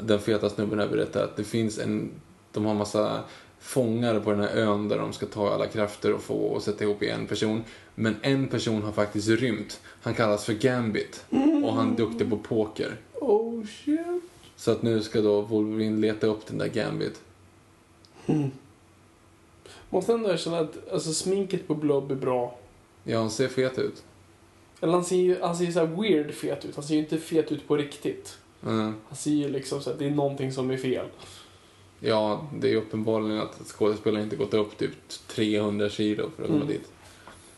den 0.00 0.18
feta 0.18 0.50
snubben 0.50 0.78
här 0.78 0.88
berättar 0.88 1.24
att 1.24 1.36
det 1.36 1.44
finns 1.44 1.78
en... 1.78 2.10
De 2.52 2.64
har 2.66 2.74
massa 2.74 3.20
fångar 3.60 4.20
på 4.20 4.30
den 4.30 4.40
här 4.40 4.56
ön 4.56 4.88
där 4.88 4.98
de 4.98 5.12
ska 5.12 5.26
ta 5.26 5.54
alla 5.54 5.66
krafter 5.66 6.14
och 6.14 6.22
få 6.22 6.34
och 6.34 6.62
sätta 6.62 6.84
ihop 6.84 7.02
i 7.02 7.08
en 7.08 7.26
person. 7.26 7.64
Men 7.94 8.16
en 8.22 8.48
person 8.48 8.82
har 8.82 8.92
faktiskt 8.92 9.28
rymt. 9.28 9.80
Han 10.02 10.14
kallas 10.14 10.44
för 10.44 10.52
Gambit. 10.52 11.24
Och 11.64 11.74
han 11.74 11.92
är 11.92 11.96
duktig 11.96 12.30
på 12.30 12.36
poker. 12.36 12.96
Oh 13.14 13.64
shit. 13.66 14.22
Så 14.56 14.70
att 14.70 14.82
nu 14.82 15.02
ska 15.02 15.20
då 15.20 15.40
Wolverine 15.40 16.00
leta 16.00 16.26
upp 16.26 16.46
den 16.46 16.58
där 16.58 16.68
Gambit. 16.68 17.20
Måste 19.90 20.12
ändå 20.12 20.30
erkänna 20.30 20.58
att 20.58 20.92
alltså, 20.92 21.12
sminket 21.12 21.66
på 21.66 21.74
Blob 21.74 22.10
är 22.10 22.14
bra. 22.14 22.58
Ja, 23.04 23.18
han 23.18 23.30
ser 23.30 23.48
fet 23.48 23.78
ut. 23.78 24.02
Eller 24.80 24.92
han 24.92 25.04
ser 25.04 25.16
ju 25.16 25.40
han 25.40 25.56
ser 25.56 25.64
ju 25.64 25.72
så 25.72 25.78
här 25.78 26.02
weird 26.02 26.34
fet 26.34 26.64
ut. 26.64 26.74
Han 26.74 26.84
ser 26.84 26.94
ju 26.94 27.00
inte 27.00 27.18
fet 27.18 27.52
ut 27.52 27.68
på 27.68 27.76
riktigt. 27.76 28.38
Mm. 28.66 28.94
Han 29.08 29.16
ser 29.16 29.30
ju 29.30 29.48
liksom 29.48 29.80
så 29.80 29.90
att 29.90 29.98
det 29.98 30.06
är 30.06 30.10
någonting 30.10 30.52
som 30.52 30.70
är 30.70 30.76
fel. 30.76 31.06
Ja, 32.00 32.46
det 32.54 32.72
är 32.72 32.76
uppenbarligen 32.76 33.40
att 33.40 33.60
skådespelaren 33.64 34.24
inte 34.24 34.36
gått 34.36 34.54
upp 34.54 34.78
typ 34.78 34.90
300 35.28 35.88
kilo 35.88 36.30
för 36.36 36.42
att 36.42 36.48
komma 36.48 36.56
Mm. 36.60 36.68
dit. 36.68 36.92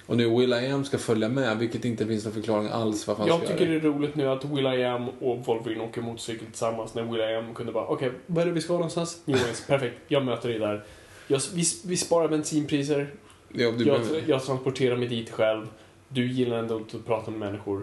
Och 0.06 0.16
nu 0.16 0.28
Will 0.38 0.52
I 0.52 0.66
Am 0.70 0.84
ska 0.84 0.98
följa 0.98 1.28
med, 1.28 1.58
vilket 1.58 1.84
inte 1.84 2.06
finns 2.06 2.24
någon 2.24 2.34
förklaring 2.34 2.68
alls 2.68 3.06
varför 3.06 3.22
han 3.22 3.28
Jag 3.28 3.38
ska 3.38 3.48
tycker 3.48 3.66
göra 3.66 3.80
det 3.80 3.88
är 3.88 3.92
roligt 3.92 4.14
nu 4.14 4.28
att 4.28 4.44
Will.i.am 4.44 5.08
och 5.08 5.46
Wolverine 5.46 5.80
åker 5.84 6.02
motorcykel 6.02 6.46
tillsammans 6.46 6.94
när 6.94 7.02
Will.i.am 7.02 7.54
kunde 7.54 7.72
bara 7.72 7.86
okej, 7.86 8.12
vad 8.26 8.42
är 8.42 8.46
det 8.46 8.52
vi 8.52 8.60
ska 8.60 8.72
någonstans? 8.72 9.22
Orleans, 9.26 9.64
perfekt, 9.66 9.96
jag 10.08 10.24
möter 10.24 10.48
dig 10.48 10.58
där. 10.58 10.84
Jag, 11.28 11.40
vi, 11.54 11.64
vi 11.84 11.96
sparar 11.96 12.28
bensinpriser, 12.28 13.14
Ja, 13.52 13.72
jag, 13.78 14.00
jag 14.26 14.44
transporterar 14.44 14.96
mig 14.96 15.08
dit 15.08 15.30
själv. 15.30 15.66
Du 16.08 16.32
gillar 16.32 16.58
ändå 16.58 16.76
inte 16.78 16.96
att 16.96 17.06
prata 17.06 17.30
med 17.30 17.40
människor. 17.40 17.82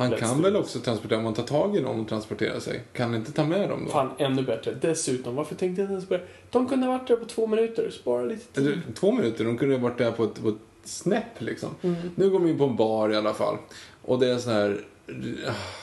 Han 0.00 0.18
kan 0.18 0.42
väl 0.42 0.56
också 0.56 0.78
transportera, 0.78 1.18
om 1.18 1.24
man 1.24 1.34
tar 1.34 1.42
tag 1.42 1.76
i 1.76 1.80
dem 1.80 2.00
och 2.00 2.08
transportera 2.08 2.60
sig. 2.60 2.82
Kan 2.92 3.14
inte 3.14 3.32
ta 3.32 3.44
med 3.44 3.68
dem 3.68 3.84
då? 3.84 3.90
Fan, 3.90 4.10
ännu 4.18 4.42
bättre. 4.42 4.74
Dessutom, 4.80 5.34
varför 5.36 5.54
tänkte 5.54 5.82
jag 5.82 5.84
inte 5.84 5.92
ens 5.92 6.08
på 6.08 6.14
det? 6.14 6.22
De 6.50 6.68
kunde 6.68 6.86
ha 6.86 6.98
varit 6.98 7.08
där 7.08 7.16
på 7.16 7.24
två 7.24 7.46
minuter, 7.46 7.90
spara 7.90 8.24
lite 8.24 8.46
tid. 8.52 8.66
Eller, 8.66 8.82
två 8.94 9.12
minuter, 9.12 9.44
de 9.44 9.58
kunde 9.58 9.74
ha 9.74 9.82
varit 9.82 9.98
där 9.98 10.12
på 10.12 10.24
ett, 10.24 10.42
på 10.42 10.48
ett 10.48 10.54
snäpp 10.84 11.40
liksom. 11.40 11.68
Mm. 11.82 11.96
Nu 12.14 12.30
går 12.30 12.40
vi 12.40 12.50
in 12.50 12.58
på 12.58 12.64
en 12.64 12.76
bar 12.76 13.10
i 13.10 13.16
alla 13.16 13.34
fall. 13.34 13.56
Och 14.02 14.18
det 14.18 14.28
är 14.28 14.38
sån 14.38 14.52
här... 14.52 14.80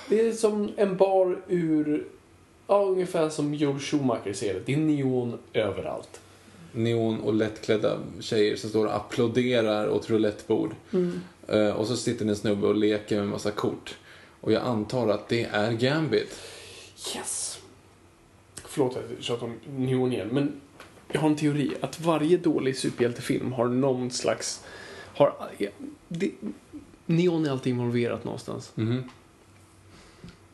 Det 0.09 0.27
är 0.27 0.31
som 0.31 0.69
en 0.75 0.97
bar 0.97 1.37
ur, 1.47 2.07
ja, 2.67 2.81
ungefär 2.83 3.29
som 3.29 3.53
Joel 3.53 3.79
Schumacher 3.79 4.33
ser 4.33 4.53
det. 4.53 4.59
Det 4.65 4.73
är 4.73 4.77
neon 4.77 5.37
överallt. 5.53 6.19
neon 6.71 7.19
och 7.19 7.33
lättklädda 7.33 7.97
tjejer 8.19 8.55
som 8.55 8.69
står 8.69 8.85
och 8.85 8.95
applåderar 8.95 9.89
åt 9.89 10.09
roulettebord. 10.09 10.75
Eh, 11.47 11.69
och 11.69 11.87
så 11.87 11.95
sitter 11.97 12.25
en 12.25 12.35
snubbe 12.35 12.67
och 12.67 12.75
leker 12.75 13.15
med 13.15 13.23
en 13.23 13.29
massa 13.29 13.51
kort. 13.51 13.97
Och 14.41 14.51
jag 14.51 14.63
antar 14.63 15.07
att 15.07 15.29
det 15.29 15.43
är 15.43 15.71
Gambit. 15.71 16.39
Yes! 17.15 17.59
Förlåt 18.55 18.97
att 18.97 19.03
jag 19.15 19.23
tjatar 19.23 19.45
om 19.45 19.55
neon 19.65 20.13
igen, 20.13 20.29
men 20.31 20.61
jag 21.11 21.21
har 21.21 21.29
en 21.29 21.35
teori 21.35 21.71
att 21.81 21.99
varje 21.99 22.37
dålig 22.37 22.77
superhjältefilm 22.77 23.51
har 23.51 23.67
någon 23.67 24.11
slags... 24.11 24.63
Har, 25.15 25.33
det, 26.07 26.31
neon 27.05 27.45
är 27.45 27.51
alltid 27.51 27.73
involverat 27.73 28.23
någonstans. 28.23 28.71
Mhm. 28.75 29.09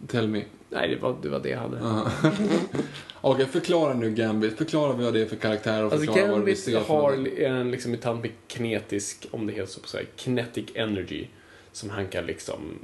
Tell 0.07 0.27
me. 0.27 0.43
Nej, 0.69 0.89
det 0.89 0.95
var 0.95 1.15
det, 1.21 1.29
var 1.29 1.39
det 1.39 1.49
jag 1.49 1.59
hade. 1.59 1.79
Okej, 3.21 3.45
förklara 3.45 3.93
nu 3.93 4.11
Gambit. 4.11 4.57
Förklara 4.57 4.93
vad 4.93 5.13
det 5.13 5.21
är 5.21 5.25
för 5.25 5.35
karaktär 5.35 5.83
och 5.83 5.91
Alltså 5.91 6.05
förklara 6.05 6.27
vad 6.27 6.29
vi 6.29 6.35
Gambit 6.35 6.59
ser 6.59 6.79
för 6.79 6.93
har 6.93 7.39
en 7.39 7.71
liksom 7.71 7.91
mutant 7.91 8.21
med 8.21 8.31
kinetisk, 8.47 9.27
om 9.31 9.47
det 9.47 9.53
heter 9.53 9.71
så 9.71 9.79
på 9.79 9.87
så 9.87 9.97
här, 9.97 10.05
kinetic 10.15 10.65
energy. 10.75 11.27
Som 11.71 11.89
han 11.89 12.07
kan 12.07 12.25
liksom 12.25 12.79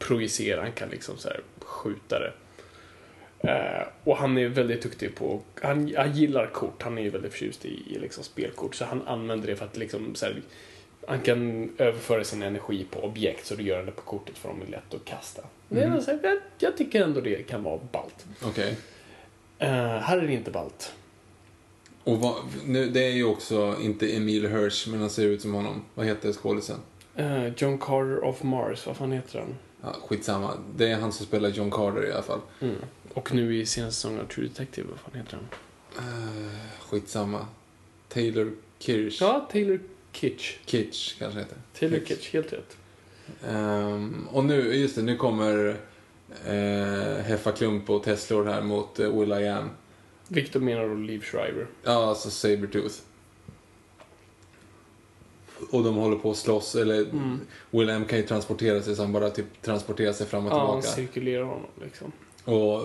projicera, 0.00 0.60
han 0.60 0.72
kan 0.72 0.88
liksom 0.88 1.16
så 1.16 1.28
här 1.28 1.40
skjuta 1.60 2.18
det. 2.18 2.32
Eh, 3.48 3.86
och 4.04 4.16
han 4.16 4.38
är 4.38 4.48
väldigt 4.48 4.82
duktig 4.82 5.14
på, 5.14 5.40
han, 5.62 5.94
han 5.96 6.12
gillar 6.12 6.46
kort, 6.46 6.82
han 6.82 6.98
är 6.98 7.02
ju 7.02 7.10
väldigt 7.10 7.32
förtjust 7.32 7.64
i, 7.64 7.82
i 7.86 7.98
liksom 7.98 8.24
spelkort. 8.24 8.74
Så 8.74 8.84
han 8.84 9.02
använder 9.06 9.46
det 9.46 9.56
för 9.56 9.64
att 9.64 9.76
liksom 9.76 10.14
så 10.14 10.26
här, 10.26 10.42
han 11.06 11.20
kan 11.20 11.70
överföra 11.78 12.24
sin 12.24 12.42
energi 12.42 12.86
på 12.90 13.00
objekt 13.00 13.46
så 13.46 13.54
det 13.54 13.62
gör 13.62 13.76
han 13.76 13.86
det 13.86 13.92
på 13.92 14.02
kortet 14.02 14.38
för 14.38 14.48
de 14.48 14.62
är 14.62 14.66
lätt 14.66 14.94
att 14.94 15.04
kasta. 15.04 15.42
Så 16.00 16.10
här, 16.10 16.20
jag, 16.22 16.38
jag 16.58 16.76
tycker 16.76 17.02
ändå 17.02 17.20
det 17.20 17.42
kan 17.42 17.62
vara 17.62 17.80
ballt. 17.92 18.26
Okej. 18.42 18.76
Eh, 19.58 19.98
här 19.98 20.18
är 20.18 20.26
det 20.26 20.32
inte 20.32 20.50
ballt. 20.50 20.94
Och 22.04 22.18
vad, 22.18 22.34
nu, 22.64 22.90
det 22.90 23.04
är 23.04 23.12
ju 23.12 23.24
också 23.24 23.76
inte 23.80 24.16
Emil 24.16 24.48
Hirsch, 24.48 24.88
men 24.88 25.00
han 25.00 25.10
ser 25.10 25.26
ut 25.26 25.42
som 25.42 25.54
honom. 25.54 25.84
Vad 25.94 26.06
heter 26.06 26.32
skådisen? 26.32 26.78
Eh, 27.16 27.46
John 27.56 27.78
Carter 27.78 28.24
of 28.24 28.42
Mars, 28.42 28.86
vad 28.86 28.96
fan 28.96 29.12
heter 29.12 29.38
han? 29.38 29.54
Ja, 29.82 29.96
skitsamma. 30.08 30.54
Det 30.76 30.88
är 30.88 30.96
han 30.96 31.12
som 31.12 31.26
spelar 31.26 31.48
John 31.48 31.70
Carter 31.70 32.06
i 32.06 32.12
alla 32.12 32.22
fall. 32.22 32.40
Mm. 32.60 32.76
Och 33.14 33.34
nu 33.34 33.56
i 33.56 33.66
senaste 33.66 33.94
säsongen 33.94 34.20
av 34.20 34.24
True 34.24 34.48
Detective, 34.48 34.88
vad 34.90 34.98
fan 35.00 35.20
heter 35.20 35.38
han? 35.38 35.46
Uh, 36.08 36.50
skitsamma. 36.80 37.46
Taylor 38.08 38.52
Kirsch. 38.78 39.20
Ja, 39.20 39.48
Taylor 39.52 39.80
Kitsch. 40.12 40.58
Kitsch 40.66 41.18
kanske 41.18 41.38
heter. 41.38 41.56
Taylor 41.78 42.00
Kitsch, 42.06 42.32
helt 42.32 42.52
rätt. 42.52 42.76
Ehm, 43.48 44.28
och 44.30 44.44
nu, 44.44 44.74
just 44.74 44.96
det, 44.96 45.02
nu 45.02 45.16
kommer 45.16 45.68
uh, 46.48 47.22
Heffa 47.22 47.52
Klump 47.52 47.90
och 47.90 48.02
Teslor 48.02 48.44
här 48.44 48.62
mot 48.62 49.00
uh, 49.00 49.20
Will 49.20 49.32
I 49.32 49.48
Am. 49.48 49.70
Victor 50.28 50.60
menar 50.60 50.88
då 50.88 50.94
Liv 50.94 51.20
Schreiber. 51.20 51.66
Ja, 51.82 52.08
alltså 52.08 52.30
Sabertooth. 52.30 52.94
Och 55.70 55.84
de 55.84 55.94
håller 55.96 56.16
på 56.16 56.30
att 56.30 56.36
slåss, 56.36 56.74
eller 56.74 57.00
Mm. 57.02 57.40
Will 57.70 57.88
I 57.88 57.92
Am 57.92 58.04
kan 58.04 58.18
ju 58.18 58.26
transportera 58.26 58.82
sig 58.82 58.96
så 58.96 59.02
han 59.02 59.12
bara 59.12 59.30
typ 59.30 59.62
transporterar 59.62 60.12
sig 60.12 60.26
fram 60.26 60.46
och 60.46 60.52
Ja, 60.52 60.58
han 60.72 60.80
tillbaka. 60.80 60.96
cirkulerar 60.96 61.44
honom 61.44 61.66
liksom. 61.84 62.12
Och, 62.44 62.82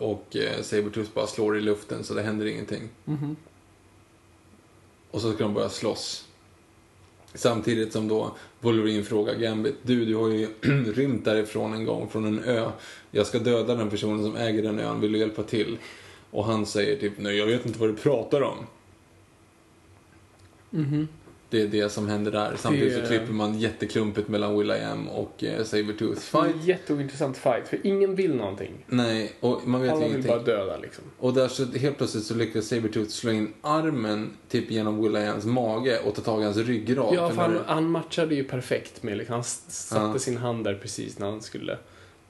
och 0.00 0.36
eh, 0.36 0.62
Sabertooth 0.62 1.10
bara 1.14 1.26
slår 1.26 1.58
i 1.58 1.60
luften 1.60 2.04
så 2.04 2.14
det 2.14 2.22
händer 2.22 2.46
ingenting. 2.46 2.82
Mhm. 3.04 3.36
Och 5.10 5.20
så 5.20 5.32
ska 5.32 5.44
de 5.44 5.54
börja 5.54 5.68
slåss. 5.68 6.28
Samtidigt 7.34 7.92
som 7.92 8.08
då 8.08 8.30
Wolverine 8.60 9.02
frågar 9.04 9.34
Gambit, 9.34 9.74
du, 9.82 10.04
du 10.04 10.14
har 10.16 10.28
ju 10.28 10.48
rymt 10.94 11.24
därifrån 11.24 11.72
en 11.74 11.84
gång, 11.84 12.08
från 12.08 12.24
en 12.24 12.44
ö. 12.44 12.70
Jag 13.10 13.26
ska 13.26 13.38
döda 13.38 13.74
den 13.74 13.90
personen 13.90 14.22
som 14.22 14.36
äger 14.36 14.62
den 14.62 14.78
ön, 14.80 15.00
vill 15.00 15.12
du 15.12 15.18
hjälpa 15.18 15.42
till? 15.42 15.78
Och 16.30 16.44
han 16.44 16.66
säger 16.66 16.96
typ, 17.00 17.12
nej 17.18 17.36
jag 17.36 17.46
vet 17.46 17.66
inte 17.66 17.78
vad 17.78 17.88
du 17.88 17.94
pratar 17.96 18.42
om. 18.42 18.56
Det 21.56 21.62
är 21.62 21.82
det 21.82 21.88
som 21.88 22.08
händer 22.08 22.32
där. 22.32 22.52
Samtidigt 22.58 22.94
så 23.02 23.06
klipper 23.08 23.32
man 23.32 23.58
jätteklumpigt 23.58 24.28
mellan 24.28 24.58
Will.i.am 24.58 25.08
och 25.08 25.44
eh, 25.44 25.54
är 25.60 26.14
Fight. 26.20 26.64
jätteointressant 26.64 27.36
fight, 27.36 27.68
för 27.68 27.78
ingen 27.86 28.14
vill 28.14 28.34
någonting. 28.34 28.84
Nej, 28.86 29.32
och 29.40 29.68
man 29.68 29.80
vet 29.82 29.90
Alla 29.90 30.00
vill 30.00 30.08
ingenting. 30.08 30.28
bara 30.30 30.42
döda 30.42 30.76
liksom. 30.78 31.04
Och 31.18 31.34
där 31.34 31.48
så 31.48 31.64
helt 31.64 31.96
plötsligt 31.98 32.24
så 32.24 32.34
lyckas 32.34 32.66
Sabretooth 32.66 33.10
slå 33.10 33.32
in 33.32 33.52
armen 33.60 34.30
typ 34.48 34.70
genom 34.70 35.02
Will.i.ams 35.02 35.44
mage 35.44 35.98
och 36.04 36.14
ta 36.14 36.22
tag 36.22 36.40
i 36.40 36.44
hans 36.44 36.56
ryggrad. 36.56 37.14
Ja, 37.14 37.28
För 37.30 37.36
han, 37.42 37.58
han 37.66 37.90
matchade 37.90 38.34
ju 38.34 38.44
perfekt 38.44 39.02
med 39.02 39.16
liksom, 39.18 39.34
Han 39.34 39.44
satte 39.44 40.00
Ja. 40.12 40.18
sin 40.18 40.36
hand 40.36 40.64
där 40.64 40.74
precis 40.74 41.18
när 41.18 41.26
han 41.30 41.42
skulle 41.42 41.78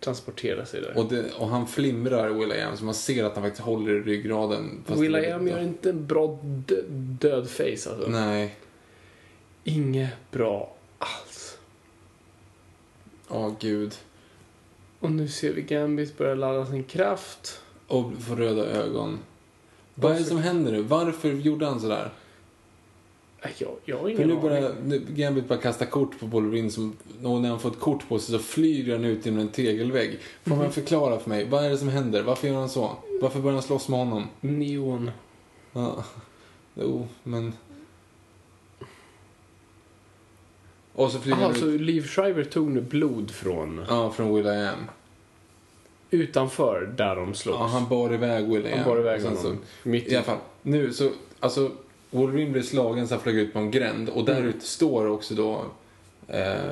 transportera 0.00 0.66
sig 0.66 0.80
där. 0.80 0.98
och, 0.98 1.08
det, 1.08 1.24
och 1.38 1.48
han 1.48 1.66
flimrar 1.66 2.30
Will.i.am 2.30 2.76
så 2.76 2.84
man 2.84 2.94
ser 2.94 3.24
att 3.24 3.34
han 3.34 3.42
faktiskt 3.44 3.64
håller 3.64 3.92
i 3.92 4.00
ryggraden. 4.00 4.84
Will.i.am 4.96 5.48
gör 5.48 5.60
inte 5.62 5.90
en 5.90 6.06
bra 6.06 6.38
dö- 6.42 6.82
död 7.20 7.48
face 7.50 7.62
alltså. 7.90 8.04
Nej. 8.08 8.56
Inget 9.68 10.30
bra 10.30 10.72
alls. 10.98 11.58
Åh 13.28 13.52
gud. 13.60 13.94
Och 15.00 15.10
nu 15.12 15.28
ser 15.28 15.52
vi 15.52 15.62
Gambit 15.62 16.18
börja 16.18 16.34
ladda 16.34 16.66
sin 16.66 16.84
kraft. 16.84 17.60
Och 17.86 18.12
får 18.20 18.36
röda 18.36 18.66
ögon. 18.66 19.18
Vad 19.94 20.12
är 20.12 20.18
det 20.18 20.24
som 20.24 20.38
händer 20.38 20.72
nu? 20.72 20.82
Varför 20.82 21.32
gjorde 21.32 21.66
han 21.66 21.80
sådär? 21.80 22.10
Nej, 23.44 23.54
Jag, 23.58 23.70
jag 23.84 23.96
har 23.96 24.02
För 24.02 24.08
ingen 24.10 24.26
nu 24.28 24.32
aning. 24.34 24.42
börjar 24.42 24.74
nu, 24.84 25.02
Gambit 25.08 25.48
bara 25.48 25.58
kasta 25.58 25.86
kort 25.86 26.20
på 26.20 26.26
Wolverine 26.26 26.70
som, 26.70 26.96
och 27.22 27.40
när 27.40 27.48
han 27.48 27.60
får 27.60 27.70
ett 27.70 27.80
kort 27.80 28.08
på 28.08 28.18
sig 28.18 28.32
så 28.32 28.38
flyger 28.44 28.92
han 28.92 29.04
ut 29.04 29.26
genom 29.26 29.40
en 29.40 29.48
tegelvägg. 29.48 30.18
Får 30.44 30.50
Mhm. 30.50 30.58
man 30.58 30.72
förklara 30.72 31.18
för 31.18 31.30
mig, 31.30 31.48
vad 31.48 31.64
är 31.64 31.70
det 31.70 31.78
som 31.78 31.88
händer? 31.88 32.22
Varför 32.22 32.48
gör 32.48 32.54
han 32.54 32.68
så? 32.68 32.96
Varför 33.22 33.40
börjar 33.40 33.54
han 33.54 33.62
slåss 33.62 33.88
med 33.88 33.98
honom? 33.98 34.26
Neon. 34.40 35.10
Ja, 35.72 36.04
jo, 36.74 37.08
men... 37.22 37.52
Och 40.96 41.10
så 41.12 41.18
flyger 41.18 41.38
Jaha, 41.38 41.46
han 41.46 41.60
så 41.60 41.66
ut, 41.66 41.80
Liv 41.80 42.06
Shriver 42.06 42.44
tog 42.44 42.70
nu 42.70 42.80
blod 42.80 43.30
från 43.30 43.84
ja, 43.88 44.10
från 44.10 44.34
Will.i.am. 44.34 44.78
utanför 46.10 46.92
där 46.96 47.16
de 47.16 47.34
slogs. 47.34 47.58
Ja, 47.60 47.66
han 47.66 47.88
bar 47.88 48.14
iväg 48.14 48.48
Will.i.am. 48.48 48.78
Han 48.78 48.88
bar 48.88 48.98
iväg 48.98 49.22
honom. 49.22 49.42
Så, 49.42 49.56
Mitt 49.82 50.08
I 50.08 50.16
alla 50.16 50.24
fall, 50.24 50.38
nu 50.62 50.92
så, 50.92 51.10
alltså, 51.40 51.70
Wolverine 52.10 52.50
blir 52.50 52.62
slagen 52.62 53.08
så 53.08 53.14
han 53.14 53.22
flög 53.22 53.36
ut 53.36 53.52
på 53.52 53.58
en 53.58 53.70
gränd 53.70 54.08
och 54.08 54.24
där 54.24 54.40
Mm. 54.40 54.52
står 54.60 55.06
också 55.06 55.34
då 55.34 55.64
eh, 56.28 56.66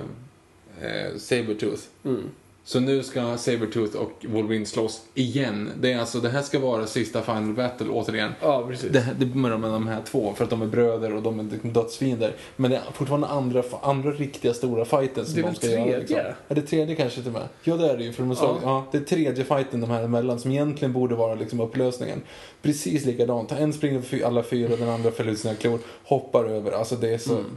eh, 0.80 1.16
Sabretooth. 1.16 1.82
Mm. 2.04 2.22
Så 2.66 2.80
nu 2.80 3.02
ska 3.02 3.36
Sabretooth 3.36 3.96
och 3.96 4.26
Wolverine 4.28 4.66
slåss 4.66 5.02
igen. 5.14 5.70
Det, 5.80 5.92
är 5.92 5.98
alltså, 5.98 6.20
det 6.20 6.28
här 6.28 6.42
ska 6.42 6.58
vara 6.58 6.86
sista 6.86 7.22
Final 7.22 7.54
Battle 7.54 7.88
återigen. 7.88 8.32
Ja, 8.40 8.66
precis. 8.68 8.92
Det, 8.92 9.08
det 9.18 9.24
är 9.24 9.34
med 9.34 9.70
de 9.70 9.86
här 9.86 10.02
två, 10.04 10.34
för 10.36 10.44
att 10.44 10.50
de 10.50 10.62
är 10.62 10.66
bröder 10.66 11.14
och 11.14 11.22
de 11.22 11.40
är 11.40 11.44
dödsfiender. 11.62 12.32
Men 12.56 12.70
det 12.70 12.76
är 12.76 12.82
fortfarande 12.92 13.26
andra, 13.26 13.62
andra 13.82 14.10
riktiga 14.10 14.54
stora 14.54 14.84
fighten 14.84 15.26
som 15.26 15.42
de 15.42 15.54
ska 15.54 15.66
göra. 15.66 15.82
tredje? 15.84 15.98
Liksom. 15.98 16.18
Är 16.48 16.54
det 16.54 16.62
tredje 16.62 16.94
kanske 16.96 17.20
till 17.20 17.26
och 17.28 17.32
med? 17.32 17.48
Ja, 17.62 17.76
det 17.76 17.90
är 17.90 17.96
det 17.96 18.04
ju. 18.04 18.12
För 18.12 18.22
de 18.22 18.36
slag, 18.36 18.56
Ja. 18.62 18.68
ja. 18.68 18.84
det 18.92 18.98
är 18.98 19.04
tredje 19.04 19.44
fighten 19.44 19.80
de 19.80 19.90
här 19.90 20.02
emellan 20.02 20.40
som 20.40 20.50
egentligen 20.50 20.92
borde 20.92 21.14
vara 21.14 21.34
liksom 21.34 21.60
upplösningen. 21.60 22.22
Precis 22.62 23.04
likadant. 23.04 23.52
En 23.52 23.72
springer 23.72 24.00
för 24.00 24.24
alla 24.26 24.42
fyra, 24.42 24.76
den 24.76 24.88
andra 24.88 25.10
fäller 25.10 25.32
ut 25.32 25.38
sina 25.38 25.54
klor, 25.54 25.78
hoppar 26.04 26.44
över. 26.44 26.72
Alltså 26.72 26.96
det 26.96 27.14
är 27.14 27.18
så... 27.18 27.32
Mm. 27.32 27.56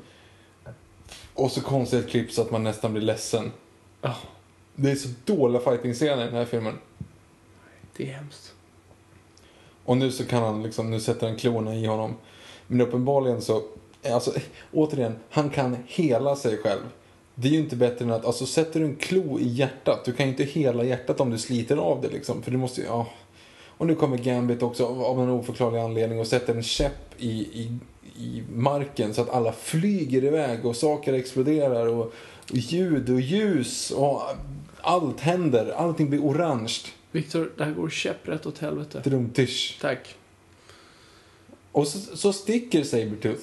Och 1.34 1.52
så 1.52 1.62
konstigt 1.62 2.10
klipp 2.10 2.32
så 2.32 2.42
att 2.42 2.52
man 2.52 2.64
nästan 2.64 2.94
blir 2.94 3.04
ledsen. 3.04 3.52
Ja, 4.02 4.16
Det 4.80 4.92
är 4.92 4.96
så 4.96 5.10
dåliga 5.26 5.62
fighting-scener 5.62 6.24
i 6.24 6.26
den 6.26 6.36
här 6.36 6.46
filmen. 6.46 6.74
det 7.98 8.10
är 8.10 8.14
hemskt. 8.14 8.54
Och 9.86 9.98
nu 9.98 10.12
så 10.12 10.26
kan 10.26 10.44
han 10.44 10.64
liksom, 10.64 10.92
nu 10.92 11.00
sätter 11.00 11.28
han 11.28 11.36
klorna 11.36 11.76
i 11.76 11.86
honom. 11.86 12.16
Men 12.68 12.82
uppenbarligen 12.82 13.42
så, 13.42 13.62
alltså 14.12 14.34
återigen, 14.74 15.16
han 15.30 15.50
kan 15.50 15.78
hela 15.86 16.36
sig 16.36 16.58
själv. 16.58 16.82
Det 17.36 17.48
är 17.48 17.52
ju 17.52 17.60
inte 17.60 17.76
bättre 17.76 18.06
än 18.06 18.12
att, 18.12 18.26
alltså 18.26 18.46
sätter 18.46 18.80
du 18.80 18.86
en 18.86 18.96
klo 18.96 19.40
i 19.40 19.48
hjärtat, 19.48 20.06
du 20.06 20.14
kan 20.14 20.26
ju 20.26 20.32
inte 20.32 20.44
hela 20.44 20.84
hjärtat 20.84 21.20
om 21.20 21.30
du 21.30 21.38
sliter 21.38 21.78
av 21.78 22.02
det 22.02 22.10
liksom. 22.10 22.42
För 22.42 22.52
du 22.52 22.58
måste 22.58 22.82
ju, 22.82 22.88
ja. 22.88 23.08
Och 23.78 23.88
nu 23.88 23.96
kommer 23.96 24.18
Gambit 24.18 24.64
också 24.64 24.86
av 24.86 25.22
en 25.22 25.30
oförklarlig 25.30 25.80
anledning 25.80 26.20
och 26.20 26.28
sätter 26.28 26.56
en 26.56 26.64
käpp 26.64 27.14
i, 27.18 27.30
i, 27.32 27.80
i 28.18 28.44
marken 28.54 29.14
så 29.14 29.22
att 29.22 29.30
alla 29.30 29.52
flyger 29.52 30.24
iväg 30.24 30.66
och 30.66 30.76
saker 30.76 31.14
exploderar 31.14 31.88
och, 31.88 32.14
och 32.52 32.56
ljud 32.56 33.10
och 33.10 33.22
ljus 33.22 33.92
och 33.92 34.22
allt 34.88 35.20
händer. 35.20 35.74
Allting 35.78 36.10
blir 36.10 36.20
orange. 36.22 36.74
Viktor, 37.12 37.52
det 37.58 37.64
här 37.66 37.72
går 37.72 37.90
käpprätt 37.90 38.46
åt 38.46 38.58
helvete. 38.58 39.02
Drumtisch. 39.06 39.78
Tack. 39.82 40.16
Och 41.72 41.88
så, 41.88 42.18
så 42.18 42.34
sticker 42.34 42.84
Sabretooth. 42.84 43.42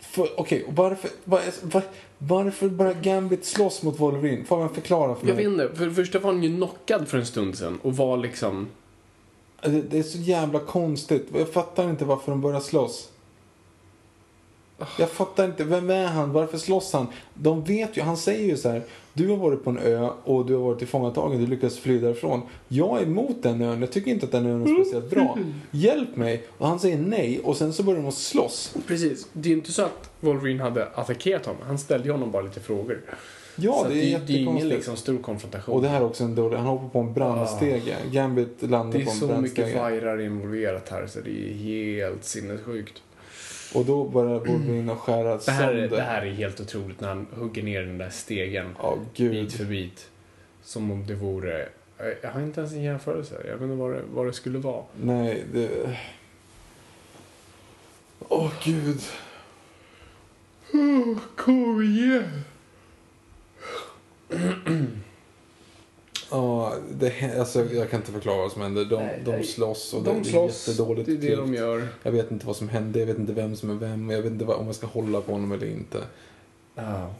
För- 0.00 0.40
Okej, 0.40 0.64
och 0.64 0.72
varför, 0.76 1.10
var, 1.24 1.40
var, 1.62 1.82
varför 2.18 2.68
börjar 2.68 2.94
Gambit 2.94 3.44
slåss 3.44 3.82
mot 3.82 4.00
Wolverine? 4.00 4.44
Får 4.44 4.58
man 4.58 4.74
förklara 4.74 5.14
för 5.14 5.26
Jag 5.26 5.36
mig? 5.36 5.44
vet 5.48 5.52
inte, 5.52 5.76
för 5.76 5.86
det 5.86 5.94
första 5.94 6.18
var 6.18 6.32
han 6.32 6.42
ju 6.42 6.56
knockad 6.56 7.08
för 7.08 7.18
en 7.18 7.26
stund 7.26 7.58
sedan 7.58 7.78
och 7.82 7.96
var 7.96 8.16
liksom... 8.16 8.68
Det, 9.62 9.82
det 9.82 9.98
är 9.98 10.02
så 10.02 10.18
jävla 10.18 10.58
konstigt. 10.58 11.28
Jag 11.34 11.52
fattar 11.52 11.90
inte 11.90 12.04
varför 12.04 12.32
de 12.32 12.40
börjar 12.40 12.60
slåss. 12.60 13.08
Jag 14.98 15.10
fattar 15.10 15.44
inte, 15.44 15.64
vem 15.64 15.90
är 15.90 16.06
han? 16.06 16.32
Varför 16.32 16.58
slåss 16.58 16.92
han? 16.92 17.06
De 17.34 17.64
vet 17.64 17.96
ju, 17.96 18.02
han 18.02 18.16
säger 18.16 18.44
ju 18.48 18.56
så 18.56 18.68
här. 18.68 18.82
Du 19.12 19.28
har 19.28 19.36
varit 19.36 19.64
på 19.64 19.70
en 19.70 19.78
ö 19.78 20.10
och 20.24 20.46
du 20.46 20.54
har 20.54 20.62
varit 20.62 20.78
tillfångatagen, 20.78 21.40
du 21.40 21.46
lyckas 21.46 21.78
fly 21.78 21.98
därifrån. 21.98 22.42
Jag 22.68 22.98
är 22.98 23.02
emot 23.02 23.42
den 23.42 23.62
ön, 23.62 23.80
jag 23.80 23.92
tycker 23.92 24.10
inte 24.10 24.26
att 24.26 24.32
den 24.32 24.46
ön 24.46 24.62
är 24.62 24.82
speciellt 24.82 25.10
bra. 25.10 25.38
Hjälp 25.70 26.16
mig! 26.16 26.44
Och 26.58 26.68
han 26.68 26.80
säger 26.80 26.98
nej 26.98 27.40
och 27.44 27.56
sen 27.56 27.72
så 27.72 27.82
börjar 27.82 28.00
de 28.00 28.08
att 28.08 28.14
slåss. 28.14 28.74
Precis, 28.86 29.26
det 29.32 29.48
är 29.48 29.50
ju 29.50 29.56
inte 29.56 29.72
så 29.72 29.82
att 29.82 30.10
Wolverine 30.20 30.62
hade 30.62 30.86
attackerat 30.86 31.46
honom. 31.46 31.62
Han 31.66 31.78
ställde 31.78 32.12
honom 32.12 32.30
bara 32.30 32.42
lite 32.42 32.60
frågor. 32.60 33.00
Ja, 33.56 33.80
så 33.82 33.88
det 33.88 33.94
är 34.14 34.18
det, 34.18 34.26
det 34.26 34.32
är 34.32 34.38
ingen 34.38 34.68
liksom 34.68 34.96
stor 34.96 35.18
konfrontation. 35.18 35.74
Och 35.74 35.82
det 35.82 35.88
här 35.88 36.00
är 36.00 36.04
också 36.04 36.24
en 36.24 36.34
dålig, 36.34 36.56
han 36.56 36.66
hoppar 36.66 36.88
på 36.88 36.98
en 36.98 37.14
brandstege. 37.14 37.96
Gambit 38.12 38.62
landar 38.62 38.98
Det 38.98 39.02
är 39.02 39.04
på 39.04 39.10
en 39.10 39.16
så 39.16 39.26
mycket 39.26 39.54
brandstege. 39.56 39.80
vajrar 39.80 40.20
involverat 40.20 40.88
här 40.88 41.06
så 41.06 41.20
det 41.20 41.30
är 41.50 41.54
helt 41.54 42.24
sinnessjukt. 42.24 43.02
Och 43.74 43.84
då 43.84 44.04
börjar 44.04 44.38
Wolverine 44.38 44.92
att 44.92 44.98
skära 44.98 45.36
Det 45.36 45.50
här, 45.50 45.72
är, 45.74 45.80
sönder. 45.80 45.96
det 45.96 46.02
här 46.02 46.22
är 46.26 46.30
helt 46.30 46.60
otroligt 46.60 47.00
när 47.00 47.08
han 47.08 47.26
hugger 47.36 47.62
ner 47.62 47.82
den 47.82 47.98
där 47.98 48.10
stegen 48.10 48.76
Ja, 48.82 48.98
gud. 49.14 49.30
bit 49.30 49.52
för 49.52 49.64
bit. 49.64 50.10
Som 50.62 50.90
om 50.90 51.06
det 51.06 51.14
vore... 51.14 51.68
Jag 52.22 52.30
har 52.30 52.40
inte 52.40 52.60
ens 52.60 52.72
en 52.72 52.82
jämförelse. 52.82 53.34
Jag 53.46 53.52
vet 53.54 53.62
inte 53.62 53.74
vad 53.74 53.92
det, 53.92 54.00
vad 54.14 54.26
det 54.26 54.32
skulle 54.32 54.58
vara. 54.58 54.84
Nej, 55.02 55.44
det... 55.52 55.96
Åh, 58.28 58.52
gud. 58.64 59.00
Kom 61.36 61.82
igen! 61.82 62.44
Ja, 66.30 66.74
det, 66.90 67.38
alltså, 67.38 67.64
jag 67.64 67.90
kan 67.90 68.00
inte 68.00 68.12
förklara 68.12 68.36
vad 68.36 68.52
som 68.52 68.62
händer. 68.62 68.84
De, 68.84 68.96
Nej, 68.96 69.22
de 69.24 69.42
slåss 69.44 69.94
och 69.94 70.02
De 70.02 70.18
det, 70.18 70.24
slåss, 70.24 70.64
det 70.64 70.70
är 70.70 70.72
jättedåligt 70.72 71.06
det 71.06 71.12
är 71.12 71.16
det 71.16 71.26
klippt. 71.26 71.38
de 71.38 71.54
gör. 71.54 71.88
Jag 72.02 72.12
vet 72.12 72.30
inte 72.30 72.46
vad 72.46 72.56
som 72.56 72.68
hände, 72.68 72.98
jag 72.98 73.06
vet 73.06 73.18
inte 73.18 73.32
vem 73.32 73.56
som 73.56 73.70
är 73.70 73.74
vem. 73.74 74.10
Jag 74.10 74.22
vet 74.22 74.32
inte 74.32 74.44
vad, 74.44 74.56
om 74.56 74.66
jag 74.66 74.74
ska 74.74 74.86
hålla 74.86 75.20
på 75.20 75.32
honom 75.32 75.52
eller 75.52 75.66
inte. 75.66 76.04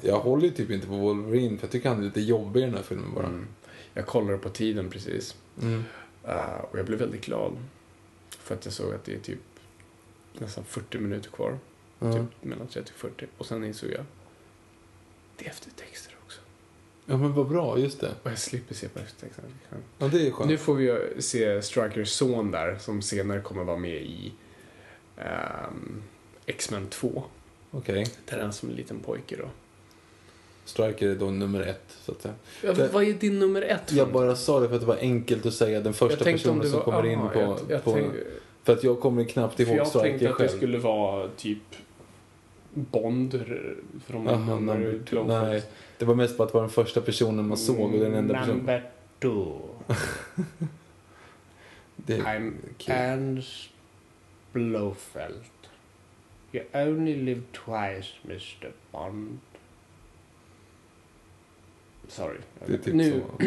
Jag 0.00 0.20
håller 0.20 0.44
ju 0.44 0.50
typ 0.50 0.70
inte 0.70 0.86
på 0.86 0.96
Wolverine 0.96 1.56
för 1.58 1.66
jag 1.66 1.70
tycker 1.72 1.88
han 1.88 1.98
är 1.98 2.02
lite 2.04 2.20
jobbig 2.20 2.60
i 2.60 2.64
den 2.64 2.74
här 2.74 2.82
filmen 2.82 3.14
bara. 3.14 3.26
Mm. 3.26 3.46
Jag 3.94 4.06
kollade 4.06 4.38
på 4.38 4.48
tiden 4.48 4.90
precis. 4.90 5.36
Mm. 5.62 5.84
Uh, 6.28 6.60
och 6.70 6.78
jag 6.78 6.86
blev 6.86 6.98
väldigt 6.98 7.24
glad. 7.24 7.52
För 8.30 8.54
att 8.54 8.64
jag 8.64 8.74
såg 8.74 8.94
att 8.94 9.04
det 9.04 9.14
är 9.14 9.18
typ 9.18 9.38
nästan 10.38 10.64
40 10.64 10.98
minuter 10.98 11.30
kvar. 11.30 11.58
Ja. 11.98 12.12
Typ 12.12 12.22
mellan 12.40 12.66
30 12.66 12.90
och 12.94 13.00
40. 13.00 13.26
Och 13.38 13.46
sen 13.46 13.64
insåg 13.64 13.90
jag. 13.90 14.04
Det 15.36 15.46
är 15.46 15.50
eftertexter. 15.50 16.14
Ja, 17.08 17.16
men 17.16 17.32
vad 17.32 17.48
bra, 17.48 17.78
just 17.78 18.00
det. 18.00 18.10
Och 18.22 18.30
jag 18.30 18.38
slipper 18.38 18.74
se 18.74 18.88
på 18.88 18.98
eftertexterna. 18.98 19.48
Ja, 19.98 20.08
det 20.08 20.26
är 20.26 20.30
skönt. 20.30 20.50
Nu 20.50 20.56
får 20.58 20.74
vi 20.74 20.98
se 21.18 21.62
Strikers 21.62 22.08
son 22.10 22.50
där. 22.50 22.76
Som 22.80 23.02
senare 23.02 23.40
kommer 23.40 23.64
vara 23.64 23.76
med 23.76 24.02
i 24.02 24.32
ehm, 25.16 26.02
X-Men 26.46 26.86
2. 26.86 27.22
Okej. 27.70 28.06
Där 28.24 28.36
är 28.38 28.42
han 28.42 28.52
som 28.52 28.70
en 28.70 28.74
liten 28.76 28.98
pojke 29.00 29.36
då. 29.36 29.48
Striker 30.64 31.08
är 31.08 31.14
då 31.14 31.30
nummer 31.30 31.60
ett, 31.60 31.96
så 32.00 32.12
att 32.12 32.22
säga. 32.22 32.34
Ja, 32.62 32.72
Det- 32.72 32.88
vad 32.92 33.04
är 33.04 33.12
din 33.12 33.38
nummer 33.38 33.62
ett? 33.62 33.92
Jag 33.92 34.12
bara 34.12 34.36
sa 34.36 34.60
det 34.60 34.68
för 34.68 34.74
att 34.74 34.80
det 34.80 34.86
var 34.86 34.96
enkelt 34.96 35.46
att 35.46 35.54
säga 35.54 35.80
den 35.80 35.94
första 35.94 36.24
tänkte 36.24 36.42
personen 36.44 36.62
det 36.64 36.68
som 36.70 36.78
var- 36.78 36.84
kommer 36.84 37.06
in 37.06 37.18
aha, 37.18 37.28
på... 37.28 37.40
jag, 37.40 37.58
jag 37.68 37.84
på 37.84 37.92
tänk- 37.92 38.12
För 38.64 38.72
att 38.72 38.84
jag 38.84 39.00
kommer 39.00 39.24
knappt 39.24 39.60
ihåg 39.60 39.76
jag 39.76 39.76
tänkte 39.92 39.98
Striker 39.98 40.14
att 40.14 40.38
det 40.38 40.48
själv. 40.48 40.56
skulle 40.56 40.78
vara 40.78 41.28
typ 41.36 41.58
Bond 42.74 43.40
från 44.06 44.26
Jaha, 44.26 44.36
nummer. 44.38 45.00
Nej, 45.26 45.62
det 45.98 46.04
var 46.04 46.14
mest 46.14 46.36
bara 46.36 46.44
att 46.44 46.52
det 46.52 46.54
var 46.54 46.62
den 46.62 46.70
första 46.70 47.00
personen 47.00 47.48
man 47.48 47.56
såg 47.56 47.94
och 47.94 48.00
den 48.00 48.14
enda 48.14 48.34
personen... 48.34 48.56
Number 48.56 48.90
two. 49.20 49.52
Det, 51.96 52.18
I'm 52.18 52.52
kul. 52.78 52.94
Ernst 52.94 53.70
Blofeld. 54.52 55.44
You 56.52 56.64
only 56.74 57.16
live 57.16 57.42
twice, 57.52 58.08
Mr. 58.24 58.72
Bond. 58.92 59.38
Sorry. 62.08 62.38
Det 62.66 62.72
är 62.72 62.78
typ 62.78 62.94
nu, 62.94 63.22
så. 63.22 63.44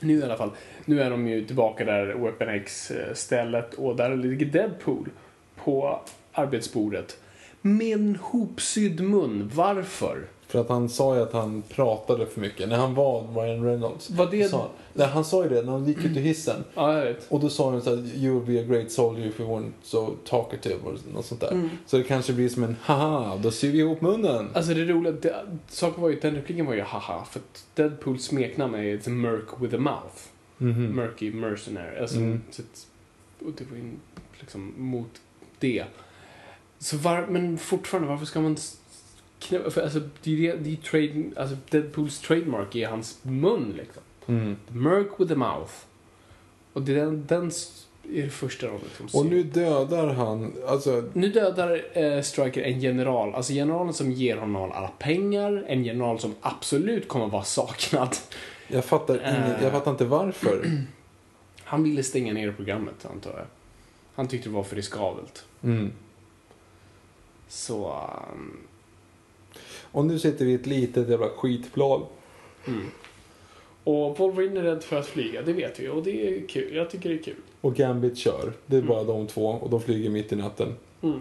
nu 0.06 0.18
i 0.18 0.22
alla 0.22 0.36
fall. 0.36 0.50
Nu 0.84 1.00
är 1.00 1.10
de 1.10 1.28
ju 1.28 1.44
tillbaka 1.44 1.84
där, 1.84 2.06
Weapon 2.06 2.48
X-stället, 2.48 3.74
och 3.74 3.96
där 3.96 4.16
ligger 4.16 4.46
Deadpool 4.46 5.08
på 5.56 6.00
arbetsbordet. 6.32 7.20
Med 7.60 7.98
en 7.98 8.16
hopsydd 8.16 9.00
mun. 9.00 9.50
Varför? 9.54 10.26
För 10.48 10.58
att 10.60 10.68
han 10.68 10.88
sa 10.88 11.16
ju 11.16 11.22
att 11.22 11.32
han 11.32 11.62
pratade 11.62 12.26
för 12.26 12.40
mycket. 12.40 12.68
När 12.68 12.76
han 12.76 12.94
var 12.94 13.26
Ryan 13.34 13.64
Reynolds. 13.64 14.10
Var 14.10 14.26
det- 14.30 14.48
Sa, 14.48 14.68
nej, 14.94 15.06
han 15.06 15.24
sa 15.24 15.42
ju 15.42 15.48
det 15.48 15.62
när 15.62 15.72
han 15.72 15.84
gick 15.84 15.98
ut 16.04 16.16
ur 16.16 16.20
hissen. 16.20 16.64
Ja, 16.74 16.98
jag 16.98 17.04
vet. 17.04 17.26
Och 17.32 17.40
då 17.40 17.48
sa 17.48 17.70
han 17.70 17.82
så 17.82 17.90
här, 17.96 18.16
you 18.16 18.34
would 18.34 18.46
be 18.46 18.60
a 18.60 18.64
great 18.68 18.90
soldier 18.92 19.26
if 19.26 19.40
you 19.40 19.48
weren't 19.50 19.72
so 19.82 20.14
talkative 20.24 20.76
och 20.84 20.92
något 21.14 21.26
sånt 21.26 21.40
där. 21.40 21.68
Så 21.86 21.96
det 21.96 22.02
kanske 22.04 22.32
blir 22.32 22.48
som 22.48 22.64
en, 22.64 22.76
haha, 22.82 23.36
då 23.42 23.50
syr 23.50 23.70
vi 23.72 23.78
ihop 23.78 24.00
munnen. 24.00 24.48
Alltså 24.54 24.74
det 24.74 24.84
roliga, 24.84 25.12
det, 25.12 25.34
saken 25.68 26.02
var 26.02 26.08
ju, 26.08 26.20
den 26.20 26.34
repliken 26.34 26.66
var 26.66 26.74
ju 26.74 26.80
haha, 26.82 27.24
för 27.30 27.40
att 27.40 27.64
Deadpools 27.74 28.24
smeknamn 28.24 28.74
är 28.74 28.96
The 28.98 29.10
Merc 29.10 29.42
with 29.60 29.74
a 29.74 29.78
Mouth. 29.78 30.16
Mhm. 30.58 30.96
Murky 30.96 31.32
Mercenary. 31.32 31.98
Alltså, 32.00 32.16
Mm. 32.16 32.40
så 32.50 32.62
att, 32.62 32.86
och 33.46 33.52
det 33.58 33.64
var 33.70 33.76
ju 33.76 33.90
liksom 34.40 34.72
mot 34.76 35.10
det. 35.58 35.84
Så 36.78 36.96
var, 36.96 37.26
men 37.30 37.58
fortfarande, 37.58 38.08
varför 38.08 38.26
ska 38.26 38.40
man 38.40 38.56
för 39.46 39.82
alltså, 39.82 40.00
det 40.22 40.30
är 40.30 40.34
ju 40.34 40.52
det, 40.52 40.58
det 40.58 40.72
är 40.72 40.76
trade, 40.76 41.40
alltså 41.40 41.56
Deadpools 41.70 42.20
trademark 42.20 42.74
är 42.74 42.88
hans 42.88 43.18
mun 43.22 43.74
liksom. 43.76 44.02
Mm. 44.26 44.56
The 44.66 45.24
with 45.24 45.32
a 45.32 45.36
Mouth. 45.36 45.72
Och 46.72 46.82
det 46.82 46.92
är 46.92 46.96
den, 46.96 47.26
den 47.26 47.50
är 48.12 48.22
det 48.22 48.30
första 48.30 48.66
de 48.66 48.72
liksom 48.82 49.06
Och 49.06 49.10
ser. 49.10 49.24
nu 49.24 49.42
dödar 49.42 50.06
han, 50.06 50.52
alltså, 50.66 51.10
Nu 51.12 51.28
dödar 51.28 51.98
eh, 51.98 52.22
Striker 52.22 52.62
en 52.62 52.80
general, 52.80 53.34
alltså 53.34 53.52
generalen 53.52 53.94
som 53.94 54.12
ger 54.12 54.36
honom 54.36 54.72
alla 54.72 54.88
pengar, 54.88 55.64
en 55.68 55.84
general 55.84 56.18
som 56.18 56.34
absolut 56.40 57.08
kommer 57.08 57.26
vara 57.26 57.44
saknad. 57.44 58.16
jag 58.68 58.84
fattar, 58.84 59.14
inget, 59.14 59.62
jag 59.62 59.72
fattar 59.72 59.90
inte 59.90 60.04
varför. 60.04 60.64
Han 61.64 61.82
ville 61.82 62.02
stänga 62.02 62.32
ner 62.32 62.52
programmet, 62.52 63.06
antar 63.10 63.30
jag. 63.30 63.46
Han 64.14 64.28
tyckte 64.28 64.48
det 64.48 64.54
var 64.54 64.62
för 64.62 64.76
riskabelt. 64.76 65.44
Mm. 65.62 65.92
Så... 67.48 68.02
um, 68.32 68.56
Och 69.92 70.06
nu 70.06 70.18
sitter 70.18 70.44
vi 70.44 70.50
i 70.50 70.54
ett 70.54 70.66
litet 70.66 71.08
jävla 71.08 71.28
skitplan. 71.28 72.02
mm. 72.66 72.86
Och 73.84 74.18
Wolverine 74.18 74.60
är 74.60 74.62
rädd 74.62 74.84
för 74.84 74.96
att 74.96 75.06
flyga, 75.06 75.42
det 75.42 75.52
vet 75.52 75.80
vi. 75.80 75.88
Och 75.88 76.02
det 76.02 76.28
är 76.28 76.46
kul. 76.46 76.76
Jag 76.76 76.90
tycker 76.90 77.08
det 77.08 77.14
är 77.14 77.22
kul. 77.22 77.36
Och 77.60 77.74
Gambit 77.74 78.18
kör. 78.18 78.52
Det 78.66 78.76
är 78.76 78.82
bara 78.82 79.04
de 79.04 79.26
två 79.26 79.46
och 79.46 79.70
de 79.70 79.80
flyger 79.80 80.10
mitt 80.10 80.32
i 80.32 80.36
natten. 80.36 80.76
Mm. 81.02 81.20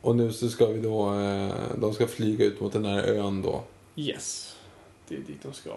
Och 0.00 0.16
nu 0.16 0.32
så 0.32 0.48
ska 0.48 0.66
vi 0.66 0.80
då, 0.80 1.14
eh, 1.14 1.54
de 1.78 1.94
ska 1.94 2.06
flyga 2.06 2.44
ut 2.44 2.60
mot 2.60 2.72
den 2.72 2.84
här 2.84 3.02
ön 3.02 3.42
då. 3.42 3.62
Yes. 3.96 4.56
Det 5.08 5.14
är 5.14 5.18
dit 5.18 5.42
de 5.42 5.52
ska. 5.52 5.70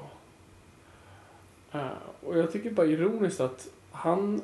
Eh, 1.71 1.87
och 2.25 2.37
jag 2.37 2.51
tycker 2.51 2.71
bara 2.71 2.87
ironiskt 2.87 3.39
att 3.39 3.67
han... 3.91 4.41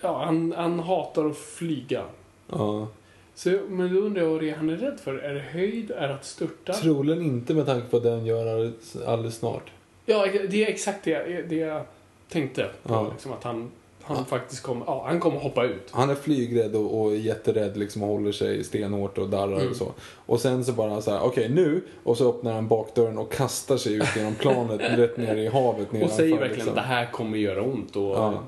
Ja, 0.00 0.24
han, 0.24 0.52
han 0.56 0.80
hatar 0.80 1.24
att 1.24 1.36
flyga. 1.36 2.04
Ja. 2.46 2.88
Så, 3.34 3.50
men 3.68 3.94
då 3.94 4.00
undrar 4.00 4.22
jag 4.22 4.30
vad 4.30 4.40
det 4.40 4.50
är 4.50 4.54
han 4.56 4.70
är 4.70 4.76
rädd 4.76 5.00
för. 5.00 5.14
Är 5.18 5.34
det 5.34 5.40
höjd? 5.40 5.90
Är 5.90 6.08
det 6.08 6.14
att 6.14 6.24
störta? 6.24 6.72
Troligen 6.72 7.22
inte 7.22 7.54
med 7.54 7.66
tanke 7.66 7.88
på 7.88 7.96
att 7.96 8.02
den 8.02 8.26
gör 8.26 8.46
alldeles, 8.46 8.96
alldeles 9.06 9.36
snart. 9.36 9.70
Ja, 10.06 10.26
det 10.50 10.64
är 10.64 10.68
exakt 10.68 11.04
det, 11.04 11.42
det 11.48 11.56
jag 11.56 11.82
tänkte 12.28 12.70
på. 12.82 12.94
Ja. 12.94 13.10
Liksom, 13.12 13.32
att 13.32 13.44
han, 13.44 13.70
han 14.02 14.24
faktiskt 14.24 14.62
kommer, 14.62 14.86
ja, 14.86 15.04
han 15.06 15.20
kommer 15.20 15.38
hoppa 15.38 15.64
ut. 15.64 15.88
Han 15.90 16.10
är 16.10 16.14
flygrädd 16.14 16.74
och, 16.76 17.00
och 17.02 17.16
jätterädd 17.16 17.76
liksom 17.76 18.02
och 18.02 18.08
håller 18.08 18.32
sig 18.32 18.64
stenhårt 18.64 19.18
och 19.18 19.28
darrar 19.28 19.56
Mm. 19.56 19.68
och 19.70 19.76
så. 19.76 19.92
Och 20.26 20.40
sen 20.40 20.64
så 20.64 20.72
bara 20.72 21.00
så 21.00 21.10
här, 21.10 21.20
okej 21.22 21.48
nu. 21.48 21.80
Och 22.02 22.16
så 22.16 22.30
öppnar 22.30 22.52
han 22.52 22.68
bakdörren 22.68 23.18
och 23.18 23.32
kastar 23.32 23.76
sig 23.76 23.94
ut 23.94 24.16
genom 24.16 24.34
planet 24.34 24.80
rätt 24.98 25.16
ner 25.16 25.36
i 25.36 25.48
havet 25.48 25.88
Och 26.02 26.10
säger 26.10 26.30
verkligen 26.30 26.50
liksom. 26.54 26.68
att 26.68 26.74
det 26.74 26.80
här 26.80 27.10
kommer 27.12 27.38
göra 27.38 27.62
ont. 27.62 27.96
Och, 27.96 28.02
Ja. 28.16 28.42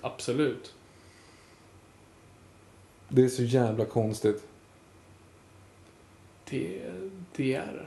Absolut. 0.00 0.72
Det 3.14 3.24
är 3.24 3.28
så 3.28 3.42
jävla 3.42 3.84
konstigt. 3.84 4.42
Det, 6.50 6.80
det 7.36 7.54
är 7.54 7.72
det. 7.72 7.86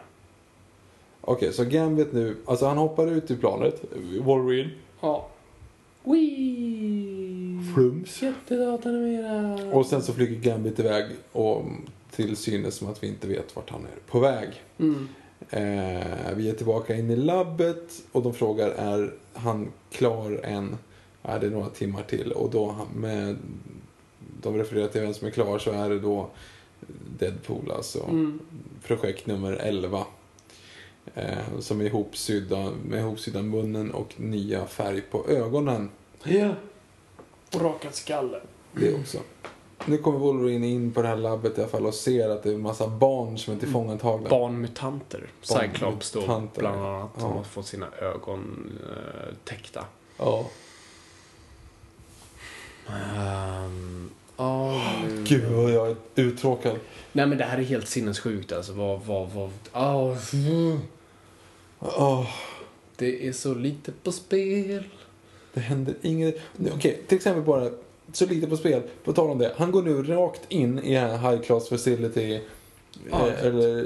Okej, 1.21 1.53
så 1.53 1.63
Gambit 1.63 2.13
nu, 2.13 2.37
alltså 2.45 2.65
han 2.65 2.77
hoppar 2.77 3.07
ut 3.07 3.31
i 3.31 3.35
planet, 3.35 3.83
Wolverine. 4.21 4.69
Ja. 5.01 5.27
Wee! 6.03 7.73
Flums. 7.73 8.21
Jättedatanimerad. 8.21 9.73
Och 9.73 9.85
sen 9.85 10.01
så 10.01 10.13
flyger 10.13 10.39
Gambit 10.39 10.79
iväg 10.79 11.05
och 11.31 11.65
till 12.11 12.37
synes 12.37 12.75
som 12.75 12.87
att 12.87 13.03
vi 13.03 13.07
inte 13.07 13.27
vet 13.27 13.55
vart 13.55 13.69
han 13.69 13.81
är 13.81 14.11
på 14.11 14.19
väg. 14.19 14.49
Mm. 14.77 15.07
Eh, 15.49 16.35
vi 16.35 16.49
är 16.49 16.53
tillbaka 16.53 16.95
in 16.95 17.09
i 17.09 17.15
labbet 17.15 18.03
och 18.11 18.23
de 18.23 18.33
frågar 18.33 18.69
är 18.69 19.13
han 19.33 19.71
klar 19.91 20.39
än? 20.43 20.77
Är 21.23 21.39
det 21.39 21.49
några 21.49 21.69
timmar 21.69 22.03
till? 22.03 22.31
Och 22.31 22.49
då 22.49 22.75
med, 22.95 23.37
de 24.41 24.57
refererar 24.57 24.87
till 24.87 25.01
vem 25.01 25.13
som 25.13 25.27
är 25.27 25.31
klar 25.31 25.59
så 25.59 25.71
är 25.71 25.89
det 25.89 25.99
då 25.99 26.29
Deadpool 27.19 27.71
alltså. 27.71 28.03
Mm. 28.03 28.39
Projekt 28.83 29.27
nummer 29.27 29.51
11. 29.53 30.05
Eh, 31.15 31.37
som 31.59 31.81
är 31.81 31.85
ihopsydda, 31.85 32.71
med 32.85 32.99
ihopsydda 32.99 33.41
munnen 33.41 33.91
och 33.91 34.13
nya 34.19 34.65
färg 34.65 35.01
på 35.01 35.25
ögonen. 35.27 35.89
Ja. 36.23 36.49
Och 37.53 37.61
rakad 37.61 37.95
skalle. 37.95 38.39
Det 38.73 38.93
också. 38.93 39.17
Nu 39.85 39.97
kommer 39.97 40.19
Wolverine 40.19 40.67
in 40.67 40.91
på 40.91 41.01
det 41.01 41.07
här 41.07 41.15
labbet 41.17 41.57
i 41.57 41.61
alla 41.61 41.69
fall 41.69 41.85
och 41.85 41.93
ser 41.93 42.29
att 42.29 42.43
det 42.43 42.49
är 42.49 42.53
en 42.53 42.61
massa 42.61 42.87
barn 42.87 43.37
som 43.37 43.53
är 43.55 43.59
tillfångatagna. 43.59 44.29
Barnmutanter. 44.29 45.29
Cyclops 45.41 46.11
då, 46.11 46.21
bland 46.55 46.85
annat. 46.85 47.09
Som 47.19 47.29
Ja. 47.29 47.35
har 47.35 47.43
fått 47.43 47.65
sina 47.67 47.87
ögon 48.01 48.71
eh, 48.89 49.35
täckta. 49.43 49.85
Ja. 50.17 50.45
Um, 52.87 54.09
oh, 54.37 55.07
Gud 55.23 55.51
vad 55.51 55.71
jag 55.71 55.87
är 55.89 55.95
uttråkad. 56.15 56.75
Nej 57.11 57.27
men 57.27 57.37
det 57.37 57.43
här 57.43 57.57
är 57.57 57.63
helt 57.63 57.87
sinnessjukt 57.87 58.51
alltså. 58.51 58.73
Vad, 58.73 59.01
vad, 59.01 59.29
vad. 59.29 59.51
Oh, 59.73 60.17
Åh, 61.79 62.27
det 62.95 63.27
är 63.27 63.31
så 63.31 63.53
lite 63.53 63.91
på 63.91 64.11
spel. 64.11 64.83
det 65.53 65.59
händer 65.59 65.95
inget. 66.01 66.39
Nu, 66.55 66.71
Okej, 66.75 67.01
till 67.07 67.15
exempel 67.15 67.43
bara 67.43 67.69
så 68.13 68.25
lite 68.25 68.47
på 68.47 68.57
spel. 68.57 68.81
På 69.03 69.13
tal 69.13 69.29
om 69.29 69.37
det. 69.37 69.53
Han 69.57 69.71
går 69.71 69.83
nu 69.83 70.03
rakt 70.03 70.41
in 70.51 70.79
i 70.83 70.93
en 70.93 71.19
high 71.19 71.41
class 71.41 71.69
facility. 71.69 72.41
Ja, 73.11 73.27
eh, 73.27 73.45
eller 73.45 73.77
eh, 73.77 73.83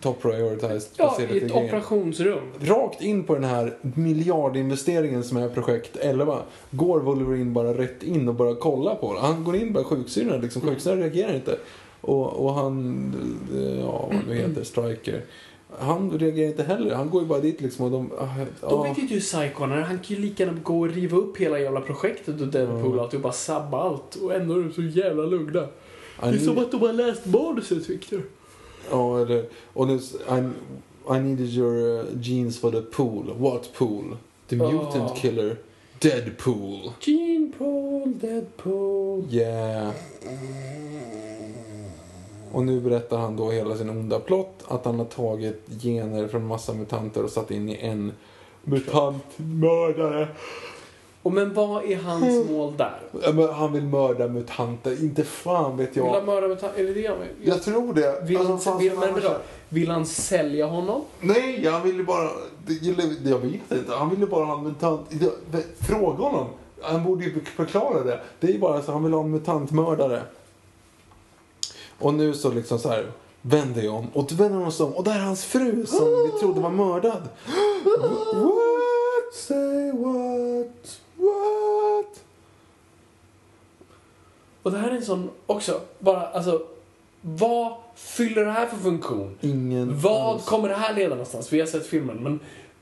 top 0.00 0.22
prioritized 0.22 0.90
Ja, 0.96 1.16
i 1.30 1.38
ett 1.38 1.52
operationsrum. 1.52 2.38
Rakt 2.60 3.02
in 3.02 3.24
på 3.24 3.34
den 3.34 3.44
här 3.44 3.76
miljardinvesteringen 3.80 5.24
som 5.24 5.36
är 5.36 5.48
projekt 5.48 5.96
11. 5.96 6.38
Går 6.70 7.00
Wolverine 7.00 7.50
bara 7.50 7.74
rätt 7.78 8.02
in 8.02 8.28
och 8.28 8.34
bara 8.34 8.54
kolla 8.54 8.94
på 8.94 9.14
det. 9.14 9.20
Han 9.20 9.44
går 9.44 9.56
in 9.56 9.72
bara 9.72 9.84
sjuksyrran 9.84 10.40
liksom. 10.40 10.62
Sjuksyrran 10.62 10.98
reagerar 10.98 11.34
inte. 11.34 11.58
Och, 12.00 12.46
och 12.46 12.54
han, 12.54 13.04
eh, 13.54 13.80
ja 13.80 14.08
vad 14.12 14.28
nu 14.28 14.34
heter, 14.34 14.64
Striker. 14.64 15.22
Han 15.78 16.10
reagerar 16.10 16.48
inte 16.48 16.62
heller. 16.62 16.94
Han 16.94 17.10
går 17.10 17.22
ju 17.22 17.28
bara 17.28 17.40
dit 17.40 17.60
liksom 17.60 17.84
och 17.84 17.90
de... 17.90 18.10
ah, 18.18 18.26
De 18.36 18.46
ja. 18.60 18.82
vet 18.82 18.98
ju 18.98 19.02
inte 19.02 19.14
hur 19.14 19.20
Psycho 19.20 19.60
han 19.60 19.72
är. 19.72 19.80
Han 19.80 19.98
kan 19.98 20.16
ju 20.16 20.22
lika 20.22 20.44
gärna 20.44 20.58
gå 20.62 20.80
och 20.80 20.88
riva 20.90 21.16
upp 21.16 21.36
hela 21.36 21.58
jävla 21.58 21.80
projektet 21.80 22.40
och 22.40 22.46
Deadpool 22.46 22.98
och 22.98 23.04
att 23.04 23.10
du 23.10 23.18
bara 23.18 23.32
sabba 23.32 23.80
allt. 23.82 24.14
Och 24.14 24.34
ändå 24.34 24.54
är 24.54 24.58
de 24.62 24.72
så 24.72 24.82
jävla 24.82 25.22
lugna. 25.22 25.66
Det 26.20 26.26
är 26.26 26.38
som 26.38 26.58
att 26.58 26.70
de 26.70 26.80
har 26.80 26.92
läst 26.92 27.26
manuset, 27.26 27.90
Victor. 27.90 28.22
Ja, 28.90 29.20
eller, 29.20 29.44
och 29.72 29.86
nu, 29.86 29.94
I, 29.94 31.18
needed 31.20 31.48
your 31.48 31.74
uh, 31.74 32.04
genes 32.20 32.58
for 32.60 32.70
the 32.70 32.80
pool. 32.80 33.34
What 33.38 33.72
pool? 33.74 34.16
The 34.48 34.56
mutant 34.56 35.10
Oh. 35.10 35.16
killer. 35.16 35.56
Deadpool. 35.98 36.92
Gene 37.00 37.52
Paul, 37.58 38.12
Deadpool. 38.20 39.24
Yeah. 39.30 39.90
Och 42.52 42.62
nu 42.62 42.80
berättar 42.80 43.18
han 43.18 43.36
då 43.36 43.50
hela 43.50 43.76
sin 43.76 43.90
onda 43.90 44.20
plott. 44.20 44.64
Att 44.68 44.84
han 44.84 44.98
har 44.98 45.06
tagit 45.06 45.62
gener 45.82 46.28
från 46.28 46.46
massa 46.46 46.74
mutanter 46.74 47.24
och 47.24 47.30
satt 47.30 47.50
in 47.50 47.68
i 47.68 47.76
en 47.80 48.12
mutantmördare. 48.64 50.28
Och 51.26 51.32
men 51.32 51.54
vad 51.54 51.84
är 51.84 51.96
hans 51.96 52.50
mål 52.50 52.74
där? 52.76 53.00
Men 53.32 53.48
Han 53.54 53.72
vill 53.72 53.82
mörda 53.82 54.28
mutanter. 54.28 55.02
Inte 55.02 55.24
fan 55.24 55.76
vet 55.76 55.96
Vill 55.96 56.02
han 56.04 56.12
jag. 56.14 56.24
mörda 56.26 56.56
ta- 56.56 56.72
Är 56.76 56.84
det 56.84 56.94
det 56.94 57.06
han 57.06 57.16
vill? 57.20 57.48
Jag 57.48 57.62
tror 57.62 57.94
det. 57.94 58.20
Vill 58.24 58.36
han, 58.36 58.46
Alltså, 58.52 58.70
fan, 58.70 58.78
vill, 58.78 58.92
men 58.98 59.14
vadå? 59.14 59.28
är- 59.28 59.38
vill 59.68 59.90
han 59.90 60.06
sälja 60.06 60.66
honom? 60.66 61.02
Nej, 61.20 61.66
han 61.66 61.82
ville 61.82 62.02
bara... 62.04 62.28
det- 62.66 63.28
Jag 63.30 63.38
vet 63.38 63.72
inte. 63.72 63.92
Han 63.98 64.10
ville 64.10 64.26
bara 64.26 64.44
ha 64.44 64.58
en 64.58 64.64
mutant... 64.64 65.00
Fråga 65.80 66.24
honom. 66.24 66.46
Han 66.82 67.04
borde 67.04 67.24
ju 67.24 67.40
förklara 67.56 68.02
det. 68.04 68.20
Det 68.40 68.46
är 68.46 68.52
ju 68.52 68.58
bara 68.58 68.82
så 68.82 68.92
han 68.92 69.02
vill 69.04 69.12
ha 69.12 69.20
en 69.20 69.30
mutantmördare. 69.30 70.22
Och 71.98 72.14
nu 72.14 72.34
så 72.34 72.50
liksom 72.52 72.78
så 72.78 72.88
här 72.88 73.06
vänder 73.42 73.82
jag 73.82 73.94
om 73.94 74.06
och 74.12 74.26
då 74.28 74.34
vänder 74.34 74.58
hon 74.58 74.72
sig 74.72 74.86
om 74.86 74.92
och 74.92 75.04
där 75.04 75.14
är 75.14 75.24
hans 75.24 75.44
fru 75.44 75.86
som 75.86 76.06
vi 76.32 76.40
trodde 76.40 76.60
var 76.60 76.70
mördad. 76.70 77.22
What? 78.34 79.34
Say 79.34 79.92
what? 79.92 81.00
What? 81.26 82.22
Och 84.62 84.72
det 84.72 84.78
här 84.78 84.90
är 84.90 84.94
en 84.94 85.04
sån 85.04 85.30
också, 85.46 85.80
bara 85.98 86.26
alltså, 86.26 86.62
vad 87.20 87.72
fyller 87.94 88.44
det 88.44 88.50
här 88.50 88.66
för 88.66 88.76
funktion? 88.76 89.36
Ingen 89.40 89.98
Vad 90.00 90.34
alls. 90.34 90.44
kommer 90.44 90.68
det 90.68 90.74
här 90.74 90.94
leda 90.94 91.08
någonstans? 91.10 91.52
Vi 91.52 91.60
har 91.60 91.66
sett 91.66 91.86
filmen, 91.86 92.16
men 92.22 92.40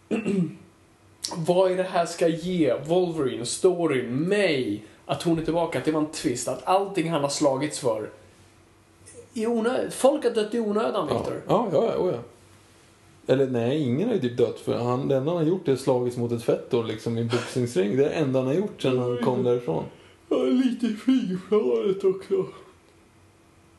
vad 1.36 1.72
är 1.72 1.76
det 1.76 1.82
här 1.82 2.06
ska 2.06 2.28
ge 2.28 2.74
Wolverine, 2.86 3.46
storyn, 3.46 4.16
mig, 4.28 4.84
att 5.06 5.22
hon 5.22 5.38
är 5.38 5.44
tillbaka, 5.44 5.78
att 5.78 5.84
det 5.84 5.92
var 5.92 6.00
en 6.00 6.06
twist, 6.10 6.48
att 6.48 6.66
allting 6.68 7.10
han 7.10 7.22
har 7.22 7.28
slagits 7.28 7.78
för 7.78 8.10
i 9.34 9.46
onödan. 9.46 9.90
Folk 9.90 10.24
har 10.24 10.30
dött 10.30 10.54
i 10.54 10.60
onödan, 10.60 11.06
Ja, 11.10 11.16
Victor. 11.18 11.42
ja, 11.48 11.68
ja, 11.72 11.84
ja, 11.98 12.10
ja. 12.12 12.18
Eller 13.26 13.46
nej, 13.46 13.82
ingen 13.82 14.08
har 14.08 14.14
ju 14.14 14.20
typ 14.20 14.36
dött 14.36 14.58
för 14.60 14.78
han, 14.78 15.08
det 15.08 15.16
enda 15.16 15.30
han 15.32 15.42
har 15.42 15.48
gjort 15.48 15.68
är 15.68 15.76
slagits 15.76 16.16
mot 16.16 16.32
ett 16.32 16.42
fetto 16.42 16.82
liksom 16.82 17.18
i 17.18 17.20
en 17.20 17.28
boxningsring. 17.28 17.96
Det 17.96 18.04
är 18.04 18.08
det 18.08 18.14
enda 18.14 18.38
han 18.38 18.46
har 18.46 18.54
gjort 18.54 18.82
sedan 18.82 18.98
han 18.98 19.18
kom 19.18 19.42
därifrån. 19.42 19.84
Ja, 20.28 20.36
lite 20.36 20.88
flygplanet 20.88 22.04
också. 22.04 22.46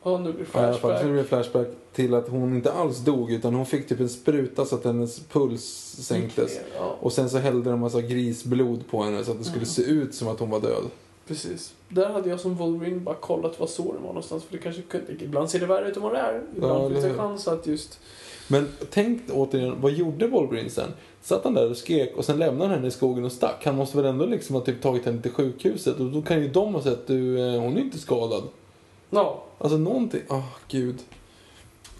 Ja, 0.02 0.18
nu 0.18 0.32
blir 0.32 0.40
Ja, 0.40 0.46
fall, 0.52 0.72
flashback. 0.72 1.00
så 1.00 1.06
blir 1.06 1.16
det 1.16 1.24
flashback 1.24 1.66
till 1.92 2.14
att 2.14 2.28
hon 2.28 2.54
inte 2.56 2.72
alls 2.72 2.98
dog 2.98 3.32
utan 3.32 3.54
hon 3.54 3.66
fick 3.66 3.88
typ 3.88 4.00
en 4.00 4.08
spruta 4.08 4.64
så 4.64 4.74
att 4.74 4.84
hennes 4.84 5.20
puls 5.20 5.64
sänktes. 5.98 6.60
Ja, 6.76 6.96
Och 7.00 7.12
sen 7.12 7.30
så 7.30 7.38
hällde 7.38 7.64
de 7.64 7.72
en 7.74 7.80
massa 7.80 8.00
grisblod 8.02 8.84
på 8.90 9.02
henne 9.02 9.24
så 9.24 9.30
att 9.30 9.38
det 9.38 9.44
skulle 9.44 9.66
se 9.66 9.82
ut 9.82 10.14
som 10.14 10.28
att 10.28 10.40
hon 10.40 10.50
var 10.50 10.60
död. 10.60 10.84
precis. 11.28 11.74
Där 11.88 12.08
hade 12.12 12.28
jag 12.30 12.40
som 12.40 12.54
Wolverine 12.54 13.00
bara 13.00 13.14
kollat 13.14 13.60
vad 13.60 13.70
såren 13.70 14.02
var 14.02 14.08
någonstans. 14.08 14.44
För 14.44 14.52
det 14.56 14.62
kanske 14.62 14.82
kunde... 14.82 15.24
Ibland 15.24 15.50
ser 15.50 15.60
det 15.60 15.66
värre 15.66 15.88
ut 15.88 15.96
än 15.96 16.02
vad 16.02 16.12
det 16.12 16.18
är. 16.18 16.42
Ibland 16.56 16.84
Ja, 16.84 16.88
finns 16.88 17.02
det 17.02 17.08
hur? 17.08 17.16
chans 17.16 17.48
att 17.48 17.66
just... 17.66 18.00
Men 18.48 18.68
tänk 18.90 19.22
återigen, 19.32 19.80
vad 19.80 19.92
gjorde 19.92 20.26
Wolverine 20.26 20.70
sen? 20.70 20.88
Satt 21.22 21.44
han 21.44 21.54
där 21.54 21.70
och 21.70 21.76
skrek 21.76 22.16
och 22.16 22.24
sen 22.24 22.38
lämnade 22.38 22.64
han 22.64 22.70
henne 22.70 22.88
i 22.88 22.90
skogen 22.90 23.24
och 23.24 23.32
stack. 23.32 23.64
Han 23.64 23.76
måste 23.76 23.96
väl 23.96 24.06
ändå 24.06 24.26
liksom 24.26 24.54
ha 24.54 24.62
typ 24.62 24.82
tagit 24.82 25.04
henne 25.04 25.22
till 25.22 25.30
sjukhuset 25.30 26.00
och 26.00 26.06
då 26.06 26.22
kan 26.22 26.40
ju 26.40 26.48
de 26.48 26.74
ha 26.74 26.82
sett 26.82 27.06
du, 27.06 27.40
eh, 27.40 27.60
hon 27.60 27.76
är 27.76 27.80
inte 27.80 27.98
skadad. 27.98 28.42
Ja. 29.10 29.42
Alltså 29.58 29.78
någonting, 29.78 30.20
åh 30.28 30.48
gud. 30.68 30.98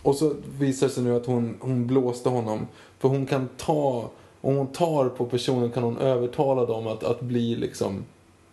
Och 0.02 0.14
så 0.14 0.34
visar 0.58 0.86
det 0.86 0.92
sig 0.92 1.04
nu 1.04 1.16
att 1.16 1.26
hon, 1.26 1.56
hon 1.60 1.86
blåste 1.86 2.28
honom. 2.28 2.66
För 2.98 3.08
hon 3.08 3.26
kan 3.26 3.48
ta, 3.56 4.10
om 4.40 4.56
hon 4.56 4.66
tar 4.66 5.08
på 5.08 5.24
personen 5.24 5.70
kan 5.70 5.82
hon 5.82 5.98
övertala 5.98 6.66
dem 6.66 6.86
att, 6.86 7.04
att 7.04 7.20
bli 7.20 7.56
liksom 7.56 8.04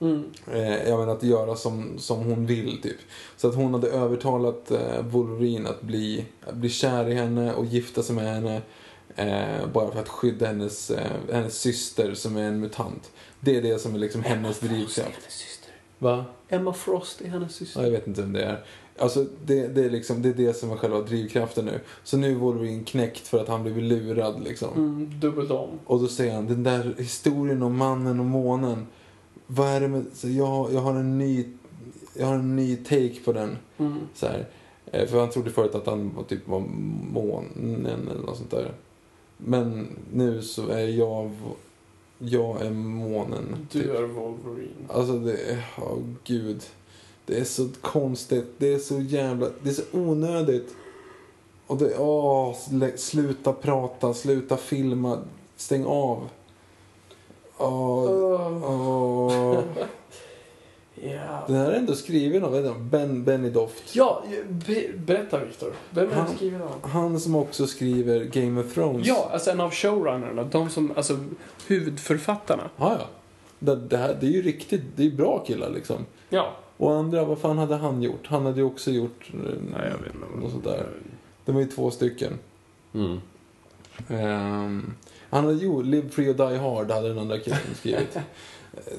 Mm. 0.03 0.23
Eh, 0.51 0.89
jag 0.89 0.99
menar 0.99 1.13
att 1.13 1.23
göra 1.23 1.55
som, 1.55 1.99
som 1.99 2.19
hon 2.19 2.45
vill 2.45 2.81
typ. 2.81 2.97
Så 3.37 3.47
att 3.47 3.55
hon 3.55 3.73
hade 3.73 3.87
övertalat 3.87 4.71
eh, 4.71 5.01
Wolverine 5.01 5.69
att 5.69 5.81
bli, 5.81 6.25
att 6.47 6.55
bli 6.55 6.69
kär 6.69 7.09
i 7.09 7.13
henne 7.13 7.53
och 7.53 7.65
gifta 7.65 8.03
sig 8.03 8.15
med 8.15 8.33
henne. 8.33 8.61
Eh, 9.15 9.67
bara 9.73 9.91
för 9.91 9.99
att 9.99 10.09
skydda 10.09 10.45
hennes, 10.45 10.91
eh, 10.91 11.11
hennes 11.31 11.59
syster 11.59 12.13
som 12.13 12.37
är 12.37 12.43
en 12.43 12.59
mutant. 12.59 13.11
Det 13.39 13.57
är 13.57 13.61
det 13.61 13.79
som 13.79 13.95
är 13.95 13.99
liksom 13.99 14.23
hennes 14.23 14.59
drivkraft. 14.59 15.69
Va? 15.99 16.25
Emma 16.49 16.73
Frost 16.73 17.21
är 17.21 17.27
hennes 17.27 17.55
syster. 17.55 17.79
Ja, 17.81 17.85
jag 17.85 17.91
vet 17.91 18.07
inte 18.07 18.21
vem 18.21 18.33
det 18.33 18.43
är. 18.43 18.65
Alltså 18.97 19.25
det, 19.45 19.67
det, 19.67 19.85
är 19.85 19.89
liksom, 19.89 20.21
det 20.21 20.29
är 20.29 20.33
det 20.33 20.53
som 20.53 20.71
är 20.71 20.75
själva 20.75 21.01
drivkraften 21.01 21.65
nu. 21.65 21.79
Så 22.03 22.17
nu 22.17 22.31
är 22.31 22.35
Wolverine 22.35 22.83
knäckt 22.83 23.27
för 23.27 23.41
att 23.41 23.47
han 23.47 23.63
blivit 23.63 23.83
lurad 23.83 24.43
liksom. 24.43 24.73
Mm, 24.75 25.19
dubbelt 25.19 25.51
om. 25.51 25.69
Och 25.85 25.99
då 25.99 26.07
säger 26.07 26.33
han, 26.33 26.47
den 26.47 26.63
där 26.63 26.93
historien 26.97 27.63
om 27.63 27.77
mannen 27.77 28.19
och 28.19 28.25
månen. 28.25 28.87
Vad 29.47 29.67
är 29.67 29.79
det 29.81 29.87
med, 29.87 30.05
så 30.13 30.29
jag, 30.29 30.73
jag 30.73 30.81
har 30.81 30.95
en 30.95 31.17
ny, 31.17 31.45
jag 32.13 32.25
har 32.27 32.35
en 32.35 32.55
ny 32.55 32.75
take 32.77 33.19
på 33.25 33.33
den. 33.33 33.57
Mm. 33.77 33.97
Så 34.15 34.27
här. 34.27 34.47
Eh, 34.91 35.07
För 35.07 35.19
han 35.19 35.29
trodde 35.29 35.49
förut 35.51 35.75
att 35.75 35.85
han 35.87 36.15
var 36.15 36.23
typ 36.23 36.47
var 36.47 36.59
månen 37.13 37.87
eller 38.11 38.21
något 38.21 38.37
sånt 38.37 38.51
där. 38.51 38.73
Men 39.37 39.87
nu 40.13 40.41
så 40.41 40.67
är 40.67 40.87
jag, 40.87 41.31
jag 42.17 42.61
är 42.61 42.71
månen. 42.71 43.67
Du 43.71 43.81
typ. 43.81 43.89
är 43.91 44.03
Wolverine. 44.03 44.69
Alltså 44.87 45.19
det 45.19 45.37
är, 45.37 45.65
åh 45.77 45.97
gud. 46.23 46.61
Det 47.25 47.39
är 47.39 47.43
så 47.43 47.67
konstigt. 47.81 48.45
Det 48.57 48.73
är 48.73 48.79
så 48.79 48.99
jävla, 48.99 49.47
det 49.63 49.69
är 49.69 49.73
så 49.73 49.83
onödigt. 49.91 50.75
Och 51.67 51.77
det, 51.77 51.97
åh, 51.99 52.53
slä- 52.55 52.97
sluta 52.97 53.53
prata, 53.53 54.13
sluta 54.13 54.57
filma, 54.57 55.19
stäng 55.55 55.85
av. 55.85 56.29
Åh, 57.57 58.63
åh. 58.63 59.59
Ja. 61.05 61.43
Den 61.47 61.55
här 61.55 61.71
är 61.71 61.75
ändå 61.75 61.95
skriven 61.95 62.43
av 62.43 62.81
Ben 62.83 63.23
Benidoft. 63.23 63.95
Ja, 63.95 64.23
be, 64.47 64.83
berätta 64.97 65.39
Viktor. 65.45 65.73
Vem 65.89 66.09
är 66.09 66.13
Han- 66.15 66.27
som 66.27 66.35
skriver 66.35 66.59
den? 66.59 66.67
Han 66.91 67.19
som 67.19 67.35
också 67.35 67.67
skriver 67.67 68.23
Game 68.23 68.61
of 68.61 68.73
Thrones. 68.73 69.07
Ja, 69.07 69.29
alltså 69.33 69.51
en 69.51 69.59
av 69.61 69.71
showrunnerna. 69.71 70.43
De 70.43 70.69
som, 70.69 70.93
alltså 70.95 71.17
huvudförfattarna. 71.67 72.69
Ja, 72.77 72.95
ja. 72.99 73.05
Det, 73.59 73.75
det, 73.75 73.97
här, 73.97 74.17
det 74.21 74.25
är 74.25 74.31
ju 74.31 74.41
riktigt, 74.41 74.81
det 74.95 75.05
är 75.05 75.11
bra 75.11 75.43
killar 75.47 75.69
liksom. 75.69 76.05
Ja. 76.29 76.51
Och 76.77 76.91
andra, 76.93 77.25
vad 77.25 77.37
fan 77.37 77.57
hade 77.57 77.75
han 77.75 78.01
gjort? 78.03 78.27
Han 78.27 78.45
hade 78.45 78.57
ju 78.57 78.65
också 78.65 78.91
gjort 78.91 79.31
eh, 79.33 79.39
Nej, 79.71 79.91
jag 79.91 79.97
vet 79.97 80.15
inte. 80.15 80.39
något 80.41 80.51
sånt 80.51 80.63
där. 80.63 80.87
Det 81.45 81.51
var 81.51 81.59
ju 81.59 81.65
två 81.67 81.91
stycken. 81.91 82.39
Mm. 82.93 83.17
Ehm, 84.09 84.93
han 85.33 85.45
hade, 85.45 85.57
jo, 85.61 85.81
Live 85.81 86.09
Free 86.09 86.29
or 86.29 86.33
Die 86.33 86.57
Hard 86.57 86.91
hade 86.91 87.07
den 87.07 87.19
andra 87.19 87.39
killen 87.39 87.59
skrivit. 87.79 88.17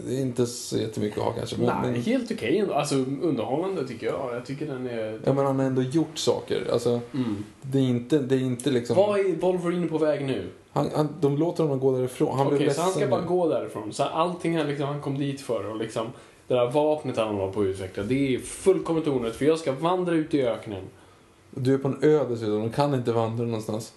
Det 0.06 0.16
är 0.16 0.20
inte 0.20 0.46
så 0.46 0.78
jättemycket 0.78 1.18
att 1.18 1.24
ha 1.24 1.32
kanske. 1.32 1.56
Men, 1.56 1.66
Nej, 1.66 1.92
men, 1.92 2.02
helt 2.02 2.30
okej 2.32 2.58
ändå. 2.58 2.74
Alltså 2.74 2.94
underhållande 3.22 3.86
tycker 3.88 4.06
jag. 4.06 4.34
Jag 4.34 4.46
tycker 4.46 4.66
den 4.66 4.86
är... 4.86 5.20
ja, 5.24 5.32
men 5.32 5.46
han 5.46 5.58
har 5.58 5.66
ändå 5.66 5.82
gjort 5.82 6.18
saker. 6.18 6.66
Alltså, 6.72 7.00
Mm. 7.14 7.44
det 7.62 7.78
är 7.78 7.82
inte, 7.82 8.18
det 8.18 8.34
är 8.34 8.40
inte 8.40 8.70
liksom... 8.70 8.96
Vad 8.96 9.20
är 9.20 9.36
Wolverine 9.36 9.88
på 9.88 9.98
väg 9.98 10.24
nu? 10.26 10.48
Han, 10.72 10.90
han, 10.94 11.08
de 11.20 11.36
låter 11.36 11.62
honom 11.62 11.80
gå 11.80 11.96
därifrån. 11.98 12.38
Han 12.38 12.46
Okej, 12.46 12.58
blev 12.58 12.70
så 12.72 12.80
han 12.80 12.90
ska 12.90 13.00
ledsen 13.00 13.10
bara 13.10 13.20
nu. 13.20 13.26
gå 13.28 13.48
därifrån. 13.48 13.92
Så 13.92 14.02
allting 14.02 14.56
han, 14.58 14.66
liksom, 14.66 14.86
han 14.86 15.00
kom 15.00 15.18
dit 15.18 15.40
för 15.40 15.70
och 15.70 15.76
liksom 15.76 16.06
det 16.48 16.54
där 16.54 16.70
vapnet 16.70 17.16
han 17.16 17.36
var 17.36 17.50
på 17.50 17.60
att 17.60 17.66
utveckla, 17.66 18.02
det 18.02 18.34
är 18.34 18.38
fullkomligt 18.38 19.08
onödigt 19.08 19.36
för 19.36 19.44
jag 19.44 19.58
ska 19.58 19.72
vandra 19.72 20.14
ut 20.14 20.34
i 20.34 20.42
öknen. 20.46 20.82
Du 21.50 21.74
är 21.74 21.78
på 21.78 21.88
en 21.88 21.98
ö 22.02 22.24
dessutom, 22.28 22.60
de 22.60 22.70
kan 22.70 22.94
inte 22.94 23.12
vandra 23.12 23.44
någonstans. 23.44 23.92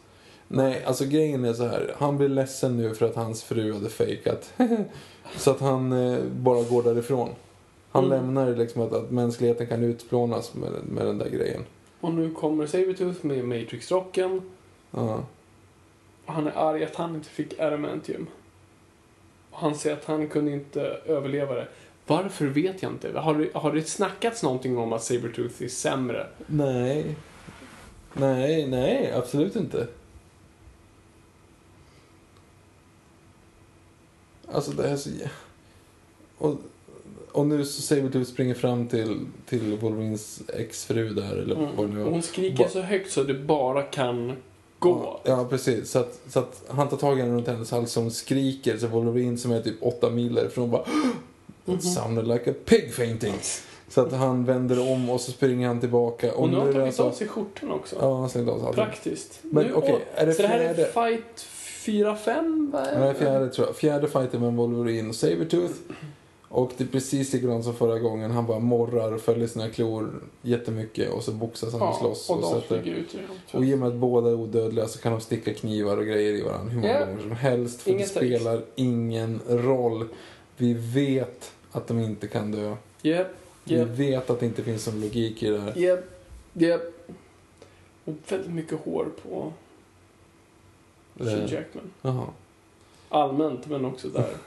Nej, 0.48 0.84
alltså 0.84 1.06
grejen 1.06 1.46
är 1.46 1.54
så 1.54 1.68
här. 1.68 1.96
Han 1.98 2.18
blir 2.18 2.30
ledsen 2.30 2.78
nu 2.78 2.96
för 2.96 3.06
att 3.06 3.16
hans 3.16 3.44
fru 3.44 3.74
hade 3.74 3.90
fejkat. 3.90 4.54
så 5.38 5.52
att 5.52 5.60
han 5.60 5.92
eh, 5.94 6.20
bara 6.24 6.64
går 6.64 6.84
därifrån. 6.84 7.30
Han 7.92 8.06
Mm. 8.06 8.18
lämnar 8.18 8.56
liksom 8.56 8.82
att, 8.82 8.94
att 8.94 9.12
mänskligheten 9.12 9.68
kan 9.68 9.84
utplånas 9.84 10.54
med, 10.54 10.70
med 10.84 11.06
den 11.06 11.18
där 11.18 11.30
grejen. 11.30 11.62
Och 12.02 12.14
nu 12.14 12.32
kommer 12.32 12.68
Sabretooth 12.68 13.26
med 13.26 13.46
Matrix-rocken 13.46 14.42
Ja. 14.92 15.24
och 16.26 16.34
han 16.34 16.48
är 16.48 16.52
arg 16.58 16.84
att 16.84 16.96
han 16.96 17.16
inte 17.16 17.30
fick 17.30 17.60
adamantium. 17.60 18.28
Och 19.52 19.60
han 19.60 19.76
säger 19.76 19.96
att 19.96 20.06
han 20.06 20.28
kunde 20.28 20.52
inte 20.52 20.82
överleva 21.06 21.56
det. 21.56 21.68
Varför 22.08 22.46
vet 22.46 22.82
jag 22.84 22.92
inte. 22.92 23.20
Har 23.20 23.36
det, 23.36 23.50
har 23.54 23.72
det 23.72 23.82
snackats 23.84 24.44
någonting 24.44 24.78
om 24.78 24.94
att 24.94 25.04
Sabretooth 25.04 25.64
är 25.64 25.68
sämre? 25.68 26.28
Nej. 26.48 27.16
Nej, 28.14 28.68
nej, 28.68 29.12
absolut 29.16 29.56
inte. 29.56 29.88
Alltså 34.52 34.72
det 34.72 34.90
är 34.90 34.96
så... 34.96 35.10
Och, 36.38 36.56
och 37.32 37.48
nu 37.48 37.66
så 37.66 37.82
säger 37.82 38.02
vi 38.02 38.08
att 38.08 38.14
du 38.14 38.26
springer 38.26 38.54
fram 38.54 38.88
till, 38.88 39.20
till 39.50 39.78
Wolverines 39.78 40.42
exfru 40.54 41.10
där, 41.14 41.36
eller 41.36 41.56
vad 41.76 41.90
det 41.90 41.94
nu 41.94 42.04
Och 42.04 42.12
hon 42.12 42.22
skriker 42.22 42.64
Ba- 42.64 42.70
så 42.70 42.82
högt 42.82 43.12
så 43.12 43.24
det 43.24 43.34
bara 43.34 43.84
kan 43.84 44.34
gå. 44.80 45.20
Ja, 45.24 45.46
precis. 45.50 45.92
Så 45.92 46.00
att, 46.00 46.20
så 46.30 46.40
att 46.40 46.64
han 46.68 46.90
tar 46.90 46.98
tag 46.98 47.20
i 47.20 47.22
henne 47.22 47.34
runt 47.34 47.48
hennes 47.48 47.72
hals 47.72 47.92
som 47.92 48.12
skriker, 48.12 48.78
så 48.78 48.88
Wolverine 48.88 49.38
som 49.38 49.52
är 49.52 49.62
typ 49.62 49.76
åtta 49.82 50.10
mil 50.10 50.34
därifrån 50.34 50.72
bara 50.72 50.86
It 51.66 51.84
sounded 51.84 52.28
like 52.28 52.52
a 52.52 52.54
pig 52.66 52.94
fainting. 52.94 53.34
Så 53.90 54.02
att 54.02 54.12
han 54.12 54.46
vänder 54.46 54.92
om 54.92 55.10
och 55.10 55.22
så 55.22 55.32
springer 55.32 55.68
han 55.68 55.80
tillbaka. 55.80 56.34
Och 56.34 56.50
nu 56.50 56.56
har 56.56 56.64
han 56.64 56.74
tagit 56.74 56.88
alltså- 56.88 57.04
av 57.04 57.12
sig 57.12 57.28
skjortan 57.28 57.72
också. 57.72 57.96
Ja, 58.00 58.20
han 58.20 58.30
slängde 58.30 58.52
av 58.52 58.60
sig. 58.60 58.74
Praktiskt. 58.74 59.40
Men 59.42 59.74
okej, 59.74 59.94
åh, 59.94 60.22
är 60.22 60.26
det 60.26 60.34
så 60.34 60.42
det 60.42 60.48
här 60.48 60.60
är 60.60 60.74
fight 60.74 61.42
4-5? 61.92 62.72
va? 62.72 62.88
Nej, 63.00 63.14
fjärde 63.14 63.50
tror 63.50 63.68
jag. 63.68 63.76
Fjärde 63.76 64.08
fighten 64.08 64.42
med 64.42 64.54
Wolverine 64.54 65.10
och 65.10 65.16
Sabretooth. 65.16 65.74
Och 66.50 66.72
det 66.78 66.84
är 66.84 66.88
precis 66.88 67.34
likadant 67.34 67.64
som 67.64 67.74
förra 67.76 68.00
gången. 68.00 68.32
Han 68.32 68.46
bara 68.46 68.60
morrar 68.60 69.12
och 69.14 69.22
följer 69.22 69.48
sina 69.48 69.70
klor 69.70 70.24
jättemycket 70.42 71.12
och 71.12 71.24
så 71.24 71.32
boxas 71.32 71.74
han 71.74 71.82
och 71.82 71.88
Ja, 71.88 71.94
slåss. 72.00 72.30
och 72.30 72.38
Och, 72.38 72.62
sätter... 72.62 72.88
ut 72.88 73.16
och 73.52 73.66
i 73.66 73.74
och 73.74 73.78
med 73.80 73.88
att 73.88 73.96
båda 73.96 74.30
är 74.30 74.34
odödliga 74.34 74.88
så 74.88 75.00
kan 75.00 75.12
de 75.12 75.22
sticka 75.22 75.54
knivar 75.54 75.98
och 75.98 76.06
grejer 76.06 76.34
i 76.34 76.42
varandra 76.42 76.70
hur 76.72 76.82
många 76.82 77.00
Ja. 77.00 77.06
gånger 77.06 77.22
som 77.22 77.32
helst. 77.32 77.82
För 77.82 77.92
Inget 77.92 78.14
det 78.14 78.20
spelar 78.20 78.62
ingen 78.76 79.40
roll. 79.48 80.08
Vi 80.58 80.74
vet 80.74 81.52
att 81.72 81.88
de 81.88 82.00
inte 82.00 82.28
kan 82.28 82.52
dö. 82.52 82.76
Japp, 83.02 83.28
Vi 83.64 83.76
japp, 83.78 83.88
vet 83.88 84.30
att 84.30 84.40
det 84.40 84.46
inte 84.46 84.64
finns 84.64 84.88
någon 84.88 85.02
logik 85.02 85.44
i 85.44 85.50
det 85.50 85.60
här. 85.60 85.74
japp, 85.78 86.00
japp. 86.54 86.82
Och 88.06 88.14
väldigt 88.30 88.52
mycket 88.52 88.80
hår 88.86 89.08
på 89.24 89.54
Hugh 91.18 91.34
Eh, 91.34 91.54
Jackman. 91.54 91.92
Jaha. 92.02 92.28
Allmänt, 93.10 93.68
men 93.68 93.86
också 93.86 94.10
där. 94.10 94.30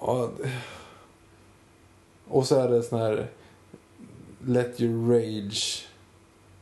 Ja, 0.00 0.30
och 2.28 2.46
så 2.46 2.60
är 2.60 2.68
det 2.68 2.82
sån 2.82 2.98
här 2.98 3.28
Let 4.46 4.80
your 4.80 5.12
rage 5.14 5.86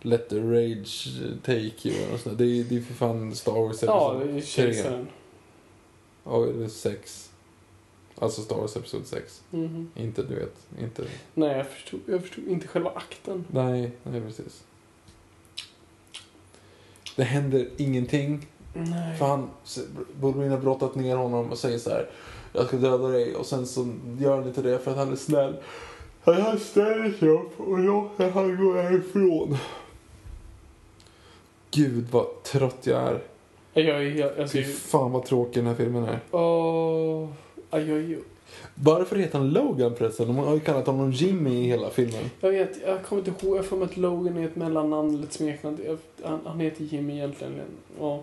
Let 0.02 0.28
the 0.28 0.40
rage 0.40 1.08
take 1.44 1.88
you 1.88 2.12
och 2.14 2.20
sånt. 2.20 2.38
Det 2.38 2.44
är 2.44 2.64
det 2.64 2.76
är 2.76 2.80
för 2.80 2.94
fan 2.94 3.34
Star 3.34 3.52
Wars 3.52 3.82
ja, 3.82 4.14
episod 4.14 4.34
det 4.34 4.40
är 4.40 4.46
kejsaren. 4.46 5.08
Ja, 6.24 6.46
eller 6.46 6.68
sex. 6.68 7.30
Alltså 8.18 8.42
Star 8.42 8.56
Wars 8.56 8.76
Episod 8.76 9.06
6. 9.06 9.42
Mhm. 9.50 9.90
Inte, 9.94 10.22
du 10.22 10.34
vet, 10.34 10.56
inte... 10.80 11.04
Nej, 11.34 11.56
jag 11.56 11.66
förstod, 11.66 12.00
jag 12.06 12.20
förstod 12.20 12.48
inte 12.48 12.66
själva 12.68 12.90
akten. 12.90 13.44
Nej, 13.50 13.92
nej 14.02 14.20
precis. 14.20 14.64
Det 17.16 17.24
händer 17.24 17.68
ingenting. 17.76 18.46
Nej. 18.74 19.18
För 19.18 19.26
han, 19.26 19.50
Wolverine 20.20 20.50
har 20.54 20.58
brottat 20.60 20.94
ner 20.94 21.16
honom 21.16 21.50
och 21.50 21.58
säger 21.58 21.78
så 21.78 21.90
här. 21.90 22.06
Jag 22.52 22.66
ska 22.66 22.76
döda 22.76 23.08
dig. 23.08 23.34
Och 23.36 23.46
sen 23.46 23.66
så 23.66 23.88
gör 24.20 24.36
han 24.36 24.46
inte 24.48 24.62
det 24.62 24.78
för 24.78 24.90
att 24.90 24.96
han 24.96 25.12
är 25.12 25.16
snäll. 25.16 25.54
Han 26.24 26.58
ställer 26.58 27.12
sig 27.18 27.28
upp 27.28 27.60
och 27.60 27.78
låter 27.78 28.30
han 28.30 28.56
gå 28.64 28.72
härifrån. 28.74 29.56
Gud 31.70 32.04
vad 32.10 32.42
trött 32.42 32.86
jag 32.86 33.02
är. 33.02 33.22
Jag 33.72 34.04
är 34.06 34.10
helt... 34.10 34.38
Alltså, 34.38 34.56
Fy 34.56 34.64
fan 34.64 35.12
vad 35.12 35.24
tråkig 35.24 35.54
den 35.54 35.66
här 35.66 35.74
filmen 35.74 36.04
är. 36.04 36.18
Åh... 36.30 37.28
ja, 37.70 37.78
jag, 37.80 38.02
jag, 38.02 38.18
Varför 38.74 39.16
heter 39.16 39.38
han 39.38 39.50
Logan 39.50 39.94
förresten? 39.96 40.26
De 40.26 40.36
har 40.36 40.54
ju 40.54 40.60
kallat 40.60 40.86
honom 40.86 41.12
Jimmy 41.12 41.50
i 41.50 41.66
hela 41.66 41.90
filmen. 41.90 42.30
jag 42.40 42.50
vet, 42.50 42.78
jag 42.86 43.02
kommer 43.04 43.28
inte 43.28 43.46
ihåg. 43.46 43.56
Jag 43.56 43.64
får 43.64 43.76
med 43.76 43.84
att 43.88 43.96
Logan 43.96 44.36
är 44.36 44.46
ett 44.46 44.56
mellannamn 44.56 45.14
eller 45.14 45.24
ett 45.24 45.32
smeknamn. 45.32 45.78
Jag- 45.86 46.28
Han, 46.28 46.40
han 46.44 46.60
heter 46.60 46.84
Jimmy 46.84 47.12
egentligen. 47.14 47.54
Ja. 48.00 48.22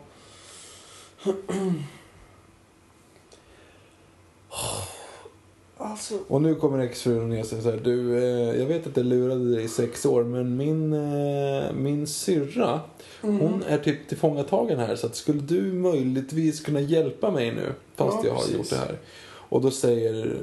Alltså... 5.78 6.20
Och 6.28 6.42
nu 6.42 6.56
kommer 6.56 6.80
exfrun 6.80 7.30
ner 7.30 7.40
och 7.40 7.46
säger 7.46 7.64
så 7.64 7.70
här. 7.72 7.78
Du, 7.78 8.18
eh, 8.18 8.60
jag 8.60 8.66
vet 8.66 8.88
att 8.88 8.98
jag 8.98 9.06
lurade 9.06 9.56
dig 9.56 9.64
i 9.64 9.68
sex 9.68 10.06
år 10.06 10.24
men 10.24 10.58
min, 10.58 10.94
eh, 10.94 11.74
min 11.74 12.08
syrra 12.08 12.80
hon 13.22 13.64
är 13.68 13.78
typ 13.78 14.08
tillfångatagen 14.08 14.80
här 14.80 14.96
så 14.96 15.08
att 15.08 15.16
skulle 15.16 15.42
du 15.42 15.62
möjligtvis 15.62 16.62
kunna 16.62 16.80
hjälpa 16.80 17.32
mig 17.32 17.52
nu 17.52 17.74
fast 17.96 18.18
Ja, 18.18 18.28
jag 18.28 18.34
har 18.34 18.42
precis. 18.42 18.58
gjort 18.58 18.70
det 18.70 18.76
här. 18.76 18.98
Och 19.26 19.62
då 19.62 19.72
säger 19.72 20.38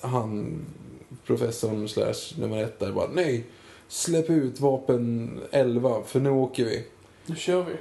han, 0.00 0.58
professorn 1.26 1.88
slash 1.88 2.38
nummer 2.40 2.62
ett 2.62 2.78
där 2.78 2.92
bara 2.92 3.08
nej, 3.12 3.44
släpp 3.88 4.30
ut 4.30 4.60
vapen 4.60 5.30
11 5.50 6.02
för 6.06 6.20
nu 6.20 6.30
åker 6.30 6.64
vi. 6.64 6.84
Nu 7.26 7.36
kör 7.36 7.64
vi. 7.64 7.72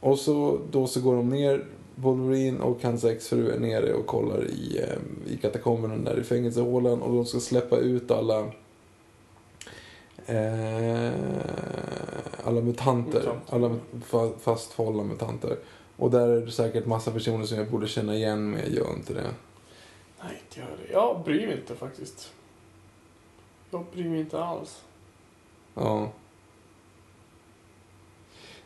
Och 0.00 0.18
så, 0.18 0.60
då 0.70 0.86
så 0.86 1.00
går 1.00 1.16
de 1.16 1.28
ner, 1.28 1.64
Wolverine 1.94 2.60
och 2.60 2.82
hans 2.82 3.04
exfru 3.04 3.50
är 3.50 3.58
nere 3.58 3.92
och 3.94 4.06
kollar 4.06 4.44
i, 4.44 4.78
eh, 4.78 5.32
i 5.32 5.36
katakomberna 5.36 5.96
där 5.96 6.20
i 6.20 6.24
fängelsehålan 6.24 7.02
och 7.02 7.14
de 7.14 7.26
ska 7.26 7.40
släppa 7.40 7.76
ut 7.76 8.10
alla 8.10 8.40
eh, 10.26 11.10
alla 12.44 12.60
mutanter. 12.60 13.38
Alla 13.48 13.76
fa- 14.10 14.38
fasthållna 14.38 15.02
mutanter. 15.04 15.56
Och 15.96 16.10
där 16.10 16.28
är 16.28 16.40
det 16.40 16.52
säkert 16.52 16.86
massa 16.86 17.10
personer 17.10 17.44
som 17.44 17.58
jag 17.58 17.70
borde 17.70 17.88
känna 17.88 18.14
igen 18.14 18.50
men 18.50 18.60
jag 18.60 18.70
gör 18.70 18.92
inte 18.96 19.14
det. 19.14 19.30
Nej, 20.22 20.42
inte 20.46 20.60
gör 20.60 20.76
det. 20.86 20.92
Jag 20.92 21.22
bryr 21.24 21.46
mig 21.46 21.56
inte 21.60 21.74
faktiskt. 21.74 22.32
Jag 23.70 23.84
bryr 23.92 24.08
mig 24.08 24.20
inte 24.20 24.44
alls. 24.44 24.82
Ja. 25.74 26.10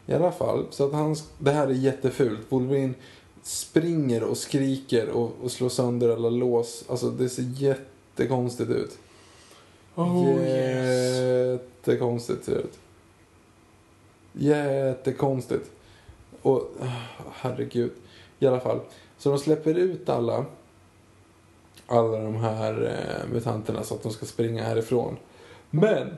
I 0.07 0.13
alla 0.13 0.33
fall, 0.33 0.67
så 0.71 0.87
att 0.87 0.93
han, 0.93 1.17
det 1.39 1.51
här 1.51 1.67
är 1.67 1.73
jättefult. 1.73 2.41
Wolverine 2.49 2.95
springer 3.43 4.23
och 4.23 4.37
skriker 4.37 5.09
och, 5.09 5.33
och 5.43 5.51
slår 5.51 5.69
sönder 5.69 6.09
alla 6.09 6.31
lås. 6.31 6.85
Alltså 6.89 7.11
det 7.11 7.29
ser 7.29 7.43
jättekonstigt 7.43 8.71
ut. 8.71 8.99
Oh 9.95 10.43
yes. 10.43 11.61
Jättekonstigt 11.87 12.45
ser 12.45 12.55
det 12.55 12.61
ut. 12.61 12.79
Jättekonstigt. 14.33 15.71
Och 16.43 16.71
ah, 16.81 17.29
herregud. 17.33 17.93
I 18.39 18.47
alla 18.47 18.61
fall. 18.61 18.81
Så 19.19 19.31
de 19.31 19.39
släpper 19.39 19.75
ut 19.75 20.09
alla. 20.09 20.45
Alla 21.87 22.19
de 22.19 22.37
här 22.37 22.83
eh, 22.83 23.33
mutanterna 23.33 23.83
så 23.83 23.95
att 23.95 24.03
de 24.03 24.13
ska 24.13 24.27
springa 24.27 24.63
härifrån. 24.63 25.17
Men. 25.71 26.15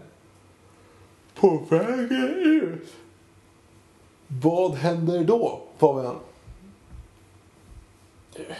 På 1.35 1.67
vägen 1.71 2.35
ut. 2.63 2.93
Vad 4.29 4.75
händer 4.75 5.25
då 5.25 5.61
Fabian? 5.79 6.17
Jag, 8.37 8.43
vet 8.43 8.55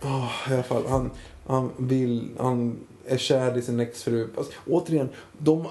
inte. 0.00 0.06
Oh, 0.06 0.50
I 0.50 0.54
alla 0.54 0.62
fall, 0.62 0.86
han, 0.88 1.10
han 1.46 1.70
vill, 1.76 2.30
han 2.38 2.76
är 3.06 3.16
kär 3.16 3.58
i 3.58 3.62
sin 3.62 3.80
exfru. 3.80 4.28
Alltså, 4.36 4.52
återigen, 4.66 5.08
de, 5.38 5.66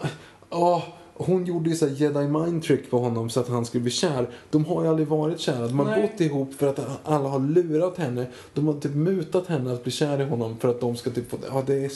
oh, 0.49 0.83
hon 1.13 1.45
gjorde 1.45 1.69
ju 1.69 1.75
så 1.75 1.87
här 1.87 1.95
jedi 1.95 2.27
mind 2.27 2.63
trick 2.63 2.91
på 2.91 2.99
honom 2.99 3.29
så 3.29 3.39
att 3.39 3.47
han 3.47 3.65
skulle 3.65 3.81
bli 3.81 3.91
kär. 3.91 4.29
De 4.49 4.65
har 4.65 4.83
ju 4.83 4.89
aldrig 4.89 5.07
varit 5.07 5.39
kära. 5.39 5.67
De 5.67 5.79
har 5.79 5.85
Nej. 5.85 6.01
bott 6.01 6.21
ihop 6.21 6.53
för 6.53 6.67
att 6.67 6.79
alla 7.03 7.29
har 7.29 7.39
lurat 7.39 7.97
henne. 7.97 8.25
De 8.53 8.67
har 8.67 8.73
typ 8.73 8.95
mutat 8.95 9.47
henne 9.47 9.73
att 9.73 9.83
bli 9.83 9.91
kär 9.91 10.21
i 10.21 10.25
honom 10.25 10.57
för 10.57 10.67
att 10.67 10.81
de 10.81 10.95
ska 10.95 11.09
typ 11.09 11.29
få, 11.29 11.37
ja 11.49 11.63
det 11.65 11.85
är, 11.85 11.91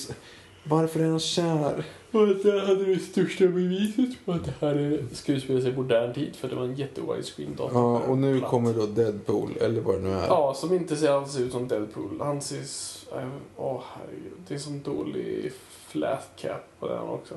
varför 0.69 0.99
är 0.99 1.09
han 1.09 1.19
kär? 1.19 1.85
Och 2.11 2.27
det 2.27 2.59
hade 2.67 2.85
det 2.85 2.99
största 2.99 3.47
beviset 3.47 4.25
på 4.25 4.31
att 4.31 4.45
det 4.45 4.53
här 4.59 4.75
är 4.75 5.03
skådespelas 5.13 5.65
i 5.65 5.71
modern 5.71 6.13
tid 6.13 6.35
för 6.35 6.49
det 6.49 6.55
var 6.55 6.63
en 6.63 6.75
jätte 6.75 7.01
widescreen 7.01 7.55
dator. 7.55 7.71
Ja, 7.81 7.99
och 7.99 8.17
nu 8.17 8.41
kommer 8.41 8.73
då 8.73 8.85
Deadpool, 8.85 9.57
eller 9.61 9.81
vad 9.81 9.95
det 9.95 10.01
nu 10.01 10.09
är. 10.13 10.27
Ja, 10.27 10.53
som 10.57 10.73
inte 10.73 10.95
ser 10.95 11.11
alls 11.11 11.37
ut 11.39 11.51
som 11.51 11.67
Deadpool. 11.67 12.19
Han 12.21 12.41
ser... 12.41 12.57
äh, 13.17 13.27
Åh 13.57 13.81
herregud. 13.95 14.31
Det 14.47 14.53
är 14.53 14.57
sån 14.59 14.81
dålig 14.81 15.51
flat 15.87 16.29
cap 16.35 16.63
på 16.79 16.87
den 16.87 16.99
också. 16.99 17.33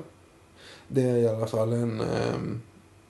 Det 0.87 1.01
är 1.01 1.17
i 1.17 1.27
alla 1.27 1.47
fall 1.47 1.73
en... 1.73 1.99
ehm, 2.01 2.61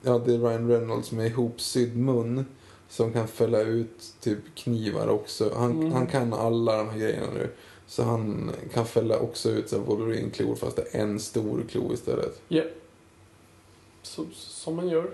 ja, 0.02 0.18
det 0.18 0.34
är 0.34 0.38
Ryan 0.38 0.68
Reynolds 0.68 1.12
med 1.12 1.26
ihopsydd 1.26 1.96
mun. 1.96 2.46
Som 2.88 3.12
kan 3.12 3.28
fälla 3.28 3.60
ut 3.60 4.14
typ 4.20 4.38
knivar 4.54 5.08
också. 5.08 5.52
Han, 5.56 5.70
Mm. 5.70 5.92
han 5.92 6.06
kan 6.06 6.32
alla 6.34 6.76
de 6.76 6.88
här 6.88 6.98
grejerna 6.98 7.26
nu. 7.34 7.48
Så 7.92 8.02
han 8.02 8.50
kan 8.74 8.86
fälla 8.86 9.18
också 9.18 9.50
ut 9.50 9.68
så 9.68 9.78
Wolverine-klor 9.78 10.54
fast 10.54 10.76
det 10.76 10.94
är 10.94 11.02
en 11.02 11.20
stor 11.20 11.64
klo 11.70 11.92
istället. 11.92 12.40
Ja. 12.48 12.62
Så, 14.02 14.24
som 14.34 14.76
man 14.76 14.88
gör. 14.88 15.10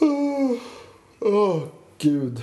Åh, 0.00 0.52
åh, 1.20 1.62
gud. 1.98 2.42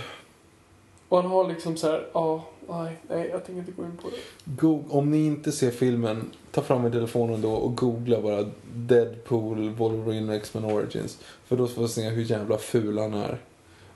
Och 1.10 1.22
han 1.22 1.32
har 1.32 1.48
liksom 1.48 1.78
så 1.78 1.88
här, 1.88 2.10
ja, 2.14 2.45
nej, 2.70 2.98
nej, 3.10 3.30
jag 3.32 3.45
tänker 3.45 3.60
inte 3.60 3.72
gå 3.72 3.84
in 3.84 3.98
på 4.02 4.10
det. 4.10 4.16
Go- 4.62 4.84
om 4.90 5.12
ni 5.12 5.26
inte 5.26 5.52
ser 5.52 5.72
filmen, 5.72 6.32
ta 6.52 6.62
fram 6.62 6.86
er 6.86 6.90
telefonen 6.90 7.41
då 7.41 7.52
och 7.54 7.76
googla 7.76 8.22
bara 8.22 8.50
Deadpool 8.76 9.70
Wolverine 9.70 10.36
X-Men 10.36 10.66
Origins. 10.66 11.18
För 11.45 11.58
då 11.58 11.68
får 11.68 11.82
vi 11.82 11.88
se 11.88 12.10
hur 12.10 12.24
jävla 12.24 12.58
ful 12.58 12.98
han 12.98 13.14
är. 13.14 13.38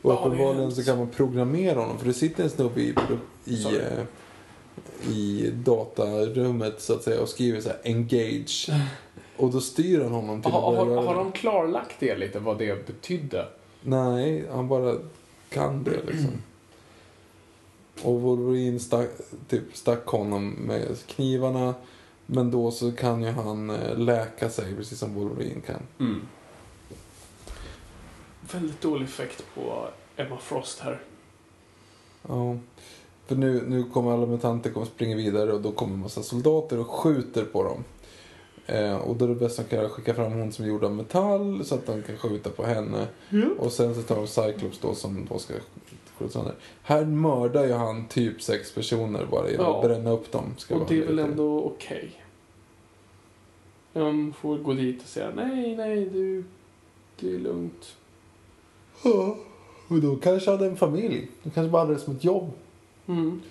Och 0.01 0.13
uppenbarligen 0.13 0.71
så 0.71 0.83
kan 0.83 0.97
man 0.97 1.09
programmera 1.09 1.79
honom. 1.79 1.99
För 1.99 2.05
det 2.05 2.13
sitter 2.13 2.43
en 2.43 2.49
snubbe 2.49 2.81
i, 2.81 2.95
i, 3.45 3.65
eh, 3.65 4.03
i 5.07 5.51
datarummet 5.53 6.81
så 6.81 6.93
att 6.93 7.03
säga 7.03 7.21
och 7.21 7.29
skriver 7.29 7.61
så 7.61 7.69
här 7.69 7.79
engage. 7.83 8.69
Och 9.37 9.51
då 9.51 9.61
styr 9.61 10.01
han 10.03 10.11
honom 10.11 10.41
till 10.41 10.51
att 10.53 10.61
har, 10.61 10.85
har 11.05 11.15
de 11.15 11.31
klarlagt 11.31 11.95
det 11.99 12.17
lite, 12.17 12.39
vad 12.39 12.57
det 12.57 12.87
betydde? 12.87 13.47
Nej, 13.81 14.45
han 14.51 14.67
bara 14.67 14.95
kan 15.49 15.83
det 15.83 16.03
liksom. 16.07 16.41
Och 18.03 18.21
Wolverine 18.21 18.79
stack, 18.79 19.09
typ 19.49 19.77
stack 19.77 20.05
honom 20.05 20.49
med 20.49 20.97
knivarna. 21.07 21.73
Men 22.25 22.51
då 22.51 22.71
så 22.71 22.91
kan 22.91 23.23
ju 23.23 23.29
han 23.29 23.69
eh, 23.69 23.97
läka 23.97 24.49
sig 24.49 24.75
precis 24.75 24.99
som 24.99 25.13
Wolverine 25.13 25.61
kan. 25.61 25.81
Mm. 25.99 26.21
Väldigt 28.51 28.81
dålig 28.81 29.05
effekt 29.05 29.43
på 29.55 29.87
Emma 30.15 30.37
Frost 30.37 30.79
här. 30.79 31.01
Ja. 32.27 32.57
För 33.27 33.35
nu, 33.35 33.63
nu 33.67 33.83
kommer 33.83 34.11
alla 34.11 34.25
mutanter 34.25 34.69
kommer 34.69 34.85
springa 34.85 35.15
vidare 35.15 35.53
och 35.53 35.61
då 35.61 35.71
kommer 35.71 35.93
en 35.93 35.99
massa 35.99 36.23
soldater 36.23 36.79
och 36.79 36.87
skjuter 36.87 37.45
på 37.45 37.63
dem. 37.63 37.83
Eh, 38.65 38.97
och 38.97 39.15
då 39.15 39.25
är 39.25 39.29
det 39.29 39.35
bäst 39.35 39.59
att 39.59 39.69
kan 39.69 39.89
skicka 39.89 40.13
fram 40.13 40.31
hon 40.31 40.51
som 40.51 40.65
är 40.65 40.69
gjord 40.69 40.83
av 40.83 40.95
metall 40.95 41.65
så 41.65 41.75
att 41.75 41.85
de 41.85 42.03
kan 42.03 42.17
skjuta 42.17 42.49
på 42.49 42.63
henne. 42.63 43.07
Och 43.59 43.71
sen 43.71 43.95
så 43.95 44.01
tar 44.01 44.15
de 44.15 44.27
Cyclops 44.27 44.79
då 44.79 44.95
som 44.95 45.25
då 45.29 45.39
ska 45.39 45.53
skjuta 46.17 46.31
sönder. 46.31 46.53
Här 46.81 47.05
mördar 47.05 47.65
ju 47.65 47.73
han 47.73 48.07
typ 48.07 48.41
sex 48.41 48.71
personer 48.73 49.25
bara 49.31 49.49
genom 49.51 49.65
Ja. 49.65 49.75
att 49.77 49.83
bränna 49.85 50.11
upp 50.11 50.31
dem. 50.31 50.43
Ska 50.57 50.75
Och 50.75 50.87
det 50.87 50.97
är 51.01 51.05
väl 51.05 51.19
ändå 51.19 51.63
okej. 51.63 52.23
De 53.93 54.33
får 54.33 54.57
gå 54.57 54.73
dit 54.73 55.01
och 55.01 55.07
säga 55.09 55.31
nej, 55.35 55.75
nej, 55.75 56.05
du, 56.05 56.43
det 57.19 57.35
är 57.35 57.39
lugnt. 57.39 57.95
Ja. 59.03 59.37
Och 59.87 60.01
då 60.01 60.15
kanske 60.15 60.51
hade 60.51 60.65
en 60.65 60.77
familj. 60.77 61.27
De 61.43 61.49
kanske 61.49 61.71
bara 61.71 61.81
hade 61.81 61.93
det 61.93 61.99
som 61.99 62.15
ett 62.15 62.23
jobb. 62.23 62.51
Mm. 63.07 63.41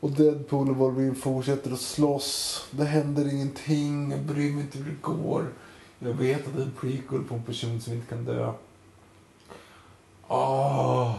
Och 0.00 0.10
Deadpool 0.10 0.70
och 0.70 0.76
Wolverine 0.76 1.14
fortsätter 1.14 1.72
att 1.72 1.80
slåss. 1.80 2.64
Det 2.70 2.84
händer 2.84 3.32
ingenting. 3.34 4.10
Jag 4.10 4.20
bryr 4.20 4.52
mig 4.52 4.60
inte 4.62 4.78
hur 4.78 4.84
det 4.84 5.02
går. 5.02 5.52
Jag 5.98 6.12
vet 6.12 6.46
att 6.46 6.54
det 6.56 6.60
är 6.62 6.66
en 6.66 6.72
prequel 6.80 7.24
på 7.24 7.34
en 7.34 7.42
person 7.42 7.80
som 7.80 7.92
inte 7.92 8.06
kan 8.06 8.24
dö. 8.24 8.52
Ah. 10.28 11.14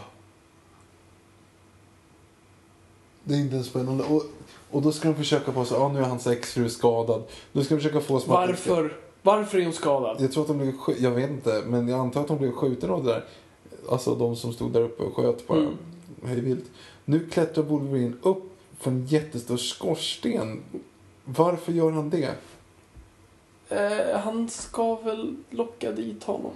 Det 3.24 3.34
är 3.34 3.38
inte 3.40 3.54
ens 3.56 3.68
spännande. 3.68 4.04
Och, 4.04 4.24
och 4.72 4.82
då 4.82 4.92
ska 4.92 5.08
de 5.08 5.16
försöka 5.16 5.52
få 5.52 5.66
så, 5.66 5.76
ja 5.76 5.88
nu 5.94 6.00
är 6.00 6.04
hans 6.04 6.28
exfru 6.28 6.70
skadad. 6.70 7.24
Nu 7.52 7.64
ska 7.64 7.76
de 7.76 7.82
försöka 7.82 8.02
få 8.02 8.18
att- 8.18 8.28
Varför? 8.28 8.98
Varför 9.22 9.58
är 9.58 9.64
hon 9.64 9.74
skadad? 9.74 10.18
Jag 10.22 10.32
tror 10.32 10.42
att 10.44 10.48
de 10.48 10.58
blev 10.58 10.74
jag 11.00 11.12
vet 11.12 11.30
inte, 11.30 11.64
men 11.66 11.88
jag 11.88 12.00
antar 12.00 12.22
att 12.22 12.28
de 12.28 12.38
blev 12.38 12.52
skjuten 12.52 12.90
av 12.90 13.04
det 13.04 13.12
där. 13.12 13.24
Alltså 13.90 14.16
de 14.16 14.36
som 14.36 14.54
stod 14.54 14.72
där 14.72 14.82
uppe 14.82 15.04
och 15.04 15.16
sköt 15.16 15.48
bara 15.48 15.60
Mm. 15.60 15.74
Hej 16.28 16.42
vilt. 16.42 16.72
Nu 17.06 17.28
klättrar 17.30 17.64
Wolverine 17.64 18.16
upp 18.22 18.44
för 18.80 18.92
en 18.92 19.06
jättestor 19.06 19.58
skorsten. 19.58 20.64
Varför 21.26 21.72
gör 21.72 21.92
han 21.92 22.10
det? 22.10 22.36
Eh, 23.70 24.20
han 24.20 24.50
ska 24.50 24.96
väl 24.96 25.36
locka 25.50 25.92
dit 25.92 26.24
honom. 26.24 26.52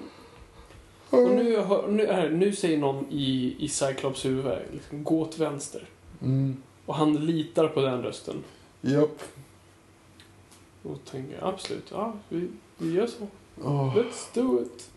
Och 1.09 1.29
nu, 1.29 1.57
hör- 1.59 1.87
nu, 1.87 2.07
här, 2.07 2.29
nu 2.29 2.55
säger 2.55 2.77
någon 2.77 3.05
i, 3.09 3.55
i 3.59 3.67
Cyclops 3.69 4.25
huvud, 4.25 4.57
liksom, 4.73 5.03
gå 5.03 5.21
åt 5.21 5.37
vänster. 5.37 5.89
Mm. 6.21 6.57
Och 6.85 6.95
han 6.95 7.25
litar 7.25 7.67
på 7.67 7.81
den 7.81 8.01
rösten. 8.03 8.43
Japp. 8.81 9.21
Och 10.83 10.97
tänker, 11.11 11.43
absolut, 11.47 11.87
ja, 11.91 12.13
vi, 12.29 12.47
vi 12.77 12.93
gör 12.93 13.07
så. 13.07 13.27
Åh. 13.63 13.97
Let's 13.97 14.25
do 14.33 14.61
it. 14.61 14.89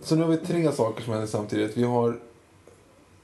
Så 0.00 0.16
nu 0.16 0.22
har 0.22 0.30
vi 0.30 0.36
tre 0.36 0.72
saker 0.72 1.02
som 1.02 1.12
händer 1.12 1.28
samtidigt. 1.28 1.76
Vi 1.76 1.82
har 1.82 2.18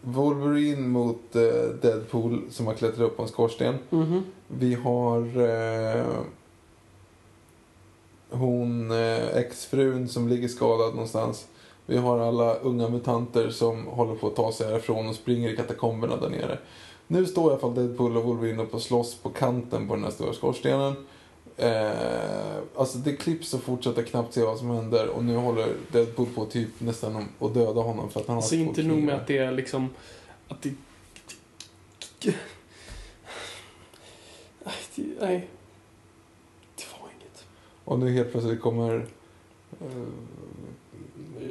Wolverine 0.02 0.88
mot 0.88 1.36
eh, 1.36 1.42
Deadpool 1.82 2.42
som 2.50 2.66
har 2.66 2.74
klättrat 2.74 3.00
upp 3.00 3.16
på 3.16 3.22
en 3.22 3.28
skorsten. 3.28 3.74
Mhm. 3.90 4.22
Vi 4.48 4.74
har 4.74 5.40
eh, 5.40 6.04
hon, 8.30 8.90
eh, 8.90 9.36
exfrun 9.36 10.08
som 10.08 10.28
ligger 10.28 10.48
skadad 10.48 10.94
någonstans. 10.94 11.46
Vi 11.86 11.96
har 11.96 12.18
alla 12.18 12.54
unga 12.54 12.88
mutanter 12.88 13.50
som 13.50 13.86
håller 13.86 14.14
på 14.14 14.26
att 14.26 14.36
ta 14.36 14.52
sig 14.52 14.70
härifrån 14.70 15.08
och 15.08 15.14
springer 15.14 15.52
i 15.52 15.56
katakomberna 15.56 16.16
där 16.16 16.28
nere. 16.28 16.58
Nu 17.06 17.26
står 17.26 17.44
i 17.44 17.50
alla 17.50 17.60
fall 17.60 17.74
Deadpool 17.74 18.16
och 18.16 18.24
Wolverine 18.24 18.62
upp 18.62 18.74
och 18.74 18.82
slåss 18.82 19.14
på 19.14 19.28
kanten 19.28 19.88
på 19.88 19.94
den 19.94 20.04
här 20.04 20.10
stora 20.10 20.32
skorstenen. 20.32 20.94
Eh, 21.56 22.56
alltså 22.76 22.98
det 22.98 23.12
klipps 23.16 23.48
så 23.48 23.58
fort 23.58 23.84
så 23.84 23.90
att 23.90 23.96
jag 23.96 24.06
knappt 24.06 24.34
ser 24.34 24.44
vad 24.46 24.58
som 24.58 24.70
händer 24.70 25.08
och 25.08 25.24
nu 25.24 25.36
håller 25.36 25.74
Deadpool 25.92 26.26
på 26.34 26.46
typ 26.46 26.68
nästan 26.78 27.16
om- 27.16 27.46
att 27.46 27.54
döda 27.54 27.80
honom 27.80 28.10
för 28.10 28.20
att 28.20 28.26
han 28.26 28.34
har 28.36 28.42
Så 28.42 28.48
två 28.48 28.56
inte 28.56 28.82
nog 28.82 28.98
med 29.02 29.14
att 29.14 29.26
det 29.26 29.38
är 29.38 29.52
liksom... 29.52 29.90
Att 30.48 30.62
det... 30.62 30.74
Nej, 35.20 35.48
det, 36.76 36.84
var 37.00 37.08
inget. 37.20 37.44
Och 37.84 37.98
nu 37.98 38.10
helt 38.12 38.32
plötsligt 38.32 38.60
kommer 38.60 39.06
eh, 39.80 39.86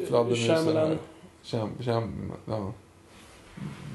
fladdermusen 0.07 0.65
Shyamalan. 0.65 0.97
ja. 2.45 2.73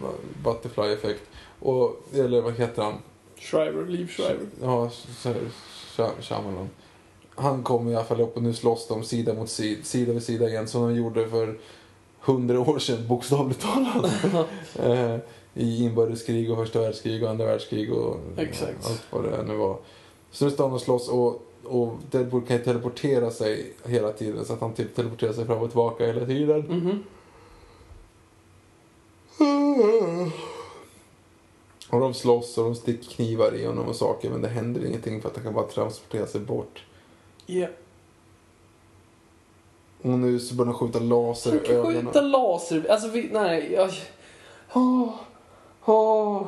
Bu- 0.03 0.43
Butterfly 0.45 0.93
effekt. 0.93 1.23
Och, 1.61 2.03
eller 2.15 2.41
vad 2.41 2.55
heter 2.55 2.83
han? 2.83 2.95
Shriver, 3.37 3.87
Liv 3.87 4.07
Shriver. 4.09 4.47
Ja, 4.62 4.91
Shyamalan. 6.20 6.68
Han 7.35 7.62
kommer 7.62 7.93
i 7.93 7.94
alla 7.94 8.05
fall 8.05 8.20
upp 8.20 8.36
och 8.36 8.43
nu 8.43 8.55
slåss 8.55 8.89
de 8.89 9.05
sida 9.05 9.35
mot 9.35 9.48
sida, 9.48 9.82
sida 9.85 10.12
vid 10.12 10.23
sida 10.23 10.48
igen 10.48 10.68
som 10.68 10.82
de 10.82 10.94
gjorde 10.94 11.28
för 11.28 11.59
hundra 12.20 12.60
år 12.60 12.78
sedan, 12.78 13.09
bokstavligt 13.09 13.60
talat. 13.60 14.24
eh, 14.74 15.16
I 15.55 15.85
inbördeskrig 15.85 16.51
och 16.51 16.56
första 16.59 16.81
världskrig 16.81 17.23
och 17.23 17.31
andra 17.31 17.47
världskrig 17.47 17.93
och 17.93 18.16
Exakt. 18.36 18.86
allt 18.86 19.02
vad 19.10 19.24
det 19.24 19.43
nu 19.43 19.56
var. 19.56 19.78
Så 20.31 20.44
nu 20.44 20.51
står 20.51 20.64
han 20.64 20.73
och 20.73 20.81
slåss 20.81 21.09
och, 21.09 21.43
och 21.64 21.94
Deadpool 22.10 22.47
kan 22.47 22.56
ju 22.56 22.64
teleportera 22.64 23.31
sig 23.31 23.73
hela 23.85 24.12
tiden 24.12 24.44
så 24.44 24.52
att 24.52 24.60
han 24.60 24.73
typ 24.73 24.94
teleporterar 24.94 25.32
sig 25.32 25.47
fram 25.47 25.59
och 25.59 25.68
tillbaka 25.68 26.06
hela 26.06 26.27
tiden. 26.27 26.60
Mhm. 26.60 27.02
Och 31.97 32.02
de 32.02 32.14
slåss 32.14 32.59
och 32.59 32.64
de 32.64 32.74
sticker 32.74 33.10
knivar 33.10 33.55
i 33.55 33.66
honom 33.66 33.89
och 33.89 33.97
saker 33.97 34.31
men 34.31 34.43
det 34.43 34.48
händer 34.48 34.85
ingenting 34.86 35.23
för 35.23 35.28
att 35.28 35.35
han 35.36 35.44
kan 35.44 35.55
bara 35.55 35.66
transportera 35.66 36.27
sig 36.27 36.40
bort. 36.40 36.85
Ja. 37.47 37.66
Och 40.02 40.09
nu 40.10 40.40
så 40.40 40.55
börjar 40.55 40.73
de 40.73 40.78
skjuta 40.78 40.98
laser 40.98 41.51
Han 41.51 41.60
i 41.60 41.66
kan 41.66 41.77
ögonen. 41.77 42.06
skjuta 42.06 42.20
laser. 42.20 42.86
Alltså, 42.90 43.09
vi, 43.09 43.28
nej. 43.32 43.73
Jag, 43.73 43.90
åh, 44.73 45.09
åh. 45.85 46.47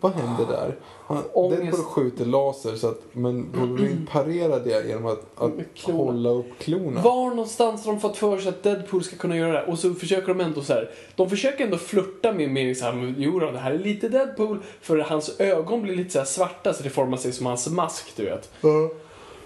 Vad 0.00 0.12
händer 0.12 0.46
där? 0.46 0.76
Han, 1.12 1.24
Ångest. 1.32 1.62
Deadpool 1.62 1.84
skjuter 1.84 2.24
laser 2.24 2.76
så 2.76 2.88
att, 2.88 3.00
men 3.12 3.52
Wolverine 3.52 4.06
parerar 4.12 4.60
det 4.60 4.88
genom 4.88 5.06
att, 5.06 5.42
att 5.42 5.52
hålla 5.82 6.30
upp 6.30 6.58
klorna. 6.58 7.02
Var 7.02 7.30
någonstans 7.30 7.84
har 7.84 7.92
de 7.92 8.00
fått 8.00 8.16
för 8.16 8.38
sig 8.38 8.48
att 8.48 8.62
Deadpool 8.62 9.04
ska 9.04 9.16
kunna 9.16 9.36
göra 9.36 9.52
det? 9.52 9.66
Och 9.66 9.78
så 9.78 9.94
försöker 9.94 10.28
de 10.28 10.40
ändå 10.40 10.62
så 10.62 10.72
här. 10.72 10.90
De 11.16 11.30
försöker 11.30 11.64
ändå 11.64 11.76
flirta 11.76 12.32
med 12.32 12.50
mer 12.50 12.74
så 12.74 12.84
här, 12.84 13.14
jo 13.18 13.38
då, 13.38 13.50
det 13.50 13.58
här 13.58 13.72
är 13.72 13.78
lite 13.78 14.08
Deadpool. 14.08 14.58
För 14.80 14.98
hans 14.98 15.40
ögon 15.40 15.82
blir 15.82 15.96
lite 15.96 16.10
så 16.10 16.18
här 16.18 16.26
svarta 16.26 16.72
så 16.74 16.82
det 16.82 16.90
formar 16.90 17.16
sig 17.16 17.32
som 17.32 17.46
hans 17.46 17.68
mask, 17.68 18.16
du 18.16 18.24
vet. 18.24 18.50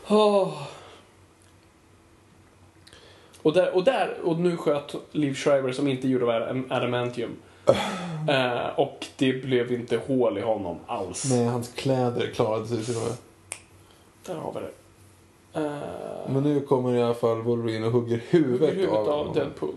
Åh. 0.08 0.52
Och, 3.42 3.52
där, 3.52 3.74
och, 3.74 3.84
där, 3.84 4.16
och 4.24 4.40
nu 4.40 4.56
sköt 4.56 4.94
Liv 5.12 5.34
Shriver 5.34 5.72
som 5.72 5.88
inte 5.88 6.08
gjorde 6.08 6.64
adamantium. 6.68 7.30
Eh, 8.28 8.78
och 8.78 9.06
det 9.16 9.32
blev 9.32 9.72
inte 9.72 9.96
hål 10.06 10.38
i 10.38 10.40
honom 10.40 10.76
alls. 10.86 11.30
Nej, 11.30 11.44
hans 11.44 11.68
kläder 11.72 12.30
klarade 12.34 12.66
sig 12.66 12.84
till 12.84 12.96
och 12.96 13.02
med. 13.02 13.12
Där 14.26 14.34
har 14.34 14.52
vi 14.52 14.60
det. 14.60 14.72
Eh, 15.66 16.32
Men 16.32 16.42
nu 16.42 16.60
kommer 16.60 16.94
i 16.94 17.02
alla 17.02 17.14
fall 17.14 17.42
Wolverine 17.42 17.86
och 17.86 17.92
hugger 17.92 18.22
huvudet, 18.28 18.70
huvudet 18.70 18.90
av, 18.92 19.08
av 19.08 19.18
honom. 19.18 19.34
Deadpool. 19.34 19.74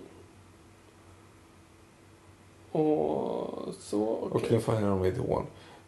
Och 2.71 3.73
så, 3.79 4.01
Och 4.03 4.35
okej. 4.35 4.47
knuffar 4.49 4.73
ner 4.73 4.81
honom 4.81 5.05
i 5.05 5.07
ett 5.07 5.17
hål. 5.17 5.43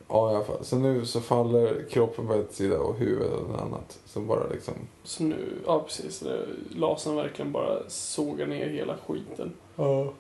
Ja, 0.07 0.31
i 0.31 0.35
alla 0.35 0.43
fall. 0.45 0.63
Så 0.65 0.75
nu 0.75 1.05
så 1.05 1.21
faller 1.21 1.85
kroppen 1.89 2.27
på 2.27 2.33
ett 2.33 2.53
sida 2.53 2.79
och 2.79 2.95
huvudet 2.95 3.47
på 3.47 3.53
en 3.53 3.59
annat. 3.59 3.99
Så 4.05 4.19
bara 4.19 4.47
liksom... 4.51 4.73
Så 5.03 5.23
nu, 5.23 5.53
ja 5.65 5.79
precis. 5.79 6.23
Lasern 6.69 7.15
verkligen 7.15 7.51
bara 7.51 7.89
sågar 7.89 8.47
ner 8.47 8.67
hela 8.69 8.97
skiten. 9.07 9.53
Ja. 9.75 10.13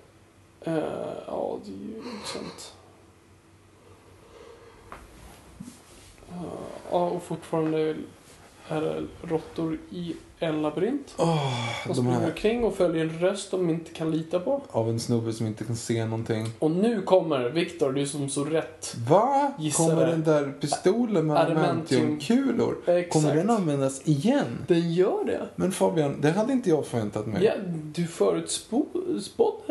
Eh, 0.61 0.73
ja, 1.27 1.59
det 1.65 1.71
är 1.71 1.75
ju 1.75 1.95
intressant. 2.13 2.73
Eh, 6.29 6.43
ja, 6.91 7.05
och 7.09 7.23
fortfarande 7.23 7.95
är 8.67 8.81
det 8.81 9.03
råttor 9.21 9.77
i 9.89 10.15
en 10.39 10.61
labyrint. 10.61 11.13
De 11.17 11.37
de 11.87 11.93
springer 11.93 12.11
här, 12.11 12.25
omkring 12.25 12.63
och 12.63 12.75
följer 12.75 13.05
en 13.05 13.19
röst 13.19 13.51
de 13.51 13.69
inte 13.69 13.91
kan 13.91 14.11
lita 14.11 14.39
på. 14.39 14.61
av 14.71 14.89
en 14.89 14.99
snubbe 14.99 15.33
som 15.33 15.47
inte 15.47 15.63
kan 15.63 15.75
se 15.75 16.05
någonting. 16.05 16.47
Och 16.59 16.71
nu 16.71 17.01
kommer 17.01 17.49
Viktor, 17.49 17.91
du 17.91 18.07
som 18.07 18.29
så 18.29 18.43
rätt. 18.43 18.95
Va? 19.09 19.53
Gissa 19.59 19.77
kommer 19.83 20.07
den 20.07 20.23
där 20.23 20.53
pistolen 20.59 21.27
med 21.27 21.37
Adamantium. 21.37 22.01
adamantiumkulor? 22.01 23.09
Kommer 23.09 23.35
den 23.35 23.49
användas 23.49 24.01
igen? 24.07 24.57
Den 24.67 24.93
gör 24.93 25.25
det. 25.25 25.47
Men 25.55 25.71
Fabian, 25.71 26.21
det 26.21 26.31
hade 26.31 26.53
inte 26.53 26.69
jag 26.69 26.85
förväntat 26.85 27.27
mig. 27.27 27.43
Ja, 27.43 27.53
du 27.95 28.07
förutspådde 28.07 29.21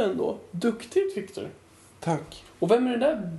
ändå. 0.01 0.39
Duktigt 0.51 1.17
Viktor. 1.17 1.49
Tack. 2.01 2.45
Och 2.59 2.71
vem 2.71 2.87
är 2.87 2.91
den 2.91 3.01
där 3.01 3.31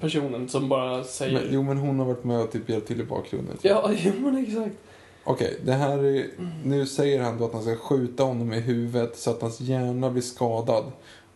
personen 0.00 0.48
som 0.48 0.68
bara 0.68 1.04
säger... 1.04 1.40
Men, 1.40 1.48
jo, 1.50 1.62
men 1.62 1.78
hon 1.78 1.98
har 1.98 2.06
varit 2.06 2.24
med 2.24 2.40
och 2.40 2.52
typ 2.52 2.68
hjälpt 2.68 2.88
till 2.88 3.00
i 3.00 3.04
bakgrunden. 3.04 3.56
Ja, 3.62 3.90
jo 4.04 4.12
men 4.18 4.36
exakt. 4.36 4.76
Okej, 5.24 5.60
det 5.64 5.72
här 5.72 5.98
är... 5.98 6.26
Nu 6.64 6.86
säger 6.86 7.22
han 7.22 7.38
då 7.38 7.44
att 7.44 7.52
han 7.52 7.62
ska 7.62 7.76
skjuta 7.76 8.22
honom 8.22 8.52
i 8.52 8.60
huvudet 8.60 9.16
så 9.16 9.30
att 9.30 9.42
hans 9.42 9.60
hjärna 9.60 10.10
blir 10.10 10.22
skadad. 10.22 10.84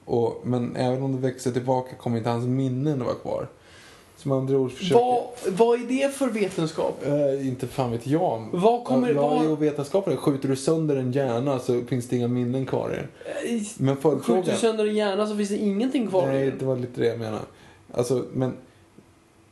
Och, 0.05 0.41
men 0.45 0.77
även 0.77 1.03
om 1.03 1.13
det 1.13 1.19
växer 1.19 1.51
tillbaka 1.51 1.95
kommer 1.97 2.19
inte 2.19 2.31
hans 2.31 2.47
minnen 2.47 3.01
att 3.01 3.07
vara 3.07 3.17
kvar. 3.17 3.49
Som 4.17 4.33
andra 4.33 4.59
ord 4.59 4.73
försöker... 4.73 4.95
Vad, 5.05 5.25
vad 5.47 5.81
är 5.81 5.87
det 5.87 6.15
för 6.15 6.29
vetenskap? 6.29 7.03
Eh, 7.07 7.49
inte 7.49 7.67
fan 7.67 7.91
vet 7.91 8.07
jag. 8.07 8.49
Vad 8.53 8.85
kommer- 8.85 9.15
Ja, 9.15 9.29
vad- 9.29 9.45
jo, 9.45 9.55
vetenskapen. 9.57 10.17
Skjuter 10.17 10.49
du 10.49 10.57
sönder 10.57 10.97
en 10.97 11.13
hjärna 11.13 11.59
så 11.59 11.83
finns 11.89 12.09
det 12.09 12.17
inga 12.17 12.29
minnen 12.29 12.67
kvar 12.67 12.91
i 12.93 12.97
den. 12.97 13.09
Eh, 13.57 13.63
Men 13.77 13.97
Skjuter 13.97 14.53
du 14.53 14.59
sönder 14.59 14.87
en 14.87 14.95
hjärna 14.95 15.27
så 15.27 15.37
finns 15.37 15.49
det 15.49 15.57
ingenting 15.57 16.09
kvar 16.09 16.23
i 16.23 16.27
Nej, 16.33 16.47
den. 16.47 16.59
det 16.59 16.65
var 16.65 16.77
lite 16.77 17.01
det 17.01 17.07
jag 17.07 17.19
menade. 17.19 17.43
Alltså, 17.93 18.25
men... 18.33 18.53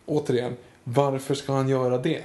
Återigen, 0.07 0.53
varför 0.85 1.35
ska 1.35 1.53
han 1.53 1.69
göra 1.69 1.99
det? 1.99 2.23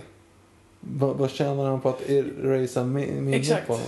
Va, 0.79 1.13
vad 1.13 1.29
tjänar 1.29 1.65
han 1.69 1.81
på 1.81 1.89
att 1.89 2.09
erasa 2.09 2.81
mi- 2.83 3.21
minnet 3.21 3.39
Exakt. 3.39 3.67
på 3.67 3.73
honom? 3.73 3.87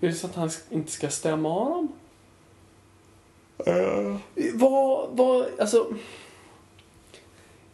Är 0.00 0.06
det 0.08 0.14
så 0.14 0.26
att 0.26 0.34
han 0.34 0.50
inte 0.70 0.92
ska 0.92 1.08
stämma 1.08 1.48
honom? 1.48 1.88
Vad, 4.54 5.08
vad, 5.12 5.46
alltså... 5.58 5.86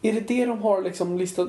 Är 0.09 0.13
det 0.13 0.21
det 0.29 0.47
de 0.47 0.59
har 0.63 0.83
liksom 0.83 1.19
listat... 1.19 1.49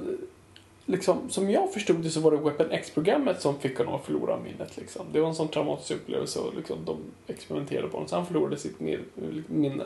Liksom, 0.90 1.18
som 1.30 1.50
jag 1.50 1.74
förstod 1.74 1.96
det 1.96 2.10
så 2.10 2.20
var 2.20 2.32
det 2.32 2.38
Weapon 2.38 2.72
X-programmet 2.72 3.42
som 3.42 3.60
fick 3.60 3.78
honom 3.78 3.94
att 3.96 4.06
förlora 4.06 4.40
minnet. 4.40 4.78
Liksom. 4.78 5.06
Det 5.14 5.20
var 5.20 5.28
en 5.28 5.36
sån 5.36 5.48
traumatisk 5.48 5.92
upplevelse 5.92 6.40
och 6.40 6.56
liksom, 6.56 6.78
de 6.86 6.98
experimenterade 7.28 7.88
på 7.88 7.94
honom. 7.98 8.08
Så 8.10 8.16
han 8.16 8.26
förlorade 8.26 8.58
sitt 8.58 8.80
min- 8.80 9.44
minne. 9.48 9.84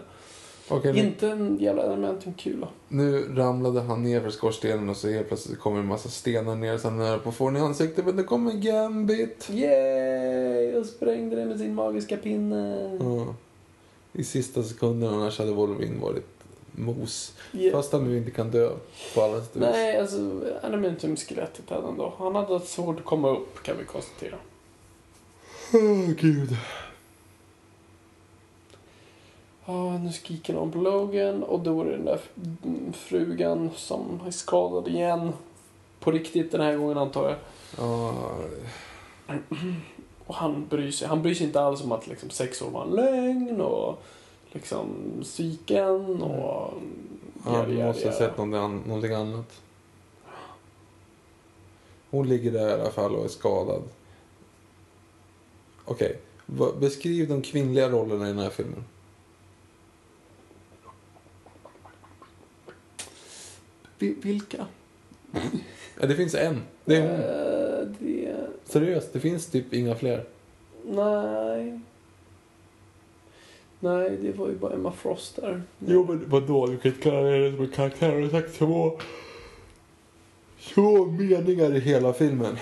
Okej, 0.70 1.00
Inte 1.00 1.28
en 1.30 1.58
jävla 1.60 1.84
Adamantium-kula. 1.84 2.68
nu 2.88 3.36
ramlade 3.36 3.82
han 3.82 4.04
ner 4.04 4.22
för 4.22 4.30
skorstenen 4.30 4.90
och 4.90 4.98
så 4.98 5.10
helt 5.10 5.28
plötsligt 5.28 5.60
kommer 5.60 5.80
en 5.80 5.86
massa 5.88 6.10
stenar 6.10 6.56
ner 6.56 6.78
så 6.78 6.88
han 6.90 7.00
är 7.02 7.18
på 7.18 7.30
att 7.30 7.36
få 7.36 7.50
den 7.50 7.58
i 7.58 7.60
ansiktet 7.60 8.06
men 8.06 8.16
det 8.16 8.24
kommer 8.24 8.52
Gambit. 8.54 9.50
Yay! 9.52 10.76
Och 10.76 10.86
sprängde 10.86 11.36
det 11.36 11.46
med 11.46 11.60
sin 11.60 11.76
magiska 11.76 12.18
pinne. 12.18 12.92
Ja. 13.02 13.36
I 14.14 14.24
sista 14.24 14.64
sekunden 14.64 15.14
annars 15.14 15.40
hade 15.40 15.52
Wolverine 15.52 16.02
varit 16.02 16.41
mos. 16.72 17.34
Yeah. 17.54 17.72
Fast 17.72 17.94
han 17.94 18.04
nu 18.04 18.18
inte 18.18 18.32
kan 18.32 18.52
dö 18.52 18.72
på 19.16 19.22
alla 19.22 19.42
sätt. 19.42 19.52
Nej, 19.54 19.98
alltså 19.98 20.18
Adamantium-skelettet 20.64 21.70
hade 21.70 21.86
han 21.86 21.98
då. 21.98 22.14
Han 22.18 22.36
hade 22.36 22.60
svårt 22.60 23.00
att 23.00 23.06
komma 23.06 23.30
upp 23.30 23.64
kan 23.64 23.78
vi 23.78 23.86
konstatera. 23.86 24.36
Åh, 25.74 26.10
gud. 26.18 26.58
Ja, 29.66 29.98
nu 29.98 30.12
skriker 30.12 30.54
någon 30.54 30.72
på 30.72 30.78
Logan 30.78 31.44
och 31.44 31.60
då 31.60 31.82
är 31.82 31.86
det 31.86 31.92
den 31.92 32.06
där 32.06 32.20
frugan 32.94 33.70
som 33.76 34.20
är 34.28 34.32
skadad 34.32 34.88
igen. 34.88 35.34
På 36.00 36.12
riktigt 36.12 36.52
den 36.52 36.62
här 36.62 36.78
gången 36.78 36.98
antar 36.98 37.30
jag. 37.30 37.38
Ja, 37.78 38.14
Och 40.26 40.36
han 40.36 40.68
bryr 40.68 40.92
sig. 40.92 41.08
Han 41.08 41.22
bryr 41.22 41.34
sig 41.34 41.48
inte 41.48 41.62
alls 41.62 41.84
om 41.84 41.92
att 41.92 42.08
liksom, 42.08 42.30
sex 42.30 42.62
år 42.62 42.70
var 42.70 42.84
en 42.84 42.90
lögn 42.90 43.62
och 43.62 44.04
liksom 44.52 44.88
sviken 45.24 46.22
och... 46.22 46.74
yada, 47.46 47.72
yada, 47.74 47.86
måste 47.86 48.10
ha 48.10 48.18
sett 48.18 48.38
någonting, 48.38 48.60
an- 48.62 48.84
någonting 48.88 49.14
annat. 49.14 49.62
Hon 52.10 52.30
ligger 52.30 52.52
där 52.52 52.70
i 52.78 52.82
alla 52.82 52.92
fall 52.92 53.16
och 53.16 53.26
är 53.26 53.30
skadad. 53.30 53.82
Okej, 55.86 56.18
va- 56.46 56.72
beskriv 56.80 57.30
de 57.30 57.42
kvinnliga 57.42 57.90
rollerna 57.90 58.26
i 58.26 58.28
den 58.28 58.40
här 58.40 58.50
filmen. 58.50 58.84
Vi- 63.98 64.14
Vilka? 64.22 64.66
Ja, 66.00 66.08
det 66.08 66.16
finns 66.16 66.36
en. 66.36 66.62
Det 66.86 66.96
är 66.96 67.02
hon. 67.02 67.20
Eh, 67.20 67.96
det... 68.00 68.36
Seriöst, 68.66 69.14
det 69.14 69.20
finns 69.20 69.46
typ 69.48 69.74
inga 69.74 69.96
fler. 69.96 70.26
Nej. 70.86 71.80
Nej, 73.84 74.18
det 74.22 74.32
var 74.38 74.48
ju 74.48 74.56
bara 74.56 74.74
Emma 74.74 74.92
Frost 74.92 75.36
där. 75.36 75.62
Jo, 75.80 76.06
men 76.10 76.30
vadå? 76.30 76.68
Du 76.68 76.78
kan 76.78 76.92
inte 76.92 77.04
kalla 77.04 77.30
henne 77.32 77.52
som 77.56 77.62
en 77.66 77.72
karaktär. 77.72 78.16
Du 78.16 78.22
har 78.24 78.30
sagt 78.30 78.56
två... 78.58 79.00
Två 80.74 81.06
meningar 81.06 81.76
i 81.76 81.80
hela 81.80 82.14
filmen. 82.14 82.58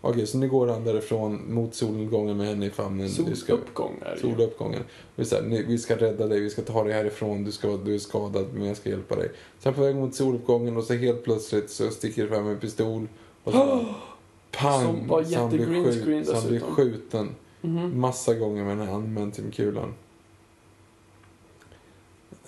Okej, 0.00 0.26
så 0.26 0.38
nu 0.38 0.48
går 0.48 0.66
han 0.68 0.84
därifrån 0.84 1.54
mot 1.54 1.74
solnedgången 1.74 2.36
med 2.36 2.46
henne 2.46 2.66
i 2.66 2.70
famnen. 2.70 3.06
Du 3.06 3.36
ska- 3.36 3.52
Soluppgång 3.52 3.98
är 4.02 4.10
det 4.10 4.28
ju. 4.28 4.34
Soluppgången. 4.34 4.82
Vi, 5.14 5.24
så 5.24 5.36
här, 5.36 5.42
"Nu- 5.42 5.64
vi 5.68 5.78
ska 5.78 5.96
rädda 5.96 6.26
dig, 6.26 6.40
vi 6.40 6.50
ska 6.50 6.62
ta 6.62 6.84
dig 6.84 6.92
härifrån, 6.92 7.44
du, 7.44 7.52
ska, 7.52 7.76
du 7.76 7.94
är 7.94 7.98
skadad 7.98 8.46
men 8.54 8.64
jag 8.68 8.76
ska 8.76 8.88
hjälpa 8.90 9.16
dig. 9.16 9.30
Sen 9.58 9.74
på 9.74 9.80
väg 9.80 9.96
mot 9.96 10.14
soluppgången 10.14 10.76
och 10.76 10.84
så 10.84 10.94
helt 10.94 11.24
plötsligt 11.24 11.70
så 11.70 11.90
sticker 11.90 12.22
det 12.22 12.28
fram 12.28 12.46
en 12.48 12.58
pistol. 12.58 13.08
Och 13.44 13.52
så 13.52 13.84
pang! 14.50 14.82
Som 14.84 15.06
var 15.08 15.24
så 15.24 15.38
han 15.38 15.50
blir 15.50 15.66
skjut- 15.66 16.26
Så 16.26 16.34
han 16.34 16.42
blir 16.46 16.52
dessutom. 16.52 16.74
skjuten 16.74 17.34
Mhm. 17.60 18.00
massa 18.00 18.34
gånger 18.34 18.64
med 18.64 18.78
den 18.78 18.88
här 18.88 18.94
antimentimkulan. 18.94 19.94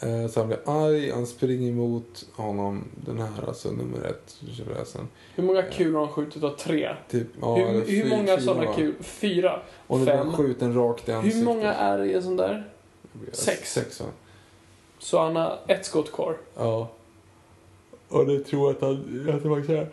Eh, 0.00 0.26
Så 0.28 0.40
han 0.40 0.46
blir 0.48 0.60
arg, 0.64 1.10
han 1.10 1.26
springer 1.26 1.70
emot 1.70 2.26
honom, 2.36 2.84
den 3.06 3.18
här 3.18 3.48
alltså 3.48 3.70
nummer 3.70 4.04
ett, 4.06 4.36
tjofräsen. 4.56 5.08
Hur 5.34 5.44
många 5.44 5.62
kulor 5.62 5.98
har 5.98 6.06
han 6.06 6.14
skjutit 6.14 6.42
av? 6.44 6.50
Tre? 6.56 6.96
Typ, 7.10 7.26
ja, 7.40 7.56
hur 7.56 7.66
eller 7.68 7.86
hur 7.86 8.10
många 8.10 8.40
sådana 8.40 8.74
kulor? 8.74 8.94
Fyra? 9.00 9.62
Och 9.86 9.98
nu 9.98 10.04
blir 10.04 10.14
han 10.14 10.32
skjuten 10.32 10.74
rakt 10.74 11.08
i 11.08 11.12
ansiktet. 11.12 11.40
Hur 11.40 11.44
många 11.46 11.74
är 11.74 11.98
det 11.98 12.06
i 12.06 12.14
en 12.14 12.22
sån 12.22 12.36
där? 12.36 12.70
Sex. 13.32 13.72
Sex 13.72 14.00
va? 14.00 14.06
Så 14.98 15.18
han 15.22 15.36
har 15.36 15.58
ett 15.66 15.84
skott 15.86 16.12
kvar. 16.12 16.36
Ja. 16.56 16.88
Och 18.08 18.26
det 18.26 18.40
tror 18.44 18.70
att 18.70 18.80
han, 18.80 18.92
att 19.34 19.42
det 19.42 19.48
var 19.48 19.62
så 19.62 19.72
här. 19.74 19.88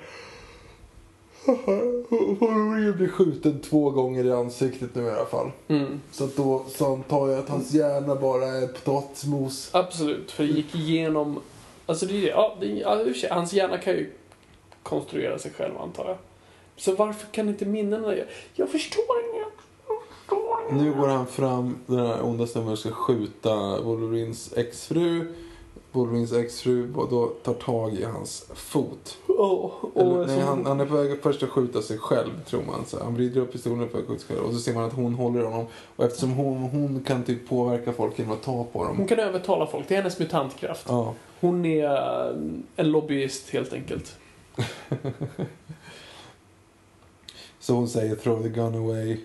Wolverine 2.39 2.91
blir 2.91 3.07
skjuten 3.07 3.59
två 3.59 3.89
gånger 3.89 4.25
i 4.25 4.31
ansiktet 4.31 4.95
nu 4.95 5.03
i 5.03 5.09
alla 5.09 5.25
fall. 5.25 5.51
Mm. 5.67 6.01
Så 6.11 6.23
att 6.23 6.35
då 6.35 6.65
så 6.69 6.93
antar 6.93 7.29
jag 7.29 7.39
att 7.39 7.49
hans 7.49 7.73
hjärna 7.73 8.15
bara 8.15 8.45
är 8.45 8.67
potatismos. 8.67 9.69
Absolut, 9.71 10.31
för 10.31 10.43
det 10.43 10.49
gick 10.49 10.75
igenom... 10.75 11.39
Alltså 11.85 12.05
det 12.05 12.29
är. 12.29 12.29
Ja, 12.29 12.55
det 12.59 12.65
är, 12.65 12.75
ja, 12.81 13.35
hans 13.35 13.53
hjärna 13.53 13.77
kan 13.77 13.93
ju 13.93 14.11
konstruera 14.83 15.39
sig 15.39 15.51
själv 15.51 15.77
antar 15.77 16.05
jag. 16.05 16.17
Så 16.75 16.95
varför 16.95 17.27
kan 17.27 17.49
inte 17.49 17.65
minnena... 17.65 18.15
Jag, 18.15 18.27
jag 18.53 18.69
förstår 18.69 19.15
inget. 19.33 19.47
Jag 19.87 19.97
förstår 20.09 20.71
inget. 20.71 20.83
Nu 20.83 21.01
går 21.01 21.07
han 21.07 21.27
fram, 21.27 21.77
den 21.85 21.99
här 21.99 22.25
onda 22.25 22.47
snubben 22.47 22.77
ska 22.77 22.91
skjuta 22.91 23.81
Wolverines 23.81 24.53
exfru. 24.57 25.33
Wolverines 25.95 26.33
exfru 26.33 26.93
och 26.93 27.09
då 27.09 27.27
tar 27.27 27.53
tag 27.53 27.93
i 27.93 28.03
hans 28.03 28.45
fot. 28.53 29.17
Åh, 29.27 29.71
Eller, 29.95 30.19
åh, 30.19 30.27
nej, 30.27 30.39
han, 30.39 30.65
han 30.65 30.79
är 30.79 30.85
på 30.85 30.95
väg 30.95 31.21
först 31.23 31.43
att 31.43 31.49
skjuta 31.49 31.81
sig 31.81 31.97
själv, 31.97 32.43
tror 32.45 32.63
man. 32.63 32.85
Så 32.85 33.03
han 33.03 33.15
vrider 33.15 33.41
upp 33.41 33.51
pistolen 33.51 33.89
för 33.89 33.99
att 33.99 34.07
skjuta 34.07 34.19
sig 34.19 34.35
själv. 34.35 34.47
Och 34.47 34.53
så 34.53 34.59
ser 34.59 34.73
man 34.73 34.83
att 34.83 34.93
hon 34.93 35.13
håller 35.13 35.43
honom. 35.43 35.65
Och 35.95 36.05
eftersom 36.05 36.31
hon, 36.31 36.57
hon 36.57 37.03
kan 37.03 37.23
typ 37.23 37.49
påverka 37.49 37.93
folk 37.93 38.19
genom 38.19 38.33
att 38.33 38.43
ta 38.43 38.63
på 38.63 38.83
dem. 38.83 38.97
Hon 38.97 39.07
kan 39.07 39.19
övertala 39.19 39.67
folk. 39.67 39.87
Det 39.87 39.95
är 39.95 39.97
hennes 39.97 40.19
mutantkraft. 40.19 40.85
Ja. 40.89 41.13
Hon 41.39 41.65
är 41.65 42.29
eh, 42.29 42.35
en 42.75 42.91
lobbyist 42.91 43.49
helt 43.49 43.73
enkelt. 43.73 44.15
Så 47.59 47.73
hon 47.73 47.87
säger 47.87 48.15
throw 48.15 48.43
the 48.43 48.49
gun 48.49 48.75
away. 48.75 49.17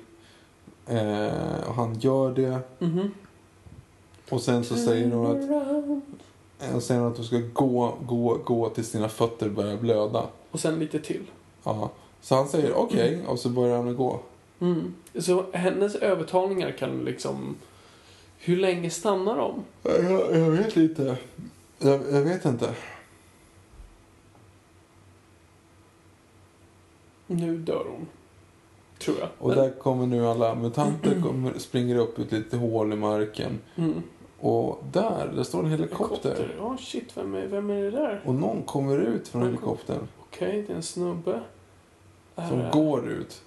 Eh, 0.86 1.68
och 1.68 1.74
han 1.74 1.98
gör 2.01 2.30
det. 2.30 2.59
Mhm. 2.78 3.10
Och 4.30 4.40
sen 4.40 4.64
så 4.64 4.76
säger 4.76 5.10
hon 5.10 5.26
att, 5.26 5.51
eh, 6.60 6.78
säger 6.78 7.00
hon 7.00 7.10
att 7.10 7.16
hon 7.16 7.26
ska 7.26 7.40
gå, 7.52 7.94
gå, 8.06 8.38
gå 8.44 8.68
tills 8.68 8.92
dina 8.92 9.08
fötter 9.08 9.48
börjar 9.48 9.76
blöda. 9.76 10.26
Och 10.50 10.60
sen 10.60 10.78
lite 10.78 11.00
till. 11.00 11.22
Ja. 11.64 11.90
Så 12.20 12.34
han 12.34 12.48
säger 12.48 12.74
okej 12.74 13.22
och 13.26 13.38
så 13.38 13.48
börjar 13.48 13.76
han 13.76 13.88
att 13.88 13.96
gå. 13.96 14.20
Mm. 14.60 14.94
Så 15.18 15.44
hennes 15.52 15.94
övertalningar 15.94 16.70
kan 16.78 17.04
liksom... 17.04 17.56
Hur 18.38 18.56
länge 18.56 18.90
stannar 18.90 19.36
de? 19.36 19.64
Jag, 19.82 20.36
jag 20.36 20.50
vet 20.50 20.76
inte. 20.76 21.16
Jag, 21.78 22.00
jag 22.12 22.22
vet 22.22 22.44
inte. 22.44 22.74
Nu 27.26 27.58
dör 27.58 27.84
hon. 27.90 28.06
Tror 28.98 29.16
jag. 29.18 29.28
Och 29.38 29.54
där 29.54 29.70
kommer 29.70 30.06
nu 30.06 30.26
alla 30.26 30.54
mutanter 30.54 31.22
kommer, 31.22 31.58
springer 31.58 31.96
upp 31.96 32.18
ut 32.18 32.32
lite 32.32 32.56
hål 32.56 32.92
i 32.92 32.96
marken. 32.96 33.58
Mm. 33.76 34.02
Och 34.40 34.82
där, 34.92 35.32
där 35.36 35.42
står 35.42 35.58
en 35.58 35.70
helikopter. 35.70 36.54
Ja, 36.58 36.76
shit. 36.80 37.16
Vem 37.16 37.34
är, 37.34 37.46
vem 37.46 37.70
är 37.70 37.82
det 37.82 37.90
där? 37.90 38.20
Och 38.24 38.34
någon 38.34 38.62
kommer 38.62 38.98
ut 38.98 39.28
från 39.28 39.40
Någon 39.42 39.50
helikoptern. 39.50 40.08
Okej, 40.20 40.64
det 40.66 40.72
är 40.72 40.76
en 40.76 40.82
snubbe. 40.82 41.40
Är 42.36 42.48
Som 42.48 42.58
det- 42.58 42.70
går 42.72 43.08
ut. 43.08 43.42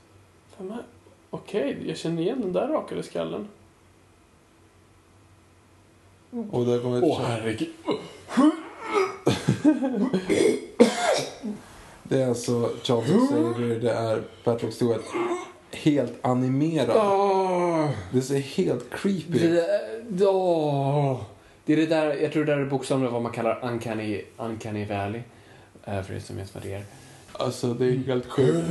Vem 0.57 0.71
är... 0.71 0.83
Okej, 1.29 1.83
jag 1.87 1.97
känner 1.97 2.21
igen 2.21 2.41
den 2.41 2.53
där 2.53 2.67
rakade 2.67 3.03
skallen. 3.03 3.47
Och 6.51 6.65
där 6.65 6.81
kommer 6.81 7.03
Åh, 7.03 7.19
herregud. 7.21 7.69
Det 12.03 12.21
är 12.21 12.27
alltså 12.29 12.69
Charles 12.83 13.29
Xavier, 13.29 13.79
det 13.79 13.91
är 13.91 14.23
Patrick 14.43 14.73
Stewart. 14.73 15.01
Helt 15.73 16.13
animerad. 16.21 16.97
Åh, 16.97 17.89
Det 18.11 18.21
ser 18.21 18.39
helt 18.39 18.89
creepy 18.91 19.39
det, 19.39 19.45
ut. 19.47 19.63
där, 20.09 20.27
åh. 20.27 21.21
det 21.65 21.73
är 21.73 21.77
det 21.77 21.85
där, 21.85 22.13
jag 22.15 22.31
tror 22.33 22.45
det 22.45 22.55
där 22.55 22.61
är 22.61 22.65
bokstavligen 22.65 23.13
vad 23.13 23.21
man 23.21 23.31
kallar 23.31 23.59
uncanny, 23.63 24.21
uncanny 24.37 24.85
valley. 24.85 25.21
Eh, 25.85 26.01
För 26.01 26.13
er 26.13 26.19
som 26.19 26.37
vet 26.37 26.53
vad 26.55 26.63
det 26.63 26.73
är. 26.73 26.83
Alltså 27.33 27.73
det 27.73 27.85
är 27.85 27.91
helt 27.97 28.25
sjukt. 28.29 28.67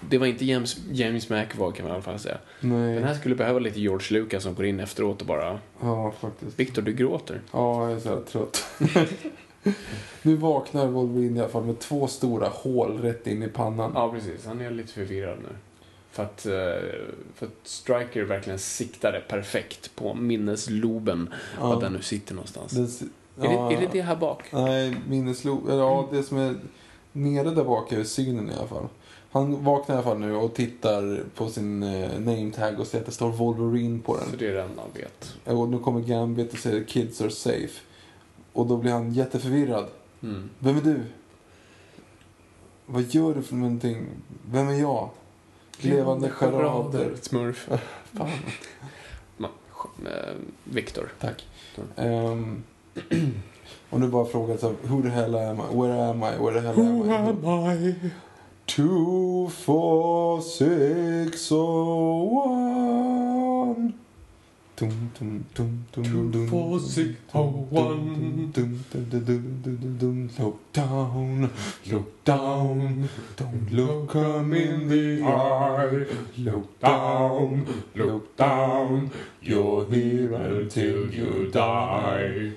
Det 0.00 0.18
var 0.18 0.26
inte 0.26 0.44
James, 0.44 0.76
James 0.92 1.30
McAvoy 1.30 1.72
kan 1.72 1.84
man 1.84 1.90
i 1.92 1.94
alla 1.94 2.02
fall 2.02 2.18
säga. 2.18 2.38
Den 2.60 2.94
Nej. 2.94 3.02
här 3.02 3.14
skulle 3.14 3.34
behöva 3.34 3.58
lite 3.58 3.80
George 3.80 4.18
Lucas 4.20 4.42
som 4.42 4.54
går 4.54 4.66
in 4.66 4.80
efteråt 4.80 5.20
och 5.20 5.26
bara 5.26 5.58
Ja, 5.80 6.12
faktiskt. 6.20 6.58
Victor, 6.60 6.82
du 6.82 6.92
gråter. 6.92 7.40
Ja, 7.52 7.88
jag 7.88 7.96
är 7.96 8.00
så 8.00 8.08
här 8.08 8.20
trött. 8.20 8.64
nu 10.22 10.36
vaknar 10.36 10.86
Wolverine 10.86 11.36
i 11.38 11.40
alla 11.40 11.48
fall 11.48 11.64
med 11.64 11.78
två 11.78 12.06
stora 12.06 12.48
hål 12.48 12.98
rätt 13.02 13.26
in 13.26 13.42
i 13.42 13.48
pannan. 13.48 13.92
Ja, 13.94 14.12
precis. 14.12 14.46
Han 14.46 14.60
är 14.60 14.70
lite 14.70 14.92
förvirrad 14.92 15.38
nu. 15.42 15.48
För 16.10 16.22
att, 16.22 16.46
eh, 16.46 16.52
för 17.34 17.46
att 17.46 17.52
Striker 17.64 18.22
verkligen 18.22 18.58
siktade 18.58 19.20
perfekt 19.28 19.96
på 19.96 20.14
minnesloben. 20.14 21.34
Ja. 21.60 21.68
Var 21.68 21.80
den 21.80 21.92
nu 21.92 22.02
sitter 22.02 22.34
någonstans. 22.34 22.72
Det 22.72 22.82
s- 22.82 23.02
Är, 23.40 23.44
ja. 23.52 23.68
det, 23.68 23.74
är 23.76 23.80
det 23.80 23.88
det 23.92 24.02
här 24.02 24.16
bak? 24.16 24.42
Nej, 24.52 24.94
minneslo... 25.08 25.62
Ja, 25.68 26.08
det 26.12 26.22
som 26.22 26.38
är 26.38 26.56
nere 27.12 27.50
där 27.50 27.64
bak 27.64 27.92
är 27.92 28.04
synen 28.04 28.50
i 28.50 28.52
alla 28.58 28.66
fall. 28.66 28.88
Han 29.30 29.64
vaknar 29.64 29.94
i 29.94 29.98
alla 29.98 30.04
fall 30.06 30.18
nu 30.18 30.34
och 30.36 30.54
tittar 30.54 31.20
på 31.34 31.48
sin 31.48 31.82
eh, 31.82 32.18
name 32.20 32.50
tag 32.56 32.80
och 32.80 32.86
ser 32.86 32.98
att 33.00 33.06
det 33.06 33.12
står 33.12 33.30
Wolverine 33.30 34.00
på 34.00 34.14
Så 34.14 34.20
den. 34.20 34.38
det 34.38 34.46
är 34.48 34.52
det 34.54 34.62
enda 34.62 34.82
han 34.82 34.90
vet. 34.94 35.34
Och 35.58 35.68
nu 35.68 35.78
kommer 35.78 36.00
Gambit 36.00 36.52
och 36.52 36.58
säger 36.58 36.84
kids 36.84 37.20
are 37.20 37.30
safe. 37.30 37.80
Och 38.52 38.66
då 38.66 38.76
blir 38.76 38.92
han 38.92 39.12
jätteförvirrad. 39.12 39.86
Mm. 40.22 40.50
Vem 40.58 40.76
är 40.76 40.80
du? 40.80 41.02
Vad 42.86 43.02
gör 43.02 43.34
du 43.34 43.42
för 43.42 43.54
någonting? 43.54 44.06
Vem 44.50 44.68
är 44.68 44.80
jag? 44.80 45.10
Levande 45.80 46.30
charader. 46.30 47.16
Smurf. 47.22 47.68
Fan. 48.12 48.28
Eh, 50.06 50.34
Victor. 50.64 51.12
Tack. 51.20 51.46
Ehm, 51.96 52.62
och 53.90 54.00
nu 54.00 54.08
bara 54.08 54.24
frågan 54.24 54.58
så 54.58 54.74
who 54.82 55.02
the 55.02 55.08
hell 55.08 55.34
am 55.34 55.56
I? 55.56 55.76
Where 55.76 56.10
am 56.10 56.22
I? 56.22 56.44
Where 56.44 56.60
the 56.60 56.66
hell 56.66 57.12
am 57.12 57.84
I? 57.84 57.88
I? 57.88 58.10
Two, 58.66 59.48
four, 59.48 60.40
six, 60.40 61.52
oh, 61.52 62.48
one. 62.48 63.92
Dum. 64.78 66.46
four, 66.48 66.78
six, 66.78 67.16
oh, 67.34 67.66
one. 67.68 68.52
Look 70.38 70.72
down, 70.72 71.50
look 71.90 72.24
down, 72.24 73.08
don't 73.36 73.72
look 73.72 74.14
'em 74.14 74.52
in 74.52 74.88
the 74.88 75.24
eye. 75.24 76.06
Look 76.38 76.78
down, 76.78 77.84
look 77.96 78.36
down, 78.36 79.10
you're 79.42 79.84
here 79.86 80.34
until 80.34 81.12
you 81.12 81.50
die. 81.50 82.52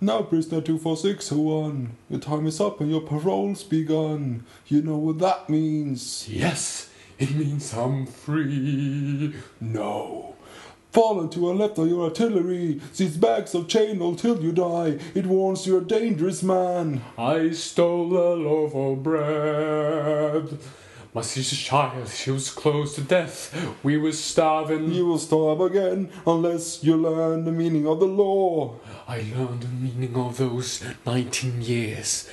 Now, 0.00 0.22
prisoner 0.22 0.60
24601, 0.60 1.96
your 2.08 2.20
time 2.20 2.46
is 2.46 2.60
up 2.60 2.80
and 2.80 2.90
your 2.90 3.00
parole's 3.00 3.64
begun. 3.64 4.44
You 4.68 4.82
know 4.82 4.98
what 4.98 5.18
that 5.18 5.50
means. 5.50 6.28
Yes, 6.28 6.90
it 7.18 7.34
means 7.34 7.74
I'm 7.74 8.06
free. 8.06 9.34
No. 9.60 10.25
Fall 10.96 11.20
into 11.20 11.50
a 11.50 11.52
left 11.52 11.76
of 11.76 11.88
your 11.88 12.04
artillery. 12.04 12.80
These 12.96 13.18
bags 13.18 13.54
of 13.54 13.68
chain 13.68 13.98
till 14.16 14.42
you 14.42 14.50
die. 14.50 14.98
It 15.14 15.26
warns 15.26 15.66
you're 15.66 15.82
a 15.82 15.84
dangerous 15.84 16.42
man. 16.42 17.02
I 17.18 17.50
stole 17.50 18.16
a 18.16 18.32
loaf 18.32 18.74
of 18.74 19.02
bread. 19.02 20.58
My 21.12 21.20
sister's 21.20 21.58
child, 21.58 22.08
she 22.08 22.30
was 22.30 22.50
close 22.50 22.94
to 22.94 23.02
death. 23.02 23.54
We 23.82 23.98
were 23.98 24.12
starving. 24.12 24.90
You 24.90 25.04
will 25.04 25.18
starve 25.18 25.60
again 25.60 26.08
unless 26.26 26.82
you 26.82 26.96
learn 26.96 27.44
the 27.44 27.52
meaning 27.52 27.86
of 27.86 28.00
the 28.00 28.06
law. 28.06 28.76
I 29.06 29.18
learned 29.36 29.64
the 29.64 29.68
meaning 29.68 30.16
of 30.16 30.38
those 30.38 30.82
19 31.04 31.60
years. 31.60 32.26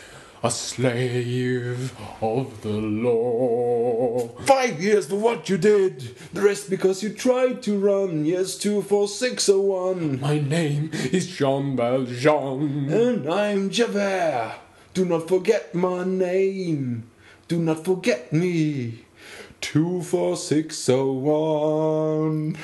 A 0.45 0.52
slave 0.52 1.95
of 2.22 2.64
the 2.64 2.68
law. 2.68 4.28
Five 4.41 4.84
years 4.84 5.07
for 5.07 5.15
what 5.15 5.48
you 5.48 5.57
did. 5.57 6.18
The 6.34 6.41
rest 6.41 6.70
because 6.70 7.02
you 7.02 7.14
tried 7.14 7.64
to 7.64 7.80
run. 7.80 8.26
Yes, 8.26 8.57
24601. 8.57 10.20
My 10.20 10.40
name 10.40 10.90
is 10.94 11.28
Jean 11.28 11.78
Valjean. 11.78 12.91
And 12.91 13.30
I'm 13.30 13.70
Javert. 13.70 14.56
Do 14.94 15.06
not 15.06 15.30
forget 15.30 15.74
my 15.74 16.03
name. 16.03 17.10
Do 17.48 17.60
not 17.60 17.86
forget 17.86 18.34
me. 18.34 19.06
24601. 19.61 22.57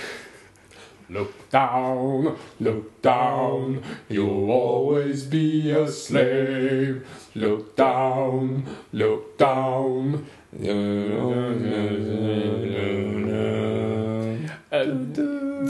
Look 1.11 1.49
down, 1.49 2.37
look 2.59 3.01
down, 3.01 3.83
you'll 4.07 4.51
always 4.51 5.23
be 5.23 5.71
a 5.71 5.87
slave. 5.87 7.01
Look 7.33 7.75
down, 7.75 8.67
look 8.91 9.37
down. 9.37 10.25
Eh, 14.71 14.85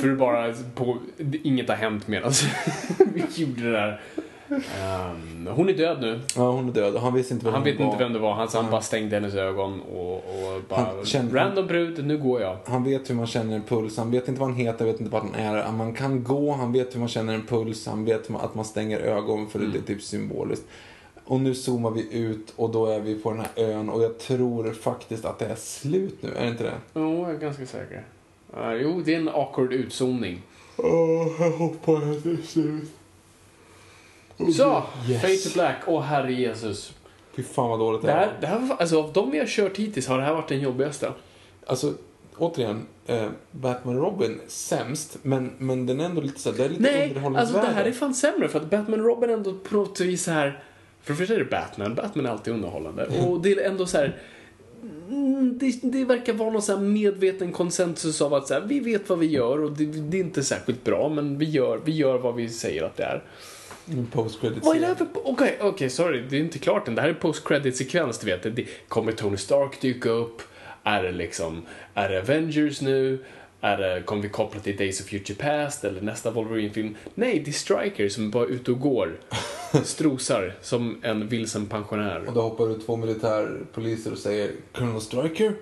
för 0.02 0.16
bara 0.16 0.54
på, 0.76 0.98
inget 1.44 1.70
har 1.70 1.76
hänt 1.76 2.08
medan 2.08 2.32
vi 3.14 3.24
gjorde 3.36 3.62
det 3.62 3.72
där. 3.72 4.02
Ehm, 4.52 5.48
hon 5.56 5.70
är 5.70 5.74
död 5.74 6.02
nu. 6.02 6.20
Ja, 6.36 6.52
hon 6.52 6.70
är 6.70 6.74
död. 6.74 6.96
Han 6.98 7.14
visste 7.14 7.34
inte 7.34 7.46
vem 7.46 7.54
Han 7.54 7.64
vet 7.64 7.80
var. 7.80 7.86
inte 7.86 7.98
vem 7.98 8.14
det 8.14 8.20
var. 8.20 8.34
Han, 8.34 8.50
så 8.50 8.62
han 8.62 8.72
bara 8.72 8.82
stängde 8.82 9.16
hennes 9.16 9.34
ögon 9.36 9.82
och, 9.82 10.14
och 10.16 10.62
bara... 10.70 10.80
Han 10.80 11.06
kände- 11.06 11.36
Random 11.40 11.68
brud, 11.68 12.06
nu 12.06 12.18
går 12.18 12.42
jag. 12.42 12.58
Han 12.66 12.84
vet 12.84 13.10
hur 13.10 13.16
man 13.16 13.28
känner 13.28 13.56
en 13.56 13.64
puls, 13.64 13.98
han 13.98 14.12
vet 14.12 14.28
inte 14.28 14.40
vad 14.42 14.50
han 14.50 14.58
heter, 14.58 14.86
vet 14.86 15.00
inte 15.00 15.12
vad 15.12 15.22
han 15.22 15.36
är. 15.36 15.72
Man 15.72 15.94
kan 15.94 16.24
gå, 16.24 16.52
han 16.52 16.72
vet 16.72 16.96
hur 16.96 17.00
man 17.00 17.10
känner 17.10 17.34
en 17.34 17.46
puls, 17.46 17.86
han 17.88 18.06
vet 18.06 18.30
att 18.36 18.56
man 18.56 18.66
stänger 18.66 19.00
ögon 19.00 19.48
för 19.50 19.60
det 19.60 19.78
är 19.78 19.82
typ 19.82 20.02
symboliskt. 20.02 20.66
Och 21.26 21.40
nu 21.40 21.56
zoomar 21.56 21.92
vi 21.92 22.08
ut 22.18 22.54
och 22.56 22.70
då 22.70 22.86
är 22.86 23.00
vi 23.00 23.16
på 23.16 23.32
den 23.32 23.40
här 23.40 23.50
ön 23.72 23.90
och 23.90 24.04
jag 24.04 24.18
tror 24.20 24.74
faktiskt 24.74 25.26
att 25.26 25.40
det 25.40 25.46
är 25.46 25.56
slut 25.56 26.16
nu, 26.24 26.30
är 26.36 26.44
det 26.46 26.50
inte 26.52 26.64
det? 26.64 26.74
Jo, 26.94 27.22
jag 27.22 27.32
är 27.36 27.38
ganska 27.40 27.66
säker. 27.66 28.04
Ja, 28.56 28.74
jo, 28.74 29.02
det 29.06 29.14
är 29.14 29.20
en 29.20 29.30
awkward 29.30 29.74
utzoning. 29.74 30.42
Åh, 30.78 31.28
jag 31.40 31.52
hoppas 31.52 32.04
att 32.04 32.24
det 32.24 32.30
är 32.32 32.46
slut. 32.48 32.90
Så, 34.58 34.84
Yes. 35.10 35.22
Fade 35.22 35.36
to 35.36 35.50
Black. 35.54 35.76
Åh, 35.88 36.02
herre 36.02 36.34
Jesus. 36.34 36.94
Fy 37.36 37.44
fan 37.44 37.70
vad 37.70 37.80
dåligt 37.80 38.02
det 38.02 38.08
Det 38.08 38.14
är. 38.14 38.18
här, 38.18 38.34
det 38.42 38.48
här, 38.48 38.60
var- 38.60 38.76
alltså, 38.78 39.04
av 39.04 39.14
de 39.14 39.32
vi 39.32 39.40
har 39.40 39.46
kört 39.46 39.78
hittills 39.78 40.08
har 40.08 40.18
det 40.18 40.24
här 40.24 40.34
varit 40.34 40.48
den 40.48 40.60
jobbigaste. 40.60 41.12
Alltså, 41.66 41.94
återigen, 42.38 42.86
eh, 43.08 43.28
Batman 43.52 43.98
och 43.98 44.04
Robin, 44.04 44.40
sämst, 44.48 45.18
men, 45.22 45.52
men 45.58 45.86
den 45.86 46.00
är 46.00 46.06
ändå 46.06 46.22
lite 46.22 46.40
så 46.40 46.50
här, 46.52 46.58
det 46.58 46.66
är 46.66 46.70
lite 46.70 46.82
Nej, 46.82 47.22
alltså 47.36 47.54
det 47.56 47.68
här 47.68 47.86
är 47.86 47.92
fan 47.92 48.14
sämre 48.14 48.48
för 48.48 48.60
att 48.60 48.70
Batman 48.70 49.00
och 49.00 49.06
Robin 49.06 49.30
ändå 49.30 49.54
på 49.54 49.76
något 49.76 50.00
vis 50.00 50.24
så 50.24 50.32
här... 50.32 50.64
För 51.02 51.14
det 51.14 51.18
första 51.18 51.34
är 51.34 51.40
det 51.40 51.46
Batman, 51.46 51.96
Batman 51.96 52.26
är 52.26 52.30
alltid 52.30 52.54
underhållande. 52.54 53.06
Och 53.08 53.42
det 53.42 53.52
är 53.52 53.70
ändå 53.70 53.86
så 53.86 53.98
här... 53.98 54.18
mm, 55.10 55.58
Det, 55.58 55.80
det 55.84 56.06
verkar 56.06 56.34
vara 56.34 56.50
någon 56.50 56.62
så 56.62 56.76
här 56.76 56.84
medveten 56.84 57.52
konsensus 57.52 58.22
av 58.22 58.34
att 58.34 58.48
så 58.48 58.54
här, 58.54 58.62
vi 58.62 58.80
vet 58.80 59.10
vad 59.10 59.20
vi 59.20 59.26
gör 59.28 59.64
och 59.64 59.72
det, 59.72 59.86
det 59.86 60.18
är 60.18 60.22
inte 60.22 60.44
särskilt 60.44 60.84
bra 60.84 61.10
men 61.10 61.38
vi 61.38 61.46
gör, 61.50 61.82
vi 61.86 61.92
gör 61.92 62.18
vad 62.18 62.36
vi 62.36 62.50
säger 62.50 62.84
att 62.84 62.98
det 62.98 63.04
är. 63.04 63.24
En 63.92 64.08
post-credit 64.08 64.64
Vad 64.64 64.76
är 64.76 64.80
det 64.80 64.88
här 64.88 64.96
för... 64.96 65.08
Okej, 65.14 65.58
okej, 65.62 65.90
sorry. 65.90 66.24
Det 66.30 66.38
är 66.38 66.42
inte 66.42 66.60
klart 66.60 66.88
än. 66.88 66.96
Det 66.96 67.02
här 67.02 67.10
är 67.10 67.14
post-credit-sekvens, 67.14 68.20
du 68.20 68.26
vet. 68.26 68.56
Det, 68.56 68.66
kommer 68.88 69.12
Tony 69.12 69.38
Stark 69.38 69.82
dyka 69.82 70.10
upp? 70.10 70.42
Är 70.84 71.04
det 71.04 71.12
liksom... 71.12 71.66
Är 71.94 72.10
det 72.10 72.20
Avengers 72.20 72.82
nu? 72.82 73.26
Är 73.62 73.78
det, 73.78 74.04
kommer 74.06 74.22
vi 74.22 74.30
koppla 74.30 74.60
till 74.60 74.78
Days 74.78 75.02
of 75.02 75.08
Future 75.08 75.36
Past 75.36 75.84
eller 75.84 76.02
nästa 76.02 76.32
Wolverine-film? 76.32 76.96
Nej, 77.16 77.42
det 77.46 77.52
är 77.52 77.54
Striker 77.54 78.10
som 78.10 78.26
är 78.26 78.30
bara 78.30 78.46
ute 78.46 78.72
och 78.72 78.80
går. 78.80 79.20
Strosar 79.84 80.56
som 80.62 81.00
en 81.02 81.28
vilsen 81.28 81.66
pensionär. 81.66 82.24
Och 82.28 82.34
då 82.34 82.42
hoppar 82.42 82.72
ut 82.72 82.86
två 82.86 82.96
militärpoliser 82.96 84.12
och 84.12 84.18
säger 84.18 84.52
Colonel 84.74 85.02
Striker? 85.02 85.54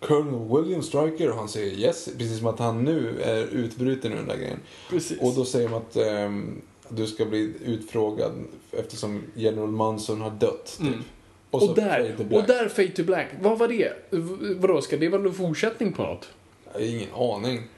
Colonel 0.00 0.62
William 0.62 0.82
Striker? 0.82 1.30
Och 1.30 1.36
han 1.36 1.48
säger 1.48 1.72
yes, 1.72 2.08
precis 2.18 2.38
som 2.38 2.46
att 2.46 2.58
han 2.58 2.84
nu 2.84 3.20
är 3.22 3.42
utbruten 3.42 4.12
ur 4.12 4.16
den 4.16 4.28
där 4.28 4.36
grejen. 4.36 4.60
Precis. 4.90 5.18
Och 5.20 5.34
då 5.34 5.44
säger 5.44 5.68
de 5.68 5.74
att 5.74 5.96
ehm, 5.96 6.62
du 6.94 7.06
ska 7.06 7.24
bli 7.24 7.54
utfrågad 7.64 8.32
eftersom 8.70 9.22
General 9.34 9.70
Manson 9.70 10.20
har 10.20 10.30
dött. 10.30 10.76
Typ. 10.78 10.86
Mm. 10.86 11.04
så 11.50 11.70
Och 11.70 11.76
där, 11.76 12.16
och 12.30 12.44
där 12.44 12.68
Fade 12.68 12.88
to 12.88 13.02
Black. 13.02 13.26
Vad 13.40 13.58
var 13.58 13.68
det? 13.68 13.92
V- 14.10 14.54
Vadå, 14.58 14.80
ska 14.80 14.96
det 14.96 15.08
vara 15.08 15.22
någon 15.22 15.34
fortsättning 15.34 15.92
på 15.92 16.02
något? 16.02 16.28
Jag 16.64 16.72
har 16.72 16.86
ingen 16.86 17.14
aning. 17.14 17.68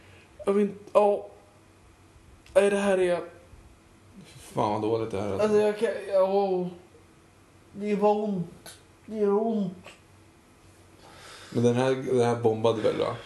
Jag 0.46 0.52
vet 0.52 0.70
Ja... 0.92 1.26
Nej, 2.54 2.70
det 2.70 2.78
här 2.78 2.98
är... 2.98 3.20
Fan 4.52 4.72
vad 4.72 4.82
dåligt 4.82 5.10
det 5.10 5.20
här 5.20 5.28
är. 5.28 5.38
Alltså 5.38 5.56
jag 5.58 5.78
kan... 5.78 5.88
Ja... 6.12 6.68
Det 7.72 7.94
var 7.94 8.14
ont. 8.24 8.76
Det 9.06 9.16
gör 9.16 9.46
ont. 9.46 9.86
Men 11.50 11.62
den 11.62 11.74
här, 11.74 11.94
den 11.94 12.20
här 12.20 12.36
bombade 12.36 12.82
väl 12.82 12.98
va? 12.98 13.16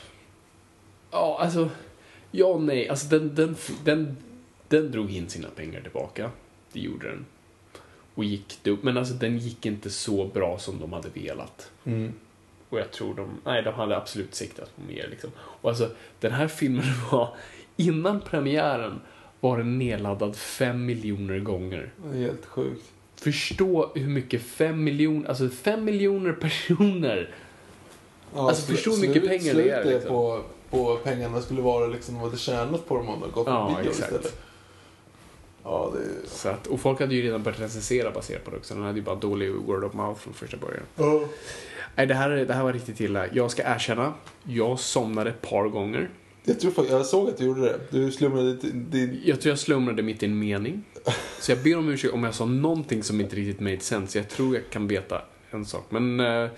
Ja, 1.11 1.39
alltså... 1.41 1.71
Ja 2.31 2.47
och 2.47 2.63
nej. 2.63 2.89
Alltså 2.89 3.07
den, 3.07 3.35
den, 3.35 3.57
den, 3.85 4.17
den 4.69 4.93
drog 4.93 5.11
in 5.11 5.29
sina 5.29 5.49
pengar 5.49 5.81
tillbaka. 5.81 6.31
Det 6.73 6.81
gjorde 6.81 7.09
den. 7.09 7.27
Och 8.15 8.25
gick 8.25 8.59
det 8.63 8.71
upp. 8.71 8.83
Men 8.83 8.97
alltså 8.97 9.15
den 9.15 9.39
gick 9.39 9.67
inte 9.67 9.91
så 9.91 10.25
bra 10.25 10.59
som 10.59 10.81
de 10.81 10.93
hade 10.93 11.09
velat. 11.09 11.71
Mm. 11.85 12.13
Och 12.69 12.79
jag 12.79 12.91
tror 12.91 13.15
de... 13.15 13.29
Nej, 13.45 13.63
de 13.63 13.75
hade 13.75 13.97
absolut 13.97 14.35
siktat 14.35 14.77
på 14.77 14.83
mer 14.83 15.09
liksom. 15.11 15.31
Och 15.39 15.71
alltså, 15.71 15.91
den 16.21 16.33
här 16.33 16.49
filmen 16.49 16.85
var... 17.13 17.37
Innan 17.77 18.21
premiären 18.21 19.01
var 19.41 19.59
den 19.59 19.79
nedladdad 19.79 20.37
fem 20.37 20.87
miljoner 20.87 21.39
gånger. 21.39 21.91
Det 22.05 22.19
är 22.19 22.23
helt 22.23 22.47
sjukt. 22.47 22.85
Förstå 23.17 23.91
hur 23.95 24.09
mycket 24.09 24.43
fem 24.43 24.85
miljoner... 24.85 25.29
Alltså 25.29 25.49
fem 25.49 25.85
miljoner 25.85 26.33
personer 26.33 27.35
Ja, 28.35 28.49
Alltså, 28.49 28.73
förstå 28.73 28.91
hur 28.91 29.09
mycket 29.09 29.29
pengar 29.29 29.55
det 29.55 29.71
är, 29.71 29.85
liksom. 29.85 30.09
på, 30.09 30.43
på 30.71 30.97
pengarna 30.97 31.41
skulle 31.41 31.63
vara 31.63 31.87
liksom 31.87 32.21
vad 32.21 32.33
det 32.33 32.39
tjänat 32.39 32.89
på 32.89 32.97
dem 32.97 33.09
om 33.09 33.21
de 33.21 33.31
gått 33.31 33.47
på 33.47 33.51
Ja, 33.53 33.77
bio 33.83 33.91
exakt. 33.91 34.13
istället. 34.13 34.41
Ja, 35.65 35.93
det. 35.95 36.29
Så 36.29 36.49
att, 36.49 36.67
och 36.67 36.81
folk 36.81 37.01
hade 37.01 37.15
ju 37.15 37.23
redan 37.23 37.43
börjat 37.43 37.61
recensera 37.61 38.11
baserat 38.11 38.45
på 38.45 38.51
det 38.51 38.57
också. 38.57 38.75
Den 38.75 38.83
hade 38.83 38.99
ju 38.99 39.05
bara 39.05 39.17
dålig 39.17 39.53
word 39.53 39.85
of 39.85 39.95
mouth 39.95 40.21
från 40.21 40.35
första 40.35 40.57
början. 40.57 41.29
Nej, 41.97 42.07
det 42.07 42.15
här, 42.15 42.31
det 42.31 42.55
här 42.55 42.63
var 42.63 42.73
riktigt 42.73 43.01
illa. 43.01 43.25
Jag 43.33 43.51
ska 43.51 43.63
erkänna, 43.63 44.15
jag 44.43 44.79
somnade 44.79 45.31
ett 45.31 45.41
par 45.41 45.69
gånger. 45.69 46.11
Jag 46.45 46.61
tror 46.61 46.87
jag 46.91 47.07
såg 47.07 47.29
att 47.29 47.37
du 47.37 47.45
gjorde 47.45 47.61
det. 47.61 47.79
Du 47.91 48.13
slumrade 48.13 48.55
din... 48.73 49.21
Jag 49.25 49.41
tror 49.41 49.51
jag 49.51 49.59
slumrade 49.59 50.03
mitt 50.03 50.23
i 50.23 50.27
en 50.27 50.39
mening. 50.39 50.85
Så 51.41 51.53
jag 51.53 51.63
ber 51.63 51.79
om 51.79 51.89
ursäkt 51.89 52.15
om 52.15 52.25
jag 52.25 52.35
sa 52.35 52.45
någonting 52.45 53.03
som 53.03 53.21
inte 53.21 53.37
riktigt 53.37 53.61
made 53.61 53.81
sense. 53.81 54.19
Jag 54.19 54.29
tror 54.29 54.55
jag 54.55 54.71
kan 54.71 54.89
veta 54.89 55.23
en 55.51 55.65
sak. 55.65 55.85
Men... 55.89 56.21
eh, 56.21 56.49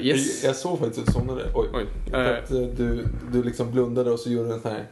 yes. 0.00 0.42
Jag, 0.42 0.48
jag 0.48 0.56
såg 0.56 0.78
faktiskt 0.78 0.98
att 0.98 1.06
du 1.06 1.12
somnade. 1.12 1.52
Oj. 1.54 1.68
Oj. 1.74 1.86
Att 2.06 2.50
eh, 2.50 2.60
du, 2.60 3.06
du 3.32 3.42
liksom 3.42 3.70
blundade 3.72 4.10
och 4.10 4.20
så 4.20 4.30
gjorde 4.30 4.48
du 4.48 4.54
en 4.54 4.60
sån 4.60 4.70
här... 4.70 4.86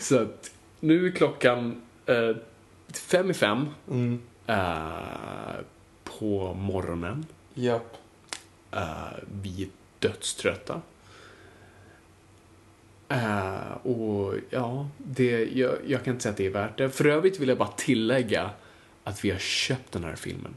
så 0.00 0.18
att 0.22 0.50
nu 0.80 1.06
är 1.06 1.10
klockan 1.10 1.82
eh, 2.06 2.36
fem 2.94 3.30
i 3.30 3.34
fem 3.34 3.68
Mm. 3.90 4.20
eh, 4.46 5.56
på 6.04 6.54
morgonen. 6.54 7.26
Japp. 7.54 7.96
Eh, 8.72 9.06
vi 9.42 9.62
är 9.62 9.68
dödströtta. 9.98 10.80
Eh, 13.08 13.72
och 13.82 14.34
ja, 14.50 14.88
det, 14.98 15.44
jag, 15.44 15.72
jag 15.86 16.04
kan 16.04 16.12
inte 16.14 16.22
säga 16.22 16.30
att 16.30 16.36
det 16.36 16.46
är 16.46 16.50
värt 16.50 16.78
det. 16.78 16.90
För 16.90 17.06
övrigt 17.06 17.40
vill 17.40 17.48
jag 17.48 17.58
bara 17.58 17.72
tillägga 17.76 18.50
att 19.04 19.24
vi 19.24 19.30
har 19.30 19.38
köpt 19.38 19.92
den 19.92 20.04
här 20.04 20.16
filmen. 20.16 20.54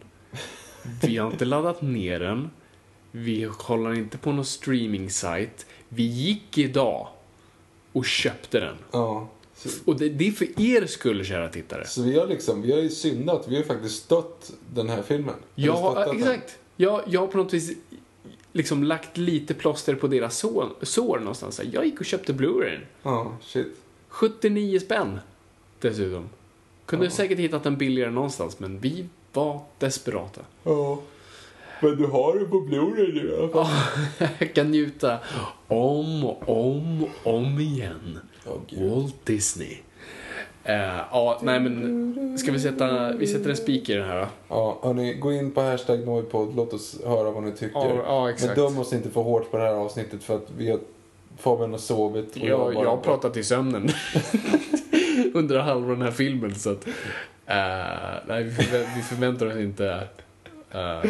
Vi 1.03 1.17
har 1.17 1.31
inte 1.31 1.45
laddat 1.45 1.81
ner 1.81 2.19
den. 2.19 2.49
Vi 3.11 3.49
kollar 3.57 3.93
inte 3.93 4.17
på 4.17 4.31
någon 4.31 4.45
streaming-sajt. 4.45 5.65
Vi 5.89 6.03
gick 6.03 6.57
idag 6.57 7.07
och 7.91 8.05
köpte 8.05 8.59
den. 8.59 8.75
Ja. 8.91 9.29
Så, 9.55 9.69
Och 9.85 9.99
det, 9.99 10.09
det 10.09 10.27
är 10.27 10.31
för 10.31 10.61
er 10.61 10.85
skull, 10.85 11.25
kära 11.25 11.49
tittare. 11.49 11.87
så 11.87 12.01
vi 12.01 12.19
har 12.19 12.27
liksom, 12.27 12.61
vi 12.61 12.71
har 12.71 12.79
ju 12.79 12.89
syndat. 12.89 13.47
Vi 13.47 13.55
har 13.55 13.61
ju 13.61 13.67
faktiskt 13.67 14.03
stött 14.03 14.51
den 14.73 14.89
här 14.89 15.01
filmen. 15.01 15.35
Den. 16.05 16.17
exakt. 16.17 16.57
Jag, 16.75 17.01
jag 17.07 17.19
har 17.19 17.27
på 17.27 17.37
något 17.37 17.53
vis 17.53 17.71
liksom 18.53 18.83
lagt 18.83 19.17
lite 19.17 19.53
plåster 19.53 19.95
på 19.95 20.07
deras 20.07 20.37
sår, 20.37 20.69
sår 20.81 21.19
någonstans. 21.19 21.61
Jag 21.71 21.85
gick 21.85 21.99
och 21.99 22.05
köpte 22.05 22.33
Blu-rayn. 22.33 22.79
Ja, 23.03 23.37
shit. 23.41 23.67
79 24.07 24.79
spänn 24.79 25.19
dessutom. 25.79 26.29
Kunde 26.85 27.09
säkert 27.09 27.39
hittat 27.39 27.63
den 27.63 27.77
billigare 27.77 28.11
någonstans, 28.11 28.59
men 28.59 28.79
vi 28.79 29.05
var 29.33 29.61
desperata. 29.79 30.41
Ja. 30.63 31.01
Men 31.81 31.97
du 31.97 32.05
har 32.05 32.35
den 32.39 32.49
på 32.49 32.55
Blu-ray 32.57 33.13
nu 33.13 33.31
i 33.31 33.37
alla 33.37 33.49
fall. 33.49 33.67
Jag 34.39 34.53
kan 34.53 34.71
njuta 34.71 35.17
om 35.67 36.25
och 36.25 36.49
om 36.49 37.05
om 37.23 37.59
igen. 37.59 38.19
Gud. 38.69 38.89
Walt 38.91 39.25
Disney. 39.25 39.77
Eh, 40.63 40.75
ja, 41.11 41.39
nej 41.43 41.59
men 41.59 42.37
ska 42.37 42.51
vi 42.51 42.59
sätta, 42.59 43.11
vi 43.13 43.27
sätter 43.27 43.49
en 43.49 43.57
spik 43.57 43.89
i 43.89 43.93
den 43.93 44.07
här 44.09 44.19
då? 44.19 44.27
Ja, 44.49 44.79
hörni, 44.83 45.13
gå 45.13 45.33
in 45.33 45.51
på 45.51 45.61
hashtag 45.61 45.99
Noipod. 46.05 46.55
Låt 46.55 46.73
oss 46.73 46.99
höra 47.05 47.31
vad 47.31 47.43
ni 47.43 47.51
tycker. 47.51 47.79
Ja, 47.79 48.01
ja, 48.05 48.29
exakt. 48.29 48.57
Men 48.57 48.65
döm 48.65 48.79
oss 48.79 48.93
inte 48.93 49.09
för 49.09 49.21
hårt 49.21 49.51
på 49.51 49.57
det 49.57 49.63
här 49.63 49.73
avsnittet 49.73 50.23
för 50.23 50.35
att 50.35 50.47
vi 50.57 50.71
har 50.71 50.79
Fabian 51.37 51.71
har 51.71 51.77
sovit. 51.77 52.31
Och 52.35 52.37
Jag, 52.41 52.59
bara- 52.59 52.73
jag 52.73 52.89
har 52.89 52.97
pratat 52.97 53.37
i 53.37 53.43
sömnen 53.43 53.89
under 55.33 55.59
halva 55.59 55.89
den 55.93 56.01
här 56.01 56.11
filmen 56.11 56.55
så 56.55 56.71
att 56.71 56.87
eh, 57.45 58.17
nej, 58.27 58.43
vi, 58.43 58.49
förvä- 58.51 58.87
vi 58.95 59.01
förväntar 59.01 59.45
oss 59.45 59.55
inte 59.57 60.03
eh, 60.71 61.09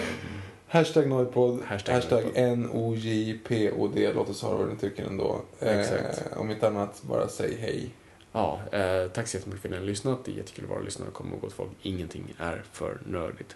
Hashtag 0.70 1.08
Noipod. 1.08 1.62
Hashtag 1.66 1.94
Hashtag. 1.94 2.24
N-O-J-P-O-D. 2.36 4.12
Låt 4.16 4.30
oss 4.30 4.44
höra 4.44 4.58
vad 4.58 4.70
ni 4.70 4.76
tycker 4.76 5.06
ändå. 5.06 5.42
Exakt. 5.60 6.24
Eh, 6.32 6.38
om 6.38 6.52
inte 6.52 6.68
annat, 6.68 7.02
bara 7.04 7.28
säg 7.28 7.56
hej. 7.60 7.90
Ja, 8.32 8.60
eh, 8.72 9.08
tack 9.08 9.28
så 9.28 9.38
jättemycket 9.38 9.62
för 9.62 9.70
att 9.70 9.72
ni 9.72 9.78
har 9.78 9.86
lyssnat. 9.86 10.26
Det 10.26 10.32
är 10.32 10.36
jättekul 10.36 10.66
att 10.66 10.70
vara 10.70 10.82
lyssnare. 10.82 11.10
Kom 11.12 11.30
ihåg 11.30 11.42
gott 11.42 11.54
folk, 11.54 11.72
ingenting 11.82 12.34
är 12.38 12.64
för 12.72 12.98
nördigt. 13.06 13.56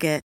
it. 0.03 0.23